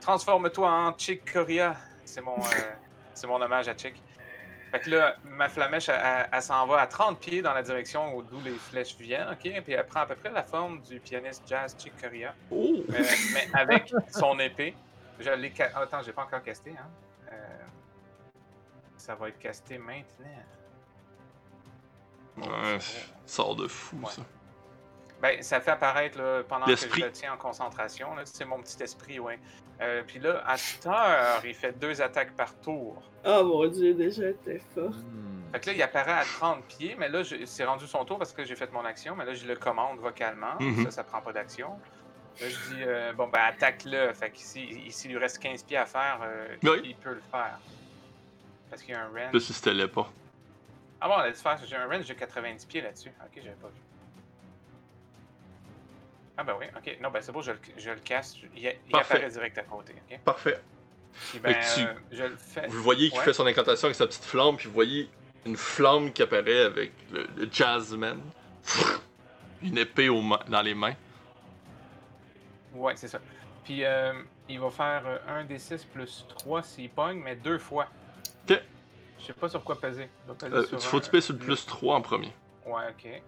transforme-toi 0.00 0.70
en 0.70 0.96
Chick 0.96 1.30
Coria. 1.32 1.76
C'est 2.04 2.20
mon, 2.20 2.38
euh, 2.38 2.72
c'est 3.14 3.26
mon 3.26 3.40
hommage 3.40 3.68
à 3.68 3.76
Chick. 3.76 3.94
Fait 4.70 4.80
que 4.80 4.90
là, 4.90 5.16
ma 5.24 5.48
flamèche, 5.50 5.88
elle, 5.90 6.00
elle- 6.02 6.28
elle 6.32 6.42
s'en 6.42 6.66
va 6.66 6.80
à 6.80 6.86
30 6.86 7.20
pieds 7.20 7.42
dans 7.42 7.52
la 7.52 7.62
direction 7.62 8.16
où- 8.16 8.22
d'où 8.22 8.40
les 8.40 8.52
flèches 8.54 8.96
viennent, 8.96 9.28
ok? 9.30 9.62
Puis 9.62 9.72
elle 9.74 9.84
prend 9.86 10.00
à 10.00 10.06
peu 10.06 10.14
près 10.14 10.30
la 10.30 10.42
forme 10.42 10.80
du 10.80 10.98
pianiste 10.98 11.42
jazz 11.46 11.76
Chick 11.78 11.92
Coria, 12.00 12.34
Oh! 12.50 12.76
mais 12.88 13.48
avec 13.52 13.92
son 14.10 14.38
épée. 14.38 14.74
Je 15.22 15.30
l'ai 15.30 15.52
ca- 15.54 15.70
Attends, 15.74 16.02
j'ai 16.02 16.12
pas 16.12 16.22
encore 16.24 16.42
casté, 16.42 16.70
hein? 16.78 16.88
Euh, 17.32 17.36
ça 18.96 19.14
va 19.14 19.28
être 19.28 19.38
casté 19.38 19.78
maintenant. 19.78 20.26
Ouais, 22.38 22.78
sort 23.26 23.54
de 23.56 23.68
fou, 23.68 23.96
Ouais. 24.02 24.10
ça. 24.10 24.22
Ben, 25.20 25.40
ça 25.42 25.60
fait 25.60 25.70
apparaître 25.70 26.18
là, 26.18 26.42
pendant 26.42 26.66
que 26.66 26.74
je 26.74 27.00
le 27.00 27.12
tiens 27.12 27.34
en 27.34 27.36
concentration. 27.36 28.08
C'est 28.24 28.44
mon 28.44 28.60
petit 28.60 28.82
esprit, 28.82 29.20
ouais. 29.20 29.38
Euh, 29.80 30.02
Puis 30.06 30.18
là, 30.18 30.42
à 30.46 30.56
cette 30.56 30.84
heure, 30.86 31.40
il 31.44 31.54
fait 31.54 31.78
deux 31.78 32.02
attaques 32.02 32.32
par 32.32 32.54
tour. 32.60 33.00
Oh 33.24 33.44
mon 33.44 33.66
dieu, 33.68 33.94
déjà, 33.94 34.32
t'es 34.44 34.60
fort. 34.74 34.90
Hmm. 34.90 35.42
Fait 35.52 35.60
que 35.60 35.66
là, 35.68 35.72
il 35.74 35.82
apparaît 35.82 36.12
à 36.12 36.24
30 36.24 36.64
pieds, 36.64 36.96
mais 36.98 37.08
là, 37.08 37.22
je- 37.22 37.44
c'est 37.44 37.64
rendu 37.64 37.86
son 37.86 38.04
tour 38.04 38.18
parce 38.18 38.32
que 38.32 38.44
j'ai 38.44 38.56
fait 38.56 38.72
mon 38.72 38.84
action, 38.84 39.14
mais 39.14 39.24
là, 39.24 39.34
je 39.34 39.46
le 39.46 39.54
commande 39.54 39.98
vocalement. 40.00 40.54
Mhm. 40.58 40.84
Ça, 40.86 40.90
ça 40.90 41.04
prend 41.04 41.20
pas 41.20 41.32
d'action. 41.32 41.78
Là, 42.40 42.48
je 42.48 42.74
dis, 42.74 42.82
euh, 42.82 43.12
bon, 43.12 43.28
ben, 43.28 43.40
attaque-le. 43.40 44.12
Fait 44.14 44.30
qu'ici, 44.30 44.90
s'il 44.90 45.10
lui 45.12 45.18
reste 45.18 45.38
15 45.38 45.62
pieds 45.64 45.76
à 45.76 45.86
faire, 45.86 46.18
euh, 46.22 46.56
Oui. 46.62 46.80
il 46.84 46.96
peut 46.96 47.14
le 47.14 47.22
faire. 47.30 47.58
Parce 48.70 48.82
qu'il 48.82 48.92
y 48.92 48.96
a 48.96 49.02
un 49.04 49.08
range. 49.08 49.32
Là, 49.34 49.40
si 49.40 49.52
c'était 49.52 49.86
pas. 49.88 50.10
Ah 51.00 51.08
bon, 51.08 51.18
laisse 51.22 51.42
faire, 51.42 51.58
j'ai 51.66 51.76
un 51.76 51.86
range 51.86 52.06
de 52.06 52.14
90 52.14 52.64
pieds 52.66 52.80
là-dessus. 52.80 53.10
Ok, 53.24 53.32
j'avais 53.36 53.50
pas 53.56 53.68
vu. 53.68 53.74
Ah 56.36 56.44
ben 56.44 56.54
oui, 56.58 56.66
ok. 56.76 56.98
Non, 57.02 57.10
ben 57.10 57.20
c'est 57.20 57.32
beau, 57.32 57.42
je 57.42 57.52
le, 57.52 57.58
je 57.76 57.90
le 57.90 58.00
casse. 58.00 58.36
Il, 58.56 58.62
il 58.88 58.96
apparaît 58.96 59.28
direct 59.28 59.58
à 59.58 59.62
côté? 59.62 59.94
Parfait. 60.24 60.58
Puis 61.30 61.38
ben, 61.40 61.54
tu- 61.74 61.82
euh, 61.82 61.92
je 62.10 62.22
le 62.24 62.36
fais. 62.36 62.66
Vous 62.68 62.82
voyez 62.82 63.10
qu'il 63.10 63.18
Ouais. 63.18 63.24
fait 63.24 63.34
son 63.34 63.46
incantation 63.46 63.86
avec 63.86 63.96
sa 63.96 64.06
petite 64.06 64.24
flamme, 64.24 64.56
puis 64.56 64.66
vous 64.68 64.72
voyez 64.72 65.10
une 65.44 65.56
flamme 65.56 66.10
qui 66.12 66.22
apparaît 66.22 66.62
avec 66.62 66.92
le, 67.12 67.26
le 67.36 67.48
jazzman. 67.52 68.18
Une 69.62 69.76
épée 69.78 70.08
dans 70.48 70.62
les 70.62 70.74
mains. 70.74 70.94
Ouais, 72.74 72.94
c'est 72.96 73.08
ça. 73.08 73.18
Puis 73.64 73.84
euh, 73.84 74.12
il 74.48 74.58
va 74.60 74.70
faire 74.70 75.02
euh, 75.06 75.18
1 75.40 75.44
des 75.44 75.58
6 75.58 75.84
plus 75.84 76.26
3 76.28 76.62
s'il 76.62 76.90
pogne, 76.90 77.20
mais 77.22 77.36
deux 77.36 77.58
fois. 77.58 77.86
Ok. 78.48 78.60
Je 79.20 79.26
sais 79.26 79.32
pas 79.34 79.48
sur 79.48 79.62
quoi 79.62 79.78
peser. 79.80 80.08
Il 80.28 80.34
peser 80.34 80.54
Euh, 80.54 80.64
sur 80.66 80.78
tu 80.78 80.86
faut 80.86 80.96
un- 80.96 81.00
que 81.00 81.04
tu 81.04 81.10
sur 81.22 81.34
le 81.34 81.38
plus 81.38 81.64
3 81.66 81.94
en 81.96 82.00
premier. 82.02 82.32
Ouais, 82.66 82.82
ok. 82.90 83.22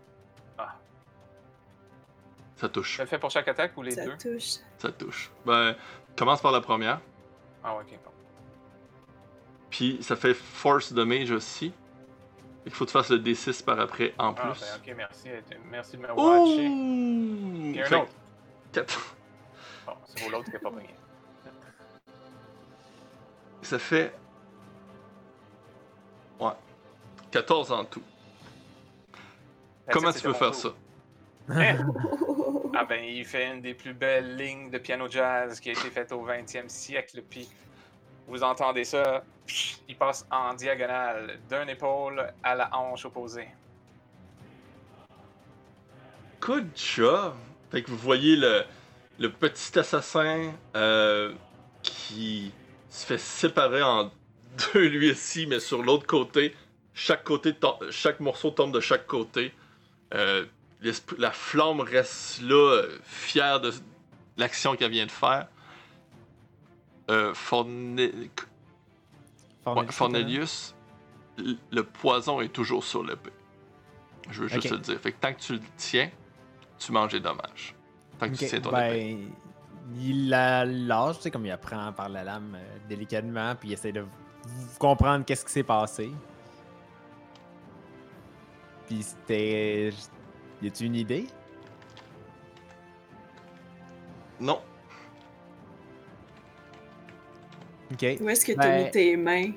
Ça 2.57 2.69
touche. 2.69 2.97
Je 2.97 3.03
le 3.03 3.09
fais 3.09 3.19
pour 3.19 3.31
chaque 3.31 3.49
attaque 3.49 3.77
ou 3.77 3.83
les 3.83 3.91
Ça 3.91 4.05
deux? 4.07 4.17
touche. 4.17 4.55
Ça 4.79 4.93
touche. 4.93 5.31
Ben, 5.45 5.75
commence 6.17 6.41
par 6.41 6.53
la 6.53 6.61
première. 6.61 7.01
Ah 7.65 7.75
ouais, 7.77 7.83
ok. 7.83 7.99
Bon. 8.05 8.11
Puis 9.71 9.99
ça 10.03 10.15
fait 10.17 10.35
force 10.35 10.93
damage 10.93 11.31
aussi. 11.33 11.73
Il 12.65 12.73
faut 12.73 12.85
que 12.85 12.91
tu 12.91 12.93
fasses 12.93 13.11
le 13.11 13.19
D6 13.19 13.63
par 13.65 13.79
après 13.81 14.15
en 14.19 14.29
Ah, 14.29 14.33
plus. 14.53 14.61
ben 14.61 14.67
ok, 14.93 14.95
merci. 14.97 15.29
euh, 15.31 15.41
Merci 15.71 15.97
de 15.97 16.03
me 16.03 16.13
watcher. 16.13 16.69
Ouh! 16.69 17.71
Il 17.71 17.77
y 17.77 17.81
a 17.81 17.85
un 17.85 17.89
Fait 17.89 17.97
autre. 17.97 18.07
que 18.73 18.81
quatre- 18.81 19.14
Bon, 19.87 19.93
c'est 20.07 20.23
pour 20.23 20.31
l'autre 20.31 20.51
qui 20.51 20.57
a 20.57 20.59
pas 20.59 20.71
pogné. 20.71 20.95
Ça 23.63 23.79
fait. 23.79 24.15
Ouais. 26.39 26.53
14 27.31 27.73
en 27.73 27.85
tout. 27.85 28.03
Comment 29.91 30.13
tu 30.13 30.21
veux 30.21 30.33
mon 30.33 30.35
faire 30.35 30.53
tour. 30.53 30.75
ça? 31.49 31.75
Ah 32.77 32.85
ben, 32.85 33.05
il 33.05 33.25
fait 33.25 33.53
une 33.53 33.61
des 33.61 33.73
plus 33.73 33.95
belles 33.95 34.37
lignes 34.37 34.69
de 34.69 34.79
piano 34.79 35.09
jazz 35.09 35.61
qui 35.61 35.69
a 35.69 35.73
été 35.73 35.91
faite 35.91 36.11
au 36.11 36.27
20e 36.27 36.69
siècle. 36.69 37.23
Puis, 37.23 37.49
vous 38.27 38.43
entendez 38.43 38.85
ça, 38.85 39.23
il 39.89 39.97
passe 39.97 40.27
en 40.31 40.55
diagonale 40.55 41.39
d'un 41.49 41.69
épaule 41.69 42.33
à 42.43 42.55
la 42.57 42.75
hanche 42.75 43.05
opposée. 43.05 43.49
Good 46.41 46.69
job! 46.75 47.35
Fait 47.71 47.83
que 47.83 47.91
vous 47.91 47.97
voyez 47.97 48.37
le, 48.37 48.65
le 49.19 49.31
petit 49.31 49.79
assassin 49.79 50.53
euh, 50.77 51.33
qui 51.83 52.53
se 52.89 53.07
fait 53.07 53.19
séparer 53.19 53.83
en 53.83 54.11
deux 54.75 54.87
lui 54.89 55.11
aussi, 55.11 55.47
mais 55.47 55.61
sur 55.61 55.83
l'autre 55.83 56.07
côté. 56.07 56.55
Chaque 56.95 57.25
côté, 57.25 57.55
tom- 57.55 57.77
chaque 57.91 58.21
morceau 58.21 58.51
tombe 58.51 58.73
de 58.73 58.81
chaque 58.81 59.07
côté. 59.07 59.53
Euh, 60.15 60.45
la 61.19 61.31
flamme 61.33 61.81
reste 61.81 62.41
là, 62.43 62.55
euh, 62.83 62.99
fière 63.03 63.61
de 63.61 63.73
l'action 64.37 64.77
qu'elle 64.77 64.91
vient 64.93 65.07
de 65.07 65.11
faire. 65.11 65.49
Euh, 67.11 67.35
Forne- 67.35 67.99
ouais, 67.99 69.87
Fornelius, 69.93 70.75
le 71.71 71.83
poison 71.83 72.41
est 72.41 72.49
toujours 72.49 72.85
sur 72.85 73.03
l'épée. 73.03 73.33
Je 74.31 74.43
veux 74.43 74.49
juste 74.49 74.69
te 74.69 74.75
le 74.75 74.81
dire. 74.81 75.01
Fait 75.01 75.13
que 75.13 75.21
tant 75.21 75.35
que 75.35 75.41
tu 75.41 75.53
le 75.55 75.61
tiens, 75.77 76.11
tu 76.79 76.93
manges 76.93 77.13
des 77.13 77.21
dommages. 77.21 77.75
Que 78.31 78.37
tu 78.57 78.61
ton 78.61 78.71
ben, 78.73 79.31
il 80.01 80.29
la 80.31 80.65
lâche, 80.65 81.17
tu 81.17 81.23
sais, 81.25 81.31
comme 81.31 81.45
il 81.47 81.51
apprend 81.51 81.93
par 81.93 82.09
la 82.09 82.25
lame 82.25 82.57
euh, 82.57 82.77
délicatement, 82.89 83.55
puis 83.55 83.69
il 83.71 83.73
essaie 83.75 83.93
de 83.93 84.05
comprendre 84.79 85.25
qu'est-ce 85.25 85.45
qui 85.45 85.53
s'est 85.53 85.63
passé. 85.63 86.11
Puis 88.87 89.03
c'était. 89.03 89.91
Y 90.63 90.67
a-tu 90.69 90.85
une 90.85 90.97
idée? 90.97 91.27
Non. 94.41 94.61
Ok. 97.93 98.17
Où 98.21 98.29
est-ce 98.29 98.45
que 98.45 98.53
t'as 98.53 98.63
Ben- 98.69 98.85
mis 98.85 98.91
tes 98.91 99.17
mains? 99.17 99.53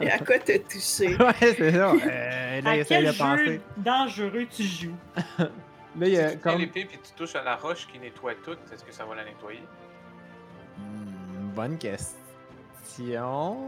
Et 0.00 0.10
à 0.10 0.18
quoi 0.18 0.38
t'as 0.38 0.58
touché? 0.58 1.16
ouais, 1.16 1.32
c'est 1.40 1.72
ça. 1.72 1.90
Euh, 1.92 2.60
là, 2.60 2.70
À 2.70 2.76
il 2.76 2.80
essaie 2.80 2.94
quel 2.96 3.06
de 3.06 3.12
jeu 3.12 3.18
penser. 3.18 3.60
dangereux 3.78 4.46
tu 4.50 4.62
joues? 4.64 4.96
Là, 5.98 6.06
il 6.06 6.12
y 6.12 6.18
a 6.18 6.30
Si 6.30 6.36
tu 6.36 6.42
comme. 6.42 6.58
l'épée 6.58 6.84
puis 6.84 6.98
tu 7.02 7.12
touches 7.12 7.36
à 7.36 7.42
la 7.42 7.56
roche 7.56 7.86
qui 7.86 7.98
nettoie 7.98 8.34
tout, 8.44 8.56
est-ce 8.72 8.84
que 8.84 8.92
ça 8.92 9.04
va 9.04 9.14
la 9.14 9.24
nettoyer? 9.24 9.62
Hmm, 10.78 11.50
bonne 11.54 11.78
question. 11.78 12.18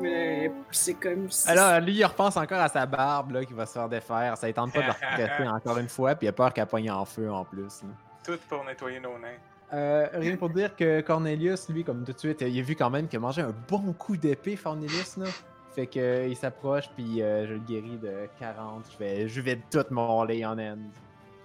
Mais 0.01 0.51
c'est 0.71 0.95
comme 0.95 1.31
si. 1.31 1.49
Alors, 1.49 1.81
lui, 1.81 1.95
il 1.95 2.05
repense 2.05 2.37
encore 2.37 2.61
à 2.61 2.69
sa 2.69 2.87
barbe 2.87 3.33
là, 3.33 3.45
qui 3.45 3.53
va 3.53 3.67
se 3.67 3.73
faire 3.73 3.89
défaire. 3.89 4.37
Ça 4.37 4.47
ne 4.47 4.53
tente 4.53 4.73
pas 4.73 4.81
de 4.83 4.87
le 4.87 4.93
regretter 4.93 5.49
encore 5.49 5.79
une 5.79 5.89
fois, 5.89 6.15
puis 6.15 6.27
il 6.27 6.29
a 6.31 6.33
peur 6.33 6.53
qu'elle 6.53 6.67
pogne 6.67 6.91
en 6.91 7.05
feu 7.05 7.31
en 7.33 7.45
plus. 7.45 7.83
là. 7.83 7.89
Tout 8.25 8.39
pour 8.49 8.65
nettoyer 8.65 9.01
nos 9.01 9.19
nains. 9.19 9.39
Euh, 9.73 10.09
rien 10.13 10.37
pour 10.37 10.51
dire 10.51 10.77
que 10.77 11.01
Cornelius, 11.01 11.69
lui, 11.69 11.83
comme 11.83 12.05
tout 12.05 12.13
de 12.13 12.19
suite, 12.19 12.41
il 12.41 12.57
a 12.59 12.63
vu 12.63 12.77
quand 12.77 12.91
même 12.91 13.09
qu'il 13.09 13.17
a 13.17 13.21
mangé 13.21 13.43
un 13.43 13.55
bon 13.69 13.93
coup 13.95 14.17
d'épée, 14.17 14.57
Cornelius, 14.57 15.17
là. 15.17 15.27
Fait 15.75 15.87
que 15.89 15.99
euh, 15.99 16.27
il 16.29 16.37
s'approche, 16.37 16.89
puis 16.97 17.21
euh, 17.21 17.47
je 17.49 17.55
le 17.55 17.59
guéris 17.59 17.99
de 17.99 18.29
40. 18.39 18.85
Je 18.93 18.99
vais, 18.99 19.29
je 19.29 19.41
vais 19.41 19.61
tout 19.71 19.85
mon 19.91 20.23
lay 20.25 20.45
en 20.45 20.57
end. 20.59 20.79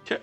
Ok. 0.04 0.20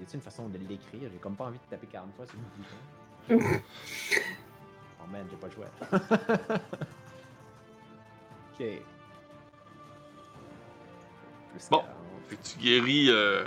Euh, 0.00 0.02
Y 0.02 0.04
a-t-il 0.04 0.16
une 0.16 0.22
façon 0.22 0.48
de 0.48 0.58
l'écrire? 0.58 1.10
J'ai 1.12 1.18
comme 1.18 1.36
pas 1.36 1.44
envie 1.44 1.58
de 1.58 1.64
taper 1.70 1.86
40 1.86 2.14
fois 2.16 2.26
sur 2.26 2.36
le 2.36 3.38
bouton. 3.38 3.54
oh 5.02 5.06
man, 5.10 5.26
j'ai 5.30 5.36
pas 5.36 5.46
le 5.46 5.52
choix. 5.52 5.66
ok. 8.58 8.66
Plus 11.52 11.68
Bon. 11.70 11.78
40. 11.78 11.86
Fait 12.28 12.36
que 12.36 12.42
tu 12.42 12.58
guéris. 12.58 13.10
Euh, 13.10 13.44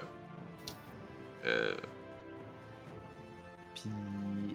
euh, 1.45 1.75
Puis, 3.75 3.91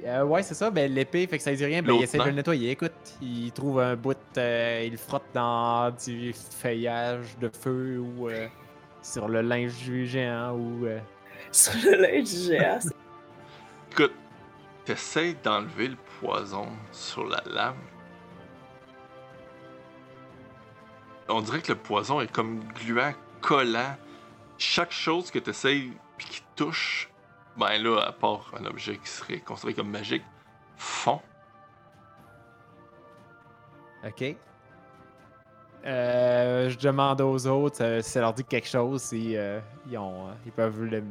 euh, 0.05 0.25
ouais, 0.25 0.43
c'est 0.43 0.55
ça. 0.55 0.71
Ben, 0.71 0.93
l'épée, 0.93 1.27
fait 1.27 1.39
que 1.39 1.43
ça 1.43 1.55
dit 1.55 1.65
rien. 1.65 1.83
Ben, 1.83 1.95
il 1.95 2.03
essaie 2.03 2.19
de 2.19 2.25
le 2.25 2.33
nettoyer. 2.33 2.71
Écoute, 2.71 2.93
il 3.21 3.51
trouve 3.53 3.81
un 3.81 3.97
bout, 3.97 4.17
euh, 4.37 4.83
il 4.87 4.97
frotte 4.99 5.25
dans 5.35 5.91
du 5.91 6.33
feuillage 6.33 7.39
de 7.39 7.49
feu 7.49 7.99
ou 7.99 8.29
euh, 8.29 8.49
sur 9.03 9.29
le 9.29 9.41
linge 9.41 9.77
du 9.85 10.07
géant 10.07 10.53
ou. 10.57 10.87
Sur 11.53 11.75
le 11.85 12.03
linge 12.03 12.29
géant. 12.29 12.79
écoute, 13.93 14.15
t'essayes 14.85 15.37
d'enlever 15.43 15.89
le 15.89 15.97
poison 16.21 16.69
sur 16.93 17.27
la 17.27 17.43
lame. 17.47 17.77
On 21.29 21.41
dirait 21.43 21.61
que 21.61 21.73
le 21.73 21.79
poison 21.79 22.21
est 22.21 22.33
comme 22.33 22.61
gluant, 22.75 23.13
collant. 23.41 23.97
Chaque 24.57 24.93
chose 24.93 25.31
que 25.31 25.39
t'essayes 25.39 25.93
puis 26.17 26.27
qui 26.27 26.43
touche, 26.57 27.11
ben 27.57 27.83
là, 27.83 28.01
à 28.01 28.13
part 28.13 28.53
un 28.59 28.65
objet 28.65 28.97
qui 28.97 29.09
serait 29.09 29.41
considéré 29.41 29.75
comme 29.75 29.91
magique, 29.91 30.25
fond. 30.77 31.21
Ok. 34.05 34.37
Euh, 35.85 36.69
je 36.69 36.79
demande 36.79 37.21
aux 37.21 37.47
autres 37.47 37.83
euh, 37.83 38.03
si 38.03 38.11
ça 38.11 38.21
leur 38.21 38.35
dit 38.35 38.45
quelque 38.45 38.69
chose, 38.69 39.01
si 39.03 39.37
euh, 39.37 39.61
ils, 39.89 39.97
ont, 39.97 40.29
euh, 40.29 40.33
ils 40.45 40.53
peuvent 40.53 40.83
le. 40.83 41.05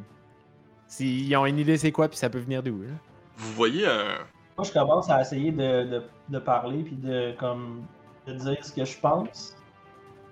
S'ils 0.87 1.35
ont 1.35 1.45
une 1.45 1.59
idée, 1.59 1.77
c'est 1.77 1.91
quoi, 1.91 2.07
puis 2.07 2.17
ça 2.17 2.29
peut 2.29 2.39
venir 2.39 2.63
d'où. 2.63 2.81
là? 2.81 2.89
Vous 3.37 3.51
voyez 3.53 3.85
un, 3.85 4.19
Moi, 4.57 4.65
je 4.65 4.71
commence 4.71 5.09
à 5.09 5.21
essayer 5.21 5.51
de, 5.51 5.83
de, 5.83 6.03
de 6.29 6.39
parler 6.39 6.83
puis 6.83 6.95
de, 6.95 7.33
comme, 7.39 7.83
de 8.25 8.33
dire 8.33 8.63
ce 8.65 8.71
que 8.71 8.85
je 8.85 8.97
pense. 8.97 9.55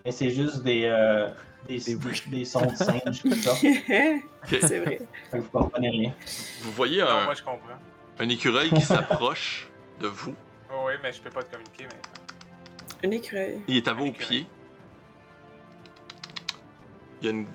Mais 0.06 0.12
c'est 0.12 0.30
juste 0.30 0.64
des, 0.64 0.86
euh, 0.86 1.28
des, 1.68 1.78
Des 1.80 1.96
des, 1.96 2.12
des 2.38 2.46
sons 2.46 2.66
de 2.66 2.76
singe 2.76 3.22
qui 3.22 3.36
sortent. 3.36 3.60
c'est 4.48 4.80
vrai. 4.80 5.00
Fait 5.32 5.38
que 5.40 5.44
Vous 5.44 5.50
comprenez 5.50 5.90
rien. 5.90 6.14
vous 6.62 6.72
voyez 6.72 7.02
Non, 7.02 7.08
un, 7.10 7.24
moi 7.26 7.34
je 7.34 7.44
comprends. 7.44 7.80
un 8.20 8.30
écureuil 8.30 8.70
qui 8.70 8.82
s'approche 8.82 9.68
de 10.00 10.08
vous. 10.08 10.36
Oh, 10.72 10.84
oui, 10.88 10.94
mais 11.04 11.12
je 11.12 11.22
peux 11.22 11.30
pas 11.32 11.44
te 11.44 11.52
communiquer, 11.52 11.86
mais. 11.92 13.08
Un 13.08 13.12
écureuil. 13.12 13.62
Il 13.68 13.78
est 13.78 13.88
à 13.88 13.94
vos 13.94 14.12
pieds. 14.12 14.48
Il 17.22 17.28
a 17.28 17.32
une 17.32 17.48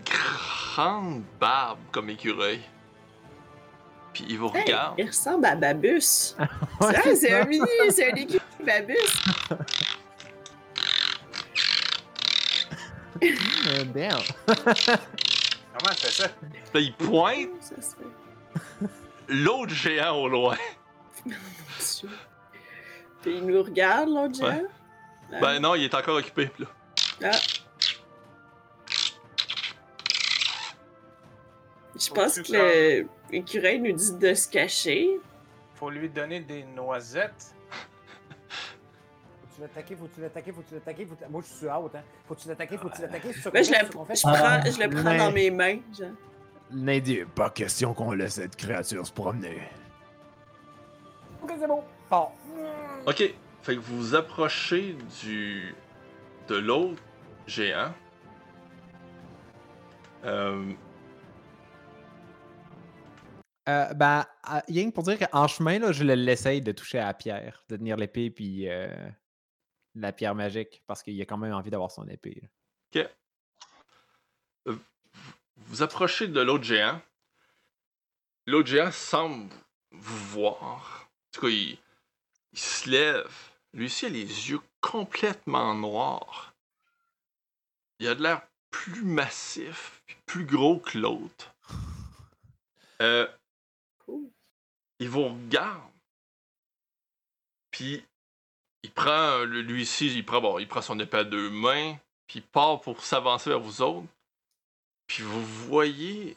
grande 0.74 1.22
barbe 1.40 1.78
comme 1.92 2.10
écureuil. 2.10 2.60
Puis 4.20 4.26
il 4.34 4.38
vous 4.38 4.50
Hey, 4.54 4.62
regarde. 4.64 4.94
il 4.98 5.06
ressemble 5.06 5.46
à 5.46 5.54
Babus. 5.54 6.36
Ouais, 6.80 7.14
c'est 7.16 7.32
un 7.32 7.44
mini, 7.46 7.64
c'est 7.90 8.12
un 8.12 8.16
écureuil 8.16 8.40
Babus. 8.64 8.94
Euh, 13.22 13.84
damn. 13.84 14.18
Comment 14.46 15.94
tu 15.94 16.06
fais 16.06 16.10
ça? 16.22 16.28
Là, 16.72 16.80
il 16.80 16.94
pointe 16.94 17.48
fait? 17.62 18.88
l'autre 19.28 19.74
géant 19.74 20.16
au 20.16 20.28
loin. 20.28 20.56
Puis 21.26 21.34
il 23.26 23.46
nous 23.46 23.62
regarde, 23.62 24.08
l'autre 24.08 24.36
géant? 24.36 24.62
Ouais. 25.32 25.40
Ben 25.40 25.60
non, 25.60 25.74
il 25.74 25.84
est 25.84 25.94
encore 25.94 26.16
occupé. 26.16 26.50
là. 26.58 26.66
Ah. 27.24 27.30
Je 32.00 32.10
pense 32.10 32.40
que 32.40 33.06
l'écureuil 33.30 33.78
nous 33.80 33.92
dit 33.92 34.12
de 34.16 34.34
se 34.34 34.48
cacher. 34.48 35.08
Faut 35.74 35.90
lui 35.90 36.08
donner 36.08 36.40
des 36.40 36.62
noisettes. 36.64 37.54
Faut-tu 39.42 39.60
l'attaquer, 39.60 39.96
faut-tu 39.96 40.20
l'attaquer, 40.20 40.52
faut-tu 40.52 40.74
l'attaquer, 40.74 41.06
faut 41.06 41.16
Moi, 41.30 41.42
je 41.46 41.52
suis 41.54 41.66
out, 41.66 41.90
hein. 41.94 42.02
Faut-tu 42.26 42.48
l'attaquer, 42.48 42.76
faut-tu 42.78 43.02
l'attaquer, 43.02 43.32
c'est 43.34 43.40
ça 43.40 43.50
Ben, 43.50 43.62
qu'on 43.62 43.64
je, 43.64 43.70
fait, 43.70 43.82
la- 44.06 44.14
je, 44.14 44.22
Ah. 44.24 44.58
prends, 44.60 44.70
je 44.70 44.80
le 44.82 44.88
prends 44.90 45.10
Mais- 45.10 45.18
dans 45.18 45.32
mes 45.32 45.50
mains. 45.50 45.78
Genre. 45.98 46.10
Dit 47.02 47.20
Pas 47.34 47.50
question 47.50 47.92
qu'on 47.94 48.12
laisse 48.12 48.34
cette 48.34 48.56
créature 48.56 49.06
se 49.06 49.12
promener. 49.12 49.60
Ok, 51.42 51.52
c'est 51.58 51.66
bon. 51.66 51.82
Bon. 52.10 52.28
Ok. 53.06 53.34
Fait 53.62 53.74
que 53.74 53.80
vous 53.80 53.96
vous 53.98 54.14
approchez 54.14 54.96
du. 55.22 55.74
de 56.48 56.56
l'autre 56.56 57.00
géant. 57.46 57.92
Euh, 60.24 60.72
Euh, 63.68 63.92
ben, 63.94 64.26
à- 64.42 64.62
rien 64.68 64.90
pour 64.90 65.04
dire 65.04 65.18
qu'en 65.18 65.46
chemin, 65.46 65.78
là, 65.78 65.92
je 65.92 66.02
l'essaye 66.02 66.60
de 66.60 66.72
toucher 66.72 66.98
à 66.98 67.06
la 67.06 67.14
pierre, 67.14 67.64
de 67.68 67.76
tenir 67.76 67.96
l'épée, 67.96 68.30
puis 68.30 68.68
euh, 68.68 68.88
la 69.94 70.12
pierre 70.12 70.34
magique, 70.34 70.82
parce 70.86 71.02
qu'il 71.02 71.20
a 71.20 71.24
quand 71.24 71.36
même 71.36 71.52
envie 71.52 71.70
d'avoir 71.70 71.90
son 71.90 72.08
épée. 72.08 72.40
là. 72.42 72.48
vous 75.56 75.82
approchez 75.82 76.26
de 76.26 76.40
l'autre 76.40 76.64
géant. 76.64 77.00
L'autre 78.46 78.68
géant 78.68 78.90
semble 78.90 79.54
vous 79.92 80.40
voir. 80.40 81.08
En 81.08 81.30
tout 81.32 81.40
cas, 81.42 81.48
il, 81.48 81.78
se 82.54 82.88
lève. 82.90 83.32
Lui 83.72 83.84
aussi 83.86 84.06
a 84.06 84.08
les 84.08 84.50
yeux 84.50 84.60
complètement 84.80 85.74
noirs. 85.74 86.54
Il 88.00 88.08
a 88.08 88.14
de 88.14 88.22
l'air 88.22 88.42
plus 88.70 89.04
massif, 89.04 90.02
plus 90.26 90.44
gros 90.44 90.80
que 90.80 90.98
l'autre. 90.98 91.54
Euh. 93.02 93.28
Il 95.00 95.08
vous 95.08 95.28
regarde. 95.28 95.90
Puis 97.72 98.04
il 98.82 98.92
prend 98.92 99.38
le- 99.38 99.62
lui 99.62 99.82
ici, 99.82 100.06
il 100.14 100.24
prend 100.24 100.40
bon, 100.40 100.58
il 100.58 100.68
prend 100.68 100.82
son 100.82 100.98
épée 101.00 101.18
à 101.18 101.24
deux 101.24 101.50
mains, 101.50 101.96
puis 102.26 102.38
il 102.40 102.46
part 102.46 102.80
pour 102.80 103.04
s'avancer 103.04 103.50
vers 103.50 103.60
vous 103.60 103.82
autres. 103.82 104.06
Puis 105.06 105.22
vous 105.22 105.44
voyez 105.44 106.36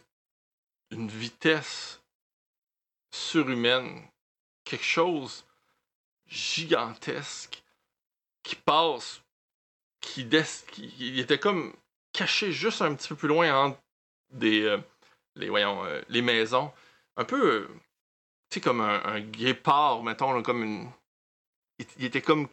une 0.90 1.08
vitesse 1.08 2.02
surhumaine, 3.14 4.08
quelque 4.64 4.86
chose 4.86 5.46
gigantesque 6.28 7.64
qui 8.44 8.56
passe, 8.56 9.22
qui, 10.02 10.22
était 11.20 11.40
comme 11.40 11.74
caché 12.12 12.52
juste 12.52 12.82
un 12.82 12.94
petit 12.96 13.10
peu 13.10 13.16
plus 13.16 13.28
loin 13.28 13.56
entre 13.56 13.80
des, 14.32 14.64
euh, 14.64 14.80
les, 15.36 15.50
voyons, 15.50 15.86
euh, 15.86 16.02
les 16.10 16.22
maisons. 16.22 16.72
Un 17.16 17.26
peu, 17.26 17.70
euh, 17.70 17.70
sais, 18.54 18.62
comme 18.62 18.82
un, 18.82 19.04
un 19.04 19.20
guépard, 19.20 20.04
mettons, 20.04 20.34
là, 20.34 20.42
comme 20.42 20.64
une. 20.64 20.92
Il, 21.80 21.86
il 21.98 22.06
était 22.06 22.22
comme, 22.22 22.48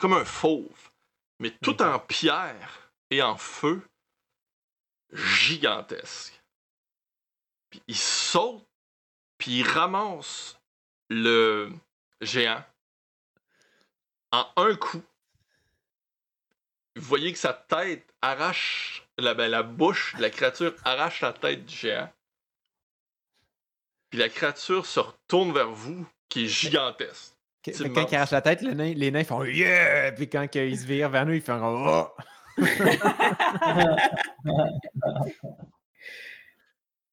comme 0.00 0.12
un 0.12 0.24
fauve, 0.24 0.90
mais 1.38 1.50
tout 1.62 1.80
en 1.82 1.98
pierre 1.98 2.92
et 3.10 3.22
en 3.22 3.36
feu, 3.36 3.82
gigantesque. 5.12 6.42
Puis 7.70 7.82
il 7.86 7.96
saute, 7.96 8.66
puis 9.38 9.60
il 9.60 9.68
ramasse 9.68 10.58
le 11.08 11.72
géant 12.20 12.64
en 14.32 14.46
un 14.56 14.74
coup. 14.76 15.02
Vous 16.96 17.04
voyez 17.04 17.32
que 17.32 17.38
sa 17.38 17.52
tête 17.52 18.12
arrache, 18.22 19.06
la, 19.18 19.34
ben, 19.34 19.48
la 19.50 19.62
bouche 19.62 20.16
de 20.16 20.22
la 20.22 20.30
créature 20.30 20.74
arrache 20.84 21.20
la 21.20 21.32
tête 21.32 21.64
du 21.64 21.74
géant. 21.74 22.12
Puis 24.10 24.18
la 24.18 24.28
créature 24.28 24.86
se 24.86 25.00
retourne 25.00 25.52
vers 25.52 25.70
vous, 25.70 26.06
qui 26.28 26.44
est 26.44 26.48
gigantesque. 26.48 27.34
Quand 27.94 28.06
il 28.10 28.16
arrache 28.16 28.30
la 28.30 28.40
tête, 28.40 28.62
le 28.62 28.72
nain- 28.72 28.94
les 28.94 29.10
nains 29.10 29.24
font 29.24 29.44
Yeah! 29.44 30.12
Puis 30.12 30.28
quand 30.30 30.46
ils 30.54 30.78
se 30.78 30.86
virent 30.86 31.10
vers 31.10 31.26
nous, 31.26 31.34
ils 31.34 31.42
font 31.42 31.60
Oh! 31.62 32.08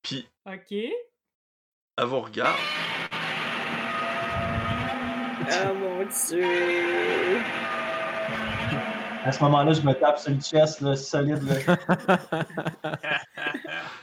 Puis 0.01 0.27
OK. 0.45 0.71
elle 0.71 2.05
vous 2.05 2.21
regarde. 2.21 2.57
Oh 5.47 5.73
mon 5.73 5.99
dieu. 6.05 7.41
À 9.23 9.31
ce 9.31 9.43
moment-là, 9.43 9.73
je 9.73 9.81
me 9.81 9.93
tape 9.93 10.19
sur 10.19 10.31
le 10.31 10.39
chest, 10.39 10.81
là, 10.81 10.95
solide. 10.95 11.41
Là. 11.43 11.77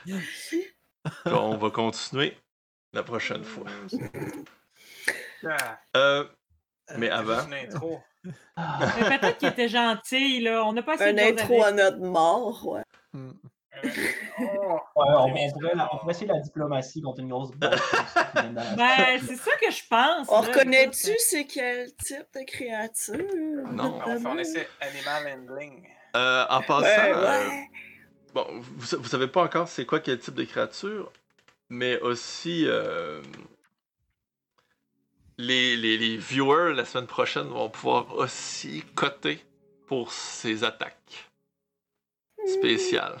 On 1.25 1.55
va 1.57 1.69
continuer 1.69 2.37
la 2.93 3.03
prochaine 3.03 3.43
fois. 3.43 3.65
Ah, 5.45 5.77
Euh, 5.97 6.23
mais 6.97 7.07
c'est 7.07 7.11
avant, 7.11 7.45
une 7.47 7.53
intro. 7.53 7.99
Mais 8.25 9.17
peut-être 9.19 9.37
qu'il 9.37 9.49
était 9.49 9.67
gentil, 9.67 10.39
là. 10.39 10.63
On 10.65 10.71
n'a 10.71 10.81
pas 10.83 10.93
essayé 10.95 11.09
Un 11.09 11.13
de 11.13 11.17
jaser 11.19 11.41
intro 11.41 11.63
avec. 11.63 11.65
à 11.65 11.71
notre 11.91 11.97
mort, 11.99 12.67
ouais. 12.67 12.81
Oh, 13.13 13.19
Ouais, 14.39 14.79
on, 14.95 15.25
on 15.25 15.51
pourrait, 15.51 15.75
la- 15.75 15.93
on 15.93 15.97
pourrait 15.97 16.11
essayer 16.11 16.27
la 16.27 16.39
diplomatie 16.39 17.01
contre 17.01 17.19
une 17.19 17.27
grosse 17.29 17.49
la- 17.59 17.69
Ben, 18.77 19.19
c'est 19.27 19.35
ça 19.35 19.51
que 19.61 19.69
je 19.71 19.81
pense. 19.89 20.27
On 20.29 20.39
reconnaît-tu 20.41 21.11
c'est 21.19 21.45
quel 21.45 21.93
type 21.97 22.27
de 22.33 22.45
créature? 22.45 23.67
Non. 23.69 23.99
on 24.05 24.19
fait 24.19 24.27
un 24.27 24.37
essai 24.37 24.67
animal 24.79 25.27
handling. 25.39 25.85
euh, 26.15 26.45
en 26.49 26.61
passant, 26.61 26.81
Ouais, 26.83 27.11
euh, 27.13 27.49
ouais. 27.49 27.69
bon, 28.33 28.45
vous, 28.61 28.97
vous 28.99 29.07
savez 29.09 29.27
pas 29.27 29.43
encore 29.43 29.67
c'est 29.67 29.85
quoi 29.85 29.99
quel 29.99 30.19
type 30.19 30.35
de 30.35 30.43
créature, 30.45 31.11
mais 31.73 31.99
aussi 32.01 32.67
euh, 32.67 33.19
les, 35.39 35.75
les, 35.75 35.97
les 35.97 36.17
viewers 36.17 36.73
la 36.75 36.85
semaine 36.85 37.07
prochaine 37.07 37.47
vont 37.47 37.67
pouvoir 37.67 38.13
aussi 38.13 38.83
coter 38.93 39.43
pour 39.87 40.11
ces 40.11 40.63
attaques 40.63 41.31
spéciales. 42.45 43.19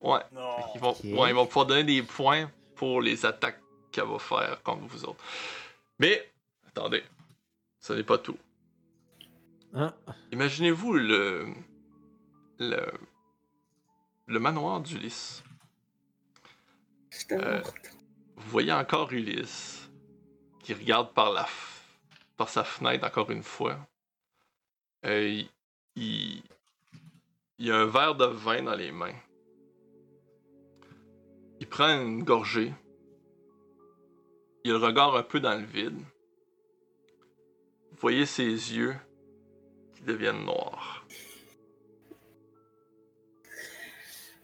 Ouais. 0.00 0.20
Non. 0.30 0.56
Ils 0.74 0.80
vont, 0.80 0.96
ouais, 1.02 1.30
ils 1.30 1.34
vont 1.34 1.46
pouvoir 1.46 1.66
donner 1.66 1.82
des 1.82 2.02
points 2.02 2.48
pour 2.76 3.02
les 3.02 3.26
attaques 3.26 3.60
qu'elle 3.90 4.06
va 4.06 4.18
faire 4.20 4.62
contre 4.62 4.86
vous 4.86 5.04
autres. 5.04 5.22
Mais, 5.98 6.30
attendez, 6.68 7.02
ce 7.80 7.94
n'est 7.94 8.04
pas 8.04 8.18
tout. 8.18 8.38
Hein? 9.74 9.92
Imaginez-vous 10.30 10.92
le, 10.92 11.48
le, 12.58 12.86
le 14.26 14.38
manoir 14.38 14.80
d'Ulysse. 14.80 15.42
Euh. 17.30 17.62
Vous 18.36 18.50
voyez 18.50 18.72
encore 18.72 19.12
Ulysse 19.12 19.90
qui 20.60 20.74
regarde 20.74 21.12
par, 21.14 21.32
la 21.32 21.44
f- 21.44 21.82
par 22.36 22.48
sa 22.48 22.64
fenêtre 22.64 23.06
encore 23.06 23.30
une 23.30 23.42
fois. 23.42 23.78
Euh, 25.04 25.28
il, 25.28 25.48
il, 25.96 26.42
il 27.58 27.70
a 27.70 27.76
un 27.76 27.86
verre 27.86 28.14
de 28.14 28.26
vin 28.26 28.62
dans 28.62 28.74
les 28.74 28.92
mains. 28.92 29.14
Il 31.60 31.68
prend 31.68 32.00
une 32.00 32.24
gorgée. 32.24 32.72
Il 34.64 34.74
regarde 34.74 35.16
un 35.16 35.22
peu 35.22 35.40
dans 35.40 35.58
le 35.58 35.64
vide. 35.64 35.98
Vous 37.90 37.98
voyez 38.00 38.26
ses 38.26 38.44
yeux 38.46 38.96
qui 39.94 40.02
deviennent 40.02 40.44
noirs. 40.44 41.06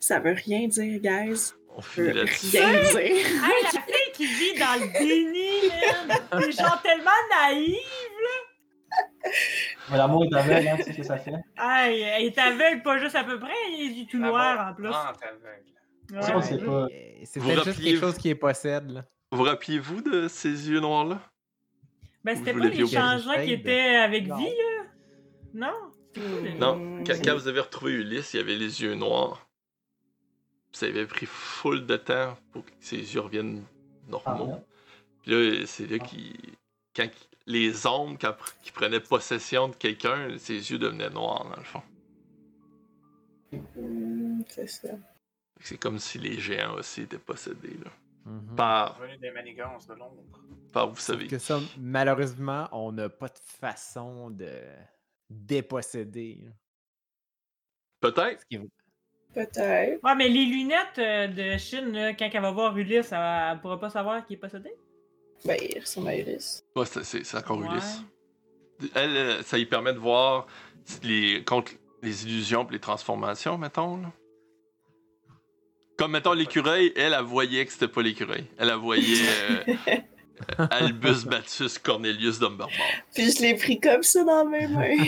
Ça 0.01 0.21
veut 0.21 0.33
rien 0.33 0.67
dire, 0.69 1.01
guys. 1.01 1.53
On 1.79 1.81
finit 1.81 2.13
là-dessus. 2.13 2.57
Hey, 2.57 3.25
la 3.37 3.71
fille 3.71 4.13
qui 4.13 4.27
vit 4.27 4.59
dans 4.59 4.81
le 4.81 4.99
déni, 4.99 5.69
man! 6.09 6.19
C'est 6.43 6.51
genre 6.61 6.83
tellement 6.83 7.11
naïf! 7.31 7.79
Mais 9.89 9.97
l'amour 9.97 10.25
est 10.25 10.37
aveugle, 10.37 10.67
hein, 10.69 10.77
tu 10.77 10.83
sais 10.83 10.93
ce 10.93 10.97
que 10.97 11.03
ça 11.05 11.19
fait. 11.19 11.31
Hey, 11.57 12.01
elle 12.01 12.25
est 12.25 12.37
aveugle, 12.39 12.83
pas 12.83 12.99
juste 12.99 13.15
à 13.15 13.23
peu 13.23 13.39
près, 13.39 13.53
elle 13.69 13.75
a 13.75 13.77
les 13.79 13.95
yeux 14.01 14.07
tout 14.11 14.19
mort 14.19 14.35
en 14.59 14.75
plus. 14.75 14.89
rend 14.89 14.97
aveugle. 15.07 15.39
Ouais. 16.13 16.23
Ça, 16.23 16.37
on 16.37 16.43
sait 16.43 16.59
pas. 16.59 16.89
C'est 17.23 17.41
peut-être 17.41 17.65
juste 17.65 17.85
quelque 17.85 18.01
chose 18.01 18.19
qui 18.19 18.31
est 18.31 18.35
possède. 18.35 18.91
Là. 18.91 19.05
Vous 19.31 19.45
rappeliez-vous 19.45 20.01
de 20.03 20.27
ces 20.27 20.69
yeux 20.71 20.81
noirs-là? 20.81 21.21
Ben, 22.25 22.37
c'était 22.37 22.55
pas 22.55 22.65
les 22.65 22.87
changements 22.89 23.35
qui 23.45 23.53
étaient 23.53 23.95
avec 23.97 24.27
Non. 24.27 24.37
vie, 24.37 24.47
là? 24.47 24.85
Non? 25.55 25.75
C'est 26.17 26.59
Non, 26.59 27.05
quand, 27.07 27.13
quand 27.25 27.35
vous 27.35 27.47
avez 27.47 27.61
retrouvé 27.61 27.93
Ulysse, 27.93 28.35
il 28.35 28.41
avait 28.41 28.57
les 28.57 28.83
yeux 28.83 28.95
noirs. 28.95 29.48
Ça 30.73 30.87
avait 30.87 31.07
pris 31.07 31.27
full 31.27 31.87
de 31.87 31.97
temps 31.97 32.37
pour 32.53 32.65
que 32.65 32.71
ses 32.81 32.97
yeux 33.15 33.21
reviennent 33.21 33.65
Ah, 34.07 34.11
normaux. 34.11 34.53
ouais. 34.55 34.63
Puis 35.23 35.31
là, 35.61 35.67
c'est 35.67 35.87
là 35.87 35.99
qu'il. 35.99 36.37
Quand 36.95 37.09
les 37.47 37.87
ombres 37.87 38.19
quand, 38.21 38.35
qui 38.63 38.73
prenaient 38.73 39.01
possession 39.01 39.69
de 39.69 39.75
quelqu'un, 39.75 40.37
ses 40.39 40.71
yeux 40.71 40.79
devenaient 40.79 41.11
noirs, 41.11 41.49
dans 41.49 41.57
le 41.57 41.65
fond. 41.65 41.83
Hmm, 43.53 44.43
C'est 44.49 44.67
ça. 44.67 44.89
C'est 45.61 45.79
comme 45.79 45.99
si 45.99 46.19
les 46.19 46.39
géants 46.39 46.75
aussi 46.75 47.03
étaient 47.03 47.19
possédés, 47.19 47.77
là. 47.85 47.91
Mhm. 48.27 48.55
Par, 48.57 48.99
Venu 49.01 49.17
des 49.17 49.31
manigances 49.31 49.87
de 49.87 49.95
l'ombre. 49.95 50.23
par 50.73 50.91
vous 50.91 50.97
savez. 51.01 51.27
que 51.29 51.39
ça, 51.39 51.59
malheureusement, 51.79 52.69
on 52.73 52.93
n'a 52.93 53.09
pas 53.09 53.29
de 53.29 53.39
façon 53.43 54.31
de 54.31 54.51
déposséder. 55.31 56.45
Peut-être. 58.01 58.41
Ce 58.43 58.47
qui 58.47 58.57
est- 58.57 58.69
Peut-être. 59.45 60.03
Ouais, 60.03 60.15
mais 60.17 60.29
les 60.29 60.45
lunettes 60.47 60.99
euh, 60.99 61.27
de 61.29 61.59
Chine, 61.59 61.93
là, 61.93 62.13
quand 62.15 62.29
elle 62.33 62.41
va 62.43 62.51
voir 62.51 62.77
Ulysse, 62.77 63.13
elle, 63.13 63.19
elle 63.53 63.61
pourra 63.61 63.79
pas 63.79 63.91
savoir 63.91 64.27
qui 64.27 64.35
est 64.35 64.37
possédé? 64.39 64.71
Ben, 65.45 65.57
il 65.63 65.79
ressemble 65.81 66.09
à. 66.09 66.13
Ouais, 66.13 66.87
c'est- 67.03 67.35
encore 67.37 67.59
Ouais. 67.59 67.67
Ulysse. 67.71 68.03
Elle, 68.95 69.17
euh, 69.17 69.43
ça 69.43 69.57
lui 69.57 69.67
permet 69.67 69.93
de 69.93 69.99
voir 69.99 70.47
les, 71.03 71.45
contre 71.45 71.73
les 72.03 72.25
illusions 72.25 72.67
et 72.69 72.73
les 72.73 72.81
transformations, 72.81 73.59
mettons. 73.59 73.99
là. 73.99 74.11
Comme, 75.97 76.13
mettons, 76.13 76.33
l'écureuil, 76.33 76.93
elle, 76.97 77.13
elle 77.13 77.25
voyait 77.25 77.65
que 77.67 77.73
c'était 77.73 77.89
pas 77.89 78.03
l'écureuil. 78.03 78.45
Elle, 78.59 78.69
elle 78.71 78.77
voyait 78.77 79.27
euh, 79.51 79.97
Albus 80.71 81.25
Batus 81.25 81.77
Cornelius 81.79 82.39
Dumberbard. 82.39 82.69
Puis 83.15 83.33
je 83.33 83.43
l'ai 83.43 83.55
pris 83.57 83.81
comme 83.81 84.03
ça 84.05 84.23
dans 84.25 84.45
mes 84.45 84.69
mains. 84.69 85.05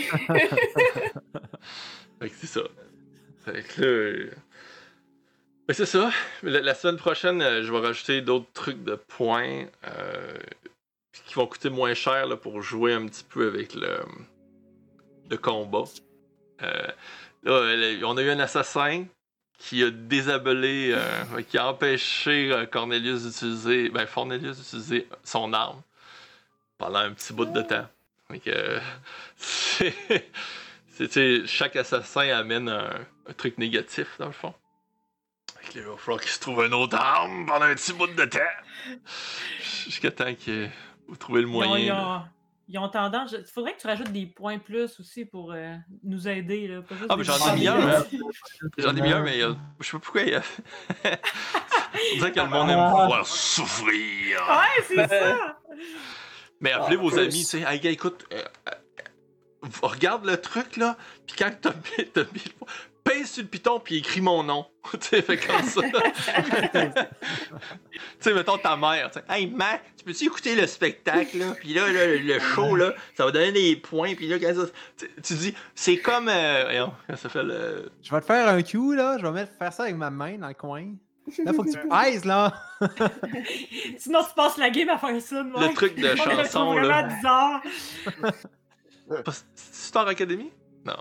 Fait 2.21 2.29
que 2.29 2.35
c'est 2.41 2.47
ça. 2.49 2.61
Là. 3.47 3.53
euh, 3.81 4.31
que 5.67 5.73
c'est 5.73 5.87
ça. 5.87 6.11
La, 6.43 6.75
semaine 6.75 6.97
prochaine, 6.97 7.41
euh, 7.43 7.63
je 7.63 7.73
vais 7.73 7.79
rajouter 7.79 8.23
d'autres 8.23 8.51
trucs 8.53 8.83
de 8.83 8.97
points 8.97 9.67
euh, 9.87 10.35
qui 11.27 11.35
vont 11.35 11.47
coûter 11.47 11.71
moins 11.71 11.95
cher 11.95 12.27
là, 12.27 12.37
pour 12.37 12.61
jouer 12.63 12.93
un 12.93 13.07
petit 13.07 13.25
peu 13.25 13.47
avec 13.47 13.75
le, 13.75 14.01
le 15.31 15.37
combat. 15.37 15.85
Là, 16.61 16.95
on 18.05 18.17
a 18.17 18.23
eu 18.23 18.31
un 18.31 18.41
assassin 18.41 19.07
qui 19.59 19.85
a 19.85 19.91
désabellé, 19.91 20.93
euh, 20.95 21.43
qui 21.43 21.59
a 21.59 21.69
empêché 21.69 22.67
Cornelius 22.71 23.25
d'utiliser, 23.25 23.91
ben 23.91 24.07
Cornelius 24.07 24.59
d'utiliser 24.59 25.07
son 25.23 25.53
arme 25.53 25.83
pendant 26.79 26.99
un 26.99 27.13
petit 27.13 27.33
bout 27.33 27.45
de 27.45 27.63
temps. 27.63 27.87
Euh, 28.47 28.81
c'est, 29.37 31.47
chaque 31.47 31.77
assassin 31.77 32.29
amène 32.29 32.69
un, 32.69 33.07
un 33.31 33.35
truc 33.35 33.59
négatif 33.59 34.17
dans 34.19 34.27
le 34.27 34.33
fond. 34.33 34.55
Fait 35.61 35.73
que 35.73 35.79
là, 35.79 35.85
il 35.87 35.91
va 35.91 35.97
falloir 35.97 36.21
qu'il 36.21 36.31
se 36.31 36.41
trouve 36.41 36.65
une 36.65 36.75
autre 36.75 36.97
arme 36.97 37.47
pendant 37.47 37.67
un 37.67 37.75
petit 37.75 37.93
bout 37.93 38.07
de 38.09 38.25
temps. 38.25 38.39
Jusqu'à 39.85 40.11
temps 40.11 40.35
que 40.35 40.69
vous 41.09 41.17
trouvez 41.17 41.43
le 41.43 41.49
Ils 41.49 41.51
ont, 41.51 41.67
moyen. 41.67 41.79
ils 41.79 41.93
ont- 41.93 42.23
ils 42.73 42.79
ont 42.79 42.89
tendance. 42.89 43.33
Il 43.39 43.45
faudrait 43.53 43.75
que 43.75 43.81
tu 43.81 43.87
rajoutes 43.89 44.13
des 44.13 44.27
points 44.27 44.59
plus 44.59 44.99
aussi 45.01 45.25
pour 45.25 45.53
euh, 45.53 45.75
nous 46.05 46.29
aider. 46.29 46.69
Là, 46.69 46.83
pas 46.83 46.95
juste 46.95 47.07
Ah, 47.11 47.17
mais 47.17 47.25
j'en 47.25 47.55
ai 47.55 47.59
mis 47.59 47.67
un. 47.69 48.05
J'en 48.79 48.97
ai 48.97 49.01
mis 49.01 49.13
un, 49.13 49.23
mais 49.23 49.43
euh, 49.43 49.55
je 49.81 49.87
sais 49.87 49.93
pas 49.93 49.99
pourquoi 49.99 50.23
il 50.23 50.29
y 50.31 50.35
a. 50.35 50.43
On 52.13 52.17
dirait 52.17 52.33
que 52.33 52.41
le 52.41 52.47
monde 52.47 52.71
aime 52.71 52.89
pouvoir 52.91 53.27
souffrir. 53.27 54.41
Ouais, 54.49 54.85
c'est 54.87 55.09
ça! 55.09 55.59
Mais 56.61 56.73
appelez 56.73 56.97
Ah, 56.99 57.03
vos 57.03 57.11
plus. 57.11 57.19
amis, 57.19 57.31
tu 57.41 57.45
sais, 57.45 57.61
hey 57.67 57.81
gars, 57.81 57.91
écoute, 57.91 58.25
euh, 58.33 58.43
euh, 58.69 59.69
regarde 59.83 60.25
le 60.25 60.41
truc 60.41 60.77
là, 60.77 60.97
puis 61.27 61.35
quand 61.37 61.51
t'as 61.61 61.73
mis, 61.73 62.07
t'as 62.13 62.23
mis 62.25 62.45
le- 62.45 62.67
pèse 63.13 63.31
sur 63.31 63.43
le 63.43 63.49
piton 63.49 63.81
puis 63.81 63.97
il 63.97 63.99
écrit 63.99 64.21
mon 64.21 64.43
nom. 64.43 64.67
tu 64.93 64.99
sais, 65.09 65.23
fait 65.23 65.37
comme 65.37 65.63
ça. 65.63 65.81
tu 66.93 67.05
sais, 68.21 68.35
mettons 68.35 68.59
ta 68.59 68.77
mère. 68.77 69.11
tu 69.11 69.19
sais, 69.19 69.25
Hey, 69.29 69.47
ma, 69.47 69.79
tu 69.97 70.05
peux-tu 70.05 70.25
écouter 70.27 70.55
le 70.55 70.67
spectacle, 70.67 71.39
là? 71.39 71.53
Puis 71.59 71.75
là, 71.75 71.91
là, 71.93 72.07
le 72.17 72.39
show, 72.39 72.75
là, 72.77 72.95
ça 73.17 73.25
va 73.25 73.31
donner 73.33 73.53
des 73.53 73.77
points. 73.77 74.15
Puis 74.15 74.27
là, 74.29 74.39
quand 74.39 74.55
ça- 74.55 74.71
tu, 74.99 75.09
tu 75.23 75.35
dis, 75.35 75.55
c'est 75.75 75.99
comme. 75.99 76.29
Euh, 76.29 76.87
ça 77.17 77.29
fait 77.29 77.43
le. 77.43 77.91
Je 78.03 78.11
vais 78.11 78.21
te 78.21 78.27
faire 78.27 78.49
un 78.49 78.63
cue, 78.63 78.95
là. 78.97 79.17
Je 79.19 79.23
vais 79.27 79.33
mettre, 79.33 79.53
faire 79.59 79.73
ça 79.73 79.83
avec 79.85 79.97
ma 79.97 80.11
main 80.11 80.39
dans 80.39 80.49
le 80.49 80.55
coin. 80.55 80.87
Là, 81.45 81.53
faut 81.53 81.63
que 81.63 81.71
tu 81.71 81.89
pèses, 81.89 82.25
là. 82.25 82.53
Sinon, 83.99 84.21
tu 84.25 84.35
passes 84.35 84.57
la 84.57 84.71
game 84.71 84.89
à 84.89 84.99
faire 84.99 85.21
ça. 85.21 85.43
de 85.43 85.51
Le 85.69 85.75
truc 85.75 85.95
de 85.97 86.03
Moi, 86.03 86.15
je 86.17 86.23
le 86.23 86.31
trouve 86.31 86.45
chanson, 86.45 86.73
vraiment 86.73 86.89
là. 86.89 87.03
bizarre. 87.05 87.63
Star 89.55 90.09
Academy? 90.09 90.51
Non. 90.85 90.95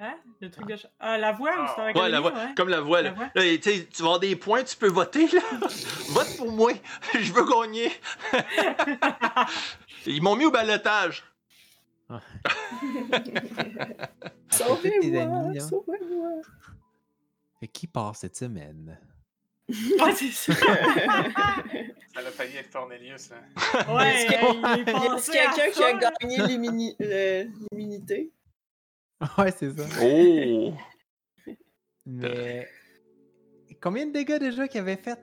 Hein? 0.00 0.14
Le 0.40 0.50
truc 0.50 0.66
de. 0.66 0.76
ch- 0.76 0.88
Ah, 0.98 1.16
la 1.18 1.32
voix 1.32 1.50
ou 1.50 1.60
Ah. 1.60 1.68
Star 1.72 1.84
Ouais, 1.86 1.90
Academy, 1.92 2.12
la 2.12 2.20
voix. 2.20 2.32
ouais. 2.32 2.54
Comme 2.56 2.68
la 2.68 2.80
voix, 2.80 3.02
là. 3.02 3.10
La 3.10 3.14
voix. 3.14 3.30
Là, 3.34 3.42
tu 3.58 3.70
vas 3.70 3.98
avoir 4.00 4.18
des 4.20 4.36
points, 4.36 4.64
tu 4.64 4.76
peux 4.76 4.88
voter, 4.88 5.28
là. 5.28 5.40
Vote 6.10 6.36
pour 6.36 6.50
moi. 6.52 6.72
Je 7.14 7.32
veux 7.32 7.44
gagner. 7.46 7.90
Ils 10.06 10.22
m'ont 10.22 10.36
mis 10.36 10.44
au 10.46 10.50
balotage. 10.50 11.24
Sauvez-moi, 14.50 15.22
amis, 15.22 15.54
là. 15.58 15.60
sauvez-moi. 15.60 16.30
Qui 17.72 17.86
part 17.86 18.14
cette 18.14 18.36
semaine? 18.36 18.98
Ouais, 19.68 20.12
c'est 20.14 20.30
ça. 20.30 20.52
Ça 20.54 22.20
a 22.20 22.30
failli 22.30 22.58
être 22.58 22.70
Cornelius. 22.70 23.30
Hein. 23.32 23.94
Ouais, 23.94 24.14
Est-ce 24.14 24.26
qu'il 24.26 24.34
hey, 24.34 24.82
il 24.84 24.88
est 24.88 24.92
Y 24.92 24.96
a 24.96 25.08
passé 25.08 25.32
quelqu'un 25.32 25.70
qui 25.70 25.82
a 25.82 25.92
gagné 25.94 26.94
euh, 27.00 27.44
l'immunité? 27.72 28.30
Ouais, 29.38 29.50
c'est 29.52 29.70
ça. 29.76 29.84
Oh! 30.02 30.72
Mais. 32.06 32.68
Combien 33.80 34.06
de 34.06 34.12
dégâts 34.12 34.38
déjà 34.38 34.68
qu'il 34.68 34.80
avait 34.80 34.96
fait? 34.96 35.18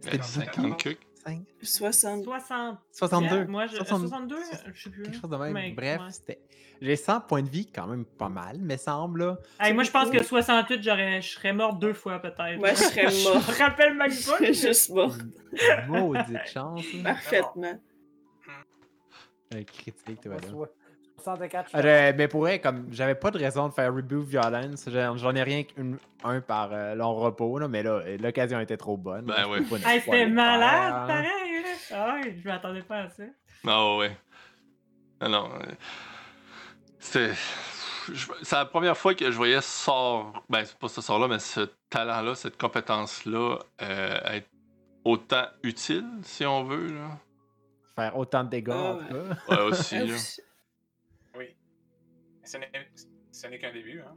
C'était 0.00 0.18
Ben, 0.18 0.22
50 0.24 0.76
cucs. 0.82 1.06
5, 1.24 1.44
60. 1.62 2.24
60. 2.24 2.78
62. 2.92 3.44
Moi, 3.46 3.66
je, 3.66 3.76
60 3.76 4.00
62, 4.00 4.36
je 4.74 4.82
sais 4.82 4.90
plus. 4.90 5.02
Quelque 5.04 5.20
chose 5.20 5.30
de 5.30 5.36
même. 5.36 5.52
Mais, 5.52 5.70
Bref, 5.72 6.00
ouais. 6.00 6.10
c'était. 6.10 6.40
J'ai 6.80 6.96
100 6.96 7.20
points 7.20 7.42
de 7.42 7.48
vie, 7.48 7.70
quand 7.70 7.86
même 7.86 8.04
pas 8.04 8.28
mal, 8.28 8.56
mais 8.60 8.76
semble 8.76 9.20
là. 9.24 9.38
Hey, 9.60 9.72
moi, 9.72 9.84
je 9.84 9.92
pense 9.92 10.10
que 10.10 10.20
68, 10.20 10.82
j'aurais, 10.82 11.22
je 11.22 11.28
serais 11.28 11.52
mort 11.52 11.74
deux 11.76 11.92
fois 11.92 12.18
peut-être. 12.18 12.58
Moi, 12.58 12.70
je 12.70 12.74
serais 12.74 13.02
mort. 13.24 13.40
Je 13.40 13.52
me 13.52 13.58
rappelle 13.58 13.94
même 13.94 14.10
Je 14.10 14.26
pas. 14.26 14.36
serais 14.36 14.52
juste 14.52 14.90
mort. 14.90 15.14
Maudite 15.86 16.46
chance. 16.52 16.84
Parfaitement. 17.04 17.80
Un 19.54 19.62
critique, 19.62 20.20
toi, 20.22 20.34
là. 20.34 20.48
Soit- 21.22 21.36
64 21.36 21.70
Ah, 21.74 21.80
je- 21.82 22.16
mais 22.16 22.28
pour 22.28 22.40
vrai, 22.42 22.60
comme 22.60 22.86
j'avais 22.90 23.14
pas 23.14 23.30
de 23.30 23.38
raison 23.38 23.68
de 23.68 23.72
faire 23.74 23.94
reboot 23.94 24.24
violence, 24.26 24.84
j'en 24.88 25.16
j'en 25.16 25.34
ai 25.34 25.42
rien 25.42 25.62
qu'un 25.64 25.92
un 26.24 26.40
par 26.40 26.70
euh, 26.72 26.94
long 26.94 27.14
repos, 27.14 27.58
là, 27.58 27.68
mais 27.68 27.82
là, 27.82 28.00
l'occasion 28.20 28.60
était 28.60 28.76
trop 28.76 28.96
bonne. 28.96 29.24
Ben 29.26 29.46
ouais. 29.48 29.58
Hey, 29.86 30.00
c'était 30.00 30.26
malade, 30.26 30.94
faire. 30.94 31.06
pareil. 31.06 31.64
Ah 31.94 32.14
ouais, 32.22 32.36
je 32.42 32.48
m'attendais 32.48 32.82
pas 32.82 32.98
à 33.02 33.08
ça. 33.10 33.22
Ah 33.66 33.96
ouais. 33.96 34.16
Ah 35.20 35.28
non. 35.28 35.50
euh, 35.54 35.72
C'était. 36.98 37.32
je- 38.12 38.26
C'est 38.42 38.56
la 38.56 38.64
première 38.64 38.96
fois 38.96 39.14
que 39.14 39.30
je 39.30 39.36
voyais 39.36 39.60
ce 39.60 39.84
sort. 39.84 40.32
Ben, 40.48 40.64
c'est 40.64 40.78
pas 40.78 40.88
ce 40.88 41.00
sort-là, 41.00 41.28
mais 41.28 41.38
ce 41.38 41.68
talent-là, 41.90 42.34
cette 42.34 42.56
compétence-là, 42.60 43.58
euh, 43.82 44.18
être 44.24 44.48
autant 45.04 45.44
utile, 45.62 46.04
si 46.22 46.44
on 46.46 46.64
veut. 46.64 46.88
Là. 46.88 47.18
Faire 47.96 48.16
autant 48.16 48.44
de 48.44 48.48
dégâts, 48.50 48.72
Ah. 48.72 48.96
Ouais, 49.48 49.60
aussi. 49.62 49.98
là. 49.98 50.14
Ce 52.44 53.46
n'est 53.46 53.58
qu'un 53.58 53.72
début. 53.72 54.00
Hein. 54.00 54.16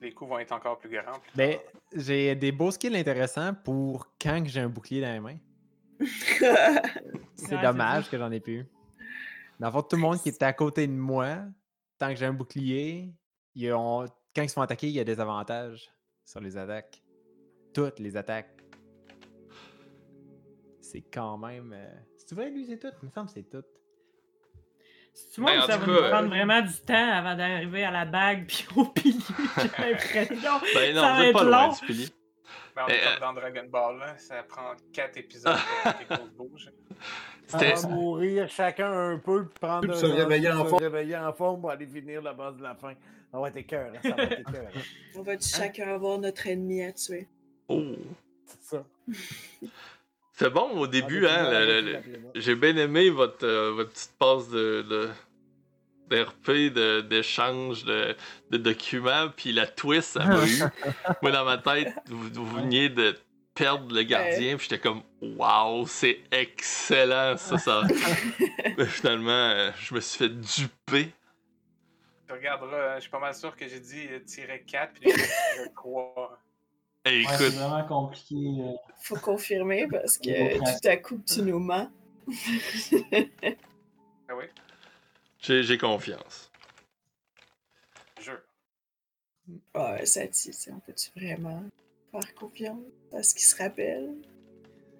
Les 0.00 0.12
coups 0.12 0.30
vont 0.30 0.38
être 0.38 0.52
encore 0.52 0.78
plus 0.78 0.88
grands. 0.90 1.18
plus 1.18 1.32
Ben, 1.36 1.58
j'ai 1.94 2.34
des 2.36 2.52
beaux 2.52 2.70
skills 2.70 2.96
intéressants 2.96 3.54
pour 3.54 4.06
quand 4.20 4.42
que 4.42 4.48
j'ai 4.48 4.60
un 4.60 4.68
bouclier 4.68 5.00
dans 5.00 5.12
les 5.12 5.20
mains. 5.20 5.38
C'est 7.36 7.56
Ouais, 7.56 7.62
dommage 7.62 8.08
que 8.08 8.16
j'en 8.16 8.30
ai 8.30 8.40
plus. 8.40 8.66
Dans 9.58 9.66
le 9.66 9.72
fond, 9.72 9.82
tout 9.82 9.96
le 9.96 10.02
monde 10.02 10.20
qui 10.22 10.28
était 10.30 10.44
à 10.44 10.52
côté 10.52 10.86
de 10.86 10.92
moi, 10.92 11.38
tant 11.98 12.08
que 12.08 12.14
j'ai 12.16 12.26
un 12.26 12.32
bouclier, 12.32 13.12
ils 13.54 13.72
ont... 13.72 14.06
quand 14.34 14.42
ils 14.42 14.48
se 14.48 14.54
font 14.54 14.62
attaquer, 14.62 14.86
il 14.86 14.94
y 14.94 15.00
a 15.00 15.04
des 15.04 15.20
avantages 15.20 15.90
sur 16.24 16.40
les 16.40 16.56
attaques. 16.56 17.02
Toutes 17.74 17.98
les 17.98 18.16
attaques. 18.16 18.56
C'est 20.80 21.02
quand 21.02 21.36
même. 21.38 21.72
euh, 21.74 21.94
C'est 22.16 22.34
vrai, 22.34 22.50
lui, 22.50 22.64
c'est 22.66 22.78
tout. 22.78 22.88
Il 23.02 23.06
me 23.06 23.10
semble 23.12 23.26
que 23.26 23.34
c'est 23.34 23.50
tout. 23.50 23.64
Tu 25.34 25.40
vois, 25.40 25.52
Ben, 25.52 25.62
en 25.62 25.66
ça 25.66 25.76
va 25.76 25.86
cas, 25.86 25.90
nous 25.92 25.98
euh, 25.98 26.10
prendre 26.10 26.28
vraiment 26.28 26.60
du 26.62 26.72
temps 26.86 27.12
avant 27.12 27.34
d'arriver 27.36 27.84
à 27.84 27.90
la 27.90 28.04
bague 28.04 28.46
puis 28.46 28.66
au 28.76 28.84
pilier. 28.86 29.18
J'ai 29.56 29.62
l'impression. 29.90 30.52
Ben 30.74 30.94
non, 30.94 31.00
Ça 31.02 31.12
va 31.12 31.16
pas 31.18 31.26
être 31.26 31.44
loin 31.44 31.66
long. 31.66 31.72
du 31.72 31.86
pilier. 31.86 32.06
Ben, 32.76 32.82
on 32.86 32.88
est 32.88 33.00
euh, 33.00 33.10
comme 33.12 33.20
dans 33.20 33.40
Dragon 33.40 33.64
Ball. 33.70 33.98
Là. 33.98 34.18
Ça 34.18 34.42
prend 34.44 34.72
4 34.92 35.16
épisodes 35.18 35.56
pour 35.82 35.92
que 35.92 36.22
les 36.22 36.30
bougent. 36.36 36.70
C'était. 37.46 37.74
On 37.78 37.80
va 37.80 37.88
mourir 37.88 38.48
chacun 38.48 38.92
un 38.92 39.18
peu, 39.18 39.46
puis 39.46 39.58
prendre 39.60 39.80
Puis 39.88 39.90
un 39.90 39.94
se 40.00 40.06
réveiller 40.06 40.50
en 40.52 40.64
se 40.64 40.68
forme. 40.70 40.82
réveiller 40.82 41.16
en 41.16 41.32
forme 41.32 41.60
pour 41.60 41.70
aller 41.70 41.86
finir 41.86 42.22
la 42.22 42.32
base 42.32 42.56
de 42.56 42.62
la 42.62 42.74
fin. 42.76 42.94
Ça 43.32 43.38
va 43.38 43.48
être 43.48 43.66
cœur, 43.66 43.92
ça 44.02 44.08
va 44.14 44.22
être 44.22 44.52
cœur. 44.52 44.70
On 45.16 45.22
va 45.22 45.38
chacun 45.38 45.88
avoir 45.94 46.18
notre 46.18 46.46
ennemi 46.46 46.82
à 46.84 46.92
tuer? 46.92 47.28
Oh! 47.68 47.82
C'est 48.46 48.62
ça. 48.76 48.84
C'est 50.40 50.48
bon 50.48 50.70
au 50.70 50.86
début, 50.86 51.26
hein. 51.26 51.50
le- 51.50 51.66
le- 51.82 51.92
le- 51.92 52.02
J'ai 52.34 52.54
bien 52.54 52.74
aimé 52.78 53.10
votre, 53.10 53.44
euh, 53.46 53.72
votre 53.72 53.90
petite 53.90 54.14
passe 54.18 54.48
de, 54.48 54.80
de 54.88 55.10
d'RP, 56.08 56.72
de- 56.72 57.02
d'échange 57.02 57.84
de, 57.84 58.16
de 58.50 58.56
documents, 58.56 59.28
puis 59.36 59.52
la 59.52 59.66
twist, 59.66 60.12
ça 60.12 60.24
m'a 60.24 60.46
eu. 60.46 60.62
Moi, 61.22 61.30
dans 61.30 61.44
ma 61.44 61.58
tête, 61.58 61.92
vous, 62.06 62.30
vous 62.32 62.46
veniez 62.56 62.88
de 62.88 63.18
perdre 63.54 63.94
le 63.94 64.02
gardien, 64.02 64.56
puis 64.56 64.66
j'étais 64.70 64.80
comme, 64.80 65.02
waouh, 65.20 65.86
c'est 65.86 66.20
excellent, 66.32 67.36
ça, 67.36 67.58
ça. 67.58 67.82
Mais 68.78 68.86
finalement, 68.86 69.30
euh, 69.30 69.70
je 69.78 69.94
me 69.94 70.00
suis 70.00 70.18
fait 70.20 70.30
duper. 70.30 71.12
Tu 72.26 72.32
regarderas, 72.32 72.76
euh, 72.76 72.94
je 72.96 73.00
suis 73.02 73.10
pas 73.10 73.20
mal 73.20 73.34
sûr 73.34 73.54
que 73.54 73.68
j'ai 73.68 73.80
dit 73.80 74.08
tirer 74.24 74.64
4 74.66 74.94
puis 74.94 75.02
j'ai 75.10 75.16
tiré 75.16 75.70
3. 75.76 76.38
Hey, 77.04 77.24
Ouais, 77.24 77.32
c'est 77.36 77.46
écoute, 77.48 77.58
vraiment 77.58 77.86
compliqué. 77.86 78.34
euh. 78.36 78.72
Faut 79.02 79.16
confirmer 79.16 79.86
parce 79.88 80.18
que 80.18 80.58
tout 80.58 80.88
à 80.88 80.96
coup, 80.98 81.18
tu 81.26 81.42
nous 81.42 81.58
mens. 81.58 81.90
Ah 84.32 84.36
oui, 84.36 84.44
j'ai 85.40 85.64
j'ai 85.64 85.76
confiance. 85.76 86.52
jeu. 88.20 88.40
Ouais, 89.74 90.06
ça 90.06 90.24
dit, 90.28 90.50
on 90.70 90.78
peut-tu 90.78 91.10
vraiment 91.16 91.64
faire 92.12 92.34
confiance 92.36 92.78
à 93.12 93.24
ce 93.24 93.34
qu'il 93.34 93.42
se 93.44 93.56
rappelle? 93.56 94.14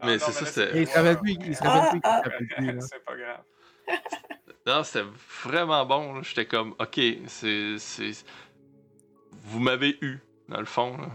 Mais 0.02 0.14
Ah, 0.14 0.18
c'est 0.18 0.26
non, 0.26 0.32
ça, 0.32 0.40
là, 0.40 0.46
c'est- 0.46 0.80
il 0.80 0.88
se 0.88 0.96
rappelle 0.96 1.18
plus, 1.20 1.32
il 1.46 1.54
se 1.56 1.62
rappelle 1.62 1.88
plus 1.90 2.00
qu'il 2.00 2.10
Ah, 2.10 2.22
se 2.24 2.28
rappelle 2.28 2.46
plus, 2.48 2.72
là. 2.72 2.80
C'est 2.90 3.04
pas 3.04 3.16
grave. 3.16 3.44
Non, 4.66 4.82
c'était 4.82 5.06
vraiment 5.44 5.86
bon. 5.86 6.22
J'étais 6.22 6.46
comme, 6.46 6.74
ok, 6.80 7.00
c'est. 7.28 7.78
c'est- 7.78 8.24
Vous 9.30 9.60
m'avez 9.60 9.96
eu, 10.02 10.18
dans 10.48 10.58
le 10.60 10.66
fond. 10.66 10.96
là. 10.96 11.08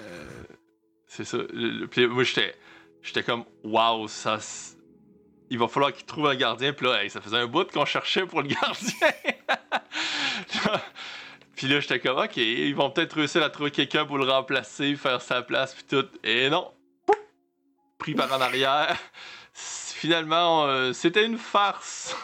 Euh, 0.00 0.42
c'est 1.06 1.24
ça. 1.24 1.38
Le- 1.52 2.06
moi, 2.08 2.24
j'étais. 2.24 2.54
J'étais 3.02 3.22
comme, 3.22 3.44
waouh, 3.64 4.08
ça. 4.08 4.38
Il 5.50 5.58
va 5.58 5.68
falloir 5.68 5.92
qu'il 5.92 6.06
trouve 6.06 6.26
un 6.28 6.34
gardien. 6.34 6.72
Puis 6.72 6.86
là, 6.86 7.02
hey, 7.02 7.10
ça 7.10 7.20
faisait 7.20 7.36
un 7.36 7.46
bout 7.46 7.70
qu'on 7.70 7.84
cherchait 7.84 8.24
pour 8.26 8.42
le 8.42 8.48
gardien. 8.48 9.08
puis 11.56 11.66
là, 11.66 11.80
j'étais 11.80 12.00
comme, 12.00 12.18
ok, 12.18 12.36
ils 12.36 12.74
vont 12.74 12.90
peut-être 12.90 13.14
réussir 13.14 13.42
à 13.42 13.50
trouver 13.50 13.70
quelqu'un 13.70 14.06
pour 14.06 14.18
le 14.18 14.24
remplacer, 14.24 14.94
faire 14.96 15.20
sa 15.20 15.42
place, 15.42 15.74
puis 15.74 15.84
tout. 15.88 16.06
Et 16.24 16.48
non. 16.48 16.72
Pris 17.98 18.14
par 18.14 18.32
en 18.32 18.40
arrière. 18.40 18.96
Finalement, 19.52 20.66
euh, 20.66 20.92
c'était 20.92 21.24
une 21.24 21.38
farce. 21.38 22.16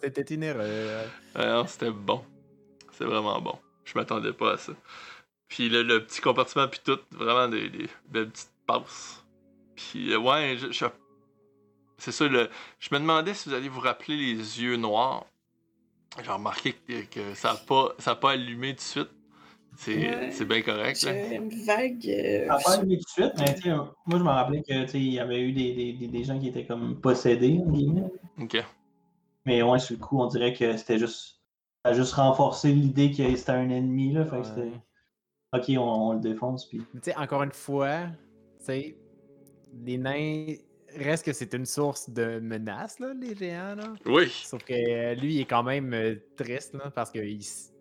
C'était 0.00 0.34
une 0.34 0.44
erreur. 0.44 1.06
Non, 1.36 1.66
c'était 1.66 1.90
bon. 1.90 2.24
C'est 2.92 3.04
vraiment 3.04 3.40
bon. 3.40 3.58
Je 3.84 3.94
m'attendais 3.98 4.32
pas 4.32 4.52
à 4.52 4.56
ça. 4.58 4.72
Puis 5.48 5.68
le, 5.68 5.82
le 5.82 6.04
petit 6.04 6.20
compartiment, 6.20 6.68
puis 6.68 6.80
tout, 6.84 6.98
vraiment 7.12 7.48
des, 7.48 7.68
des 7.70 7.88
belles 8.10 8.30
petites 8.30 8.52
passes. 8.66 9.24
Puis 9.76 10.12
euh, 10.12 10.18
ouais, 10.18 10.56
je, 10.58 10.70
je- 10.72 10.86
c'est 11.96 12.12
ça, 12.12 12.28
le, 12.28 12.48
je 12.78 12.88
me 12.94 13.00
demandais 13.00 13.34
si 13.34 13.48
vous 13.48 13.54
alliez 13.54 13.68
vous 13.68 13.80
rappeler 13.80 14.16
les 14.16 14.62
yeux 14.62 14.76
noirs. 14.76 15.26
J'ai 16.22 16.30
remarqué 16.30 16.74
que, 16.74 17.02
que 17.04 17.34
ça 17.34 17.52
n'a 17.52 17.58
pas, 17.58 17.94
ça 17.98 18.12
a 18.12 18.16
pas 18.16 18.32
allumé 18.32 18.70
tout 18.70 18.76
de 18.76 18.80
suite. 18.80 19.10
C'est 19.76 19.96
Ouais. 19.96 20.44
bien 20.46 20.62
correct. 20.62 21.02
une 21.04 21.64
vague. 21.64 22.08
euh, 22.08 22.46
Ça 22.48 22.54
a 22.54 22.58
pas 22.60 22.72
allumé 22.74 22.98
tout 22.98 23.04
de 23.04 23.08
suite, 23.10 23.32
mais 23.38 23.54
tu 23.54 23.62
sais, 23.62 23.70
moi 23.70 24.18
je 24.18 24.24
me 24.24 24.28
rappelais 24.28 24.62
que 24.62 24.84
tu 24.84 24.88
sais, 24.90 24.98
il 25.00 25.12
y 25.14 25.20
avait 25.20 25.40
eu 25.42 25.52
des, 25.52 25.74
des, 25.74 25.92
des, 25.92 26.08
des 26.08 26.24
gens 26.24 26.38
qui 26.40 26.48
étaient 26.48 26.66
comme 26.66 27.00
possédés, 27.00 27.60
guillemets. 27.68 28.04
Ok. 28.40 28.56
Mais 29.44 29.62
ouais, 29.62 29.78
sur 29.78 29.96
le 29.96 30.00
coup, 30.04 30.20
on 30.20 30.26
dirait 30.26 30.52
que 30.54 30.76
c'était 30.76 30.98
juste. 30.98 31.40
Ça 31.84 31.92
a 31.92 31.94
juste 31.94 32.12
renforcé 32.14 32.72
l'idée 32.72 33.10
que 33.12 33.34
c'était 33.36 33.52
un 33.52 33.70
ennemi, 33.70 34.12
là. 34.12 34.24
Fait 34.26 34.38
que 34.40 34.46
c'était. 34.46 34.60
Ouais. 34.62 34.80
Ok, 35.52 35.64
on, 35.70 35.78
on 35.80 36.12
le 36.14 36.20
défonce, 36.20 36.66
puis. 36.66 36.82
Mais 36.92 37.00
Tu 37.00 37.10
sais, 37.10 37.16
encore 37.16 37.42
une 37.42 37.52
fois, 37.52 38.06
tu 38.58 38.64
sais, 38.66 38.96
les 39.84 39.96
nains 39.98 40.54
reste 40.96 41.24
que 41.24 41.32
c'est 41.32 41.52
une 41.54 41.64
source 41.66 42.10
de 42.10 42.38
menace, 42.38 42.98
là, 42.98 43.12
les 43.14 43.34
géants, 43.34 43.74
là. 43.74 43.94
Oui. 44.06 44.28
Sauf 44.28 44.62
que 44.64 44.72
euh, 44.74 45.14
lui, 45.14 45.34
il 45.36 45.40
est 45.40 45.44
quand 45.46 45.62
même 45.62 45.92
euh, 45.94 46.16
triste, 46.36 46.74
là, 46.74 46.90
parce 46.90 47.10
qu'il 47.10 47.38
s- 47.38 47.72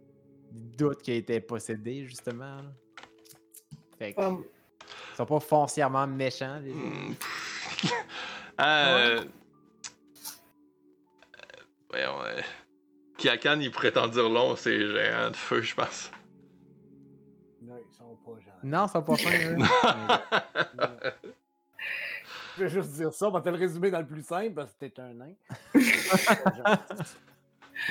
doute 0.51 1.01
qu'il 1.01 1.15
était 1.15 1.41
possédé, 1.41 2.05
justement. 2.05 2.57
là. 2.57 2.71
Fait 3.99 4.13
que, 4.13 4.21
ils 4.21 5.17
sont 5.17 5.25
pas 5.25 5.39
foncièrement 5.39 6.05
méchants, 6.07 6.59
les 6.63 6.71
gens. 6.71 6.77
Hmm. 6.77 7.13
euh... 8.61 9.19
euh, 9.19 9.23
Voyons, 11.89 12.21
euh... 12.23 12.41
Kiakan, 13.17 13.59
il 13.61 13.71
pourrait 13.71 13.91
t'en 13.91 14.07
dire 14.07 14.29
long, 14.29 14.55
c'est 14.55 14.79
géant 14.79 15.31
de 15.31 15.35
feu, 15.35 15.61
je 15.61 15.73
pense. 15.75 16.11
Non, 18.63 18.85
ils 18.85 18.89
sont 18.89 19.01
pas 19.01 19.15
gentils. 19.15 19.29
Non, 19.47 19.57
ils 19.57 20.49
sont 20.49 20.77
pas 20.77 20.77
fins, 20.81 21.03
eux. 21.03 21.11
Je 22.57 22.63
vais 22.63 22.69
juste 22.69 22.91
dire 22.93 23.13
ça, 23.13 23.27
on 23.27 23.31
va 23.31 23.41
te 23.41 23.49
le 23.49 23.55
résumer 23.55 23.91
dans 23.91 23.99
le 23.99 24.07
plus 24.07 24.23
simple 24.23 24.53
parce 24.55 24.73
que 24.73 24.85
t'es 24.85 24.99
un 24.99 25.13
nain. 25.13 25.33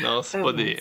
non, 0.03 0.23
c'est 0.23 0.43
pas 0.43 0.53
des. 0.53 0.79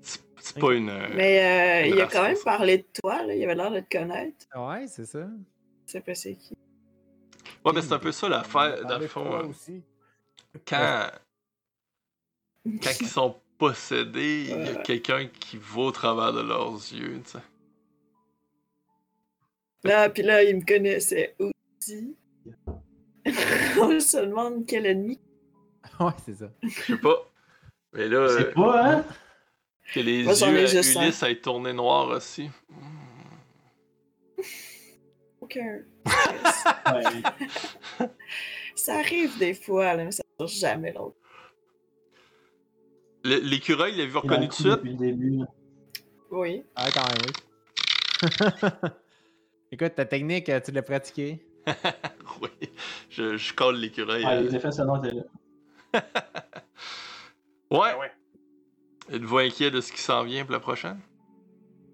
C'est 0.00 0.22
c'est 0.40 0.58
pas 0.58 0.72
une. 0.72 0.88
euh, 0.88 1.08
Mais 1.14 1.84
euh, 1.84 1.88
Une 1.88 1.94
il 1.96 2.00
a 2.00 2.06
quand 2.06 2.22
même 2.22 2.38
parlé 2.42 2.78
de 2.78 2.86
toi, 3.00 3.22
là. 3.26 3.34
Il 3.34 3.44
avait 3.44 3.54
l'air 3.54 3.70
de 3.70 3.80
te 3.80 3.98
connaître. 3.98 4.46
Ouais, 4.56 4.86
c'est 4.86 5.04
ça. 5.04 5.26
Sais 5.84 6.00
pas 6.00 6.14
c'est 6.14 6.36
qui. 6.36 6.56
Ouais, 7.64 7.72
mais 7.74 7.82
c'est 7.82 7.92
un 7.92 7.98
peu 7.98 8.12
ça 8.12 8.28
l'affaire, 8.30 8.82
dans 8.86 8.98
le 8.98 9.06
fond. 9.06 9.24
toi 9.24 9.42
euh, 9.42 9.48
aussi. 9.48 9.82
Quand. 10.66 11.10
Quand 12.82 13.00
ils 13.00 13.06
sont 13.06 13.36
possédés, 13.56 14.46
il 14.50 14.64
y 14.66 14.68
a 14.68 14.74
quelqu'un 14.76 15.26
qui 15.26 15.56
va 15.58 15.82
au 15.82 15.90
travers 15.90 16.32
de 16.32 16.40
leurs 16.40 16.72
yeux, 16.92 17.20
tu 17.24 17.30
sais. 17.30 17.38
Là, 19.84 20.08
puis 20.10 20.22
là, 20.22 20.42
il 20.42 20.56
me 20.56 20.64
connaissait 20.64 21.36
aussi. 21.38 22.16
On 23.80 24.00
se 24.00 24.16
demande 24.24 24.66
quel 24.66 24.86
ennemi. 24.86 25.20
Ouais, 26.00 26.12
c'est 26.24 26.34
ça. 26.34 26.50
Je 26.62 26.68
sais 26.68 26.96
pas. 26.98 27.28
Mais 27.92 28.06
là, 28.08 28.28
C'est 28.28 28.48
euh, 28.48 28.52
pas, 28.52 28.92
hein? 28.98 29.04
que 29.92 30.00
les 30.00 30.22
Moi, 30.22 30.32
yeux 30.34 30.46
à. 30.46 30.60
Ulysse 31.02 31.22
aient 31.24 31.40
tourné 31.40 31.72
noir 31.72 32.08
aussi. 32.10 32.50
Aucun. 35.40 35.80
Ouais. 36.92 37.22
Ça 38.76 38.98
arrive 38.98 39.36
des 39.38 39.54
fois, 39.54 39.94
là, 39.94 40.04
mais 40.04 40.12
ça 40.12 40.22
ne 40.38 40.46
jamais 40.46 40.92
l'autre. 40.92 41.16
L'écureuil, 43.24 43.94
il 43.94 43.98
l'a 43.98 44.04
vu 44.04 44.10
Il 44.10 44.10
est 44.10 44.12
dans 44.14 44.20
reconnu 44.20 44.48
tout 44.48 44.62
de 44.62 44.68
suite? 44.68 44.72
Depuis 44.72 44.90
le 44.90 44.96
début. 44.96 45.38
là. 45.38 45.46
Oui. 46.30 46.62
Ah, 46.76 46.88
quand 46.92 47.02
même, 47.08 47.18
oui. 47.26 48.88
Écoute, 49.70 49.94
ta 49.94 50.04
technique, 50.06 50.48
euh, 50.48 50.60
tu 50.60 50.72
l'as 50.72 50.82
pratiquée? 50.82 51.44
oui, 52.40 52.48
je, 53.10 53.36
je 53.36 53.52
colle 53.54 53.76
l'écureuil. 53.76 54.24
Ouais, 54.24 54.36
euh. 54.36 54.40
les 54.42 54.56
effets 54.56 54.72
sonores 54.72 55.04
étaient 55.04 55.16
là. 55.16 55.22
Ouais, 57.70 57.90
Ah 57.92 57.98
ouais, 57.98 58.10
êtes-vous 59.12 59.36
inquiet 59.38 59.70
de 59.70 59.82
ce 59.82 59.92
qui 59.92 60.00
s'en 60.00 60.24
vient 60.24 60.42
pour 60.44 60.52
la 60.52 60.60
prochaine? 60.60 60.98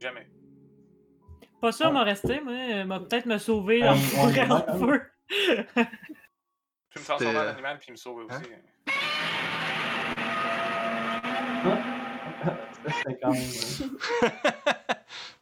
jamais. 0.00 0.28
Pas 1.60 1.72
sûr, 1.72 1.90
m'a 1.90 2.04
resté, 2.04 2.40
moi. 2.40 2.52
euh, 2.52 2.84
m'a 2.84 3.00
peut-être 3.00 3.26
me 3.26 3.38
sauver 3.38 3.82
Euh, 3.82 3.88
en 3.88 3.94
en 3.94 3.96
feu. 4.78 5.02
Tu 6.90 6.98
me 7.00 7.04
transformer 7.04 7.38
en 7.38 7.48
animal 7.48 7.78
puis 7.80 7.90
me 7.90 7.96
sauver 7.96 8.22
aussi. 8.24 8.44
C'était 12.98 13.18
quand 13.20 13.32
même. 13.32 13.40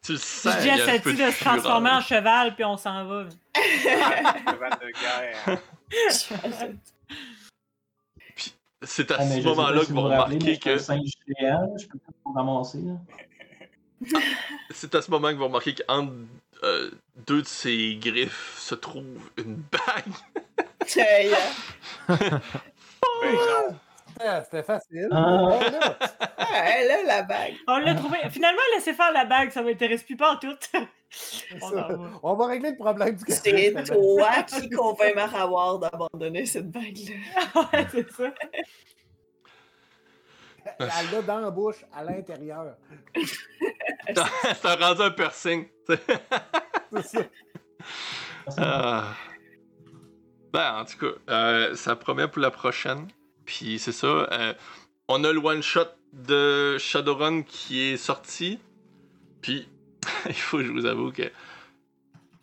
Tu 0.02 0.12
le 0.12 0.18
Je 0.18 0.58
dis 0.60 0.66
il 0.66 0.66
y 0.66 0.70
à 0.70 0.84
a 0.84 0.94
un 0.94 0.98
peu 0.98 1.10
Sati 1.10 1.22
de 1.22 1.26
de 1.26 1.30
se 1.30 1.40
transformer 1.44 1.90
en 1.90 2.00
cheval, 2.00 2.54
puis 2.54 2.64
on 2.64 2.76
s'en 2.76 3.04
va. 3.06 3.26
Cheval 3.54 4.78
de 4.80 4.90
guerre. 5.00 5.58
C'est 8.84 9.10
à 9.12 9.16
Ah, 9.20 9.26
ce 9.26 9.40
moment-là 9.42 9.84
si 9.84 9.92
vous 9.92 10.02
vous 10.02 10.58
que... 10.58 10.78
singe 10.78 11.12
géant, 11.38 11.72
je 11.78 11.86
peux 11.86 11.98
pas 11.98 12.12
vous 12.24 12.32
ramasser. 12.32 12.78
Là. 12.80 12.94
C'est 14.70 14.92
à 14.96 15.02
ce 15.02 15.10
moment 15.10 15.28
qu'ils 15.28 15.36
vont 15.38 15.46
remarquer 15.46 15.74
qu'entre 15.74 16.12
euh, 16.64 16.90
deux 17.26 17.42
de 17.42 17.46
ses 17.46 17.94
griffes 17.96 18.56
se 18.58 18.74
trouve 18.74 19.30
une 19.38 19.62
bague. 19.70 20.12
Hey. 20.96 21.32
Ah, 22.08 22.18
C'était 24.44 24.62
facile. 24.62 25.08
Ah. 25.10 25.44
Ouais, 25.44 25.70
là. 25.70 25.98
ah, 26.38 26.70
elle 26.76 26.90
a 26.90 27.02
la 27.04 27.22
bague. 27.22 27.54
On 27.66 27.78
l'a 27.78 27.94
trouvé. 27.94 28.18
Finalement, 28.30 28.60
laissez 28.74 28.92
faire 28.92 29.12
la 29.12 29.24
bague, 29.24 29.50
ça 29.50 29.62
m'intéresse 29.62 30.02
plus 30.02 30.16
pas 30.16 30.32
en 30.32 30.36
tout. 30.36 30.56
on 31.60 31.66
en 31.66 31.70
va. 31.70 31.98
On 32.22 32.34
va 32.34 32.46
régler 32.46 32.70
le 32.70 32.76
problème 32.76 33.16
du 33.16 33.24
C'est 33.28 33.72
toi 33.86 34.42
qui 34.42 34.70
convainc 34.70 35.14
Marawar 35.14 35.78
d'abandonner 35.78 36.46
cette 36.46 36.70
bague-là. 36.70 37.62
ouais, 37.72 37.86
c'est 37.90 38.10
ça. 38.12 38.32
Elle 40.78 41.10
l'a 41.12 41.22
dans 41.22 41.40
la 41.40 41.50
bouche, 41.50 41.84
à 41.92 42.04
l'intérieur. 42.04 42.76
Ça 44.14 44.72
a 44.72 44.76
rendu 44.76 45.02
un 45.02 45.10
piercing. 45.10 45.66
C'est 45.88 47.02
ça. 47.02 47.20
Ah. 48.58 49.14
Ben, 50.52 50.80
en 50.80 50.84
tout 50.84 50.98
cas, 50.98 51.32
euh, 51.32 51.74
ça 51.74 51.96
promet 51.96 52.28
pour 52.28 52.42
la 52.42 52.50
prochaine. 52.50 53.08
Puis 53.52 53.78
c'est 53.78 53.92
ça. 53.92 54.06
euh, 54.06 54.54
on 55.08 55.24
a 55.24 55.32
le 55.32 55.38
one-shot 55.38 55.88
de 56.14 56.78
Shadowrun 56.78 57.42
qui 57.42 57.80
est 57.80 57.96
sorti. 57.98 58.58
Puis, 59.42 59.68
il 60.26 60.34
faut 60.34 60.56
que 60.56 60.64
je 60.64 60.72
vous 60.72 60.86
avoue 60.86 61.12
que 61.12 61.30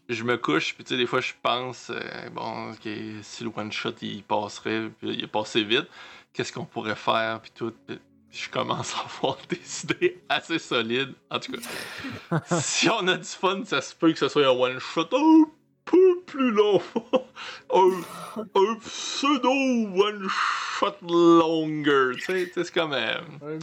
je 0.08 0.24
me 0.24 0.38
couche, 0.38 0.76
puis 0.76 0.84
tu 0.84 0.90
sais, 0.90 0.98
des 0.98 1.08
fois 1.08 1.20
je 1.20 1.34
pense, 1.42 1.90
euh, 1.90 2.30
bon, 2.30 2.74
ok, 2.74 2.88
si 3.24 3.44
le 3.44 3.52
one-shot 3.56 3.94
il 4.04 4.22
passerait, 4.24 4.92
puis 5.00 5.10
il 5.14 5.24
est 5.24 5.28
passé 5.28 5.64
vite, 5.64 5.88
qu'est-ce 6.32 6.54
qu'on 6.54 6.66
pourrait 6.66 6.96
faire, 6.96 7.42
puis 7.42 7.52
tout. 7.56 7.74
Puis 7.88 7.98
je 8.32 8.50
commence 8.50 8.94
à 8.96 9.00
avoir 9.00 9.38
des 9.50 9.84
idées 9.84 10.22
assez 10.30 10.60
solides. 10.60 11.16
En 11.32 11.40
tout 11.40 11.54
cas, 11.54 12.40
si 12.62 12.88
on 12.90 13.08
a 13.08 13.18
du 13.18 13.24
fun, 13.24 13.64
ça 13.66 13.82
se 13.82 13.96
peut 13.96 14.12
que 14.12 14.20
ce 14.20 14.28
soit 14.28 14.46
un 14.46 14.52
one-shot 14.52 15.10
un 15.12 15.46
peu 15.90 16.22
plus 16.26 16.52
long. 16.52 16.82
un, 17.74 17.92
un 18.38 18.76
pseudo 18.86 19.50
one-shot 19.50 20.96
longer. 21.02 22.16
Tu 22.18 22.26
c'est 22.64 22.74
quand 22.74 22.88
même. 22.88 23.24
Un 23.42 23.58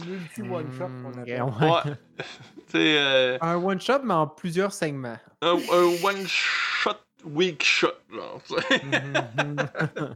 qu'on 1.01 1.09
Mm, 1.09 1.19
appelle. 1.19 1.43
ouais. 1.43 1.71
Ouais. 1.71 1.95
tu 2.17 2.23
sais, 2.71 2.97
euh, 2.99 3.37
Un 3.41 3.55
one-shot, 3.55 3.99
mais 4.03 4.13
en 4.13 4.27
plusieurs 4.27 4.71
segments. 4.73 5.17
un, 5.41 5.55
un 5.55 6.03
one-shot 6.03 6.97
weak 7.25 7.63
shot. 7.63 7.93
Mhm. 8.11 9.57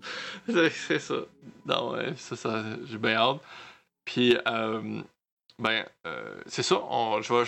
c'est 0.50 0.70
c'est 0.70 1.00
ça. 1.00 1.16
Non, 1.66 1.92
ouais, 1.94 2.14
ça, 2.18 2.36
ça 2.36 2.64
j'ai 2.86 2.98
bien 2.98 3.16
hâte. 3.16 3.40
Puis, 4.06 4.38
euh, 4.48 5.02
ben, 5.60 5.86
euh, 6.08 6.42
c'est 6.48 6.64
ça. 6.64 6.76
On, 6.90 7.22
je, 7.22 7.34
vais, 7.34 7.46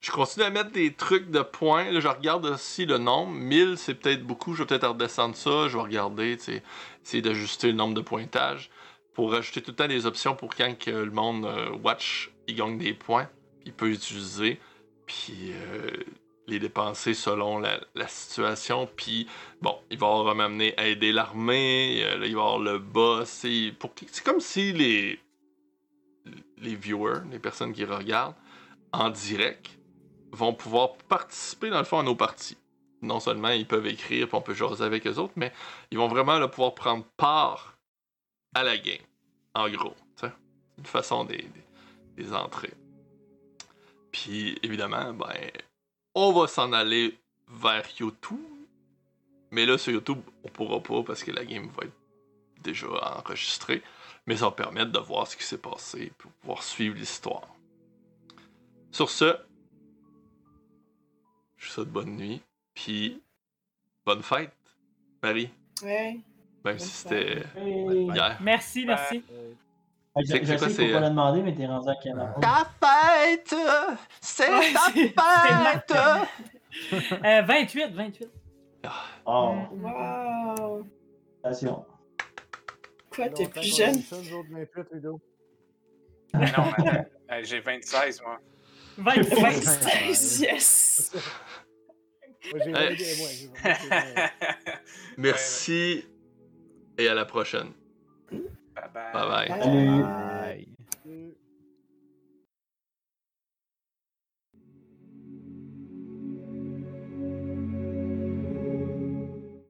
je, 0.00 0.10
continue 0.10 0.44
à 0.44 0.50
mettre 0.50 0.70
des 0.70 0.92
trucs 0.92 1.30
de 1.30 1.40
points. 1.40 1.90
Là, 1.90 2.00
je 2.00 2.08
regarde 2.08 2.46
aussi 2.46 2.86
le 2.86 2.98
nombre. 2.98 3.32
1000, 3.32 3.76
c'est 3.76 3.94
peut-être 3.94 4.24
beaucoup. 4.24 4.54
Je 4.54 4.62
vais 4.62 4.66
peut-être 4.66 4.88
redescendre 4.88 5.36
ça. 5.36 5.68
Je 5.68 5.76
vais 5.76 5.82
regarder, 5.82 6.38
essayer 7.04 7.22
d'ajuster 7.22 7.68
le 7.68 7.74
nombre 7.74 7.94
de 7.94 8.00
pointages 8.00 8.70
pour 9.14 9.32
rajouter 9.32 9.60
tout 9.60 9.72
le 9.72 9.76
temps 9.76 9.88
des 9.88 10.06
options 10.06 10.34
pour 10.34 10.54
quand 10.54 10.78
que 10.78 10.90
le 10.90 11.10
monde 11.10 11.44
euh, 11.44 11.70
watch, 11.82 12.30
il 12.48 12.54
gagne 12.54 12.78
des 12.78 12.94
points. 12.94 13.28
Il 13.66 13.72
peut 13.72 13.90
utiliser. 13.90 14.60
Puis, 15.06 15.52
euh, 15.52 15.90
les 16.50 16.58
dépenser 16.58 17.14
selon 17.14 17.58
la, 17.58 17.80
la 17.94 18.08
situation. 18.08 18.88
Puis, 18.96 19.26
bon, 19.62 19.76
il 19.90 19.98
va 19.98 20.34
m'amener 20.34 20.74
à 20.76 20.86
aider 20.86 21.12
l'armée, 21.12 22.02
euh, 22.04 22.26
il 22.26 22.34
va 22.34 22.42
avoir 22.42 22.58
le 22.58 22.78
boss. 22.78 23.46
pour 23.78 23.92
C'est 24.10 24.24
comme 24.24 24.40
si 24.40 24.72
les, 24.72 25.18
les 26.58 26.74
viewers, 26.74 27.20
les 27.30 27.38
personnes 27.38 27.72
qui 27.72 27.84
regardent 27.84 28.34
en 28.92 29.10
direct, 29.10 29.70
vont 30.32 30.54
pouvoir 30.54 30.94
participer 31.08 31.70
dans 31.70 31.78
le 31.78 31.84
fond 31.84 31.98
à 31.98 32.02
nos 32.02 32.14
parties. 32.14 32.56
Non 33.02 33.20
seulement 33.20 33.48
ils 33.48 33.66
peuvent 33.66 33.86
écrire, 33.86 34.26
puis 34.28 34.36
on 34.36 34.42
peut 34.42 34.54
jaser 34.54 34.84
avec 34.84 35.06
eux 35.06 35.16
autres, 35.16 35.32
mais 35.36 35.52
ils 35.90 35.98
vont 35.98 36.08
vraiment 36.08 36.46
pouvoir 36.48 36.74
prendre 36.74 37.04
part 37.16 37.78
à 38.54 38.62
la 38.62 38.76
game. 38.76 38.98
En 39.54 39.68
gros, 39.68 39.94
sais. 40.16 40.32
Une 40.78 40.86
façon 40.86 41.24
des, 41.24 41.38
des, 41.38 42.22
des 42.22 42.32
entrées. 42.32 42.74
Puis 44.12 44.58
évidemment, 44.62 45.12
ben, 45.12 45.34
on 46.14 46.32
va 46.32 46.46
s'en 46.46 46.72
aller 46.72 47.18
vers 47.48 47.86
YouTube. 47.98 48.38
Mais 49.50 49.66
là, 49.66 49.78
sur 49.78 49.92
YouTube, 49.92 50.20
on 50.44 50.48
pourra 50.48 50.80
pas 50.80 51.02
parce 51.02 51.24
que 51.24 51.32
la 51.32 51.44
game 51.44 51.68
va 51.68 51.84
être 51.84 51.96
déjà 52.62 52.86
enregistrée. 53.16 53.82
Mais 54.26 54.36
ça 54.36 54.46
va 54.46 54.52
permettre 54.52 54.92
de 54.92 54.98
voir 54.98 55.26
ce 55.26 55.36
qui 55.36 55.44
s'est 55.44 55.58
passé 55.58 56.12
pour 56.18 56.30
pouvoir 56.32 56.62
suivre 56.62 56.96
l'histoire. 56.96 57.48
Sur 58.92 59.10
ce, 59.10 59.36
je 61.60 61.66
vous 61.66 61.72
souhaite 61.72 61.88
bonne 61.88 62.16
nuit. 62.16 62.42
Puis, 62.74 63.22
bonne 64.04 64.22
fête, 64.22 64.52
Marie. 65.22 65.50
Ouais. 65.82 66.12
Même 66.12 66.22
Bonne 66.64 66.78
si 66.78 66.88
c'était 66.88 67.42
Hey. 67.56 68.08
hier. 68.12 68.38
Merci, 68.40 68.84
merci. 68.86 69.22
Euh, 69.32 69.52
Je, 70.18 70.24
c'est 70.26 70.44
je 70.44 70.48
quoi, 70.56 70.58
sais 70.58 70.70
c'est, 70.70 70.82
qu'il 70.82 70.86
faut 70.88 70.92
pas 70.92 70.98
euh, 70.98 71.00
le 71.00 71.08
demander, 71.10 71.42
mais 71.42 71.54
t'es 71.54 71.66
rendu 71.66 71.88
à 71.88 71.94
quelle 72.02 72.18
heure? 72.18 72.34
Ta 72.40 72.68
fête! 72.82 73.54
C'est 74.20 74.50
Ouais, 74.50 74.72
ta 75.14 75.80
fête! 75.86 75.92
Euh, 77.24 77.42
28, 77.42 77.92
28. 77.94 78.28
Oh, 79.26 79.54
Wow. 79.72 80.86
attention. 81.44 81.84
Quoi, 83.14 83.28
t'es 83.30 83.48
plus 83.48 83.60
qu'on 83.70 83.76
jeune? 83.76 83.98
eu 83.98 84.02
ça, 84.02 84.16
nous 84.16 84.32
autres, 84.34 84.48
28, 84.50 84.86
Ludo. 84.92 85.20
Mais 86.34 86.40
non, 86.56 86.64
mais 86.78 86.88
attends, 86.90 87.08
euh, 87.32 87.40
j'ai 87.42 87.60
26, 87.60 88.22
moi. 88.22 88.38
25. 89.00 89.34
26, 89.34 90.40
yes! 90.44 91.12
Merci 95.16 96.04
et 96.98 97.08
à 97.08 97.14
la 97.14 97.24
prochaine. 97.24 97.72
Bye 98.30 98.40
bye. 98.92 99.12
Bye 99.12 99.28
bye. 99.28 99.48
Salut. 99.48 100.02
Bye. 100.02 100.66